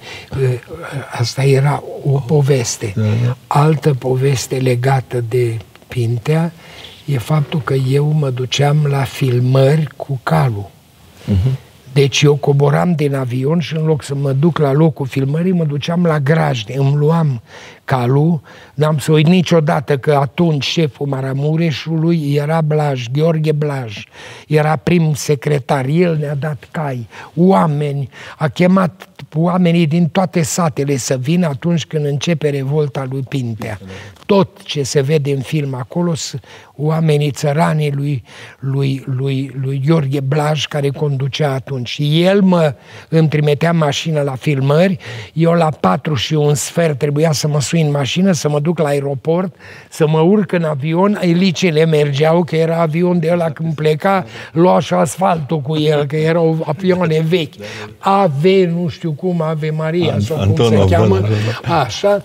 Asta 1.11 1.43
era 1.43 1.83
o 2.03 2.19
poveste. 2.19 2.93
Da, 2.95 3.03
da. 3.25 3.37
Altă 3.47 3.93
poveste 3.93 4.55
legată 4.55 5.23
de 5.29 5.57
Pintea 5.87 6.51
e 7.05 7.17
faptul 7.17 7.61
că 7.61 7.73
eu 7.73 8.05
mă 8.05 8.29
duceam 8.29 8.85
la 8.85 9.03
filmări 9.03 9.87
cu 9.95 10.19
calul. 10.23 10.69
Uh-huh. 11.31 11.64
Deci 11.95 12.21
eu 12.21 12.35
coboram 12.35 12.93
din 12.93 13.15
avion 13.15 13.59
și 13.59 13.75
în 13.75 13.85
loc 13.85 14.03
să 14.03 14.15
mă 14.15 14.31
duc 14.31 14.57
la 14.57 14.73
locul 14.73 15.05
filmării, 15.05 15.51
mă 15.51 15.63
duceam 15.63 16.05
la 16.05 16.19
grajde, 16.19 16.73
îmi 16.77 16.95
luam 16.95 17.41
calul, 17.85 18.41
n-am 18.73 18.97
să 18.97 19.11
uit 19.11 19.27
niciodată 19.27 19.97
că 19.97 20.13
atunci 20.13 20.63
șeful 20.63 21.07
Maramureșului 21.07 22.33
era 22.33 22.61
Blaj, 22.61 23.07
Gheorghe 23.11 23.51
Blaj, 23.51 24.07
era 24.47 24.75
prim 24.75 25.13
secretar, 25.13 25.85
el 25.85 26.17
ne-a 26.17 26.35
dat 26.35 26.67
cai, 26.71 27.07
oameni, 27.35 28.09
a 28.37 28.47
chemat 28.47 29.09
oamenii 29.33 29.87
din 29.87 30.07
toate 30.07 30.41
satele 30.41 30.97
să 30.97 31.17
vină 31.17 31.47
atunci 31.47 31.85
când 31.85 32.05
începe 32.05 32.49
revolta 32.49 33.07
lui 33.09 33.21
Pintea. 33.29 33.79
Tot 34.25 34.63
ce 34.63 34.83
se 34.83 35.01
vede 35.01 35.31
în 35.31 35.41
film 35.41 35.75
acolo 35.75 36.15
sunt 36.15 36.43
oamenii 36.75 37.31
țăranii 37.31 37.91
lui, 37.91 38.23
lui, 38.59 39.03
lui, 39.05 39.55
lui 39.61 39.81
Gheorghe 39.85 40.19
Blaj 40.19 40.65
care 40.65 40.89
conducea 40.89 41.51
atunci. 41.51 41.89
Și 41.89 42.23
el 42.23 42.41
mă 42.41 42.73
îmi 43.09 43.27
trimitea 43.27 43.71
mașină 43.71 44.21
la 44.21 44.35
filmări, 44.35 44.97
eu 45.33 45.51
la 45.51 45.69
patru 45.69 46.13
și 46.13 46.33
un 46.33 46.53
sfert 46.53 46.97
trebuia 46.97 47.31
să 47.31 47.47
mă 47.47 47.61
sui 47.61 47.81
în 47.81 47.91
mașină, 47.91 48.31
să 48.31 48.49
mă 48.49 48.59
duc 48.59 48.79
la 48.79 48.87
aeroport, 48.87 49.55
să 49.89 50.07
mă 50.07 50.19
urc 50.19 50.51
în 50.51 50.63
avion, 50.63 51.19
elicele 51.21 51.85
mergeau, 51.85 52.43
că 52.43 52.55
era 52.55 52.81
avion 52.81 53.19
de 53.19 53.29
ăla 53.31 53.49
când 53.49 53.73
pleca, 53.75 54.25
lua 54.51 54.79
și 54.79 54.93
asfaltul 54.93 55.59
cu 55.59 55.77
el, 55.77 56.05
că 56.05 56.15
erau 56.15 56.63
avioane 56.65 57.25
vechi. 57.27 57.53
Ave, 57.97 58.65
nu 58.65 58.87
știu 58.87 59.11
cum, 59.11 59.41
Ave 59.41 59.69
Maria, 59.69 60.17
sau 60.19 60.37
cum 60.37 60.69
se 60.69 60.85
cheamă, 60.89 61.21
așa, 61.83 62.21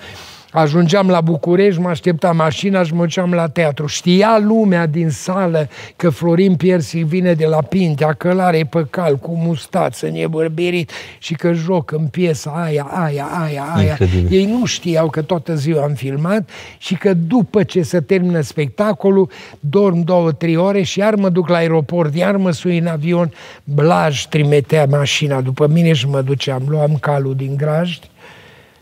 Ajungeam 0.53 1.09
la 1.09 1.21
București, 1.21 1.81
mă 1.81 1.89
aștepta 1.89 2.33
mașina 2.33 2.83
și 2.83 2.95
mă 2.95 3.03
duceam 3.03 3.33
la 3.33 3.49
teatru. 3.49 3.87
Știa 3.87 4.39
lumea 4.43 4.87
din 4.87 5.11
sală 5.11 5.69
că 5.97 6.11
Florin 6.11 6.55
Piersi 6.57 6.99
vine 6.99 7.35
de 7.35 7.47
la 7.47 7.63
Pintea, 7.63 8.13
călare 8.13 8.67
pe 8.71 8.87
cal, 8.91 9.17
cu 9.17 9.31
mustață, 9.35 10.09
nebărberit 10.09 10.91
și 11.19 11.35
că 11.35 11.53
joc 11.53 11.93
în 11.93 12.07
piesa 12.07 12.51
aia, 12.51 12.83
aia, 12.83 13.25
aia, 13.25 13.65
aia. 13.75 13.89
Incredibil. 13.91 14.39
Ei 14.39 14.47
nu 14.47 14.65
știau 14.65 15.11
că 15.11 15.23
toată 15.23 15.55
ziua 15.55 15.83
am 15.83 15.93
filmat 15.93 16.51
și 16.79 16.95
că 16.95 17.15
după 17.15 17.63
ce 17.63 17.83
se 17.83 18.01
termină 18.01 18.41
spectacolul, 18.41 19.31
dorm 19.61 20.01
două, 20.01 20.33
trei 20.33 20.57
ore 20.57 20.83
și 20.83 20.99
iar 20.99 21.15
mă 21.15 21.29
duc 21.29 21.49
la 21.49 21.57
aeroport, 21.57 22.15
iar 22.15 22.37
mă 22.37 22.51
sui 22.51 22.79
în 22.79 22.87
avion. 22.87 23.33
Blaj 23.65 24.25
trimitea 24.25 24.87
mașina 24.89 25.41
după 25.41 25.67
mine 25.67 25.93
și 25.93 26.09
mă 26.09 26.21
duceam. 26.23 26.63
Luam 26.69 26.97
calul 27.01 27.35
din 27.35 27.57
grajd, 27.57 28.03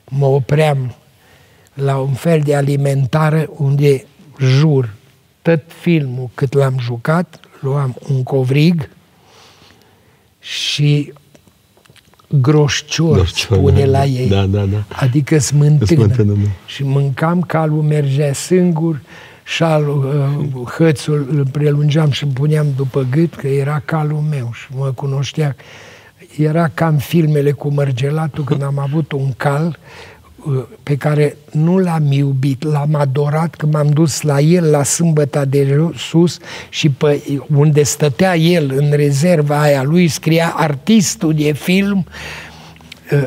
mă 0.04 0.26
opream 0.26 0.94
la 1.80 1.96
un 1.96 2.12
fel 2.12 2.40
de 2.40 2.54
alimentară 2.54 3.50
unde 3.56 4.04
jur 4.38 4.94
tot 5.42 5.60
filmul 5.80 6.30
cât 6.34 6.52
l-am 6.52 6.74
jucat, 6.80 7.40
luam 7.60 7.96
un 8.08 8.22
covrig 8.22 8.88
și 10.40 11.12
groșcior, 12.28 13.26
spune 13.26 13.84
la 13.84 14.04
ei. 14.04 14.28
Da, 14.28 14.46
da, 14.46 14.64
da. 14.64 14.84
Adică 14.88 15.38
smântână. 15.38 15.86
smântână 15.86 16.32
da. 16.32 16.48
și 16.66 16.82
mâncam, 16.84 17.40
calul 17.40 17.82
mergea 17.82 18.32
singur, 18.32 19.00
șalul, 19.44 20.04
uh, 20.54 20.70
hățul 20.70 21.28
îl 21.30 21.46
prelungeam 21.46 22.10
și 22.10 22.24
îl 22.24 22.30
puneam 22.30 22.66
după 22.76 23.06
gât, 23.10 23.34
că 23.34 23.46
era 23.46 23.82
calul 23.84 24.20
meu 24.20 24.50
și 24.52 24.66
mă 24.76 24.92
cunoștea. 24.94 25.56
Era 26.36 26.68
cam 26.74 26.96
filmele 26.96 27.52
cu 27.52 27.72
mărgelatul, 27.72 28.44
când 28.44 28.62
am 28.62 28.78
avut 28.78 29.12
un 29.12 29.32
cal, 29.36 29.78
pe 30.82 30.96
care 30.96 31.36
nu 31.52 31.78
l-am 31.78 32.12
iubit, 32.12 32.64
l-am 32.64 32.94
adorat 32.94 33.54
că 33.54 33.66
m-am 33.66 33.88
dus 33.88 34.22
la 34.22 34.40
el 34.40 34.70
la 34.70 34.82
sâmbăta 34.82 35.44
de 35.44 35.90
sus 35.96 36.38
și 36.68 36.90
pe 36.90 37.22
unde 37.56 37.82
stătea 37.82 38.36
el 38.36 38.72
în 38.76 38.90
rezerva 38.90 39.60
aia 39.60 39.82
lui 39.82 40.08
scria 40.08 40.54
artistul 40.56 41.34
de 41.34 41.52
film 41.52 42.06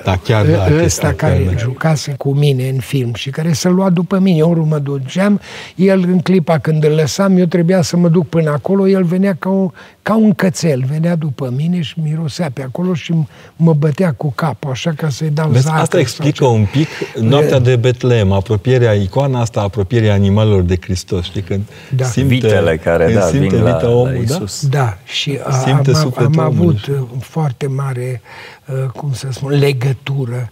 da, 0.04 0.18
chiar 0.18 0.46
da, 0.46 0.84
ăsta 0.84 1.14
care 1.14 1.44
chiar, 1.44 1.60
jucase 1.60 2.14
cu 2.18 2.34
mine 2.34 2.70
în 2.70 2.80
film 2.80 3.14
și 3.14 3.30
care 3.30 3.54
să 3.54 3.70
lua 3.70 3.90
după 3.90 4.20
mine, 4.20 4.42
ori 4.42 4.60
mă 4.60 4.80
duceam, 4.80 5.42
el 5.76 6.04
în 6.08 6.20
clipa 6.20 6.58
când 6.58 6.84
îl 6.84 6.92
lăsam, 6.92 7.38
eu 7.38 7.46
trebuia 7.46 7.82
să 7.82 7.98
mă 7.98 8.08
duc 8.08 8.30
până 8.30 8.50
acolo, 8.50 8.88
el 8.88 9.04
venea 9.04 9.36
ca, 9.40 9.50
o, 9.50 9.72
ca 10.02 10.16
un 10.16 10.34
cățel, 10.34 10.84
venea 10.90 11.16
după 11.16 11.54
mine 11.56 11.82
și 11.82 12.00
mirosea 12.04 12.50
pe 12.54 12.64
acolo 12.64 12.94
și 12.94 13.14
mă 13.56 13.74
bătea 13.74 14.14
cu 14.14 14.32
capul, 14.36 14.70
așa 14.70 14.94
ca 14.96 15.10
să-i 15.10 15.30
dau 15.30 15.50
Vezi, 15.50 15.70
Asta 15.70 16.00
explică 16.00 16.46
un 16.46 16.68
pic 16.72 16.88
noaptea 17.20 17.60
de 17.60 17.76
Betleem, 17.76 18.32
apropierea, 18.32 18.92
icoana 18.94 19.40
asta, 19.40 19.62
apropierea 19.62 20.14
animalelor 20.14 20.62
de 20.62 20.78
Hristos, 20.82 21.26
știi, 21.26 21.42
când 21.42 21.62
da. 21.96 22.06
simte, 22.06 22.34
Vitele 22.34 22.78
care, 22.78 23.06
când 23.06 23.18
da, 23.18 23.26
simte 23.26 23.56
vin 23.56 23.64
la, 23.64 23.90
omul, 23.90 24.12
la 24.12 24.18
Iisus. 24.18 24.66
Da? 24.66 24.78
da, 24.78 24.98
și 25.04 25.40
simte 25.64 25.92
am, 25.94 26.14
am 26.18 26.40
avut 26.40 26.86
uh, 26.86 26.96
foarte 27.20 27.68
mare 27.68 28.22
Uh, 28.61 28.61
cum 28.96 29.14
să 29.14 29.28
spun, 29.32 29.60
legătură 29.60 30.50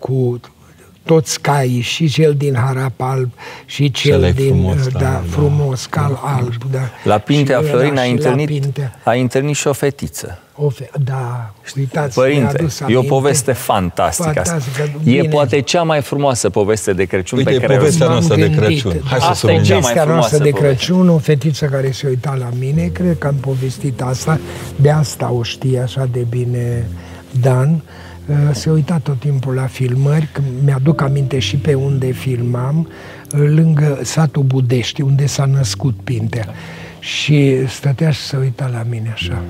cu 0.00 0.40
toți 1.04 1.40
caii, 1.40 1.80
și 1.80 2.08
cel 2.08 2.34
din 2.34 2.54
harap 2.54 3.00
alb, 3.00 3.30
și 3.66 3.90
cel 3.90 4.12
Cele 4.12 4.32
din 4.32 4.46
frumos, 4.46 4.86
uh, 4.86 4.92
da, 4.92 4.98
da, 4.98 5.22
frumos 5.28 5.86
cal 5.86 6.18
da, 6.22 6.34
alb. 6.36 6.54
Da. 6.70 6.78
La 7.04 7.18
Pintea 7.18 7.60
Florin 7.60 7.98
a 7.98 8.02
întâlnit, 8.02 8.80
a 9.04 9.12
întâlnit 9.12 9.56
și 9.56 9.66
o 9.66 9.72
fetiță. 9.72 10.38
O 10.54 10.68
fe- 10.68 10.90
da, 11.04 11.54
uitați, 11.76 12.14
Părinte, 12.14 12.66
e 12.88 12.96
o 12.96 13.02
poveste 13.02 13.52
fantastică. 13.52 14.32
fantastică 14.32 14.90
e 15.04 15.22
poate 15.22 15.60
cea 15.60 15.82
mai 15.82 16.00
frumoasă 16.00 16.50
poveste 16.50 16.92
de 16.92 17.04
Crăciun 17.04 17.38
Uite, 17.38 17.50
pe 17.50 17.56
care 17.58 17.76
povestea 17.76 18.06
noastră 18.06 18.36
de 18.36 18.50
Crăciun. 18.50 19.00
Hai 19.04 19.18
asta 19.18 19.34
să 19.34 19.50
e 19.50 19.60
cea 19.60 19.78
mai 19.78 20.02
noastră 20.06 20.38
de 20.38 20.50
Crăciun, 20.50 21.08
o 21.08 21.18
fetiță 21.18 21.66
care 21.66 21.90
se 21.90 22.08
uita 22.08 22.34
la 22.38 22.48
mine, 22.58 22.86
cred 22.86 23.18
că 23.18 23.26
am 23.26 23.34
povestit 23.34 24.02
asta, 24.02 24.40
de 24.76 24.90
asta 24.90 25.30
o 25.30 25.42
știe 25.42 25.80
așa 25.80 26.08
de 26.12 26.26
bine 26.28 26.88
Dan, 27.40 27.82
uh, 28.26 28.36
se 28.52 28.70
uita 28.70 28.98
tot 28.98 29.18
timpul 29.18 29.54
la 29.54 29.66
filmări, 29.66 30.28
mi-aduc 30.64 31.00
aminte 31.00 31.38
și 31.38 31.56
pe 31.56 31.74
unde 31.74 32.10
filmam, 32.10 32.88
uh, 33.34 33.40
lângă 33.46 33.98
satul 34.02 34.42
Budești, 34.42 35.02
unde 35.02 35.26
s-a 35.26 35.44
născut 35.44 35.94
Pintea. 36.04 36.46
Și 36.98 37.68
stătea 37.68 38.10
și 38.10 38.20
se 38.20 38.36
uita 38.36 38.70
la 38.72 38.84
mine 38.88 39.10
așa, 39.12 39.42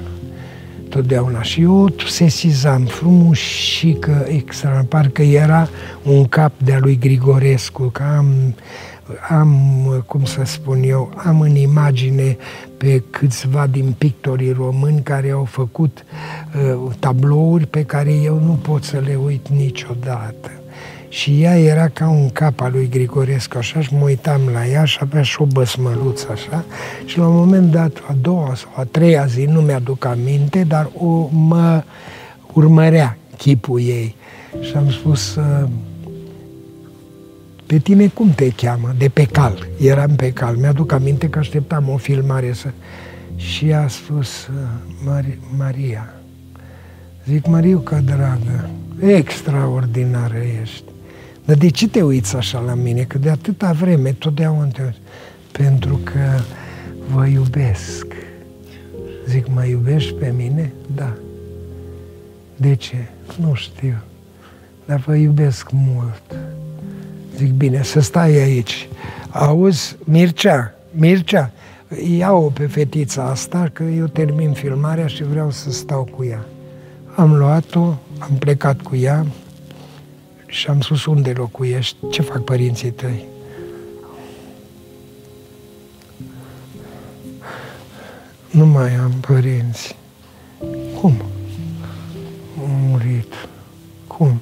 totdeauna. 0.89 1.43
Și 1.43 1.61
eu 1.61 1.95
sesizam 2.07 2.85
frumos 2.85 3.39
și 3.39 3.97
că 4.01 4.25
extra, 4.29 4.85
parcă 4.89 5.23
era 5.23 5.69
un 6.03 6.29
cap 6.29 6.53
de-a 6.65 6.79
lui 6.79 6.99
Grigorescu, 6.99 7.83
că 7.83 8.03
am 8.17 8.55
am, 9.29 10.05
cum 10.07 10.25
să 10.25 10.43
spun 10.45 10.83
eu, 10.83 11.13
am 11.17 11.41
în 11.41 11.55
imagine 11.55 12.37
pe 12.77 13.03
câțiva 13.11 13.67
din 13.67 13.95
pictorii 13.99 14.53
români 14.53 15.03
care 15.03 15.31
au 15.31 15.45
făcut 15.45 16.05
uh, 16.55 16.93
tablouri 16.99 17.67
pe 17.67 17.85
care 17.85 18.13
eu 18.13 18.39
nu 18.39 18.59
pot 18.63 18.83
să 18.83 18.99
le 18.99 19.19
uit 19.25 19.49
niciodată. 19.49 20.51
Și 21.09 21.43
ea 21.43 21.59
era 21.59 21.89
ca 21.89 22.09
un 22.09 22.31
cap 22.31 22.61
al 22.61 22.73
lui 22.73 22.89
Grigorescu, 22.89 23.59
așa, 23.59 23.81
și 23.81 23.95
mă 23.95 24.05
uitam 24.05 24.41
la 24.53 24.67
ea 24.67 24.85
și 24.85 24.99
avea 25.01 25.23
și 25.23 25.41
o 25.41 25.45
băsmăluță, 25.45 26.29
așa. 26.33 26.65
Și 27.05 27.19
la 27.19 27.27
un 27.27 27.37
moment 27.37 27.71
dat, 27.71 28.03
a 28.09 28.17
doua 28.21 28.55
sau 28.55 28.71
a 28.75 28.85
treia 28.85 29.27
zi, 29.27 29.45
nu 29.45 29.61
mi-aduc 29.61 30.05
aminte, 30.05 30.65
dar 30.65 30.91
o, 30.99 31.29
mă 31.33 31.83
urmărea 32.53 33.19
chipul 33.37 33.81
ei. 33.81 34.17
Și 34.61 34.73
am 34.77 34.91
spus, 34.91 35.35
uh, 35.35 35.69
pe 37.71 37.79
tine 37.79 38.09
cum 38.09 38.31
te 38.31 38.51
cheamă? 38.51 38.95
De 38.99 39.09
pe 39.09 39.25
cal. 39.25 39.67
Eram 39.81 40.15
pe 40.17 40.33
cal. 40.33 40.57
Mi-aduc 40.57 40.93
aminte 40.93 41.29
că 41.29 41.39
așteptam 41.39 41.89
o 41.89 41.97
filmare 41.97 42.53
să... 42.53 42.71
Și 43.37 43.73
a 43.73 43.89
spus, 43.89 44.49
Mar- 45.05 45.39
Maria, 45.57 46.15
Zic, 47.27 47.47
Măriuca, 47.47 48.01
dragă, 48.01 48.71
extraordinară 49.01 50.37
ești. 50.63 50.85
Dar 51.45 51.57
de 51.57 51.69
ce 51.69 51.89
te 51.89 52.03
uiți 52.03 52.37
așa 52.37 52.61
la 52.61 52.75
mine? 52.75 53.03
Că 53.03 53.19
de 53.19 53.31
atâta 53.31 53.73
vreme 53.73 54.13
totdeauna 54.13 54.67
te 54.67 54.83
uiți. 54.83 54.99
Pentru 55.53 56.01
că 56.05 56.41
vă 57.13 57.27
iubesc. 57.27 58.07
Zic, 59.29 59.47
mă 59.49 59.65
iubești 59.65 60.13
pe 60.13 60.33
mine? 60.37 60.73
Da. 60.95 61.13
De 62.57 62.75
ce? 62.75 63.09
Nu 63.41 63.55
știu. 63.55 63.97
Dar 64.85 64.99
vă 64.99 65.15
iubesc 65.15 65.71
mult. 65.71 66.23
Zic, 67.41 67.53
bine, 67.53 67.83
să 67.83 68.01
stai 68.01 68.33
aici. 68.33 68.89
Auzi, 69.31 69.97
Mircea, 70.05 70.75
Mircea, 70.91 71.51
ia-o 72.19 72.41
pe 72.41 72.67
fetița 72.67 73.23
asta, 73.25 73.71
că 73.73 73.83
eu 73.83 74.07
termin 74.07 74.53
filmarea 74.53 75.07
și 75.07 75.23
vreau 75.23 75.51
să 75.51 75.71
stau 75.71 76.05
cu 76.17 76.25
ea. 76.25 76.45
Am 77.17 77.37
luat-o, 77.37 77.95
am 78.19 78.37
plecat 78.39 78.81
cu 78.81 78.97
ea 78.97 79.27
și 80.47 80.69
am 80.69 80.81
spus, 80.81 81.05
unde 81.05 81.33
locuiești? 81.37 81.97
Ce 82.11 82.23
fac 82.23 82.45
părinții 82.45 82.91
tăi? 82.91 83.25
Nu 88.51 88.67
mai 88.67 88.95
am 88.95 89.13
părinți. 89.13 89.97
Cum? 91.01 91.15
Am 92.59 92.71
murit. 92.89 93.33
Cum? 94.07 94.41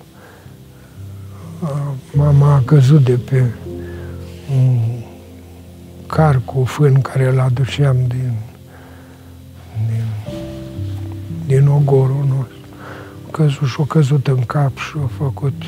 Mama 2.13 2.55
a 2.55 2.63
căzut 2.65 3.05
de 3.05 3.19
pe 3.31 3.45
un 4.57 4.79
car 6.07 6.41
cu 6.45 6.65
fân 6.65 7.01
care 7.01 7.27
îl 7.27 7.41
aduceam 7.41 7.97
din, 8.07 8.33
din, 9.87 10.05
din 11.47 11.69
ogorul 11.69 12.25
nostru. 12.29 12.57
A 13.27 13.31
căzut 13.31 13.69
și-a 13.69 13.85
căzut 13.89 14.27
în 14.27 14.45
cap 14.45 14.77
și 14.77 14.93
a 15.05 15.11
făcut 15.17 15.63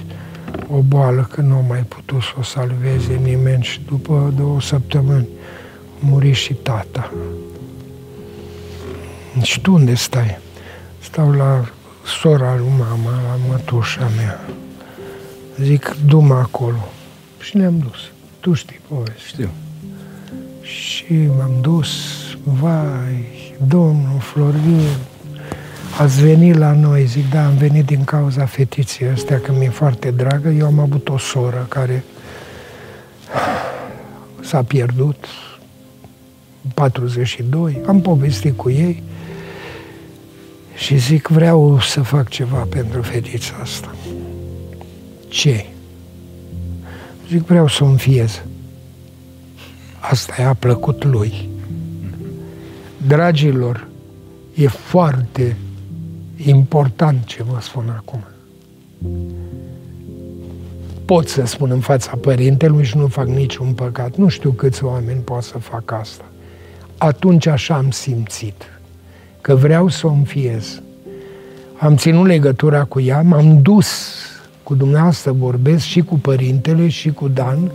o 0.72 0.78
boală 0.78 1.28
că 1.32 1.40
nu 1.40 1.54
a 1.54 1.60
mai 1.68 1.80
putut 1.80 2.22
să 2.22 2.32
o 2.38 2.42
salveze 2.42 3.14
nimeni 3.22 3.62
și 3.62 3.80
după 3.86 4.32
două 4.36 4.60
săptămâni 4.60 5.28
muri 5.98 6.32
și 6.32 6.54
tata. 6.54 7.12
Și 9.42 9.60
tu 9.60 9.72
unde 9.72 9.94
stai? 9.94 10.38
Stau 10.98 11.30
la 11.30 11.64
sora 12.20 12.56
lui 12.56 12.72
mama, 12.78 13.10
la 13.10 13.36
mătușa 13.48 14.10
mea. 14.16 14.40
Zic, 15.62 15.96
du 16.06 16.20
acolo. 16.32 16.88
Și 17.40 17.56
ne-am 17.56 17.78
dus. 17.78 18.10
Tu 18.40 18.52
știi 18.52 18.80
povestea. 18.88 19.26
Știu. 19.26 19.50
Și 20.62 21.28
m-am 21.38 21.52
dus, 21.60 21.88
vai, 22.44 23.54
domnul 23.66 24.18
Florin, 24.20 24.88
ați 25.98 26.22
venit 26.22 26.56
la 26.56 26.72
noi, 26.72 27.04
zic, 27.04 27.30
da, 27.30 27.46
am 27.46 27.56
venit 27.56 27.84
din 27.84 28.04
cauza 28.04 28.46
fetiței 28.46 29.08
astea, 29.08 29.40
că 29.40 29.52
mi-e 29.52 29.70
foarte 29.70 30.10
dragă. 30.10 30.48
Eu 30.48 30.66
am 30.66 30.78
avut 30.78 31.08
o 31.08 31.18
soră 31.18 31.66
care 31.68 32.04
s-a 34.40 34.62
pierdut, 34.62 35.24
42, 36.74 37.80
am 37.86 38.00
povestit 38.00 38.56
cu 38.56 38.70
ei 38.70 39.02
și 40.74 40.96
zic, 40.96 41.26
vreau 41.26 41.80
să 41.80 42.02
fac 42.02 42.28
ceva 42.28 42.66
pentru 42.70 43.02
fetița 43.02 43.54
asta. 43.62 43.94
Ce? 45.30 45.66
Zic, 47.28 47.46
vreau 47.46 47.68
să 47.68 47.84
o 47.84 47.86
înfiez. 47.86 48.42
Asta 50.00 50.42
i-a 50.42 50.54
plăcut 50.54 51.04
lui. 51.04 51.48
Dragilor, 53.06 53.86
e 54.54 54.66
foarte 54.66 55.56
important 56.36 57.24
ce 57.24 57.42
vă 57.42 57.58
spun 57.60 57.94
acum. 57.96 58.24
Pot 61.04 61.28
să 61.28 61.44
spun 61.44 61.70
în 61.70 61.80
fața 61.80 62.16
părintelui 62.20 62.84
și 62.84 62.96
nu 62.96 63.06
fac 63.06 63.26
niciun 63.26 63.72
păcat. 63.72 64.16
Nu 64.16 64.28
știu 64.28 64.50
câți 64.50 64.84
oameni 64.84 65.20
pot 65.20 65.42
să 65.42 65.58
fac 65.58 65.92
asta. 65.92 66.24
Atunci 66.98 67.46
așa 67.46 67.74
am 67.74 67.90
simțit 67.90 68.64
că 69.40 69.54
vreau 69.54 69.88
să 69.88 70.06
o 70.06 70.10
înfiez. 70.10 70.82
Am 71.78 71.96
ținut 71.96 72.26
legătura 72.26 72.84
cu 72.84 73.00
ea, 73.00 73.22
m-am 73.22 73.62
dus 73.62 73.88
cu 74.70 74.76
dumneavoastră, 74.76 75.32
vorbesc 75.32 75.84
și 75.84 76.00
cu 76.00 76.18
părintele 76.18 76.88
și 76.88 77.10
cu 77.10 77.28
Dan. 77.28 77.70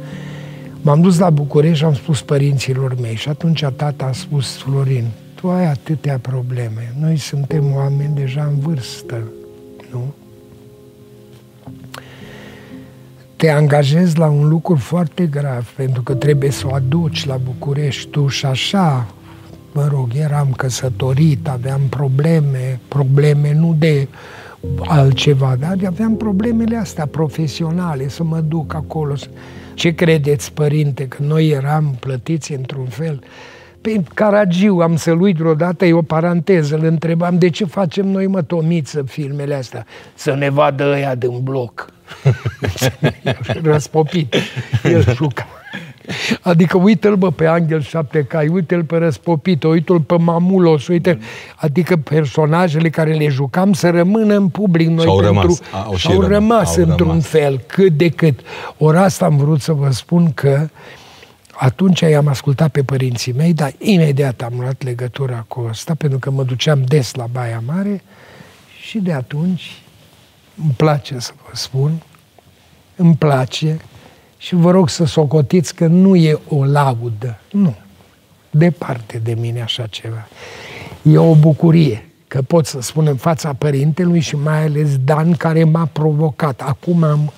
M-am 0.81 1.01
dus 1.01 1.19
la 1.19 1.29
București 1.29 1.77
și 1.77 1.83
am 1.83 1.93
spus 1.93 2.21
părinților 2.21 2.95
mei 3.01 3.15
și 3.15 3.29
atunci 3.29 3.65
tata 3.75 4.05
a 4.05 4.11
spus, 4.11 4.57
Florin, 4.57 5.05
tu 5.35 5.49
ai 5.49 5.65
atâtea 5.65 6.19
probleme, 6.21 6.95
noi 6.99 7.17
suntem 7.17 7.73
oameni 7.75 8.15
deja 8.15 8.43
în 8.43 8.59
vârstă, 8.59 9.23
nu? 9.91 10.13
te 13.35 13.49
angajezi 13.49 14.17
la 14.17 14.27
un 14.27 14.47
lucru 14.47 14.75
foarte 14.75 15.25
grav, 15.25 15.73
pentru 15.75 16.01
că 16.01 16.13
trebuie 16.13 16.51
să 16.51 16.67
o 16.67 16.73
aduci 16.73 17.25
la 17.25 17.37
București 17.37 18.09
tu 18.09 18.27
și 18.27 18.45
așa 18.45 19.07
mă 19.71 19.87
rog, 19.91 20.09
eram 20.13 20.53
căsătorit, 20.57 21.47
aveam 21.47 21.81
probleme, 21.89 22.79
probleme 22.87 23.53
nu 23.53 23.75
de 23.79 24.07
altceva, 24.87 25.55
dar 25.59 25.77
aveam 25.85 26.17
problemele 26.17 26.75
astea 26.77 27.05
profesionale, 27.05 28.07
să 28.07 28.23
mă 28.23 28.39
duc 28.39 28.73
acolo. 28.73 29.13
Ce 29.73 29.95
credeți, 29.95 30.53
părinte, 30.53 31.07
că 31.07 31.17
noi 31.23 31.49
eram 31.49 31.95
plătiți 31.99 32.53
într-un 32.53 32.85
fel? 32.85 33.23
Pe 33.81 34.03
Caragiu 34.13 34.79
am 34.79 34.95
să-l 34.95 35.21
uit 35.21 35.35
vreodată, 35.35 35.85
e 35.85 35.93
o 35.93 36.01
paranteză, 36.01 36.75
îl 36.75 36.85
întrebam 36.85 37.37
de 37.37 37.49
ce 37.49 37.65
facem 37.65 38.07
noi 38.07 38.27
mătomiță 38.27 39.03
filmele 39.03 39.55
astea, 39.55 39.85
să 40.13 40.35
ne 40.35 40.49
vadă 40.49 40.91
ăia 40.91 41.15
din 41.15 41.39
bloc. 41.43 41.89
Răspopit. 43.63 44.35
El 44.83 45.05
juca. 45.13 45.47
Adică 46.41 46.77
uite-l 46.77 47.15
bă 47.15 47.31
pe 47.31 47.45
Angel 47.45 47.81
Șapte 47.81 48.23
Cai, 48.23 48.47
uite-l 48.47 48.83
pe 48.83 48.97
Răspopit, 48.97 49.63
uite-l 49.63 49.99
pe 49.99 50.17
Mamulos, 50.17 50.87
uite 50.87 51.19
Adică 51.55 51.95
personajele 51.95 52.89
care 52.89 53.13
le 53.13 53.27
jucam 53.27 53.73
să 53.73 53.89
rămână 53.89 54.35
în 54.35 54.49
public. 54.49 54.87
Noi 54.87 55.03
și-au 55.03 55.19
pentru, 55.19 55.33
rămas. 55.33 55.61
A, 55.71 55.83
au 55.85 55.95
și-au 55.95 56.21
rămas 56.21 56.77
au 56.77 56.83
într-un 56.83 57.07
rămas. 57.07 57.25
fel, 57.25 57.61
cât 57.67 57.91
de 57.97 58.09
cât. 58.09 58.39
Ori 58.77 58.97
asta 58.97 59.25
am 59.25 59.37
vrut 59.37 59.61
să 59.61 59.71
vă 59.71 59.91
spun 59.91 60.33
că 60.33 60.67
atunci 61.55 61.99
i-am 61.99 62.27
ascultat 62.27 62.71
pe 62.71 62.83
părinții 62.83 63.33
mei, 63.33 63.53
dar 63.53 63.73
imediat 63.77 64.41
am 64.41 64.53
luat 64.59 64.83
legătura 64.83 65.45
cu 65.47 65.67
asta, 65.69 65.95
pentru 65.95 66.19
că 66.19 66.29
mă 66.29 66.43
duceam 66.43 66.81
des 66.87 67.13
la 67.13 67.25
Baia 67.31 67.63
Mare 67.65 68.03
și 68.81 68.99
de 68.99 69.13
atunci 69.13 69.81
îmi 70.63 70.73
place 70.77 71.19
să 71.19 71.31
vă 71.45 71.55
spun, 71.55 72.01
îmi 72.95 73.15
place 73.15 73.79
și 74.45 74.55
vă 74.55 74.71
rog 74.71 74.89
să 74.89 75.05
socotiți 75.05 75.75
că 75.75 75.87
nu 75.87 76.15
e 76.15 76.39
o 76.47 76.65
laudă. 76.65 77.39
Nu. 77.51 77.75
Departe 78.49 79.21
de 79.23 79.35
mine 79.39 79.61
așa 79.61 79.85
ceva. 79.85 80.27
E 81.01 81.17
o 81.17 81.35
bucurie 81.35 82.09
că 82.27 82.41
pot 82.41 82.65
să 82.65 82.81
spun 82.81 83.07
în 83.07 83.15
fața 83.15 83.53
părintelui 83.53 84.19
și 84.19 84.35
mai 84.35 84.63
ales 84.63 84.97
Dan 84.97 85.31
care 85.31 85.63
m-a 85.63 85.89
provocat. 85.91 86.61
Acum 86.61 87.03
am, 87.03 87.33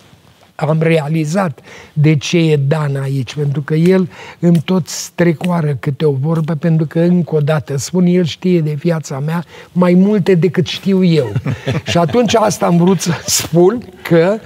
am 0.56 0.82
realizat 0.82 1.60
de 1.94 2.16
ce 2.16 2.38
e 2.38 2.56
Dan 2.56 2.96
aici, 2.96 3.36
pentru 3.36 3.62
că 3.62 3.76
el 3.76 4.10
îmi 4.40 4.62
tot 4.66 4.88
strecoară 4.88 5.78
câte 5.80 6.06
o 6.06 6.12
vorbă, 6.12 6.56
pentru 6.56 6.86
că 6.86 7.00
încă 7.00 7.36
o 7.36 7.40
dată 7.40 7.78
spun, 7.78 8.06
el 8.06 8.24
știe 8.24 8.62
de 8.62 8.74
viața 8.74 9.20
mea 9.20 9.44
mai 9.72 9.94
multe 9.94 10.36
decât 10.36 10.68
știu 10.68 11.04
eu. 11.04 11.32
și 11.90 11.98
atunci 11.98 12.36
asta 12.36 12.66
am 12.66 12.78
vrut 12.78 13.02
să 13.02 13.12
spun 13.26 13.94
că 14.02 14.40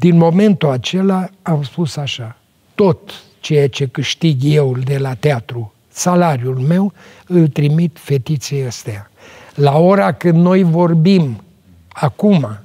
din 0.00 0.16
momentul 0.16 0.70
acela 0.70 1.28
am 1.42 1.62
spus 1.62 1.96
așa, 1.96 2.36
tot 2.74 3.24
ceea 3.40 3.68
ce 3.68 3.86
câștig 3.86 4.40
eu 4.44 4.76
de 4.84 4.98
la 4.98 5.14
teatru, 5.14 5.72
salariul 5.88 6.58
meu, 6.58 6.92
îl 7.26 7.48
trimit 7.48 7.96
fetiței 8.00 8.66
astea. 8.66 9.10
La 9.54 9.78
ora 9.78 10.12
când 10.12 10.34
noi 10.34 10.62
vorbim, 10.62 11.42
acum, 11.88 12.58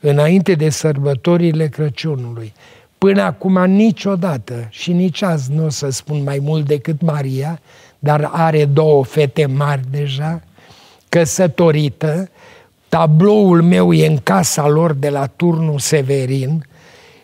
înainte 0.00 0.54
de 0.54 0.68
sărbătorile 0.68 1.66
Crăciunului, 1.66 2.52
până 2.98 3.22
acum 3.22 3.64
niciodată 3.64 4.66
și 4.70 4.92
nici 4.92 5.22
azi 5.22 5.52
nu 5.52 5.64
o 5.64 5.68
să 5.68 5.90
spun 5.90 6.22
mai 6.22 6.38
mult 6.42 6.66
decât 6.66 7.00
Maria, 7.00 7.60
dar 7.98 8.28
are 8.32 8.64
două 8.64 9.04
fete 9.04 9.46
mari 9.46 9.82
deja, 9.90 10.42
căsătorită, 11.08 12.28
tabloul 12.88 13.62
meu 13.62 13.92
e 13.92 14.06
în 14.06 14.18
casa 14.18 14.68
lor 14.68 14.92
de 14.92 15.08
la 15.08 15.26
turnul 15.26 15.78
Severin, 15.78 16.66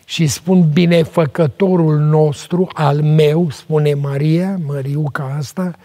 și 0.05 0.27
spun 0.27 0.69
binefăcătorul 0.73 1.99
nostru, 1.99 2.67
al 2.73 3.01
meu, 3.01 3.49
spune 3.51 3.93
Maria, 3.93 4.59
Măriuca 4.65 5.35
asta, 5.37 5.75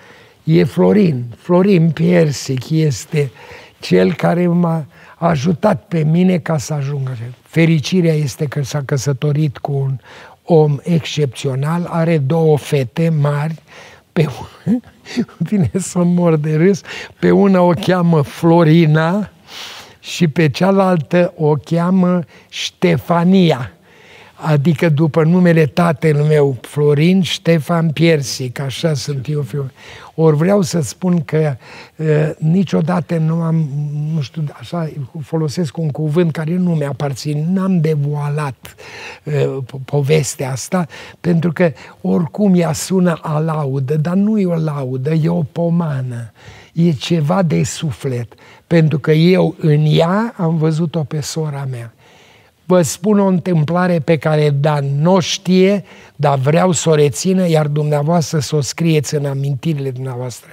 e 0.44 0.64
Florin. 0.64 1.24
Florin 1.36 1.90
Piersic 1.90 2.70
este 2.70 3.30
cel 3.78 4.14
care 4.14 4.47
m-a 4.47 4.86
ajutat 5.16 5.84
pe 5.88 6.05
mine 6.05 6.38
ca 6.38 6.59
să 6.59 6.74
ajung. 6.74 7.10
Fericirea 7.42 8.14
este 8.14 8.47
că 8.47 8.62
s-a 8.62 8.82
căsătorit 8.84 9.59
cu 9.59 9.72
un 9.72 9.98
om 10.44 10.78
excepțional, 10.82 11.86
are 11.90 12.18
două 12.18 12.59
fete 12.59 13.09
mari, 13.20 13.55
pe 14.12 14.28
vine 15.48 15.70
să 15.78 15.98
mor 15.98 16.36
de 16.36 16.56
râs, 16.56 16.80
pe 17.18 17.30
una 17.30 17.60
o 17.60 17.70
cheamă 17.70 18.22
Florina, 18.22 19.30
și 20.01 20.28
pe 20.28 20.48
cealaltă 20.48 21.32
o 21.36 21.55
cheamă 21.55 22.24
Ștefania 22.48 23.72
adică 24.43 24.89
după 24.89 25.23
numele 25.25 25.67
tatăl 25.67 26.17
meu, 26.17 26.57
Florin 26.61 27.23
Ștefan 27.23 27.91
Piersic, 27.91 28.59
așa 28.61 28.95
sunt 28.95 29.29
eu. 29.29 29.45
Ori 30.15 30.37
vreau 30.37 30.62
să 30.62 30.81
spun 30.81 31.23
că 31.25 31.57
uh, 31.97 32.07
niciodată 32.39 33.17
nu 33.17 33.35
am, 33.35 33.69
nu 34.15 34.21
știu, 34.21 34.45
așa, 34.61 34.91
folosesc 35.23 35.77
un 35.77 35.91
cuvânt 35.91 36.33
care 36.33 36.57
nu 36.57 36.71
mi-aparține, 36.71 37.47
n-am 37.53 37.81
devoalat 37.81 38.75
uh, 39.25 39.57
povestea 39.85 40.51
asta, 40.51 40.87
pentru 41.21 41.53
că 41.53 41.73
oricum 42.01 42.55
ea 42.55 42.73
sună 42.73 43.19
a 43.23 43.39
laudă, 43.39 43.97
dar 43.97 44.15
nu 44.15 44.39
e 44.39 44.47
o 44.47 44.59
laudă, 44.59 45.11
e 45.11 45.29
o 45.29 45.43
pomană, 45.43 46.33
e 46.73 46.93
ceva 46.93 47.43
de 47.43 47.62
suflet, 47.65 48.33
pentru 48.67 48.99
că 48.99 49.12
eu 49.12 49.55
în 49.59 49.85
ea 49.87 50.35
am 50.37 50.57
văzut-o 50.57 51.03
pe 51.03 51.21
sora 51.21 51.67
mea 51.71 51.93
vă 52.70 52.82
spun 52.82 53.18
o 53.18 53.26
întâmplare 53.26 53.98
pe 53.98 54.16
care 54.16 54.51
Dan 54.51 55.01
nu 55.01 55.20
știe, 55.20 55.84
dar 56.16 56.38
vreau 56.38 56.72
să 56.72 56.90
o 56.90 56.94
rețină, 56.94 57.48
iar 57.48 57.66
dumneavoastră 57.66 58.38
să 58.38 58.56
o 58.56 58.60
scrieți 58.60 59.14
în 59.14 59.24
amintirile 59.24 59.90
dumneavoastră. 59.90 60.51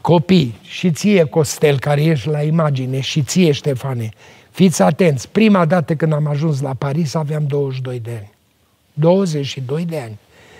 Copii, 0.00 0.58
și 0.62 0.90
ție, 0.90 1.24
Costel, 1.24 1.78
care 1.78 2.02
ești 2.02 2.28
la 2.28 2.42
imagine, 2.42 3.00
și 3.00 3.22
ție, 3.22 3.52
Ștefane, 3.52 4.08
fiți 4.50 4.82
atenți. 4.82 5.28
Prima 5.28 5.64
dată 5.64 5.94
când 5.94 6.12
am 6.12 6.26
ajuns 6.26 6.60
la 6.60 6.74
Paris 6.78 7.14
aveam 7.14 7.44
22 7.46 8.00
de 8.00 8.10
ani. 8.10 8.30
22 8.92 9.84
de 9.84 9.98
ani. 9.98 10.18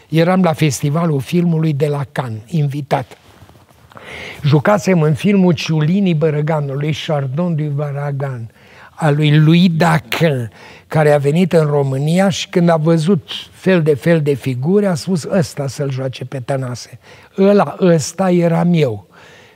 Eram 0.08 0.42
la 0.42 0.52
festivalul 0.52 1.20
filmului 1.20 1.72
de 1.72 1.86
la 1.86 2.04
Cannes, 2.12 2.40
invitat. 2.46 3.18
Jucasem 4.44 5.02
în 5.02 5.14
filmul 5.14 5.52
Ciulini 5.52 6.14
Bărăganului, 6.14 6.96
Chardon 7.06 7.54
du 7.54 7.62
Baragan, 7.62 8.50
al 9.00 9.14
lui 9.14 9.38
Louis 9.38 9.70
Daquin, 9.70 10.50
care 10.88 11.12
a 11.12 11.18
venit 11.18 11.52
în 11.52 11.66
România 11.66 12.28
și 12.28 12.48
când 12.48 12.68
a 12.68 12.76
văzut 12.76 13.28
fel 13.52 13.82
de 13.82 13.94
fel 13.94 14.20
de 14.22 14.34
figuri, 14.34 14.86
a 14.86 14.94
spus 14.94 15.24
ăsta 15.24 15.66
să-l 15.66 15.90
joace 15.90 16.24
pe 16.24 16.40
Tănase. 16.40 16.98
Ăla, 17.38 17.76
ăsta 17.80 18.30
eram 18.30 18.70
eu. 18.72 19.07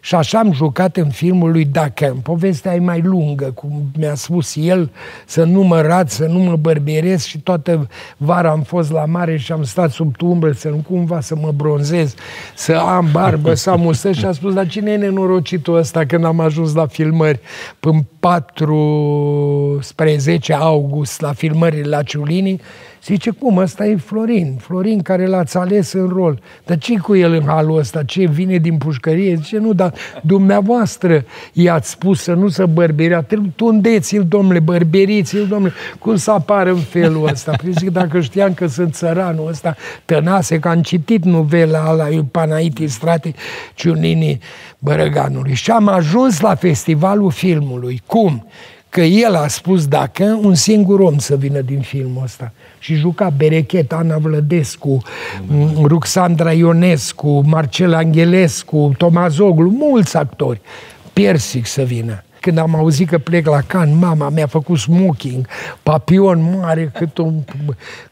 Și 0.05 0.15
așa 0.15 0.39
am 0.39 0.53
jucat 0.53 0.97
în 0.97 1.11
filmul 1.11 1.51
lui 1.51 1.65
Dacan. 1.65 2.17
Povestea 2.17 2.75
e 2.75 2.79
mai 2.79 3.01
lungă, 3.01 3.45
cum 3.55 3.91
mi-a 3.99 4.15
spus 4.15 4.57
el, 4.57 4.91
să 5.27 5.45
nu 5.45 5.63
mă 5.63 5.81
rat, 5.81 6.11
să 6.11 6.25
nu 6.25 6.39
mă 6.39 6.57
bărbieresc 6.57 7.27
și 7.27 7.39
toată 7.39 7.89
vara 8.17 8.51
am 8.51 8.63
fost 8.63 8.91
la 8.91 9.05
mare 9.05 9.37
și 9.37 9.53
am 9.53 9.63
stat 9.63 9.91
sub 9.91 10.15
umbră 10.21 10.53
să 10.53 10.69
nu 10.69 10.85
cumva 10.89 11.21
să 11.21 11.35
mă 11.35 11.53
bronzez, 11.57 12.15
să 12.55 12.73
am 12.73 13.09
barbă, 13.13 13.55
să 13.55 13.71
am 13.71 13.81
musă 13.81 14.13
și 14.13 14.25
a 14.25 14.33
spus, 14.33 14.55
dar 14.55 14.67
cine 14.67 14.91
e 14.91 14.97
nenorocitul 14.97 15.77
ăsta 15.77 16.07
când 16.07 16.25
am 16.25 16.41
ajuns 16.41 16.75
la 16.75 16.87
filmări? 16.87 17.41
Până 17.81 18.07
4 18.21 19.79
spre 19.81 20.17
10 20.17 20.53
august 20.53 21.21
la 21.21 21.33
filmările 21.33 21.89
la 21.89 22.03
Ciulini, 22.03 22.61
Zice, 23.05 23.31
cum, 23.31 23.57
ăsta 23.57 23.87
e 23.87 23.97
Florin, 23.97 24.57
Florin 24.61 25.03
care 25.03 25.27
l-ați 25.27 25.57
ales 25.57 25.93
în 25.93 26.09
rol. 26.09 26.41
Dar 26.65 26.79
ce 26.79 26.97
cu 26.99 27.17
el 27.17 27.33
în 27.33 27.43
halul 27.47 27.79
ăsta? 27.79 28.03
Ce 28.03 28.27
vine 28.27 28.57
din 28.57 28.79
pușcărie? 28.79 29.35
Zice, 29.35 29.59
nu, 29.59 29.73
dar 29.73 29.95
dumneavoastră 30.21 31.25
i-ați 31.53 31.91
spus 31.91 32.23
să 32.23 32.33
nu 32.33 32.49
să 32.49 32.67
bărberea. 32.67 33.27
Tundeți-l, 33.57 34.25
domnule, 34.29 34.59
bărberiți-l, 34.59 35.47
domnule. 35.47 35.73
Cum 35.99 36.17
să 36.17 36.31
apară 36.31 36.71
în 36.71 36.79
felul 36.79 37.29
ăsta? 37.29 37.53
Păi 37.63 37.73
zic, 37.73 37.91
dacă 37.91 38.21
știam 38.21 38.55
că 38.55 38.67
sunt 38.67 38.95
țăranul 38.95 39.49
ăsta, 39.49 39.77
tănase, 40.05 40.59
că 40.59 40.69
am 40.69 40.83
citit 40.83 41.25
novela 41.25 41.79
ala 41.79 42.09
lui 42.09 42.25
Panaiti 42.31 42.87
Strate 42.87 43.35
Ciunini 43.75 44.39
Bărăganului. 44.79 45.55
Și 45.55 45.71
am 45.71 45.89
ajuns 45.89 46.41
la 46.41 46.55
festivalul 46.55 47.31
filmului. 47.31 48.03
Cum? 48.07 48.47
Că 48.93 49.01
el 49.01 49.35
a 49.35 49.49
spus 49.49 49.87
dacă 49.87 50.39
un 50.43 50.55
singur 50.55 51.01
om 51.01 51.19
să 51.19 51.37
vină 51.37 51.61
din 51.61 51.81
filmul 51.81 52.23
ăsta 52.23 52.53
și 52.79 52.95
juca 52.95 53.31
Berechet, 53.37 53.93
Ana 53.93 54.19
Vlădescu, 54.19 55.03
Ruxandra 55.83 56.53
Ionescu, 56.53 57.43
Marcel 57.47 57.95
Angelescu, 57.95 58.93
Tomazoglu, 58.97 59.71
mulți 59.71 60.17
actori. 60.17 60.61
Piersic 61.13 61.67
să 61.67 61.83
vină. 61.83 62.25
Când 62.43 62.59
am 62.59 62.75
auzit 62.75 63.09
că 63.09 63.19
plec 63.19 63.47
la 63.47 63.61
Can, 63.61 63.99
mama 63.99 64.29
mi-a 64.29 64.47
făcut 64.47 64.79
smoking, 64.79 65.47
papion 65.83 66.57
mare, 66.57 66.93
cât 66.95 67.19
un... 67.19 67.35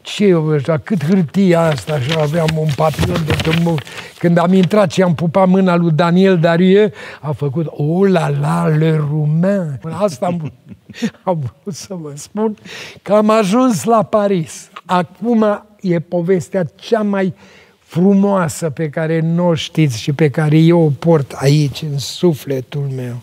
Ce 0.00 0.36
ăsta, 0.36 0.78
cât 0.78 1.04
hârtia 1.04 1.60
asta, 1.60 2.00
și 2.00 2.14
aveam 2.18 2.48
un 2.58 2.68
papion 2.76 3.24
de 3.26 3.34
tămă. 3.42 3.74
Când 4.18 4.38
am 4.38 4.52
intrat 4.52 4.90
și 4.90 5.02
am 5.02 5.14
pupat 5.14 5.48
mâna 5.48 5.76
lui 5.76 5.90
Daniel 5.90 6.38
Darie, 6.38 6.92
a 7.20 7.32
făcut, 7.32 7.66
oh 7.66 8.10
la 8.10 8.28
la, 8.28 8.66
le 8.66 8.96
rumen. 8.96 9.80
Asta 9.90 10.26
am, 10.26 10.52
am 11.24 11.52
vrut 11.62 11.74
să 11.74 11.94
vă 11.94 12.12
spun, 12.14 12.56
că 13.02 13.12
am 13.12 13.30
ajuns 13.30 13.84
la 13.84 14.02
Paris. 14.02 14.70
Acum 14.84 15.64
e 15.80 16.00
povestea 16.00 16.64
cea 16.74 17.02
mai 17.02 17.34
frumoasă 17.78 18.70
pe 18.70 18.88
care 18.88 19.20
nu 19.20 19.46
o 19.46 19.54
știți 19.54 20.00
și 20.00 20.12
pe 20.12 20.28
care 20.28 20.56
eu 20.56 20.80
o 20.80 20.90
port 20.98 21.32
aici, 21.32 21.82
în 21.82 21.98
sufletul 21.98 22.88
meu 22.96 23.16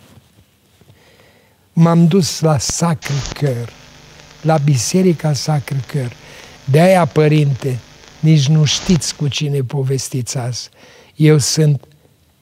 m-am 1.80 2.08
dus 2.08 2.40
la 2.40 2.58
Sacre 2.58 3.14
Cœur, 3.34 3.70
la 4.42 4.58
Biserica 4.58 5.34
Sacre 5.34 5.80
Cœur. 5.92 6.12
De 6.66 6.80
aia, 6.80 7.06
părinte, 7.06 7.80
nici 8.20 8.48
nu 8.48 8.64
știți 8.64 9.16
cu 9.16 9.28
cine 9.28 9.60
povestiți 9.62 10.38
azi. 10.38 10.70
Eu 11.16 11.38
sunt 11.38 11.84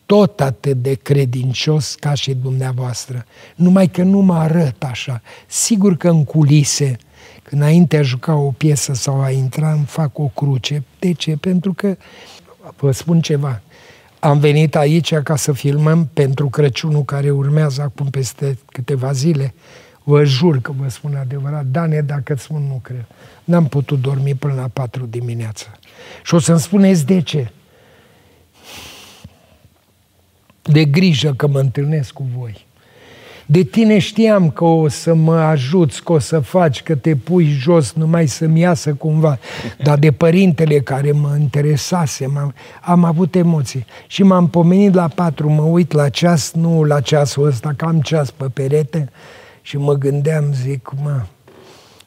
tot 0.06 0.42
atât 0.42 0.82
de 0.82 0.94
credincios 0.94 1.96
ca 1.96 2.14
și 2.14 2.34
dumneavoastră. 2.34 3.26
Numai 3.56 3.88
că 3.88 4.04
nu 4.04 4.20
mă 4.20 4.36
arăt 4.36 4.84
așa. 4.84 5.22
Sigur 5.48 5.98
că 5.98 6.10
în 6.10 6.24
culise, 6.24 6.98
când 7.44 7.62
înainte 7.62 7.98
a 7.98 8.02
juca 8.02 8.36
o 8.36 8.52
piesă 8.52 8.94
sau 8.94 9.22
a 9.22 9.30
intra, 9.30 9.72
îmi 9.72 9.86
fac 9.86 10.20
o 10.20 10.28
cruce. 10.28 10.84
De 11.00 11.12
ce? 11.12 11.38
Pentru 11.38 11.74
că, 11.74 11.98
vă 12.78 12.92
spun 12.92 13.22
ceva, 13.22 13.62
am 14.26 14.40
venit 14.40 14.76
aici 14.76 15.16
ca 15.16 15.36
să 15.36 15.52
filmăm 15.52 16.10
pentru 16.14 16.50
Crăciunul 16.50 17.04
care 17.04 17.32
urmează 17.32 17.82
acum 17.82 18.10
peste 18.10 18.58
câteva 18.72 19.12
zile. 19.12 19.54
Vă 20.04 20.24
jur 20.24 20.62
că 20.62 20.72
vă 20.72 20.90
spun 20.90 21.16
adevărat. 21.16 21.66
Dane, 21.66 22.02
dacă 22.02 22.34
îți 22.34 22.44
spun, 22.44 22.62
nu 22.68 22.80
cred. 22.84 23.06
N-am 23.44 23.68
putut 23.68 24.02
dormi 24.02 24.36
până 24.36 24.54
la 24.54 24.68
patru 24.74 25.06
dimineața. 25.06 25.72
Și 26.24 26.34
o 26.34 26.40
să-mi 26.40 26.60
spuneți 26.60 27.06
de 27.06 27.22
ce. 27.22 27.52
De 30.62 30.86
grijă 30.86 31.34
că 31.34 31.48
mă 31.48 31.60
întâlnesc 31.60 32.14
cu 32.14 32.28
voi. 32.38 32.66
De 33.46 33.64
tine 33.64 33.98
știam 33.98 34.50
că 34.50 34.64
o 34.64 34.88
să 34.88 35.14
mă 35.14 35.36
ajuți, 35.36 36.04
că 36.04 36.12
o 36.12 36.20
să 36.20 36.40
faci, 36.40 36.84
că 36.84 36.96
te 36.96 37.16
pui 37.16 37.46
jos 37.46 37.94
numai 37.94 38.28
să-mi 38.28 38.60
iasă 38.60 38.94
cumva. 38.94 39.40
Dar 39.84 39.98
de 39.98 40.12
părintele 40.12 40.80
care 40.80 41.12
mă 41.12 41.36
interesase, 41.40 42.26
am 42.36 42.54
am 42.82 43.04
avut 43.04 43.36
emoții. 43.36 43.86
Și 44.08 44.24
m-am 44.24 44.50
pomenit 44.50 44.94
la 44.94 45.08
patru, 45.08 45.50
mă 45.50 45.62
uit 45.62 45.92
la 45.92 46.10
ceas, 46.10 46.54
nu 46.54 46.84
la 46.84 47.02
ceasul 47.02 47.46
ăsta, 47.46 47.74
că 47.76 47.86
am 47.86 48.02
ceas 48.02 48.32
pe 48.32 48.46
perete, 48.54 49.10
și 49.62 49.78
mă 49.78 49.94
gândeam, 49.94 50.54
zic, 50.54 50.92
mă, 51.04 51.22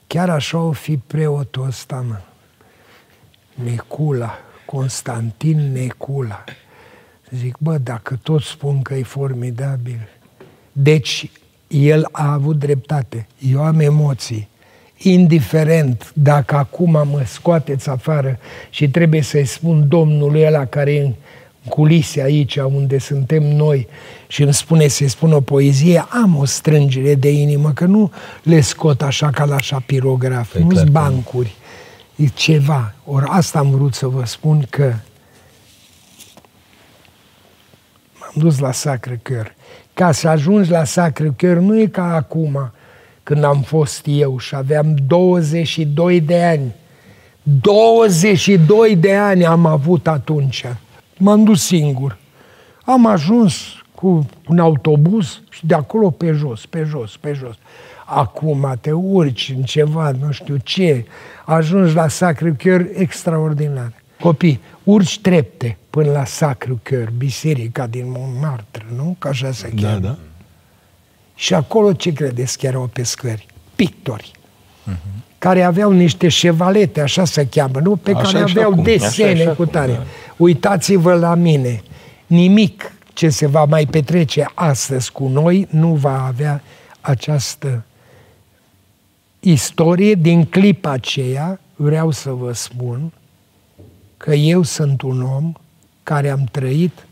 chiar 0.06 0.30
așa 0.30 0.58
o 0.58 0.72
fi 0.72 0.96
preotul 0.96 1.66
ăsta, 1.66 2.04
mă. 2.08 2.20
Necula, 3.64 4.38
Constantin 4.66 5.72
Necula. 5.72 6.44
Zic, 7.30 7.56
bă, 7.58 7.78
dacă 7.78 8.18
toți 8.22 8.46
spun 8.46 8.82
că 8.82 8.94
e 8.94 9.02
formidabil, 9.02 10.08
deci, 10.82 11.30
el 11.66 12.08
a 12.12 12.32
avut 12.32 12.58
dreptate. 12.58 13.26
Eu 13.50 13.64
am 13.64 13.80
emoții. 13.80 14.48
Indiferent 14.96 16.10
dacă 16.14 16.56
acum 16.56 16.90
mă 16.90 17.22
scoateți 17.26 17.88
afară 17.88 18.38
și 18.70 18.88
trebuie 18.88 19.22
să-i 19.22 19.44
spun 19.44 19.88
domnului 19.88 20.46
ăla 20.46 20.64
care 20.64 20.94
e 20.94 21.02
în 21.02 21.14
culise 21.68 22.22
aici, 22.22 22.56
unde 22.56 22.98
suntem 22.98 23.42
noi, 23.42 23.88
și 24.26 24.42
îmi 24.42 24.54
spune 24.54 24.88
să-i 24.88 25.08
spun 25.08 25.32
o 25.32 25.40
poezie, 25.40 26.06
am 26.08 26.36
o 26.36 26.44
strângere 26.44 27.14
de 27.14 27.30
inimă, 27.30 27.72
că 27.72 27.84
nu 27.84 28.12
le 28.42 28.60
scot 28.60 29.02
așa 29.02 29.30
ca 29.30 29.44
la 29.44 29.58
șapirograf, 29.58 30.54
nu 30.54 30.74
sunt 30.74 30.90
bancuri, 30.90 31.54
e 32.16 32.26
ceva. 32.26 32.94
Ori 33.04 33.24
asta 33.28 33.58
am 33.58 33.70
vrut 33.70 33.94
să 33.94 34.06
vă 34.06 34.24
spun 34.24 34.66
că 34.70 34.94
m-am 38.20 38.32
dus 38.34 38.58
la 38.58 38.72
Sacre 38.72 39.20
Cœur 39.30 39.57
ca 39.98 40.12
să 40.12 40.28
ajungi 40.28 40.70
la 40.70 40.84
Sacre 40.84 41.34
Cœur 41.36 41.56
nu 41.56 41.78
e 41.78 41.86
ca 41.86 42.14
acum, 42.14 42.72
când 43.22 43.44
am 43.44 43.60
fost 43.60 44.02
eu 44.04 44.38
și 44.38 44.54
aveam 44.54 44.94
22 45.06 46.20
de 46.20 46.42
ani. 46.42 46.74
22 47.42 48.96
de 48.96 49.14
ani 49.14 49.46
am 49.46 49.66
avut 49.66 50.06
atunci. 50.06 50.64
M-am 51.16 51.44
dus 51.44 51.64
singur. 51.64 52.18
Am 52.84 53.06
ajuns 53.06 53.54
cu 53.94 54.26
un 54.48 54.58
autobuz 54.58 55.40
și 55.50 55.66
de 55.66 55.74
acolo 55.74 56.10
pe 56.10 56.32
jos, 56.32 56.66
pe 56.66 56.82
jos, 56.88 57.16
pe 57.16 57.32
jos. 57.32 57.54
Acum 58.04 58.74
te 58.80 58.92
urci 58.92 59.54
în 59.56 59.62
ceva, 59.62 60.10
nu 60.10 60.30
știu 60.30 60.56
ce, 60.56 61.06
ajungi 61.44 61.94
la 61.94 62.08
Sacre 62.08 62.56
Cœur 62.56 62.84
extraordinar. 62.94 63.92
Copii, 64.20 64.60
urci 64.84 65.20
trepte 65.20 65.76
până 65.90 66.10
la 66.10 66.24
Sacru 66.24 66.80
Cœur, 66.82 67.08
biserica 67.16 67.86
din 67.86 68.04
Montmartre, 68.06 68.86
nu? 68.96 69.16
Ca 69.18 69.28
așa 69.28 69.52
se 69.52 69.70
da, 69.74 69.82
cheamă. 69.82 70.00
Da, 70.00 70.08
da. 70.08 70.18
Și 71.34 71.54
acolo 71.54 71.92
ce 71.92 72.12
credeți 72.12 72.58
că 72.58 72.66
erau 72.66 72.90
pescări? 72.92 73.46
Pictori. 73.74 74.30
Uh-huh. 74.90 75.26
Care 75.38 75.62
aveau 75.62 75.92
niște 75.92 76.28
șevalete, 76.28 77.00
așa 77.00 77.24
se 77.24 77.46
cheamă, 77.46 77.80
nu? 77.80 77.96
Pe 77.96 78.10
așa 78.10 78.22
care 78.22 78.38
aveau 78.38 78.70
acum. 78.70 78.82
desene 78.82 79.30
așa, 79.30 79.42
așa 79.42 79.52
cu 79.52 79.66
tare. 79.66 79.92
Da. 79.92 80.02
Uitați-vă 80.36 81.14
la 81.14 81.34
mine. 81.34 81.82
Nimic 82.26 82.92
ce 83.12 83.28
se 83.28 83.46
va 83.46 83.64
mai 83.64 83.86
petrece 83.86 84.50
astăzi 84.54 85.12
cu 85.12 85.28
noi 85.28 85.66
nu 85.70 85.94
va 85.94 86.26
avea 86.26 86.62
această 87.00 87.84
istorie. 89.40 90.14
Din 90.14 90.44
clipa 90.44 90.90
aceea 90.90 91.60
vreau 91.76 92.10
să 92.10 92.30
vă 92.30 92.52
spun 92.52 93.12
că 94.18 94.34
eu 94.34 94.62
sunt 94.62 95.02
un 95.02 95.22
om 95.22 95.52
care 96.02 96.30
am 96.30 96.44
trăit 96.44 97.06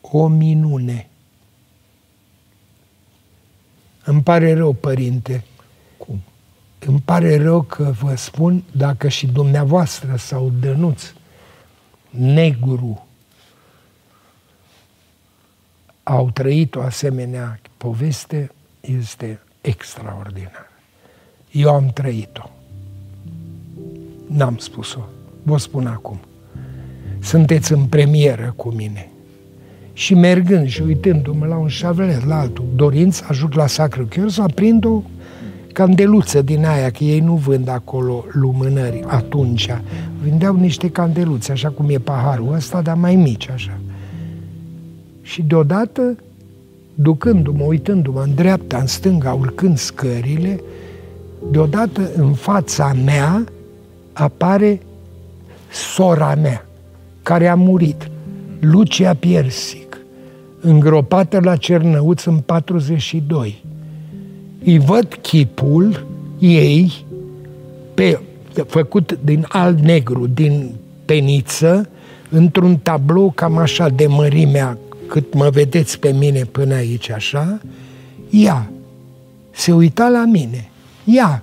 o 0.00 0.26
minune. 0.26 1.08
Îmi 4.04 4.22
pare 4.22 4.54
rău, 4.54 4.72
părinte. 4.72 5.44
Cum? 5.96 6.22
Îmi 6.78 7.00
pare 7.00 7.42
rău 7.42 7.62
că 7.62 7.94
vă 8.00 8.14
spun, 8.14 8.64
dacă 8.72 9.08
și 9.08 9.26
dumneavoastră 9.26 10.16
sau 10.16 10.52
Dănuț, 10.60 11.02
negru, 12.10 13.06
au 16.02 16.30
trăit 16.30 16.74
o 16.74 16.82
asemenea 16.82 17.60
poveste, 17.76 18.50
este 18.80 19.40
extraordinar. 19.60 20.70
Eu 21.50 21.74
am 21.74 21.88
trăit-o. 21.88 22.50
N-am 24.36 24.56
spus-o. 24.58 25.00
Vă 25.42 25.58
spun 25.58 25.86
acum. 25.86 26.18
Sunteți 27.18 27.72
în 27.72 27.84
premieră 27.84 28.52
cu 28.56 28.72
mine. 28.76 29.10
Și 29.92 30.14
mergând 30.14 30.68
și 30.68 30.82
uitându-mă 30.82 31.46
la 31.46 31.56
un 31.56 31.68
șavlet, 31.68 32.26
la 32.26 32.38
altul, 32.38 32.64
dorință, 32.74 33.22
să 33.22 33.24
ajung 33.28 33.54
la 33.54 33.66
Sacră 33.66 34.04
Chior 34.04 34.30
să 34.30 34.42
aprind 34.42 34.84
o 34.84 35.02
candeluță 35.72 36.42
din 36.42 36.64
aia, 36.64 36.90
că 36.90 37.04
ei 37.04 37.20
nu 37.20 37.34
vând 37.34 37.68
acolo 37.68 38.24
lumânări 38.32 39.02
atunci. 39.06 39.68
Vindeau 40.22 40.56
niște 40.56 40.90
candeluțe, 40.90 41.52
așa 41.52 41.68
cum 41.68 41.86
e 41.88 41.98
paharul 41.98 42.52
ăsta, 42.52 42.82
dar 42.82 42.96
mai 42.96 43.16
mici, 43.16 43.48
așa. 43.48 43.78
Și 45.22 45.42
deodată, 45.42 46.16
ducându-mă, 46.94 47.64
uitându-mă 47.64 48.22
în 48.22 48.34
dreapta, 48.34 48.78
în 48.78 48.86
stânga, 48.86 49.32
urcând 49.32 49.78
scările, 49.78 50.60
deodată 51.50 52.10
în 52.16 52.32
fața 52.32 52.92
mea 53.04 53.44
apare 54.20 54.80
sora 55.70 56.34
mea, 56.34 56.66
care 57.22 57.48
a 57.48 57.54
murit, 57.54 58.10
Lucia 58.60 59.14
Piersic, 59.14 59.98
îngropată 60.60 61.40
la 61.42 61.56
Cernăuț 61.56 62.24
în 62.24 62.36
42. 62.38 63.64
Îi 64.64 64.78
văd 64.78 65.18
chipul 65.20 66.06
ei 66.38 67.04
pe, 67.94 68.20
făcut 68.66 69.18
din 69.24 69.46
alb-negru, 69.48 70.26
din 70.26 70.74
peniță, 71.04 71.88
într-un 72.30 72.76
tablou 72.76 73.30
cam 73.30 73.56
așa 73.56 73.88
de 73.88 74.06
mărimea 74.06 74.78
cât 75.06 75.34
mă 75.34 75.48
vedeți 75.50 75.98
pe 75.98 76.12
mine 76.12 76.44
până 76.44 76.74
aici 76.74 77.10
așa, 77.10 77.60
ea 78.30 78.70
se 79.50 79.72
uita 79.72 80.08
la 80.08 80.24
mine, 80.24 80.70
ea. 81.04 81.42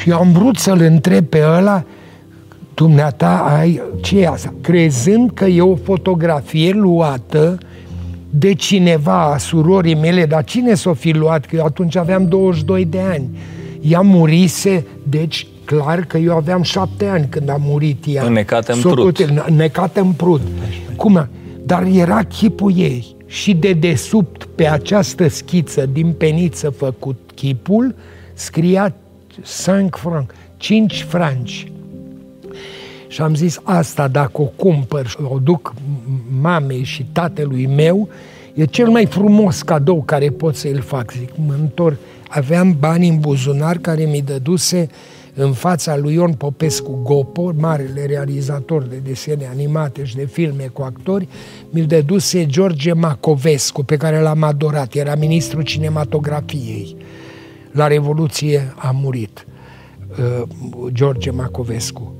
Și 0.00 0.10
eu 0.10 0.18
am 0.18 0.32
vrut 0.32 0.56
să-l 0.56 0.80
întreb 0.80 1.24
pe 1.24 1.42
ăla, 1.56 1.84
dumneata 2.74 3.56
ai 3.58 3.82
ce 4.00 4.20
e 4.20 4.28
asta? 4.28 4.54
Crezând 4.60 5.30
că 5.34 5.44
e 5.44 5.60
o 5.60 5.76
fotografie 5.76 6.72
luată 6.72 7.58
de 8.30 8.54
cineva, 8.54 9.32
a 9.32 9.38
surorii 9.38 9.94
mele, 9.94 10.26
dar 10.26 10.44
cine 10.44 10.74
s-o 10.74 10.94
fi 10.94 11.12
luat? 11.12 11.46
Că 11.46 11.56
eu 11.56 11.64
atunci 11.64 11.96
aveam 11.96 12.28
22 12.28 12.84
de 12.84 13.00
ani. 13.00 13.38
Ea 13.80 14.00
murise, 14.00 14.86
deci 15.02 15.46
clar 15.64 16.00
că 16.04 16.18
eu 16.18 16.36
aveam 16.36 16.62
șapte 16.62 17.06
ani 17.06 17.26
când 17.28 17.48
a 17.48 17.56
murit 17.60 18.04
ea. 18.06 18.24
Înnecată 18.24 18.72
în 18.72 18.80
prut. 18.80 19.18
Înnecată 19.46 20.00
în 20.00 20.12
prut. 20.12 20.40
Cum? 20.96 21.28
Dar 21.64 21.86
era 21.92 22.22
chipul 22.22 22.72
ei. 22.76 23.16
Și 23.26 23.54
de 23.54 23.72
desubt 23.72 24.44
pe 24.54 24.66
această 24.68 25.28
schiță 25.28 25.86
din 25.92 26.12
peniță 26.12 26.70
făcut 26.70 27.30
chipul, 27.34 27.94
scria 28.34 28.94
5 29.42 29.94
franc, 29.94 30.34
5 30.56 31.02
franci. 31.08 31.72
Și 33.08 33.20
am 33.20 33.34
zis, 33.34 33.60
asta 33.62 34.08
dacă 34.08 34.40
o 34.40 34.44
cumpăr 34.56 35.06
și 35.06 35.16
o 35.22 35.38
duc 35.38 35.74
mamei 36.40 36.82
și 36.82 37.06
tatălui 37.12 37.66
meu, 37.66 38.08
e 38.54 38.64
cel 38.64 38.88
mai 38.88 39.06
frumos 39.06 39.62
cadou 39.62 40.02
care 40.02 40.28
pot 40.28 40.56
să-l 40.56 40.80
fac. 40.80 41.12
Zic, 41.12 41.30
mă 41.46 41.54
întorc. 41.60 41.98
Aveam 42.28 42.76
bani 42.78 43.08
în 43.08 43.18
buzunar 43.18 43.76
care 43.76 44.04
mi 44.04 44.22
dăduse 44.22 44.88
în 45.34 45.52
fața 45.52 45.96
lui 45.96 46.14
Ion 46.14 46.32
Popescu 46.32 47.00
Gopo, 47.02 47.52
marele 47.56 48.06
realizator 48.06 48.82
de 48.82 48.96
desene 48.96 49.48
animate 49.52 50.04
și 50.04 50.16
de 50.16 50.24
filme 50.24 50.70
cu 50.72 50.82
actori, 50.82 51.28
mi-l 51.70 51.86
dăduse 51.86 52.46
George 52.46 52.92
Macovescu, 52.92 53.84
pe 53.84 53.96
care 53.96 54.20
l-am 54.20 54.42
adorat. 54.42 54.94
Era 54.94 55.14
ministrul 55.14 55.62
cinematografiei. 55.62 56.96
La 57.72 57.86
Revoluție 57.86 58.74
a 58.76 58.90
murit 58.94 59.46
uh, 60.10 60.42
George 60.92 61.30
Macovescu. 61.30 62.14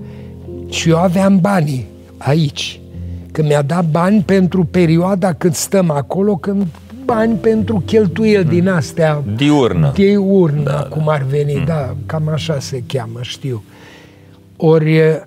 Și 0.68 0.88
eu 0.88 0.96
aveam 0.96 1.38
banii 1.40 1.86
aici. 2.18 2.80
Că 3.32 3.42
mi-a 3.42 3.62
dat 3.62 3.84
bani 3.90 4.22
pentru 4.22 4.64
perioada 4.64 5.32
când 5.32 5.54
stăm 5.54 5.90
acolo, 5.90 6.36
când 6.36 6.66
bani 7.04 7.34
pentru 7.34 7.82
cheltuieli 7.86 8.44
hmm. 8.44 8.52
din 8.52 8.68
astea. 8.68 9.22
Diurnă. 9.36 9.92
Diurnă, 9.94 10.62
da, 10.62 10.86
cum 10.90 11.02
da. 11.04 11.12
ar 11.12 11.22
veni, 11.22 11.52
hmm. 11.52 11.64
da, 11.64 11.96
cam 12.06 12.28
așa 12.28 12.58
se 12.58 12.82
cheamă, 12.86 13.18
știu. 13.20 13.62
Ori 14.56 15.22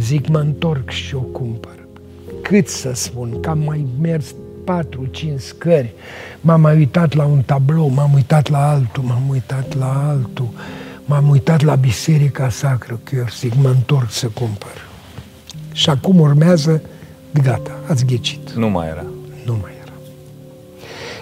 zic, 0.00 0.28
mă 0.28 0.38
întorc 0.38 0.90
și 0.90 1.14
o 1.14 1.18
cumpăr. 1.20 1.86
Cât 2.42 2.68
să 2.68 2.90
spun, 2.94 3.40
că 3.40 3.50
am 3.50 3.58
mai 3.58 3.86
mers 4.00 4.34
patru, 4.72 5.06
cinci 5.10 5.40
scări, 5.40 5.94
m-am 6.40 6.60
mai 6.60 6.76
uitat 6.76 7.14
la 7.14 7.24
un 7.24 7.42
tablou, 7.42 7.88
m-am 7.88 8.12
uitat 8.14 8.48
la 8.48 8.70
altul, 8.70 9.02
m-am 9.02 9.28
uitat 9.28 9.76
la 9.78 10.08
altul, 10.08 10.48
m-am 11.04 11.28
uitat 11.28 11.62
la 11.62 11.74
Biserica 11.74 12.48
Sacră 12.48 13.00
Chior, 13.04 13.30
zic, 13.38 13.54
mă 13.54 13.68
întorc 13.68 14.10
să 14.10 14.26
cumpăr. 14.26 14.86
Și 15.72 15.90
acum 15.90 16.20
urmează, 16.20 16.82
gata, 17.42 17.70
ați 17.88 18.04
ghicit. 18.04 18.50
Nu 18.50 18.68
mai 18.68 18.88
era. 18.88 19.04
Nu 19.44 19.58
mai 19.62 19.72
era. 19.82 19.92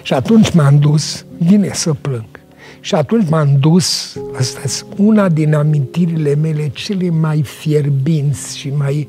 Și 0.01 0.13
atunci 0.13 0.51
m-am 0.51 0.79
dus, 0.79 1.25
vine 1.37 1.69
să 1.73 1.93
plâng. 1.93 2.39
Și 2.79 2.95
atunci 2.95 3.29
m-am 3.29 3.57
dus, 3.59 4.17
asta 4.39 4.85
una 4.95 5.29
din 5.29 5.53
amintirile 5.53 6.35
mele 6.35 6.67
cele 6.67 7.09
mai 7.09 7.43
fierbinți 7.43 8.57
și 8.57 8.69
mai 8.69 9.07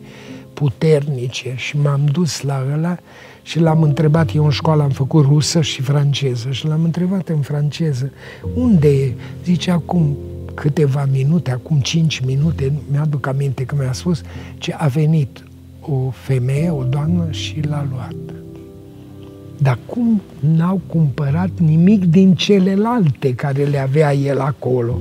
puternice 0.54 1.54
și 1.56 1.76
m-am 1.78 2.00
dus 2.12 2.40
la 2.42 2.64
ăla 2.74 2.96
și 3.48 3.60
l-am 3.60 3.82
întrebat, 3.82 4.34
eu 4.34 4.44
în 4.44 4.50
școală 4.50 4.82
am 4.82 4.90
făcut 4.90 5.24
rusă 5.24 5.60
și 5.60 5.82
franceză 5.82 6.50
și 6.50 6.66
l-am 6.66 6.84
întrebat 6.84 7.28
în 7.28 7.40
franceză, 7.40 8.12
unde 8.54 8.88
e? 8.88 9.12
Zice, 9.44 9.70
acum 9.70 10.16
câteva 10.54 11.08
minute, 11.12 11.50
acum 11.50 11.78
cinci 11.78 12.20
minute, 12.20 12.72
mi-aduc 12.90 13.26
aminte 13.26 13.64
că 13.64 13.74
mi-a 13.78 13.92
spus 13.92 14.22
ce 14.58 14.74
a 14.78 14.86
venit 14.86 15.44
o 15.80 16.10
femeie, 16.10 16.70
o 16.70 16.82
doamnă 16.82 17.26
și 17.30 17.60
l-a 17.68 17.86
luat. 17.90 18.14
Dar 19.58 19.78
cum 19.86 20.22
n-au 20.40 20.80
cumpărat 20.86 21.50
nimic 21.58 22.04
din 22.04 22.34
celelalte 22.34 23.34
care 23.34 23.64
le 23.64 23.78
avea 23.78 24.14
el 24.14 24.40
acolo? 24.40 24.98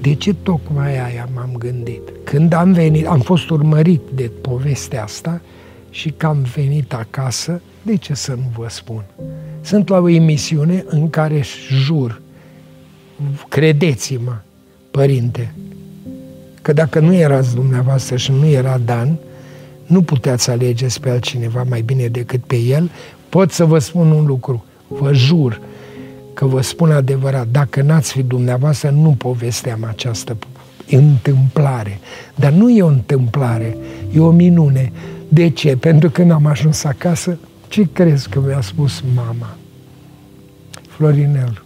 De 0.00 0.14
ce 0.14 0.34
tocmai 0.34 1.04
aia 1.04 1.28
m-am 1.34 1.54
gândit? 1.58 2.02
Când 2.24 2.52
am 2.52 2.72
venit, 2.72 3.06
am 3.06 3.20
fost 3.20 3.50
urmărit 3.50 4.00
de 4.14 4.30
povestea 4.40 5.02
asta 5.02 5.40
și 5.94 6.10
că 6.16 6.26
am 6.26 6.46
venit 6.54 6.92
acasă, 6.92 7.60
de 7.82 7.96
ce 7.96 8.14
să 8.14 8.32
nu 8.32 8.52
vă 8.56 8.66
spun? 8.68 9.04
Sunt 9.60 9.88
la 9.88 9.98
o 9.98 10.08
emisiune 10.08 10.84
în 10.86 11.10
care 11.10 11.42
jur, 11.68 12.20
credeți-mă, 13.48 14.36
părinte, 14.90 15.54
că 16.62 16.72
dacă 16.72 17.00
nu 17.00 17.14
erați 17.14 17.54
dumneavoastră 17.54 18.16
și 18.16 18.32
nu 18.32 18.46
era 18.46 18.78
Dan, 18.84 19.16
nu 19.86 20.02
puteți 20.02 20.50
alegeți 20.50 21.00
pe 21.00 21.10
altcineva 21.10 21.62
mai 21.68 21.82
bine 21.82 22.06
decât 22.06 22.44
pe 22.44 22.56
el, 22.56 22.90
pot 23.28 23.50
să 23.50 23.64
vă 23.64 23.78
spun 23.78 24.10
un 24.10 24.26
lucru, 24.26 24.64
vă 24.88 25.12
jur 25.12 25.60
că 26.32 26.46
vă 26.46 26.60
spun 26.60 26.90
adevărat, 26.90 27.46
dacă 27.50 27.82
n-ați 27.82 28.12
fi 28.12 28.22
dumneavoastră, 28.22 28.90
nu 28.90 29.10
povesteam 29.10 29.84
această 29.84 30.36
întâmplare. 30.90 31.98
Dar 32.34 32.52
nu 32.52 32.70
e 32.70 32.82
o 32.82 32.86
întâmplare, 32.86 33.76
e 34.14 34.20
o 34.20 34.30
minune. 34.30 34.92
De 35.28 35.48
ce? 35.48 35.76
Pentru 35.76 36.10
că 36.10 36.22
n-am 36.22 36.46
ajuns 36.46 36.84
acasă, 36.84 37.38
ce 37.68 37.88
crezi 37.92 38.28
că 38.28 38.40
mi-a 38.40 38.60
spus 38.60 39.02
mama? 39.14 39.56
Florinel, 40.88 41.62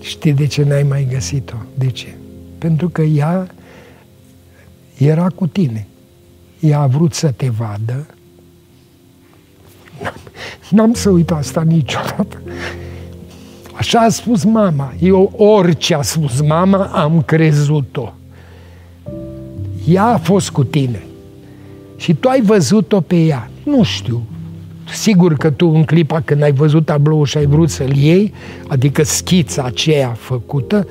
știi 0.00 0.32
de 0.32 0.46
ce 0.46 0.62
n-ai 0.62 0.82
mai 0.82 1.06
găsit-o? 1.10 1.56
De 1.74 1.90
ce? 1.90 2.14
Pentru 2.58 2.88
că 2.88 3.02
ea 3.02 3.46
era 4.98 5.28
cu 5.28 5.46
tine. 5.46 5.86
Ea 6.60 6.80
a 6.80 6.86
vrut 6.86 7.14
să 7.14 7.30
te 7.30 7.48
vadă, 7.48 8.06
N-am 10.70 10.92
să 10.92 11.10
uit 11.10 11.30
asta 11.30 11.62
niciodată. 11.62 12.42
Așa 13.72 13.98
a 14.00 14.08
spus 14.08 14.44
mama. 14.44 14.94
Eu 15.00 15.32
orice 15.36 15.94
a 15.94 16.02
spus 16.02 16.40
mama, 16.40 16.84
am 16.84 17.22
crezut-o. 17.22 18.12
Ea 19.88 20.04
a 20.04 20.16
fost 20.16 20.50
cu 20.50 20.64
tine. 20.64 21.02
Și 21.96 22.14
tu 22.14 22.28
ai 22.28 22.40
văzut-o 22.40 23.00
pe 23.00 23.16
ea. 23.16 23.50
Nu 23.64 23.82
știu. 23.82 24.22
Sigur 24.92 25.34
că 25.34 25.50
tu 25.50 25.66
în 25.66 25.84
clipa 25.84 26.20
când 26.20 26.42
ai 26.42 26.52
văzut 26.52 26.84
tabloul 26.84 27.26
și 27.26 27.36
ai 27.36 27.46
vrut 27.46 27.70
să-l 27.70 27.96
iei, 27.96 28.32
adică 28.68 29.02
schița 29.02 29.62
aceea 29.62 30.08
făcută, 30.08 30.88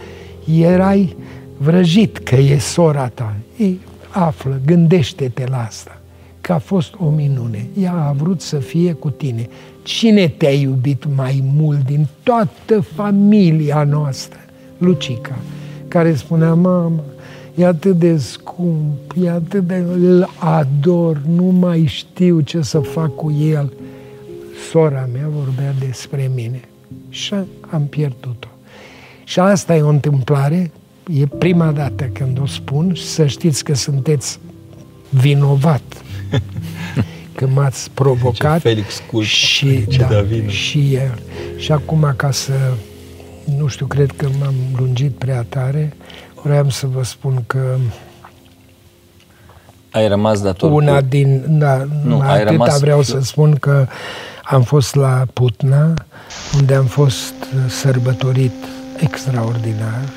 erai 0.62 1.16
vrăjit 1.58 2.18
că 2.18 2.36
e 2.36 2.58
sora 2.58 3.08
ta. 3.08 3.36
Ei, 3.58 3.80
află, 4.10 4.62
gândește-te 4.66 5.44
la 5.50 5.64
asta, 5.64 6.02
că 6.42 6.54
a 6.54 6.58
fost 6.58 6.94
o 7.00 7.10
minune. 7.10 7.68
Ea 7.80 7.94
a 7.94 8.12
vrut 8.12 8.42
să 8.42 8.56
fie 8.56 8.94
cu 8.94 9.10
tine. 9.10 9.50
Cine 9.84 10.28
te-a 10.28 10.54
iubit 10.54 11.06
mai 11.16 11.44
mult 11.56 11.86
din 11.86 12.08
toată 12.24 12.82
familia 12.96 13.84
noastră? 13.84 14.40
Lucica, 14.78 15.38
care 15.88 16.16
spunea, 16.16 16.54
mama, 16.54 17.04
e 17.56 17.66
atât 17.66 17.98
de 17.98 18.18
scump, 18.18 19.14
e 19.24 19.30
atât 19.30 19.68
de... 19.68 19.76
îl 19.76 20.30
ador, 20.40 21.22
nu 21.36 21.44
mai 21.44 21.86
știu 21.86 22.40
ce 22.40 22.62
să 22.62 22.80
fac 22.80 23.16
cu 23.16 23.32
el. 23.32 23.74
Sora 24.70 25.10
mea 25.14 25.30
vorbea 25.36 25.74
despre 25.80 26.32
mine 26.36 26.62
și 27.10 27.34
am 27.70 27.86
pierdut-o. 27.90 28.48
Și 29.24 29.40
asta 29.40 29.76
e 29.76 29.82
o 29.82 29.90
întâmplare, 29.90 30.72
e 31.14 31.26
prima 31.26 31.72
dată 31.72 32.04
când 32.04 32.40
o 32.42 32.46
spun 32.46 32.94
și 32.94 33.06
să 33.06 33.26
știți 33.26 33.64
că 33.64 33.74
sunteți 33.74 34.40
vinovat 35.10 36.04
că 37.36 37.48
m-ați 37.48 37.92
provocat 37.92 38.62
Felix 38.62 39.02
Culp, 39.12 39.26
și, 39.26 39.86
da, 39.98 40.26
și 40.48 40.94
el. 40.94 41.20
Și 41.58 41.72
acum 41.72 42.14
ca 42.16 42.32
să, 42.32 42.54
nu 43.58 43.68
știu, 43.68 43.86
cred 43.86 44.12
că 44.12 44.30
m-am 44.40 44.54
lungit 44.78 45.12
prea 45.12 45.46
tare, 45.50 45.94
vreau 46.44 46.70
să 46.70 46.88
vă 46.88 47.04
spun 47.04 47.44
că 47.48 47.76
ai 49.92 50.08
rămas 50.08 50.42
dator 50.42 50.72
Una 50.72 51.00
cu... 51.00 51.06
din... 51.10 51.44
Da, 51.48 51.86
nu, 52.04 52.20
ai 52.20 52.44
rămas... 52.44 52.80
vreau 52.80 53.02
să 53.02 53.20
spun 53.22 53.56
că 53.56 53.88
am 54.44 54.62
fost 54.62 54.96
la 54.96 55.24
Putna, 55.34 55.94
unde 56.58 56.74
am 56.74 56.86
fost 56.86 57.34
sărbătorit 57.68 58.54
extraordinar, 58.98 60.10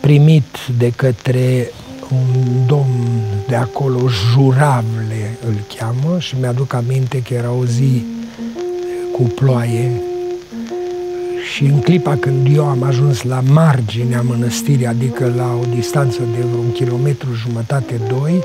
primit 0.00 0.56
de 0.78 0.90
către 0.90 1.70
un 2.10 2.66
domn 2.66 3.06
de 3.48 3.54
acolo, 3.54 4.08
Juravle 4.08 5.38
îl 5.46 5.54
cheamă, 5.76 6.18
și 6.18 6.36
mi-aduc 6.40 6.72
aminte 6.72 7.22
că 7.22 7.34
era 7.34 7.50
o 7.50 7.64
zi 7.64 8.04
cu 9.12 9.22
ploaie 9.22 10.02
și 11.52 11.64
în 11.64 11.80
clipa 11.80 12.16
când 12.20 12.56
eu 12.56 12.64
am 12.64 12.82
ajuns 12.82 13.22
la 13.22 13.40
marginea 13.52 14.22
mănăstirii, 14.22 14.86
adică 14.86 15.32
la 15.36 15.58
o 15.60 15.74
distanță 15.74 16.18
de 16.18 16.46
vreun 16.50 16.72
kilometru 16.72 17.28
jumătate, 17.32 18.00
doi, 18.08 18.42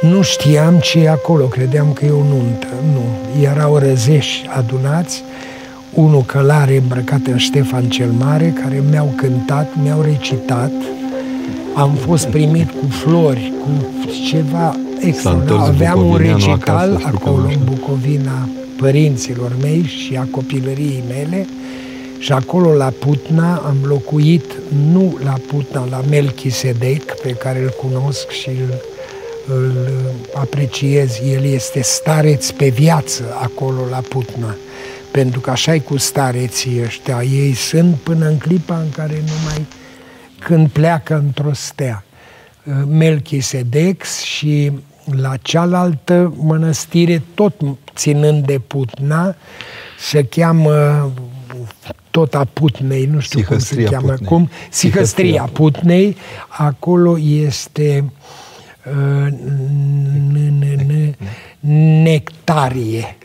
nu 0.00 0.22
știam 0.22 0.78
ce 0.78 0.98
e 0.98 1.10
acolo, 1.10 1.44
credeam 1.44 1.92
că 1.92 2.04
e 2.04 2.10
o 2.10 2.24
nuntă. 2.24 2.66
Nu, 2.92 3.40
erau 3.42 3.78
răzeși 3.78 4.44
adunați, 4.56 5.22
unul 5.92 6.22
călare 6.22 6.76
îmbrăcat 6.76 7.20
în 7.26 7.36
Ștefan 7.36 7.88
cel 7.88 8.10
Mare, 8.10 8.54
care 8.62 8.82
mi-au 8.90 9.12
cântat, 9.16 9.68
mi-au 9.82 10.02
recitat, 10.02 10.72
am 11.74 11.90
fost 11.90 12.26
primit 12.26 12.70
cu 12.70 12.86
flori, 12.88 13.52
cu 13.62 13.68
ceva 14.28 14.76
extraordinar. 14.98 15.68
Aveam 15.68 16.06
un 16.06 16.16
recital 16.16 17.00
acolo 17.04 17.46
în 17.46 17.58
Bucovina 17.64 18.48
părinților 18.76 19.52
mei 19.60 19.82
și 19.82 20.16
a 20.16 20.26
copilăriei 20.30 21.02
mele 21.08 21.46
și 22.18 22.32
acolo 22.32 22.72
la 22.72 22.92
Putna 22.98 23.56
am 23.56 23.76
locuit, 23.82 24.44
nu 24.92 25.18
la 25.24 25.34
Putna, 25.46 25.86
la 25.90 26.00
Melchisedec, 26.08 27.20
pe 27.20 27.30
care 27.30 27.62
îl 27.62 27.74
cunosc 27.80 28.30
și 28.30 28.48
îl, 28.48 28.80
îl 29.54 29.90
apreciez. 30.34 31.20
El 31.32 31.44
este 31.44 31.82
stareț 31.82 32.50
pe 32.50 32.68
viață 32.68 33.22
acolo 33.42 33.86
la 33.90 34.00
Putna. 34.08 34.56
Pentru 35.10 35.40
că 35.40 35.50
așa 35.50 35.74
e 35.74 35.78
cu 35.78 35.96
stareții 35.96 36.82
ăștia. 36.82 37.22
Ei 37.22 37.54
sunt 37.54 37.94
până 37.94 38.28
în 38.28 38.38
clipa 38.38 38.78
în 38.78 38.90
care 38.90 39.22
nu 39.26 39.32
mai 39.44 39.66
când 40.38 40.68
pleacă 40.68 41.22
într-o 41.24 41.52
stea. 41.52 42.04
Melchisedex 42.88 44.20
și 44.20 44.72
la 45.04 45.36
cealaltă 45.36 46.34
mănăstire, 46.36 47.22
tot 47.34 47.54
ținând 47.94 48.46
de 48.46 48.58
Putna, 48.58 49.34
se 49.98 50.24
cheamă 50.24 51.10
tot 52.10 52.34
a 52.34 52.44
Putnei, 52.52 53.04
nu 53.04 53.20
știu 53.20 53.38
Sihăstria 53.38 53.84
cum 53.84 53.88
se 53.88 53.94
cheamă 53.94 54.08
Putnei. 54.08 54.28
cum, 54.28 54.50
Sihăstria 54.70 55.42
Putnei, 55.52 56.16
acolo 56.48 57.18
este 57.18 58.12
nectarie. 62.02 63.16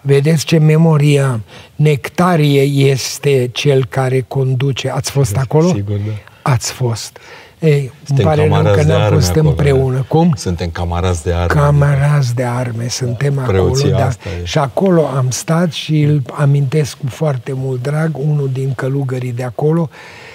Vedeți 0.00 0.44
ce 0.44 0.58
memorie 0.58 1.20
am. 1.20 1.42
Nectarie 1.76 2.62
este 2.62 3.48
cel 3.52 3.84
care 3.84 4.20
conduce. 4.20 4.90
Ați 4.90 5.10
fost 5.10 5.36
acolo? 5.36 5.68
Sigur, 5.68 5.96
da. 5.96 6.12
Ați 6.50 6.72
fost. 6.72 7.18
Ei, 7.62 7.92
îmi 8.08 8.20
pare 8.20 8.48
rău 8.48 8.74
că 8.74 8.82
n-am 8.82 9.12
fost 9.12 9.30
acolo, 9.30 9.48
împreună. 9.48 10.04
Cum? 10.08 10.32
Suntem 10.36 10.70
camarazi 10.70 11.22
de 11.22 11.32
arme. 11.32 11.60
Camarazi 11.60 12.34
de 12.34 12.44
arme, 12.44 12.88
suntem 12.88 13.38
acolo. 13.38 13.72
Da. 13.90 14.08
Și 14.42 14.58
acolo 14.58 15.06
am 15.06 15.30
stat 15.30 15.72
și 15.72 16.00
îl 16.00 16.22
amintesc 16.32 16.96
cu 16.96 17.06
foarte 17.06 17.52
mult 17.54 17.82
drag, 17.82 18.16
unul 18.18 18.50
din 18.52 18.72
călugării 18.74 19.32
de 19.32 19.42
acolo, 19.42 19.88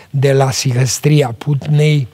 de 0.09 0.33
la 0.33 0.51
Sigăstria 0.51 1.35
Putnei, 1.37 2.07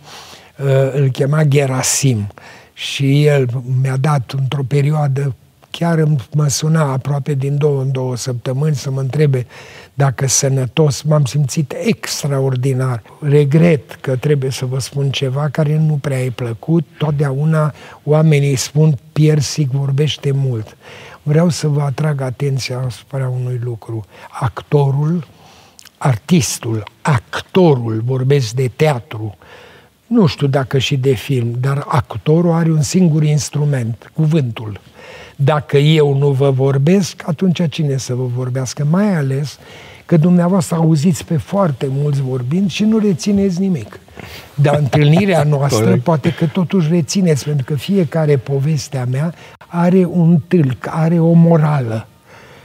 uh, 0.58 0.94
îl 0.94 1.10
chema 1.10 1.44
Gerasim. 1.44 2.28
Și 2.74 3.26
el 3.26 3.48
mi-a 3.82 3.98
dat 3.98 4.34
într-o 4.38 4.64
perioadă 4.68 5.36
chiar 5.78 6.04
mă 6.32 6.48
suna 6.48 6.92
aproape 6.92 7.34
din 7.34 7.58
două 7.58 7.82
în 7.82 7.92
două 7.92 8.16
săptămâni 8.16 8.76
să 8.76 8.92
mă 8.92 9.00
întrebe 9.00 9.46
dacă 9.94 10.28
sănătos, 10.28 11.02
m-am 11.02 11.26
simțit 11.26 11.74
extraordinar. 11.84 13.04
Regret 13.22 13.92
că 14.02 14.16
trebuie 14.16 14.52
să 14.52 14.66
vă 14.66 14.80
spun 14.80 15.10
ceva 15.10 15.50
care 15.50 15.78
nu 15.78 15.98
prea 16.02 16.24
e 16.24 16.30
plăcut. 16.30 16.86
Totdeauna 16.98 17.74
oamenii 18.04 18.56
spun 18.56 18.98
Piersic 19.12 19.70
vorbește 19.70 20.32
mult. 20.32 20.78
Vreau 21.24 21.50
să 21.50 21.68
vă 21.68 21.82
atrag 21.82 22.22
atenția 22.22 22.80
asupra 22.80 23.30
unui 23.30 23.60
lucru. 23.64 24.06
Actorul, 24.40 25.28
artistul, 25.98 26.84
actorul, 27.02 28.02
vorbesc 28.06 28.52
de 28.52 28.72
teatru, 28.76 29.38
nu 30.08 30.26
știu 30.26 30.48
dacă 30.48 30.78
și 30.78 30.98
de 30.98 31.14
film, 31.14 31.56
dar 31.60 31.86
actorul 31.88 32.52
are 32.52 32.72
un 32.72 32.82
singur 32.82 33.24
instrument, 33.24 34.12
cuvântul. 34.14 34.80
Dacă 35.36 35.78
eu 35.78 36.18
nu 36.18 36.30
vă 36.30 36.52
vorbesc, 36.52 37.24
atunci 37.26 37.70
cine 37.70 37.98
să 37.98 38.14
vă 38.14 38.26
vorbească? 38.36 38.88
Mai 38.90 39.16
ales 39.16 39.60
că 40.06 40.18
dumneavoastră 40.18 40.76
auziți 40.76 41.26
pe 41.26 41.38
foarte 41.38 41.88
mulți 41.90 42.22
vorbind 42.22 42.72
și 42.72 42.84
nu 42.84 42.98
rețineți 42.98 43.60
nimic. 43.60 44.00
Dar 44.56 44.78
întâlnirea 44.78 45.44
noastră 45.58 45.98
poate 46.04 46.34
că 46.34 46.46
totuși 46.46 46.90
rețineți, 46.90 47.44
pentru 47.44 47.66
că 47.66 47.74
fiecare 47.76 48.38
povestea 48.38 49.06
mea 49.12 49.34
are 49.68 50.06
un 50.06 50.38
tâlc, 50.48 50.88
are 50.90 51.20
o 51.20 51.32
morală, 51.32 52.08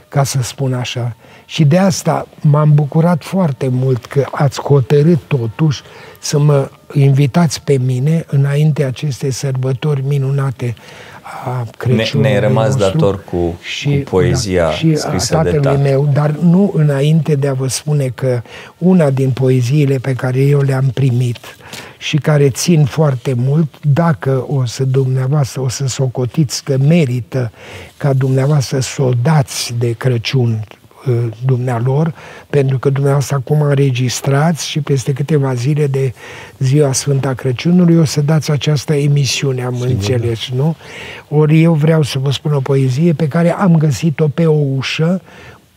ca 0.07 0.23
să 0.23 0.41
spun 0.41 0.73
așa. 0.73 1.15
Și 1.45 1.65
de 1.65 1.77
asta 1.77 2.27
m-am 2.41 2.73
bucurat 2.73 3.23
foarte 3.23 3.67
mult 3.67 4.05
că 4.05 4.25
ați 4.31 4.61
hotărât 4.61 5.19
totuși 5.27 5.81
să 6.19 6.39
mă 6.39 6.69
invitați 6.93 7.61
pe 7.61 7.77
mine 7.77 8.25
înainte 8.27 8.83
aceste 8.83 9.31
sărbători 9.31 10.03
minunate 10.07 10.75
a 11.45 11.67
Crăciunului 11.77 12.31
Ne, 12.31 12.39
ne 12.39 12.47
rămas 12.47 12.75
nostru, 12.75 12.97
dator 12.97 13.23
cu, 13.23 13.57
și, 13.61 13.89
cu 13.89 14.09
poezia 14.09 14.63
da, 14.63 14.71
și 14.71 14.95
scrisă 14.95 15.39
de 15.43 15.51
tatăl. 15.51 15.77
meu, 15.77 16.09
dar 16.13 16.29
nu 16.29 16.71
înainte 16.75 17.35
de 17.35 17.47
a 17.47 17.53
vă 17.53 17.67
spune 17.67 18.11
că 18.15 18.41
una 18.77 19.09
din 19.09 19.29
poeziile 19.31 19.97
pe 19.97 20.13
care 20.13 20.39
eu 20.39 20.61
le-am 20.61 20.89
primit 20.93 21.37
și 21.97 22.17
care 22.17 22.49
țin 22.49 22.85
foarte 22.85 23.33
mult, 23.33 23.67
dacă 23.81 24.45
o 24.47 24.65
să 24.65 24.83
dumneavoastră 24.83 25.61
o 25.61 25.69
să 25.69 25.87
socotiți 25.87 26.63
că 26.63 26.77
merită 26.77 27.51
ca 27.97 28.13
dumneavoastră 28.13 28.79
să 28.79 29.01
o 29.01 29.11
dați 29.21 29.73
de 29.77 29.91
Crăciun 29.91 30.63
Uh, 30.78 30.78
dumnealor, 31.45 32.13
pentru 32.49 32.79
că 32.79 32.89
dumneavoastră 32.89 33.35
acum 33.35 33.61
înregistrați 33.61 34.67
și 34.67 34.79
peste 34.79 35.13
câteva 35.13 35.53
zile 35.53 35.87
de 35.87 36.13
ziua 36.57 36.91
Sfânta 36.91 37.33
Crăciunului 37.33 37.97
o 37.97 38.03
să 38.03 38.21
dați 38.21 38.51
această 38.51 38.93
emisiune, 38.93 39.63
am 39.63 39.73
Sigur, 39.73 39.87
înțeles, 39.87 40.39
da. 40.49 40.55
nu? 40.55 40.75
Ori 41.29 41.61
eu 41.61 41.73
vreau 41.73 42.01
să 42.01 42.19
vă 42.19 42.31
spun 42.31 42.53
o 42.53 42.59
poezie 42.59 43.13
pe 43.13 43.27
care 43.27 43.51
am 43.51 43.77
găsit-o 43.77 44.27
pe 44.27 44.45
o 44.45 44.57
ușă, 44.75 45.21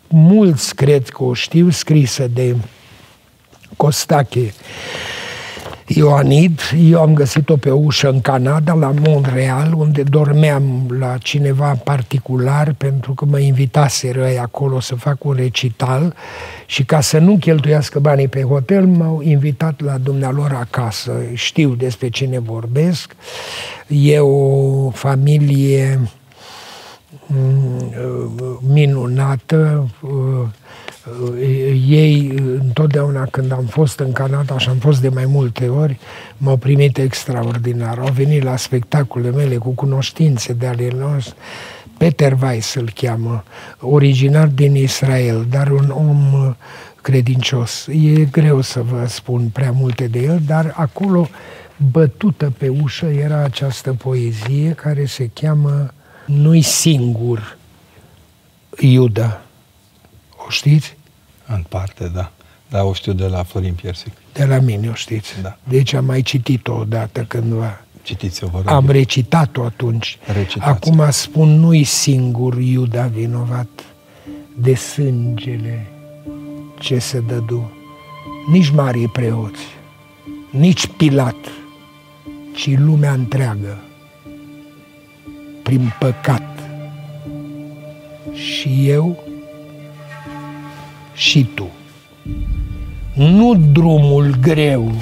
mulți 0.08 0.74
cred 0.74 1.08
că 1.08 1.24
o 1.24 1.34
știu, 1.34 1.70
scrisă 1.70 2.26
de 2.34 2.56
Costache. 3.76 4.52
Ioanid, 5.86 6.60
eu 6.90 7.00
am 7.00 7.14
găsit-o 7.14 7.56
pe 7.56 7.70
ușă 7.70 8.10
în 8.10 8.20
Canada, 8.20 8.72
la 8.72 8.92
Montreal, 9.06 9.72
unde 9.72 10.02
dormeam 10.02 10.86
la 10.98 11.18
cineva 11.18 11.80
particular, 11.84 12.74
pentru 12.78 13.12
că 13.12 13.24
mă 13.24 13.38
invitaseră 13.38 14.26
acolo 14.40 14.80
să 14.80 14.94
fac 14.94 15.24
un 15.24 15.32
recital 15.32 16.14
și 16.66 16.84
ca 16.84 17.00
să 17.00 17.18
nu 17.18 17.36
cheltuiască 17.36 17.98
banii 17.98 18.28
pe 18.28 18.42
hotel, 18.42 18.86
m-au 18.86 19.20
invitat 19.22 19.80
la 19.80 19.98
dumnealor 19.98 20.56
acasă. 20.60 21.12
Știu 21.34 21.74
despre 21.74 22.08
cine 22.08 22.38
vorbesc. 22.38 23.16
E 23.88 24.18
o 24.18 24.90
familie 24.90 26.00
mm, 27.26 27.92
minunată, 28.72 29.88
ei 31.88 32.32
întotdeauna 32.36 33.24
când 33.24 33.52
am 33.52 33.64
fost 33.64 33.98
în 33.98 34.12
Canada 34.12 34.58
și 34.58 34.68
am 34.68 34.76
fost 34.76 35.00
de 35.00 35.08
mai 35.08 35.26
multe 35.26 35.68
ori, 35.68 35.98
m-au 36.36 36.56
primit 36.56 36.98
extraordinar. 36.98 37.98
Au 37.98 38.12
venit 38.12 38.42
la 38.42 38.56
spectacolele 38.56 39.36
mele 39.36 39.56
cu 39.56 39.70
cunoștințe 39.70 40.52
de 40.52 40.66
ale 40.66 40.90
noastre. 40.98 41.34
Peter 41.96 42.36
Weiss 42.42 42.74
îl 42.74 42.90
cheamă, 42.94 43.44
originar 43.80 44.46
din 44.46 44.74
Israel, 44.74 45.46
dar 45.50 45.70
un 45.70 45.90
om 45.90 46.54
credincios. 47.02 47.86
E 47.86 48.24
greu 48.24 48.60
să 48.60 48.82
vă 48.82 49.06
spun 49.06 49.48
prea 49.52 49.70
multe 49.70 50.06
de 50.06 50.22
el, 50.22 50.40
dar 50.46 50.72
acolo 50.76 51.28
bătută 51.90 52.52
pe 52.58 52.68
ușă 52.68 53.06
era 53.06 53.42
această 53.42 53.92
poezie 53.92 54.70
care 54.70 55.04
se 55.04 55.30
cheamă 55.34 55.92
Nu-i 56.26 56.62
singur 56.62 57.56
Iuda 58.78 59.42
o 60.46 60.50
știți? 60.50 60.96
În 61.46 61.64
parte, 61.68 62.08
da. 62.14 62.30
Da, 62.68 62.82
o 62.82 62.92
știu 62.92 63.12
de 63.12 63.26
la 63.26 63.42
Florin 63.42 63.74
Piersic. 63.74 64.12
De 64.32 64.44
la 64.44 64.58
mine 64.58 64.88
o 64.88 64.94
știți. 64.94 65.40
Da. 65.42 65.56
Deci 65.68 65.92
am 65.92 66.04
mai 66.04 66.22
citit-o 66.22 66.72
odată 66.72 67.20
cândva. 67.20 67.80
Citiți-o, 68.02 68.46
vă 68.46 68.56
rog. 68.56 68.68
Am 68.68 68.90
recitat-o 68.90 69.64
atunci. 69.64 70.18
Recitați. 70.32 70.70
Acum 70.70 71.10
spun, 71.10 71.48
nu-i 71.48 71.84
singur 71.84 72.60
Iuda 72.60 73.06
vinovat 73.06 73.68
de 74.56 74.74
sângele 74.74 75.86
ce 76.78 76.98
se 76.98 77.20
dădu. 77.20 77.72
Nici 78.50 78.70
marii 78.70 79.08
preoți, 79.08 79.62
nici 80.50 80.86
Pilat, 80.86 81.36
ci 82.54 82.78
lumea 82.78 83.12
întreagă, 83.12 83.78
prin 85.62 85.92
păcat. 85.98 86.42
Și 88.32 88.88
eu 88.88 89.24
și 91.22 91.46
tu. 91.54 91.68
Nu 93.14 93.54
drumul 93.72 94.36
greu 94.40 94.92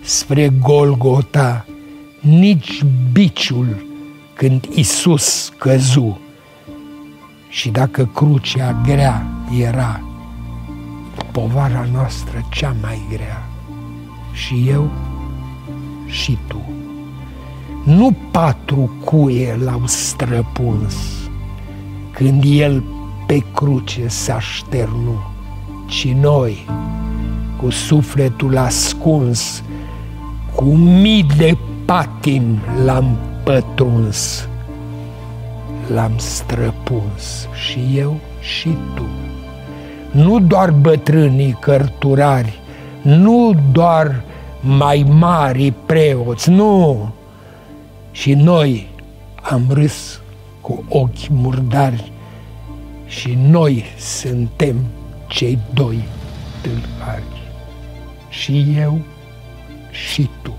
spre 0.00 0.48
Golgota, 0.48 1.66
nici 2.20 2.82
biciul 3.12 3.86
când 4.34 4.64
Isus 4.74 5.52
căzu. 5.58 6.18
Și 7.48 7.68
dacă 7.68 8.10
crucea 8.14 8.80
grea 8.86 9.26
era, 9.60 10.00
povara 11.32 11.88
noastră 11.92 12.46
cea 12.50 12.76
mai 12.82 13.02
grea. 13.10 13.48
Și 14.32 14.64
eu 14.68 14.90
și 16.06 16.38
tu. 16.46 16.60
Nu 17.84 18.16
patru 18.30 18.96
cuie 19.04 19.58
l-au 19.64 19.82
străpuns 19.84 20.96
când 22.10 22.42
el 22.46 22.82
pe 23.26 23.42
cruce 23.54 24.08
s-a 24.08 24.40
șternut 24.40 25.32
ci 25.94 26.12
noi, 26.12 26.66
cu 27.56 27.70
sufletul 27.70 28.56
ascuns, 28.56 29.62
cu 30.54 30.64
mii 30.74 31.26
de 31.36 31.56
patin 31.84 32.58
l-am 32.84 33.18
pătruns, 33.44 34.48
l-am 35.94 36.12
străpuns 36.16 37.48
și 37.52 37.78
eu 37.96 38.16
și 38.40 38.68
tu. 38.94 39.06
Nu 40.10 40.40
doar 40.40 40.70
bătrânii 40.70 41.56
cărturari, 41.60 42.60
nu 43.02 43.54
doar 43.72 44.22
mai 44.60 45.06
mari 45.08 45.72
preoți, 45.86 46.50
nu! 46.50 47.08
Și 48.10 48.32
noi 48.34 48.88
am 49.42 49.62
râs 49.68 50.20
cu 50.60 50.84
ochi 50.88 51.28
murdari 51.28 52.12
și 53.06 53.38
noi 53.50 53.84
suntem 53.98 54.76
cei 55.34 55.58
doi 55.72 56.04
tâlhari, 56.60 57.42
și 58.28 58.74
eu 58.76 59.00
și 59.90 60.30
tu. 60.42 60.54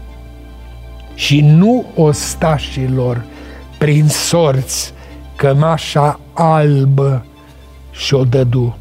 Și 1.13 1.41
nu 1.41 1.85
ostașilor 1.95 3.25
prin 3.77 4.07
sorți 4.07 4.93
cămașa 5.35 6.19
albă 6.33 7.25
și-o 7.91 8.23
dădu, 8.23 8.77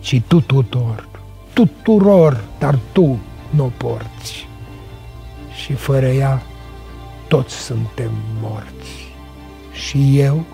ci 0.00 0.22
tuturor, 0.26 1.08
tuturor, 1.52 2.44
dar 2.58 2.78
tu 2.92 3.18
nu 3.50 3.72
porți. 3.76 4.48
Și 5.62 5.72
fără 5.72 6.06
ea 6.06 6.42
toți 7.28 7.54
suntem 7.54 8.10
morți. 8.40 9.12
Și 9.72 10.20
eu 10.20 10.44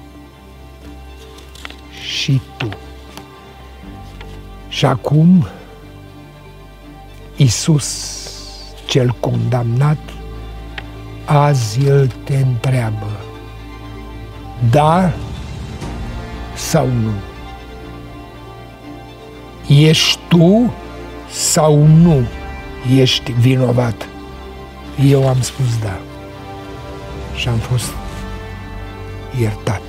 și 2.17 2.41
tu. 2.57 2.69
Și 4.77 4.87
acum 4.87 5.47
Isus 7.37 8.21
cel 8.87 9.17
condamnat 9.21 9.99
azi 11.25 11.87
el 11.87 12.07
te 12.25 12.37
întreabă 12.37 13.21
da 14.71 15.13
sau 16.55 16.87
nu? 16.87 17.13
Ești 19.69 20.19
tu 20.29 20.73
sau 21.31 21.87
nu 21.87 22.27
ești 22.97 23.33
vinovat? 23.33 24.09
Eu 25.05 25.29
am 25.29 25.41
spus 25.41 25.79
da 25.79 25.99
și 27.35 27.49
am 27.49 27.59
fost 27.59 27.93
iertat. 29.41 29.83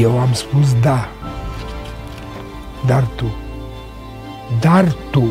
Eu 0.00 0.18
am 0.18 0.32
spus 0.32 0.80
da 0.80 1.08
dar 2.86 3.02
tu, 3.16 3.34
dar 4.60 4.96
tu, 5.10 5.28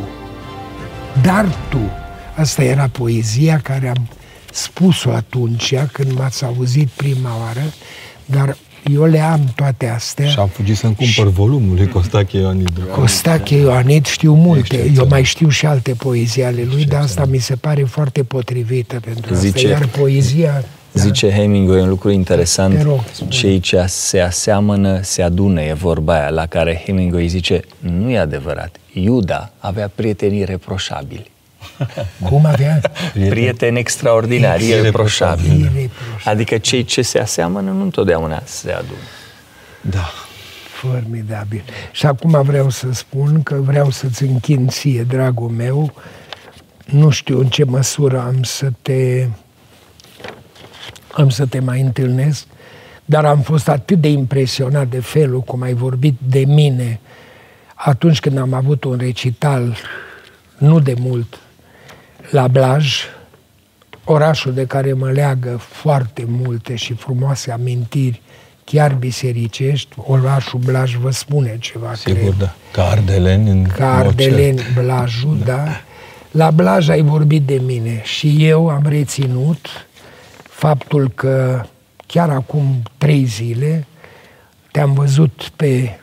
dar 1.22 1.46
tu. 1.70 1.80
Asta 2.36 2.64
era 2.64 2.88
poezia 2.92 3.60
care 3.64 3.88
am 3.88 4.08
spus-o 4.52 5.12
atunci 5.12 5.76
când 5.92 6.12
m-ați 6.12 6.46
auzit 6.46 6.88
prima 6.88 7.30
oară, 7.40 7.64
dar 8.26 8.58
eu 8.92 9.04
le 9.04 9.20
am 9.20 9.52
toate 9.56 9.88
astea. 9.88 10.28
Și 10.28 10.40
am 10.40 10.48
fugit 10.48 10.78
să-mi 10.78 10.96
cumpăr 10.96 11.28
volumul 11.28 11.76
lui 11.76 11.88
Costache 11.88 12.38
Ioanid. 12.38 12.82
Costache 12.92 13.56
Ioanid 13.56 14.06
știu 14.06 14.34
multe. 14.34 14.92
Eu 14.96 15.08
mai 15.08 15.24
știu 15.24 15.50
și 15.50 15.66
alte 15.66 15.92
poezii 15.92 16.44
ale 16.44 16.68
lui, 16.72 16.86
dar 16.86 17.02
asta 17.02 17.26
mi 17.26 17.38
se 17.38 17.56
pare 17.56 17.84
foarte 17.84 18.24
potrivită 18.24 19.00
pentru 19.00 19.34
Zice, 19.34 19.58
asta. 19.58 19.70
Iar 19.70 19.88
poezia 19.88 20.52
da. 20.52 20.66
Zice 20.96 21.32
Hemingway 21.32 21.82
un 21.82 21.90
lucru 21.90 22.10
interesant, 22.10 22.82
rog, 22.82 23.00
cei 23.28 23.60
ce 23.60 23.86
se 23.88 24.20
aseamănă 24.20 25.02
se 25.02 25.22
adună, 25.22 25.62
e 25.62 25.74
vorba 25.74 26.14
aia, 26.14 26.30
la 26.30 26.46
care 26.46 26.82
Hemingway 26.86 27.28
zice, 27.28 27.60
nu 27.80 28.10
e 28.10 28.18
adevărat, 28.20 28.76
Iuda 28.94 29.52
avea 29.58 29.92
prietenii 29.96 30.44
reproșabili. 30.44 31.32
Cum 32.30 32.46
avea? 32.46 32.82
Prieteni 33.30 33.80
extraordinari, 33.80 34.68
irreproșabili. 34.68 35.90
Adică 36.26 36.58
cei 36.58 36.84
ce 36.84 37.02
se 37.02 37.20
aseamănă 37.20 37.72
nu 37.72 37.82
întotdeauna 37.82 38.42
se 38.46 38.72
adună. 38.72 39.06
Da. 39.82 40.12
Formidabil. 40.72 41.64
Și 41.92 42.06
acum 42.06 42.42
vreau 42.44 42.70
să 42.70 42.88
spun 42.92 43.44
că 43.44 43.56
vreau 43.56 43.90
să-ți 43.90 44.24
închin 44.24 44.68
ție, 44.68 45.04
dragul 45.04 45.50
meu, 45.50 45.94
nu 46.86 47.10
știu 47.10 47.40
în 47.40 47.48
ce 47.48 47.64
măsură 47.64 48.20
am 48.20 48.44
să 48.44 48.70
te 48.82 49.28
am 51.16 51.30
să 51.30 51.46
te 51.46 51.60
mai 51.60 51.82
întâlnesc, 51.82 52.46
dar 53.06 53.26
am 53.26 53.40
fost 53.40 53.68
atât 53.68 54.02
de 54.02 54.08
impresionat 54.08 54.88
de 54.88 55.00
felul 55.00 55.42
cum 55.42 55.62
ai 55.62 55.74
vorbit 55.74 56.16
de 56.28 56.46
mine 56.46 57.00
atunci 57.76 58.20
când 58.20 58.38
am 58.38 58.54
avut 58.54 58.84
un 58.84 58.98
recital, 58.98 59.76
nu 60.58 60.80
de 60.80 60.94
mult, 61.00 61.40
la 62.32 62.48
Blaj, 62.48 63.04
orașul 64.04 64.54
de 64.54 64.66
care 64.66 64.94
mă 64.94 65.12
leagă 65.12 65.58
foarte 65.60 66.24
multe 66.28 66.76
și 66.76 66.94
frumoase 66.94 67.52
amintiri, 67.52 68.22
chiar 68.64 68.94
bisericești, 68.94 69.96
orașul 69.96 70.60
Blaj 70.60 70.96
vă 70.96 71.12
spune 71.12 71.58
ceva. 71.60 71.94
Sigur, 71.94 72.20
cred. 72.20 72.34
da. 72.38 72.56
Ca 72.72 72.84
Ardeleni 72.84 73.50
în 73.50 73.64
Ca 73.64 73.98
Ardeleni, 73.98 74.62
Blajul, 74.74 75.38
da. 75.46 75.56
da. 75.56 75.82
La 76.32 76.52
Blaj 76.52 76.90
ai 76.90 77.02
vorbit 77.02 77.42
de 77.42 77.62
mine 77.66 78.02
și 78.04 78.46
eu 78.46 78.68
am 78.70 78.84
reținut 78.88 79.68
faptul 80.56 81.10
că 81.10 81.66
chiar 82.08 82.30
acum 82.30 82.84
trei 82.98 83.24
zile 83.24 83.88
te-am 84.72 84.94
văzut 84.94 85.52
pe 85.56 86.00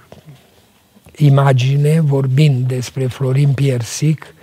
imagine 1.17 2.01
vorbind 2.01 2.67
despre 2.67 3.07
Florin 3.07 3.53
Piersic 3.53 4.35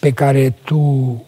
pe 0.00 0.12
care 0.12 0.50
tu 0.50 1.24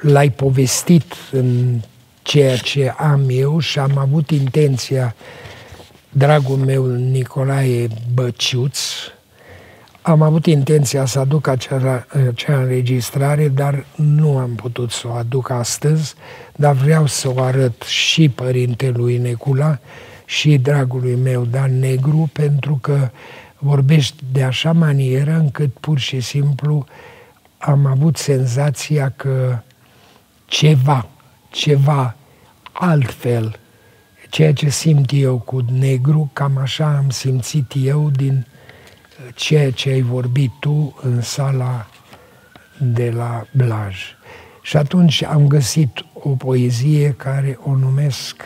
l-ai 0.00 0.30
povestit 0.30 1.14
în 1.30 1.80
ceea 2.22 2.56
ce 2.56 2.94
am 2.96 3.26
eu 3.28 3.58
și 3.58 3.78
am 3.78 3.98
avut 3.98 4.30
intenția, 4.30 5.14
dragul 6.10 6.56
meu 6.56 6.86
Nicolae 6.86 7.88
Băciuț, 8.14 8.78
am 10.08 10.22
avut 10.22 10.46
intenția 10.46 11.04
să 11.04 11.18
aduc 11.18 11.46
acea, 11.46 12.06
acea 12.28 12.60
înregistrare, 12.60 13.48
dar 13.48 13.84
nu 13.94 14.38
am 14.38 14.54
putut 14.54 14.90
să 14.90 15.08
o 15.08 15.12
aduc 15.12 15.50
astăzi, 15.50 16.14
dar 16.56 16.74
vreau 16.74 17.06
să 17.06 17.32
o 17.34 17.40
arăt 17.40 17.82
și 17.82 18.28
părintelui 18.28 19.18
Necula 19.18 19.78
și 20.24 20.58
dragului 20.58 21.14
meu 21.14 21.44
Dan 21.44 21.78
Negru, 21.78 22.30
pentru 22.32 22.78
că 22.80 23.10
vorbești 23.58 24.24
de 24.32 24.42
așa 24.42 24.72
manieră 24.72 25.32
încât 25.32 25.72
pur 25.72 25.98
și 25.98 26.20
simplu 26.20 26.86
am 27.58 27.86
avut 27.86 28.16
senzația 28.16 29.12
că 29.16 29.58
ceva, 30.44 31.08
ceva 31.50 32.16
altfel, 32.72 33.58
ceea 34.30 34.52
ce 34.52 34.68
simt 34.68 35.10
eu 35.12 35.38
cu 35.38 35.64
negru, 35.78 36.30
cam 36.32 36.56
așa 36.56 36.96
am 36.96 37.10
simțit 37.10 37.72
eu 37.74 38.10
din 38.10 38.46
ceea 39.34 39.70
ce 39.70 39.90
ai 39.90 40.00
vorbit 40.00 40.50
tu 40.60 40.94
în 41.02 41.20
sala 41.20 41.86
de 42.78 43.12
la 43.16 43.46
Blaj. 43.52 43.96
Și 44.62 44.76
atunci 44.76 45.24
am 45.24 45.46
găsit 45.46 46.04
o 46.12 46.28
poezie 46.28 47.14
care 47.16 47.58
o 47.62 47.74
numesc 47.74 48.42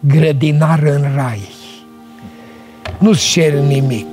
Grădinar 0.00 0.82
în 0.82 1.14
rai. 1.14 1.48
Nu-ți 2.98 3.30
cer 3.30 3.52
nimic. 3.52 4.06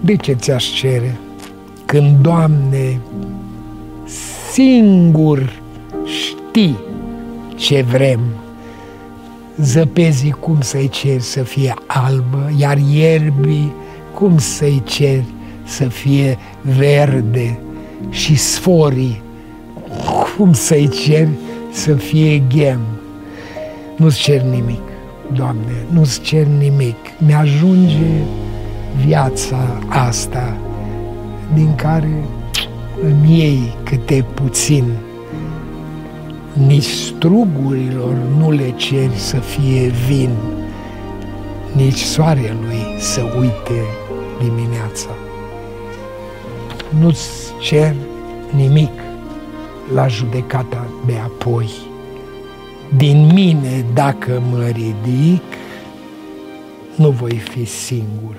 De 0.00 0.16
ce 0.16 0.32
ți-aș 0.32 0.64
cere? 0.64 1.18
Când, 1.86 2.18
Doamne, 2.18 3.00
singur 4.52 5.52
știi 6.04 6.78
ce 7.56 7.82
vrem. 7.82 8.20
Zăpezii 9.56 10.30
cum 10.30 10.60
să-i 10.60 10.88
ceri 10.88 11.22
să 11.22 11.42
fie 11.42 11.74
albă, 11.86 12.50
iar 12.56 12.76
ierbii 12.76 13.72
cum 14.14 14.38
să-i 14.38 14.82
ceri 14.84 15.24
să 15.64 15.84
fie 15.84 16.38
verde 16.60 17.58
și 18.10 18.36
sforii, 18.36 19.22
cum 20.36 20.52
să-i 20.52 20.88
ceri 20.88 21.28
să 21.72 21.94
fie 21.94 22.38
ghem. 22.38 22.80
Nu-ți 23.96 24.18
cer 24.18 24.42
nimic, 24.42 24.82
Doamne, 25.32 25.86
nu-ți 25.90 26.20
cer 26.20 26.46
nimic. 26.46 26.96
Mi-ajunge 27.18 28.22
viața 29.04 29.82
asta 29.88 30.56
din 31.54 31.74
care 31.74 32.24
îmi 33.02 33.38
iei 33.38 33.74
câte 33.82 34.24
puțin. 34.34 34.84
Nici 36.66 36.90
strugurilor 36.90 38.14
nu 38.38 38.50
le 38.50 38.74
ceri 38.76 39.16
să 39.16 39.36
fie 39.36 39.92
vin, 40.06 40.30
nici 41.72 42.00
soarelui 42.02 42.96
să 42.98 43.20
uite 43.40 43.82
dimineața. 44.44 45.08
Nu-ți 47.00 47.52
cer 47.60 47.94
nimic 48.56 48.90
la 49.94 50.08
judecata 50.08 50.86
de 51.06 51.16
apoi. 51.16 51.70
Din 52.96 53.26
mine, 53.32 53.84
dacă 53.94 54.42
mă 54.50 54.66
ridic, 54.66 55.42
nu 56.96 57.10
voi 57.10 57.36
fi 57.36 57.64
singur. 57.64 58.36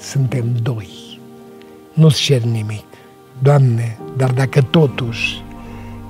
Suntem 0.00 0.44
doi. 0.62 0.88
Nu-ți 1.92 2.20
cer 2.20 2.42
nimic. 2.42 2.84
Doamne, 3.38 3.98
dar 4.16 4.30
dacă 4.30 4.62
totuși 4.62 5.42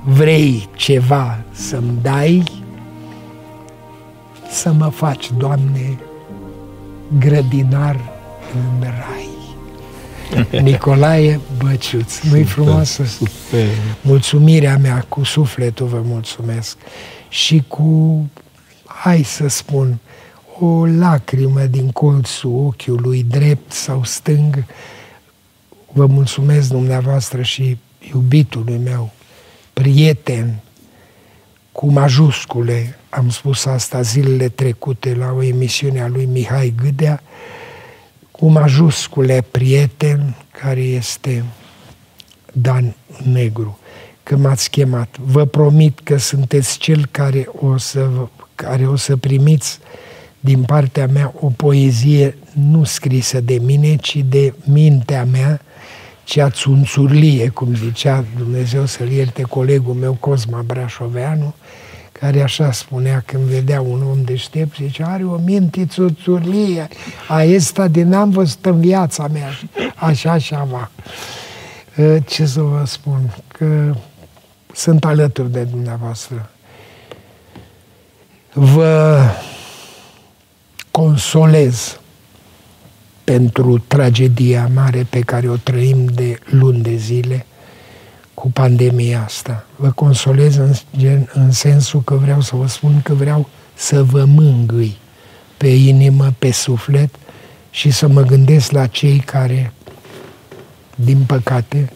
vrei 0.05 0.69
ceva 0.77 1.39
să-mi 1.51 1.99
dai, 2.03 2.43
să 4.51 4.73
mă 4.73 4.89
faci, 4.89 5.31
Doamne, 5.39 5.99
grădinar 7.19 8.16
în 8.55 8.81
rai. 8.81 9.29
Nicolae 10.63 11.41
Băciuț. 11.59 12.21
Nu-i 12.21 12.45
frumoasă? 12.45 13.05
Super. 13.05 13.67
Mulțumirea 14.01 14.79
mea 14.79 15.05
cu 15.09 15.25
sufletul 15.25 15.87
vă 15.87 16.01
mulțumesc 16.05 16.77
și 17.29 17.65
cu, 17.69 18.21
hai 18.85 19.23
să 19.23 19.49
spun, 19.49 19.99
o 20.61 20.87
lacrimă 20.87 21.61
din 21.61 21.91
colțul 21.91 22.65
ochiului 22.67 23.23
drept 23.29 23.73
sau 23.73 24.05
stâng. 24.05 24.65
Vă 25.93 26.07
mulțumesc 26.07 26.69
dumneavoastră 26.69 27.43
și 27.43 27.79
iubitului 28.13 28.81
meu, 28.85 29.11
prieten, 29.73 30.61
cu 31.73 31.87
majuscule, 31.91 32.99
am 33.09 33.31
spus 33.31 33.65
asta 33.65 34.01
zilele 34.03 34.49
trecute 34.49 35.15
la 35.15 35.33
o 35.33 35.43
emisiune 35.43 36.01
a 36.01 36.09
lui 36.09 36.25
Mihai 36.25 36.75
Gâdea, 36.83 37.23
cu 38.39 38.47
majuscule 38.47 39.45
prieten 39.51 40.35
care 40.61 40.81
este 40.81 41.45
Dan 42.53 42.95
Negru, 43.33 43.79
că 44.23 44.37
m-ați 44.37 44.71
chemat. 44.71 45.17
Vă 45.19 45.45
promit 45.45 46.01
că 46.03 46.17
sunteți 46.17 46.79
cel 46.79 47.07
care 47.11 47.49
o 47.61 47.77
să, 47.77 48.09
care 48.55 48.87
o 48.87 48.97
să 48.97 49.17
primiți 49.17 49.79
din 50.41 50.63
partea 50.63 51.07
mea 51.07 51.35
o 51.41 51.51
poezie 51.57 52.37
nu 52.53 52.85
scrisă 52.85 53.41
de 53.41 53.59
mine, 53.59 53.97
ci 53.97 54.17
de 54.29 54.55
mintea 54.65 55.25
mea, 55.25 55.61
cea 56.25 56.51
țunțurlie, 56.51 57.49
cum 57.49 57.75
zicea 57.75 58.25
Dumnezeu 58.37 58.87
să-l 58.87 59.11
ierte 59.11 59.43
colegul 59.43 59.95
meu 59.95 60.13
Cosma 60.13 60.63
Brașoveanu, 60.67 61.55
care 62.21 62.43
așa 62.43 62.73
spunea 62.73 63.23
când 63.27 63.43
vedea 63.43 63.81
un 63.81 64.03
om 64.11 64.23
deștept, 64.25 64.77
zice, 64.77 65.03
are 65.03 65.25
o 65.25 65.37
minte 65.37 65.87
țurțurlie, 65.87 66.89
a 67.29 67.43
esta 67.43 67.89
din 67.89 68.13
am 68.13 68.31
văzut 68.31 68.67
în 68.67 68.81
viața 68.81 69.29
mea, 69.29 69.51
așa 69.95 70.39
și 70.39 70.55
va. 70.71 70.91
Ă, 71.99 72.19
ce 72.19 72.47
să 72.47 72.61
vă 72.61 72.83
spun, 72.87 73.35
că 73.49 73.95
sunt 74.73 75.05
alături 75.05 75.53
de 75.53 75.63
dumneavoastră. 75.63 76.51
Vă 78.53 79.21
consolez 80.91 82.01
pentru 83.25 83.79
tragedia 83.79 84.71
mare 84.75 85.07
pe 85.11 85.21
care 85.21 85.49
o 85.49 85.57
trăim 85.57 86.05
de 86.05 86.39
luni 86.45 86.83
de 86.83 86.97
zile, 86.97 87.47
cu 88.37 88.51
pandemia 88.51 89.23
asta. 89.25 89.67
Vă 89.77 89.91
consolez 89.91 90.57
în, 90.57 90.73
gen, 90.97 91.31
în 91.33 91.51
sensul 91.51 92.03
că 92.03 92.15
vreau 92.15 92.41
să 92.41 92.57
vă 92.57 92.67
spun 92.67 93.03
că 93.03 93.15
vreau 93.15 93.49
să 93.75 94.03
vă 94.03 94.25
mângâi 94.25 94.97
pe 95.57 95.69
inimă, 95.69 96.35
pe 96.39 96.51
suflet 96.51 97.15
și 97.71 97.91
să 97.91 98.07
mă 98.07 98.23
gândesc 98.23 98.71
la 98.71 98.87
cei 98.87 99.19
care, 99.19 99.73
din 100.95 101.25
păcate, 101.25 101.93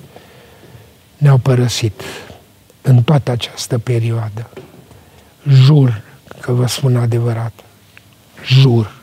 ne-au 1.18 1.38
părăsit 1.38 2.02
în 2.82 3.02
toată 3.02 3.30
această 3.30 3.78
perioadă. 3.78 4.50
Jur 5.48 6.02
că 6.40 6.52
vă 6.52 6.66
spun 6.66 6.96
adevărat. 6.96 7.52
Jur, 8.46 9.00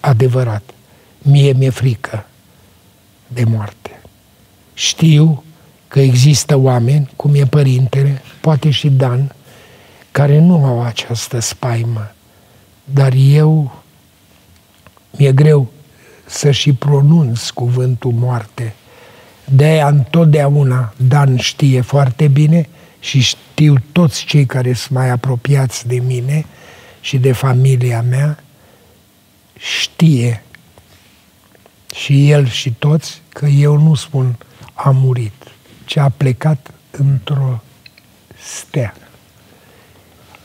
adevărat. 0.00 0.62
Mie 1.18 1.52
mi-e 1.52 1.70
frică 1.70 2.26
de 3.26 3.44
moarte. 3.44 4.00
Știu 4.74 5.42
că 5.88 6.00
există 6.00 6.56
oameni, 6.56 7.10
cum 7.16 7.34
e 7.34 7.46
părintele, 7.46 8.22
poate 8.40 8.70
și 8.70 8.88
Dan, 8.88 9.34
care 10.10 10.38
nu 10.38 10.64
au 10.64 10.82
această 10.82 11.38
spaimă. 11.38 12.12
Dar 12.84 13.12
eu 13.16 13.82
mi-e 15.16 15.32
greu 15.32 15.70
să 16.26 16.50
și 16.50 16.72
pronunț 16.72 17.48
cuvântul 17.48 18.12
moarte. 18.12 18.74
De-aia 19.44 19.88
întotdeauna 19.88 20.94
Dan 20.96 21.36
știe 21.36 21.80
foarte 21.80 22.28
bine 22.28 22.68
și 23.00 23.20
știu 23.20 23.74
toți 23.92 24.24
cei 24.24 24.46
care 24.46 24.72
sunt 24.72 24.98
mai 24.98 25.10
apropiați 25.10 25.86
de 25.86 25.98
mine 25.98 26.46
și 27.00 27.18
de 27.18 27.32
familia 27.32 28.02
mea, 28.02 28.42
știe 29.58 30.42
și 31.94 32.30
el 32.30 32.48
și 32.48 32.72
toți 32.72 33.22
că 33.28 33.46
eu 33.46 33.76
nu 33.76 33.94
spun 33.94 34.38
a 34.74 34.90
murit 34.90 35.32
ce 35.88 36.00
a 36.00 36.08
plecat 36.08 36.70
într-o 36.90 37.62
stea. 38.42 38.94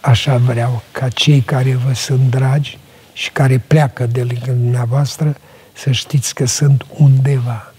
Așa 0.02 0.38
vreau 0.38 0.82
ca 0.92 1.10
cei 1.10 1.42
care 1.42 1.76
vă 1.76 1.94
sunt 1.94 2.30
dragi 2.30 2.78
și 3.14 3.32
care 3.32 3.58
pleacă 3.58 4.06
de 4.06 4.24
lângă 4.24 4.52
dumneavoastră 4.52 5.38
să 5.74 5.92
știți 5.92 6.34
că 6.34 6.46
sunt 6.46 6.86
undeva, 6.98 7.74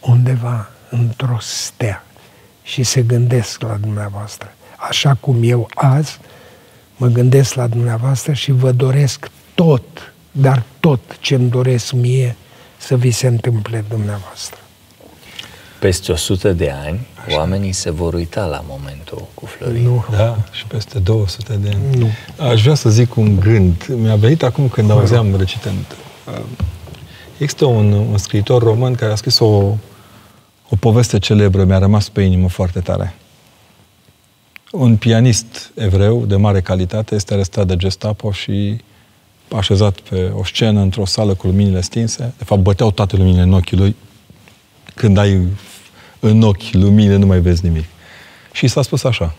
undeva 0.00 0.70
într-o 0.90 1.38
stea 1.40 2.04
și 2.62 2.82
se 2.82 3.02
gândesc 3.02 3.62
la 3.62 3.74
dumneavoastră. 3.74 4.52
Așa 4.76 5.14
cum 5.14 5.42
eu 5.42 5.70
azi 5.74 6.18
mă 6.96 7.06
gândesc 7.06 7.54
la 7.54 7.66
dumneavoastră 7.66 8.32
și 8.32 8.50
vă 8.50 8.72
doresc 8.72 9.30
tot, 9.54 10.12
dar 10.30 10.62
tot 10.80 11.18
ce 11.20 11.34
îmi 11.34 11.50
doresc 11.50 11.92
mie 11.92 12.36
să 12.78 12.96
vi 12.96 13.10
se 13.10 13.26
întâmple 13.26 13.84
dumneavoastră. 13.88 14.63
Peste 15.84 16.12
100 16.12 16.52
de 16.52 16.70
ani, 16.70 17.06
Așa. 17.26 17.36
oamenii 17.36 17.72
se 17.72 17.90
vor 17.90 18.14
uita 18.14 18.44
la 18.46 18.64
momentul 18.68 19.26
cu 19.34 19.46
Florin. 19.46 19.82
Nu. 19.82 20.04
Da, 20.10 20.36
și 20.50 20.66
peste 20.66 20.98
200 20.98 21.54
de 21.54 21.68
ani. 21.68 21.98
Nu. 21.98 22.08
Aș 22.48 22.62
vrea 22.62 22.74
să 22.74 22.90
zic 22.90 23.16
un 23.16 23.40
gând. 23.40 23.86
Mi-a 23.96 24.16
venit 24.16 24.42
acum 24.42 24.68
când 24.68 24.90
auzeam 24.90 25.36
recitând. 25.36 25.96
Există 27.32 27.64
un, 27.64 27.92
un 27.92 28.18
scriitor 28.18 28.62
român 28.62 28.94
care 28.94 29.12
a 29.12 29.14
scris 29.14 29.38
o, 29.38 29.46
o 30.68 30.76
poveste 30.78 31.18
celebră, 31.18 31.64
mi-a 31.64 31.78
rămas 31.78 32.08
pe 32.08 32.22
inimă 32.22 32.48
foarte 32.48 32.80
tare. 32.80 33.14
Un 34.70 34.96
pianist 34.96 35.72
evreu 35.74 36.26
de 36.26 36.36
mare 36.36 36.60
calitate 36.60 37.14
este 37.14 37.34
arestat 37.34 37.66
de 37.66 37.76
Gestapo 37.76 38.30
și 38.30 38.80
așezat 39.56 39.98
pe 39.98 40.32
o 40.34 40.44
scenă 40.44 40.80
într-o 40.80 41.04
sală 41.04 41.34
cu 41.34 41.46
luminile 41.46 41.80
stinse. 41.80 42.34
De 42.38 42.44
fapt, 42.44 42.60
băteau 42.60 42.90
toate 42.90 43.16
luminile 43.16 43.42
în 43.42 43.52
ochii 43.52 43.76
lui. 43.76 43.96
Când 44.94 45.16
ai 45.18 45.48
în 46.24 46.42
ochi 46.42 46.72
lumine, 46.72 47.16
nu 47.16 47.26
mai 47.26 47.40
vezi 47.40 47.64
nimic. 47.64 47.84
Și 48.52 48.66
s-a 48.66 48.82
spus 48.82 49.04
așa. 49.04 49.34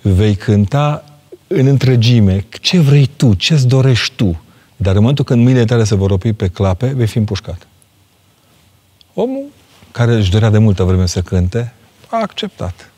Vei 0.00 0.34
cânta 0.34 1.04
în 1.46 1.66
întregime 1.66 2.46
ce 2.60 2.78
vrei 2.78 3.10
tu, 3.16 3.34
ce-ți 3.34 3.66
dorești 3.66 4.14
tu. 4.14 4.40
Dar 4.76 4.94
în 4.94 5.00
momentul 5.00 5.24
când 5.24 5.42
mâinile 5.42 5.64
tale 5.64 5.84
se 5.84 5.94
vor 5.94 6.10
opri 6.10 6.32
pe 6.32 6.48
clape, 6.48 6.86
vei 6.86 7.06
fi 7.06 7.18
împușcat. 7.18 7.66
Omul 9.14 9.44
care 9.90 10.14
își 10.14 10.30
dorea 10.30 10.50
de 10.50 10.58
multă 10.58 10.82
vreme 10.82 11.06
să 11.06 11.22
cânte, 11.22 11.72
a 12.08 12.20
acceptat. 12.22 12.90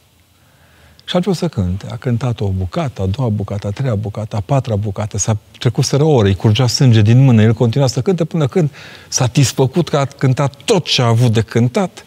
Și 1.04 1.14
a 1.14 1.16
început 1.16 1.38
să 1.38 1.48
cânte. 1.48 1.86
A 1.90 1.96
cântat 1.96 2.40
o 2.40 2.48
bucată, 2.48 3.02
a 3.02 3.06
doua 3.06 3.28
bucată, 3.28 3.66
a 3.66 3.70
treia 3.70 3.94
bucată, 3.94 4.36
a 4.36 4.40
patra 4.40 4.76
bucată. 4.76 5.18
S-a 5.18 5.36
trecut 5.58 5.84
sără 5.84 6.02
ore, 6.02 6.28
îi 6.28 6.34
curgea 6.34 6.66
sânge 6.66 7.02
din 7.02 7.24
mână. 7.24 7.42
El 7.42 7.52
continua 7.52 7.86
să 7.86 8.00
cânte 8.00 8.24
până 8.24 8.46
când, 8.46 8.70
satisfăcut 9.08 9.88
că 9.88 9.96
a 9.96 10.04
cântat 10.04 10.54
tot 10.64 10.84
ce 10.84 11.02
a 11.02 11.06
avut 11.06 11.32
de 11.32 11.40
cântat, 11.40 12.04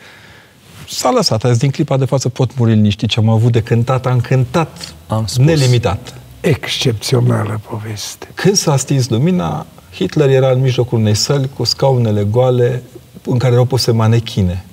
s-a 0.91 1.11
lăsat. 1.11 1.43
A 1.43 1.49
zis, 1.49 1.57
din 1.57 1.69
clipa 1.69 1.97
de 1.97 2.05
față 2.05 2.29
pot 2.29 2.57
muri 2.57 2.73
liniștit 2.73 3.09
ce 3.09 3.19
am 3.19 3.29
avut 3.29 3.51
de 3.51 3.61
cântat, 3.61 4.05
am 4.05 4.19
cântat 4.19 4.93
am 5.07 5.25
spus. 5.25 5.45
nelimitat. 5.45 6.13
Excepțională 6.41 7.61
poveste. 7.69 8.27
Când 8.33 8.55
s-a 8.55 8.77
stins 8.77 9.09
lumina, 9.09 9.65
Hitler 9.93 10.29
era 10.29 10.51
în 10.51 10.59
mijlocul 10.59 10.97
unei 10.97 11.15
săli 11.15 11.49
cu 11.55 11.63
scaunele 11.63 12.23
goale 12.23 12.83
în 13.25 13.37
care 13.37 13.51
erau 13.51 13.65
puse 13.65 13.91
manechine. 13.91 14.65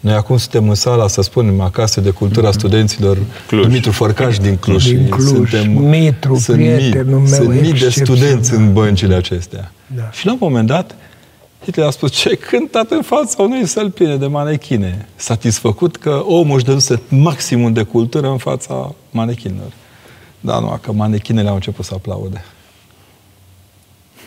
Noi 0.00 0.14
acum 0.14 0.36
suntem 0.36 0.68
în 0.68 0.74
sala, 0.74 1.08
să 1.08 1.22
spunem, 1.22 1.60
acasă 1.60 2.00
de 2.00 2.10
cultura 2.10 2.48
mm-hmm. 2.48 2.52
studenților 2.52 3.18
Cluj. 3.46 3.62
Dumitru 3.62 3.90
Fărcaș 3.90 4.38
din 4.38 4.56
Cluj. 4.56 4.84
Din 4.84 5.08
Cluj, 5.08 5.28
suntem, 5.28 5.70
Mitru, 5.70 6.36
sunt 6.36 6.56
prietenul 6.56 7.20
mii, 7.20 7.30
meu 7.30 7.42
Sunt 7.42 7.60
mii 7.60 7.72
de 7.72 7.88
studenți 7.88 8.54
în 8.54 8.72
băncile 8.72 9.14
acestea. 9.14 9.72
Da. 9.86 10.10
Și 10.12 10.26
la 10.26 10.32
un 10.32 10.38
moment 10.40 10.66
dat, 10.66 10.94
Hitler 11.64 11.86
a 11.86 11.90
spus, 11.90 12.10
ce 12.12 12.34
cântat 12.34 12.90
în 12.90 13.02
fața 13.02 13.42
unei 13.42 13.66
săli 13.66 13.90
pline 13.90 14.16
de 14.16 14.26
manechine. 14.26 15.08
Satisfăcut 15.16 15.96
că 15.96 16.22
omul 16.26 16.56
își 16.56 16.64
dăduse 16.64 17.02
maximum 17.08 17.72
de 17.72 17.82
cultură 17.82 18.28
în 18.28 18.38
fața 18.38 18.94
manechinelor. 19.10 19.72
Da, 20.40 20.58
nu, 20.58 20.78
că 20.82 20.92
manechinele 20.92 21.48
au 21.48 21.54
început 21.54 21.84
să 21.84 21.94
aplaude. 21.94 22.44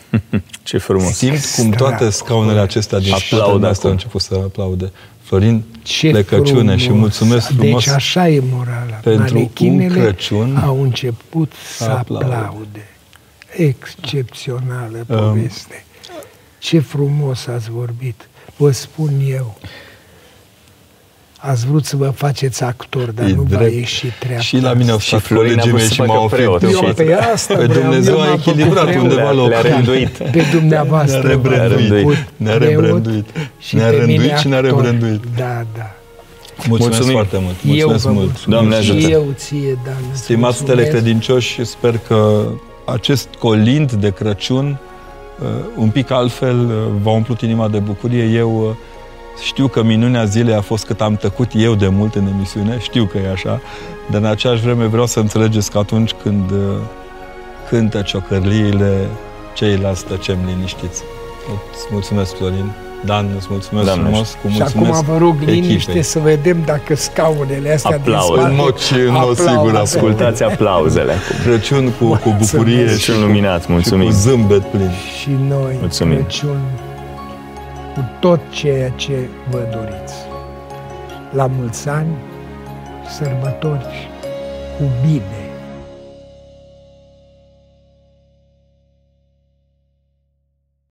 Ce 0.63 0.77
frumos. 0.77 1.15
Simt 1.15 1.45
cum 1.55 1.69
toate 1.69 2.09
scaunele 2.09 2.59
acestea 2.59 2.99
din 2.99 3.13
aplaudă 3.13 3.67
astea 3.67 3.85
au 3.85 3.91
început 3.91 4.21
să 4.21 4.33
aplaude. 4.43 4.91
Florin, 5.21 5.63
Ce 5.83 6.09
plecăciune 6.09 6.61
frumos. 6.61 6.81
și 6.81 6.91
mulțumesc 6.91 7.49
deci 7.49 7.57
frumos. 7.57 7.85
Deci 7.85 7.93
așa 7.93 8.29
e 8.29 8.41
morala. 8.51 8.95
Pentru 8.95 9.51
un 9.59 9.87
Crăciun 9.87 10.57
au 10.57 10.81
început 10.81 11.51
să 11.77 11.83
aplaude. 11.83 12.33
aplaude. 12.33 12.87
Excepțională 13.55 15.05
poveste. 15.07 15.85
Um, 15.85 15.90
Ce 16.61 16.79
frumos 16.79 17.47
ați 17.47 17.69
vorbit. 17.69 18.27
Vă 18.57 18.71
spun 18.71 19.09
eu. 19.29 19.57
Ați 21.37 21.65
vrut 21.65 21.85
să 21.85 21.95
vă 21.95 22.09
faceți 22.09 22.63
actor, 22.63 23.11
dar 23.11 23.25
e 23.25 23.33
nu 23.33 23.41
v-a 23.41 23.61
ieșit 23.61 24.11
treaba. 24.19 24.41
Și 24.41 24.59
la 24.59 24.73
mine 24.73 24.91
au 24.91 24.99
stat 24.99 25.27
colegii 25.27 25.71
mei 25.71 25.87
și 25.87 26.01
m-au 26.01 26.27
preot. 26.27 26.61
Eu 26.61 26.93
pe 26.95 27.13
asta 27.13 27.55
pe 27.55 27.65
Dumnezeu 27.65 28.21
a 28.21 28.33
echilibrat 28.33 28.95
undeva 28.95 29.31
la 29.31 29.47
Le-a 29.47 29.61
rânduit. 29.61 30.09
Pe 30.09 30.43
dumneavoastră 30.51 31.21
ne-a 31.21 31.67
rebrânduit. 31.67 32.27
Ne-a 32.37 32.57
rebrânduit. 32.57 33.29
Ne-a 33.71 33.89
rânduit 33.89 34.37
și 34.37 34.47
ne-a 34.47 34.59
rebrânduit. 34.59 35.23
Da, 35.37 35.65
da. 35.77 35.95
Mulțumesc 36.67 36.79
Mulțumim. 36.79 37.11
foarte 37.11 37.37
mult. 37.37 37.63
Mulțumesc 37.63 38.05
eu 38.05 38.13
mult. 38.13 38.45
Doamne 38.45 38.75
ajută. 38.75 38.99
Și 38.99 39.11
eu 39.11 39.33
ție, 39.35 39.79
Dan. 39.85 40.01
Stimați 40.13 40.63
telecredincioși, 40.63 41.65
sper 41.65 41.97
că 42.07 42.47
acest 42.85 43.27
colind 43.39 43.91
de 43.91 44.09
Crăciun 44.09 44.69
uh, 44.69 44.90
un 45.75 45.89
pic 45.89 46.11
altfel 46.11 46.59
uh, 46.59 46.73
v-a 47.01 47.11
umplut 47.11 47.41
inima 47.41 47.67
de 47.67 47.79
bucurie. 47.79 48.23
Eu 48.23 48.67
uh, 48.67 48.75
știu 49.43 49.67
că 49.67 49.83
minunea 49.83 50.23
zilei 50.23 50.53
a 50.53 50.61
fost 50.61 50.85
cât 50.85 51.01
am 51.01 51.15
tăcut 51.15 51.51
eu 51.55 51.75
de 51.75 51.87
mult 51.87 52.15
în 52.15 52.27
emisiune, 52.27 52.79
știu 52.79 53.05
că 53.05 53.17
e 53.17 53.31
așa, 53.31 53.61
dar 54.09 54.21
în 54.21 54.27
aceeași 54.27 54.61
vreme 54.61 54.85
vreau 54.85 55.05
să 55.05 55.19
înțelegeți 55.19 55.71
că 55.71 55.77
atunci 55.77 56.11
când 56.11 56.51
uh, 56.51 56.57
cântă 57.69 58.01
ciocărliile, 58.01 59.07
ceilalți 59.53 60.05
tăcem 60.05 60.37
liniștiți. 60.45 61.03
Îți 61.73 61.87
mulțumesc, 61.91 62.35
Florin. 62.35 62.90
Dan, 63.05 63.29
îți 63.37 63.47
mulțumesc 63.49 63.85
Doamne. 63.85 64.03
frumos, 64.03 64.29
cu 64.29 64.47
mulțumesc 64.47 64.71
Și 64.71 64.77
acum 64.77 65.13
vă 65.13 65.17
rog 65.17 65.35
liniște 65.45 66.01
să 66.01 66.19
vedem 66.19 66.61
dacă 66.65 66.95
scaunele 66.95 67.73
astea 67.73 67.95
Aplauze. 67.95 68.33
din 68.33 68.37
spate... 68.37 68.49
În 68.49 68.55
mod, 68.55 68.75
în 69.07 69.13
mod 69.25 69.37
sigur, 69.37 69.75
ascultați 69.75 70.43
aplauzele. 70.43 71.13
Crăciun 71.43 71.91
cu, 71.99 72.05
cu 72.05 72.35
bucurie 72.39 72.97
și, 72.97 73.11
luminat, 73.19 73.67
mulțumim. 73.67 74.09
Și 74.09 74.13
cu 74.13 74.19
zâmbet 74.19 74.61
plin. 74.61 74.91
Și 75.21 75.29
noi, 75.47 75.75
mulțumim. 75.79 76.15
Crăciun 76.15 76.59
cu 77.93 78.09
tot 78.19 78.39
ceea 78.49 78.89
ce 78.89 79.29
vă 79.49 79.59
doriți. 79.71 80.13
La 81.31 81.49
mulți 81.57 81.89
ani, 81.89 82.15
sărbători 83.17 84.09
cu 84.77 84.83
bine! 85.05 85.40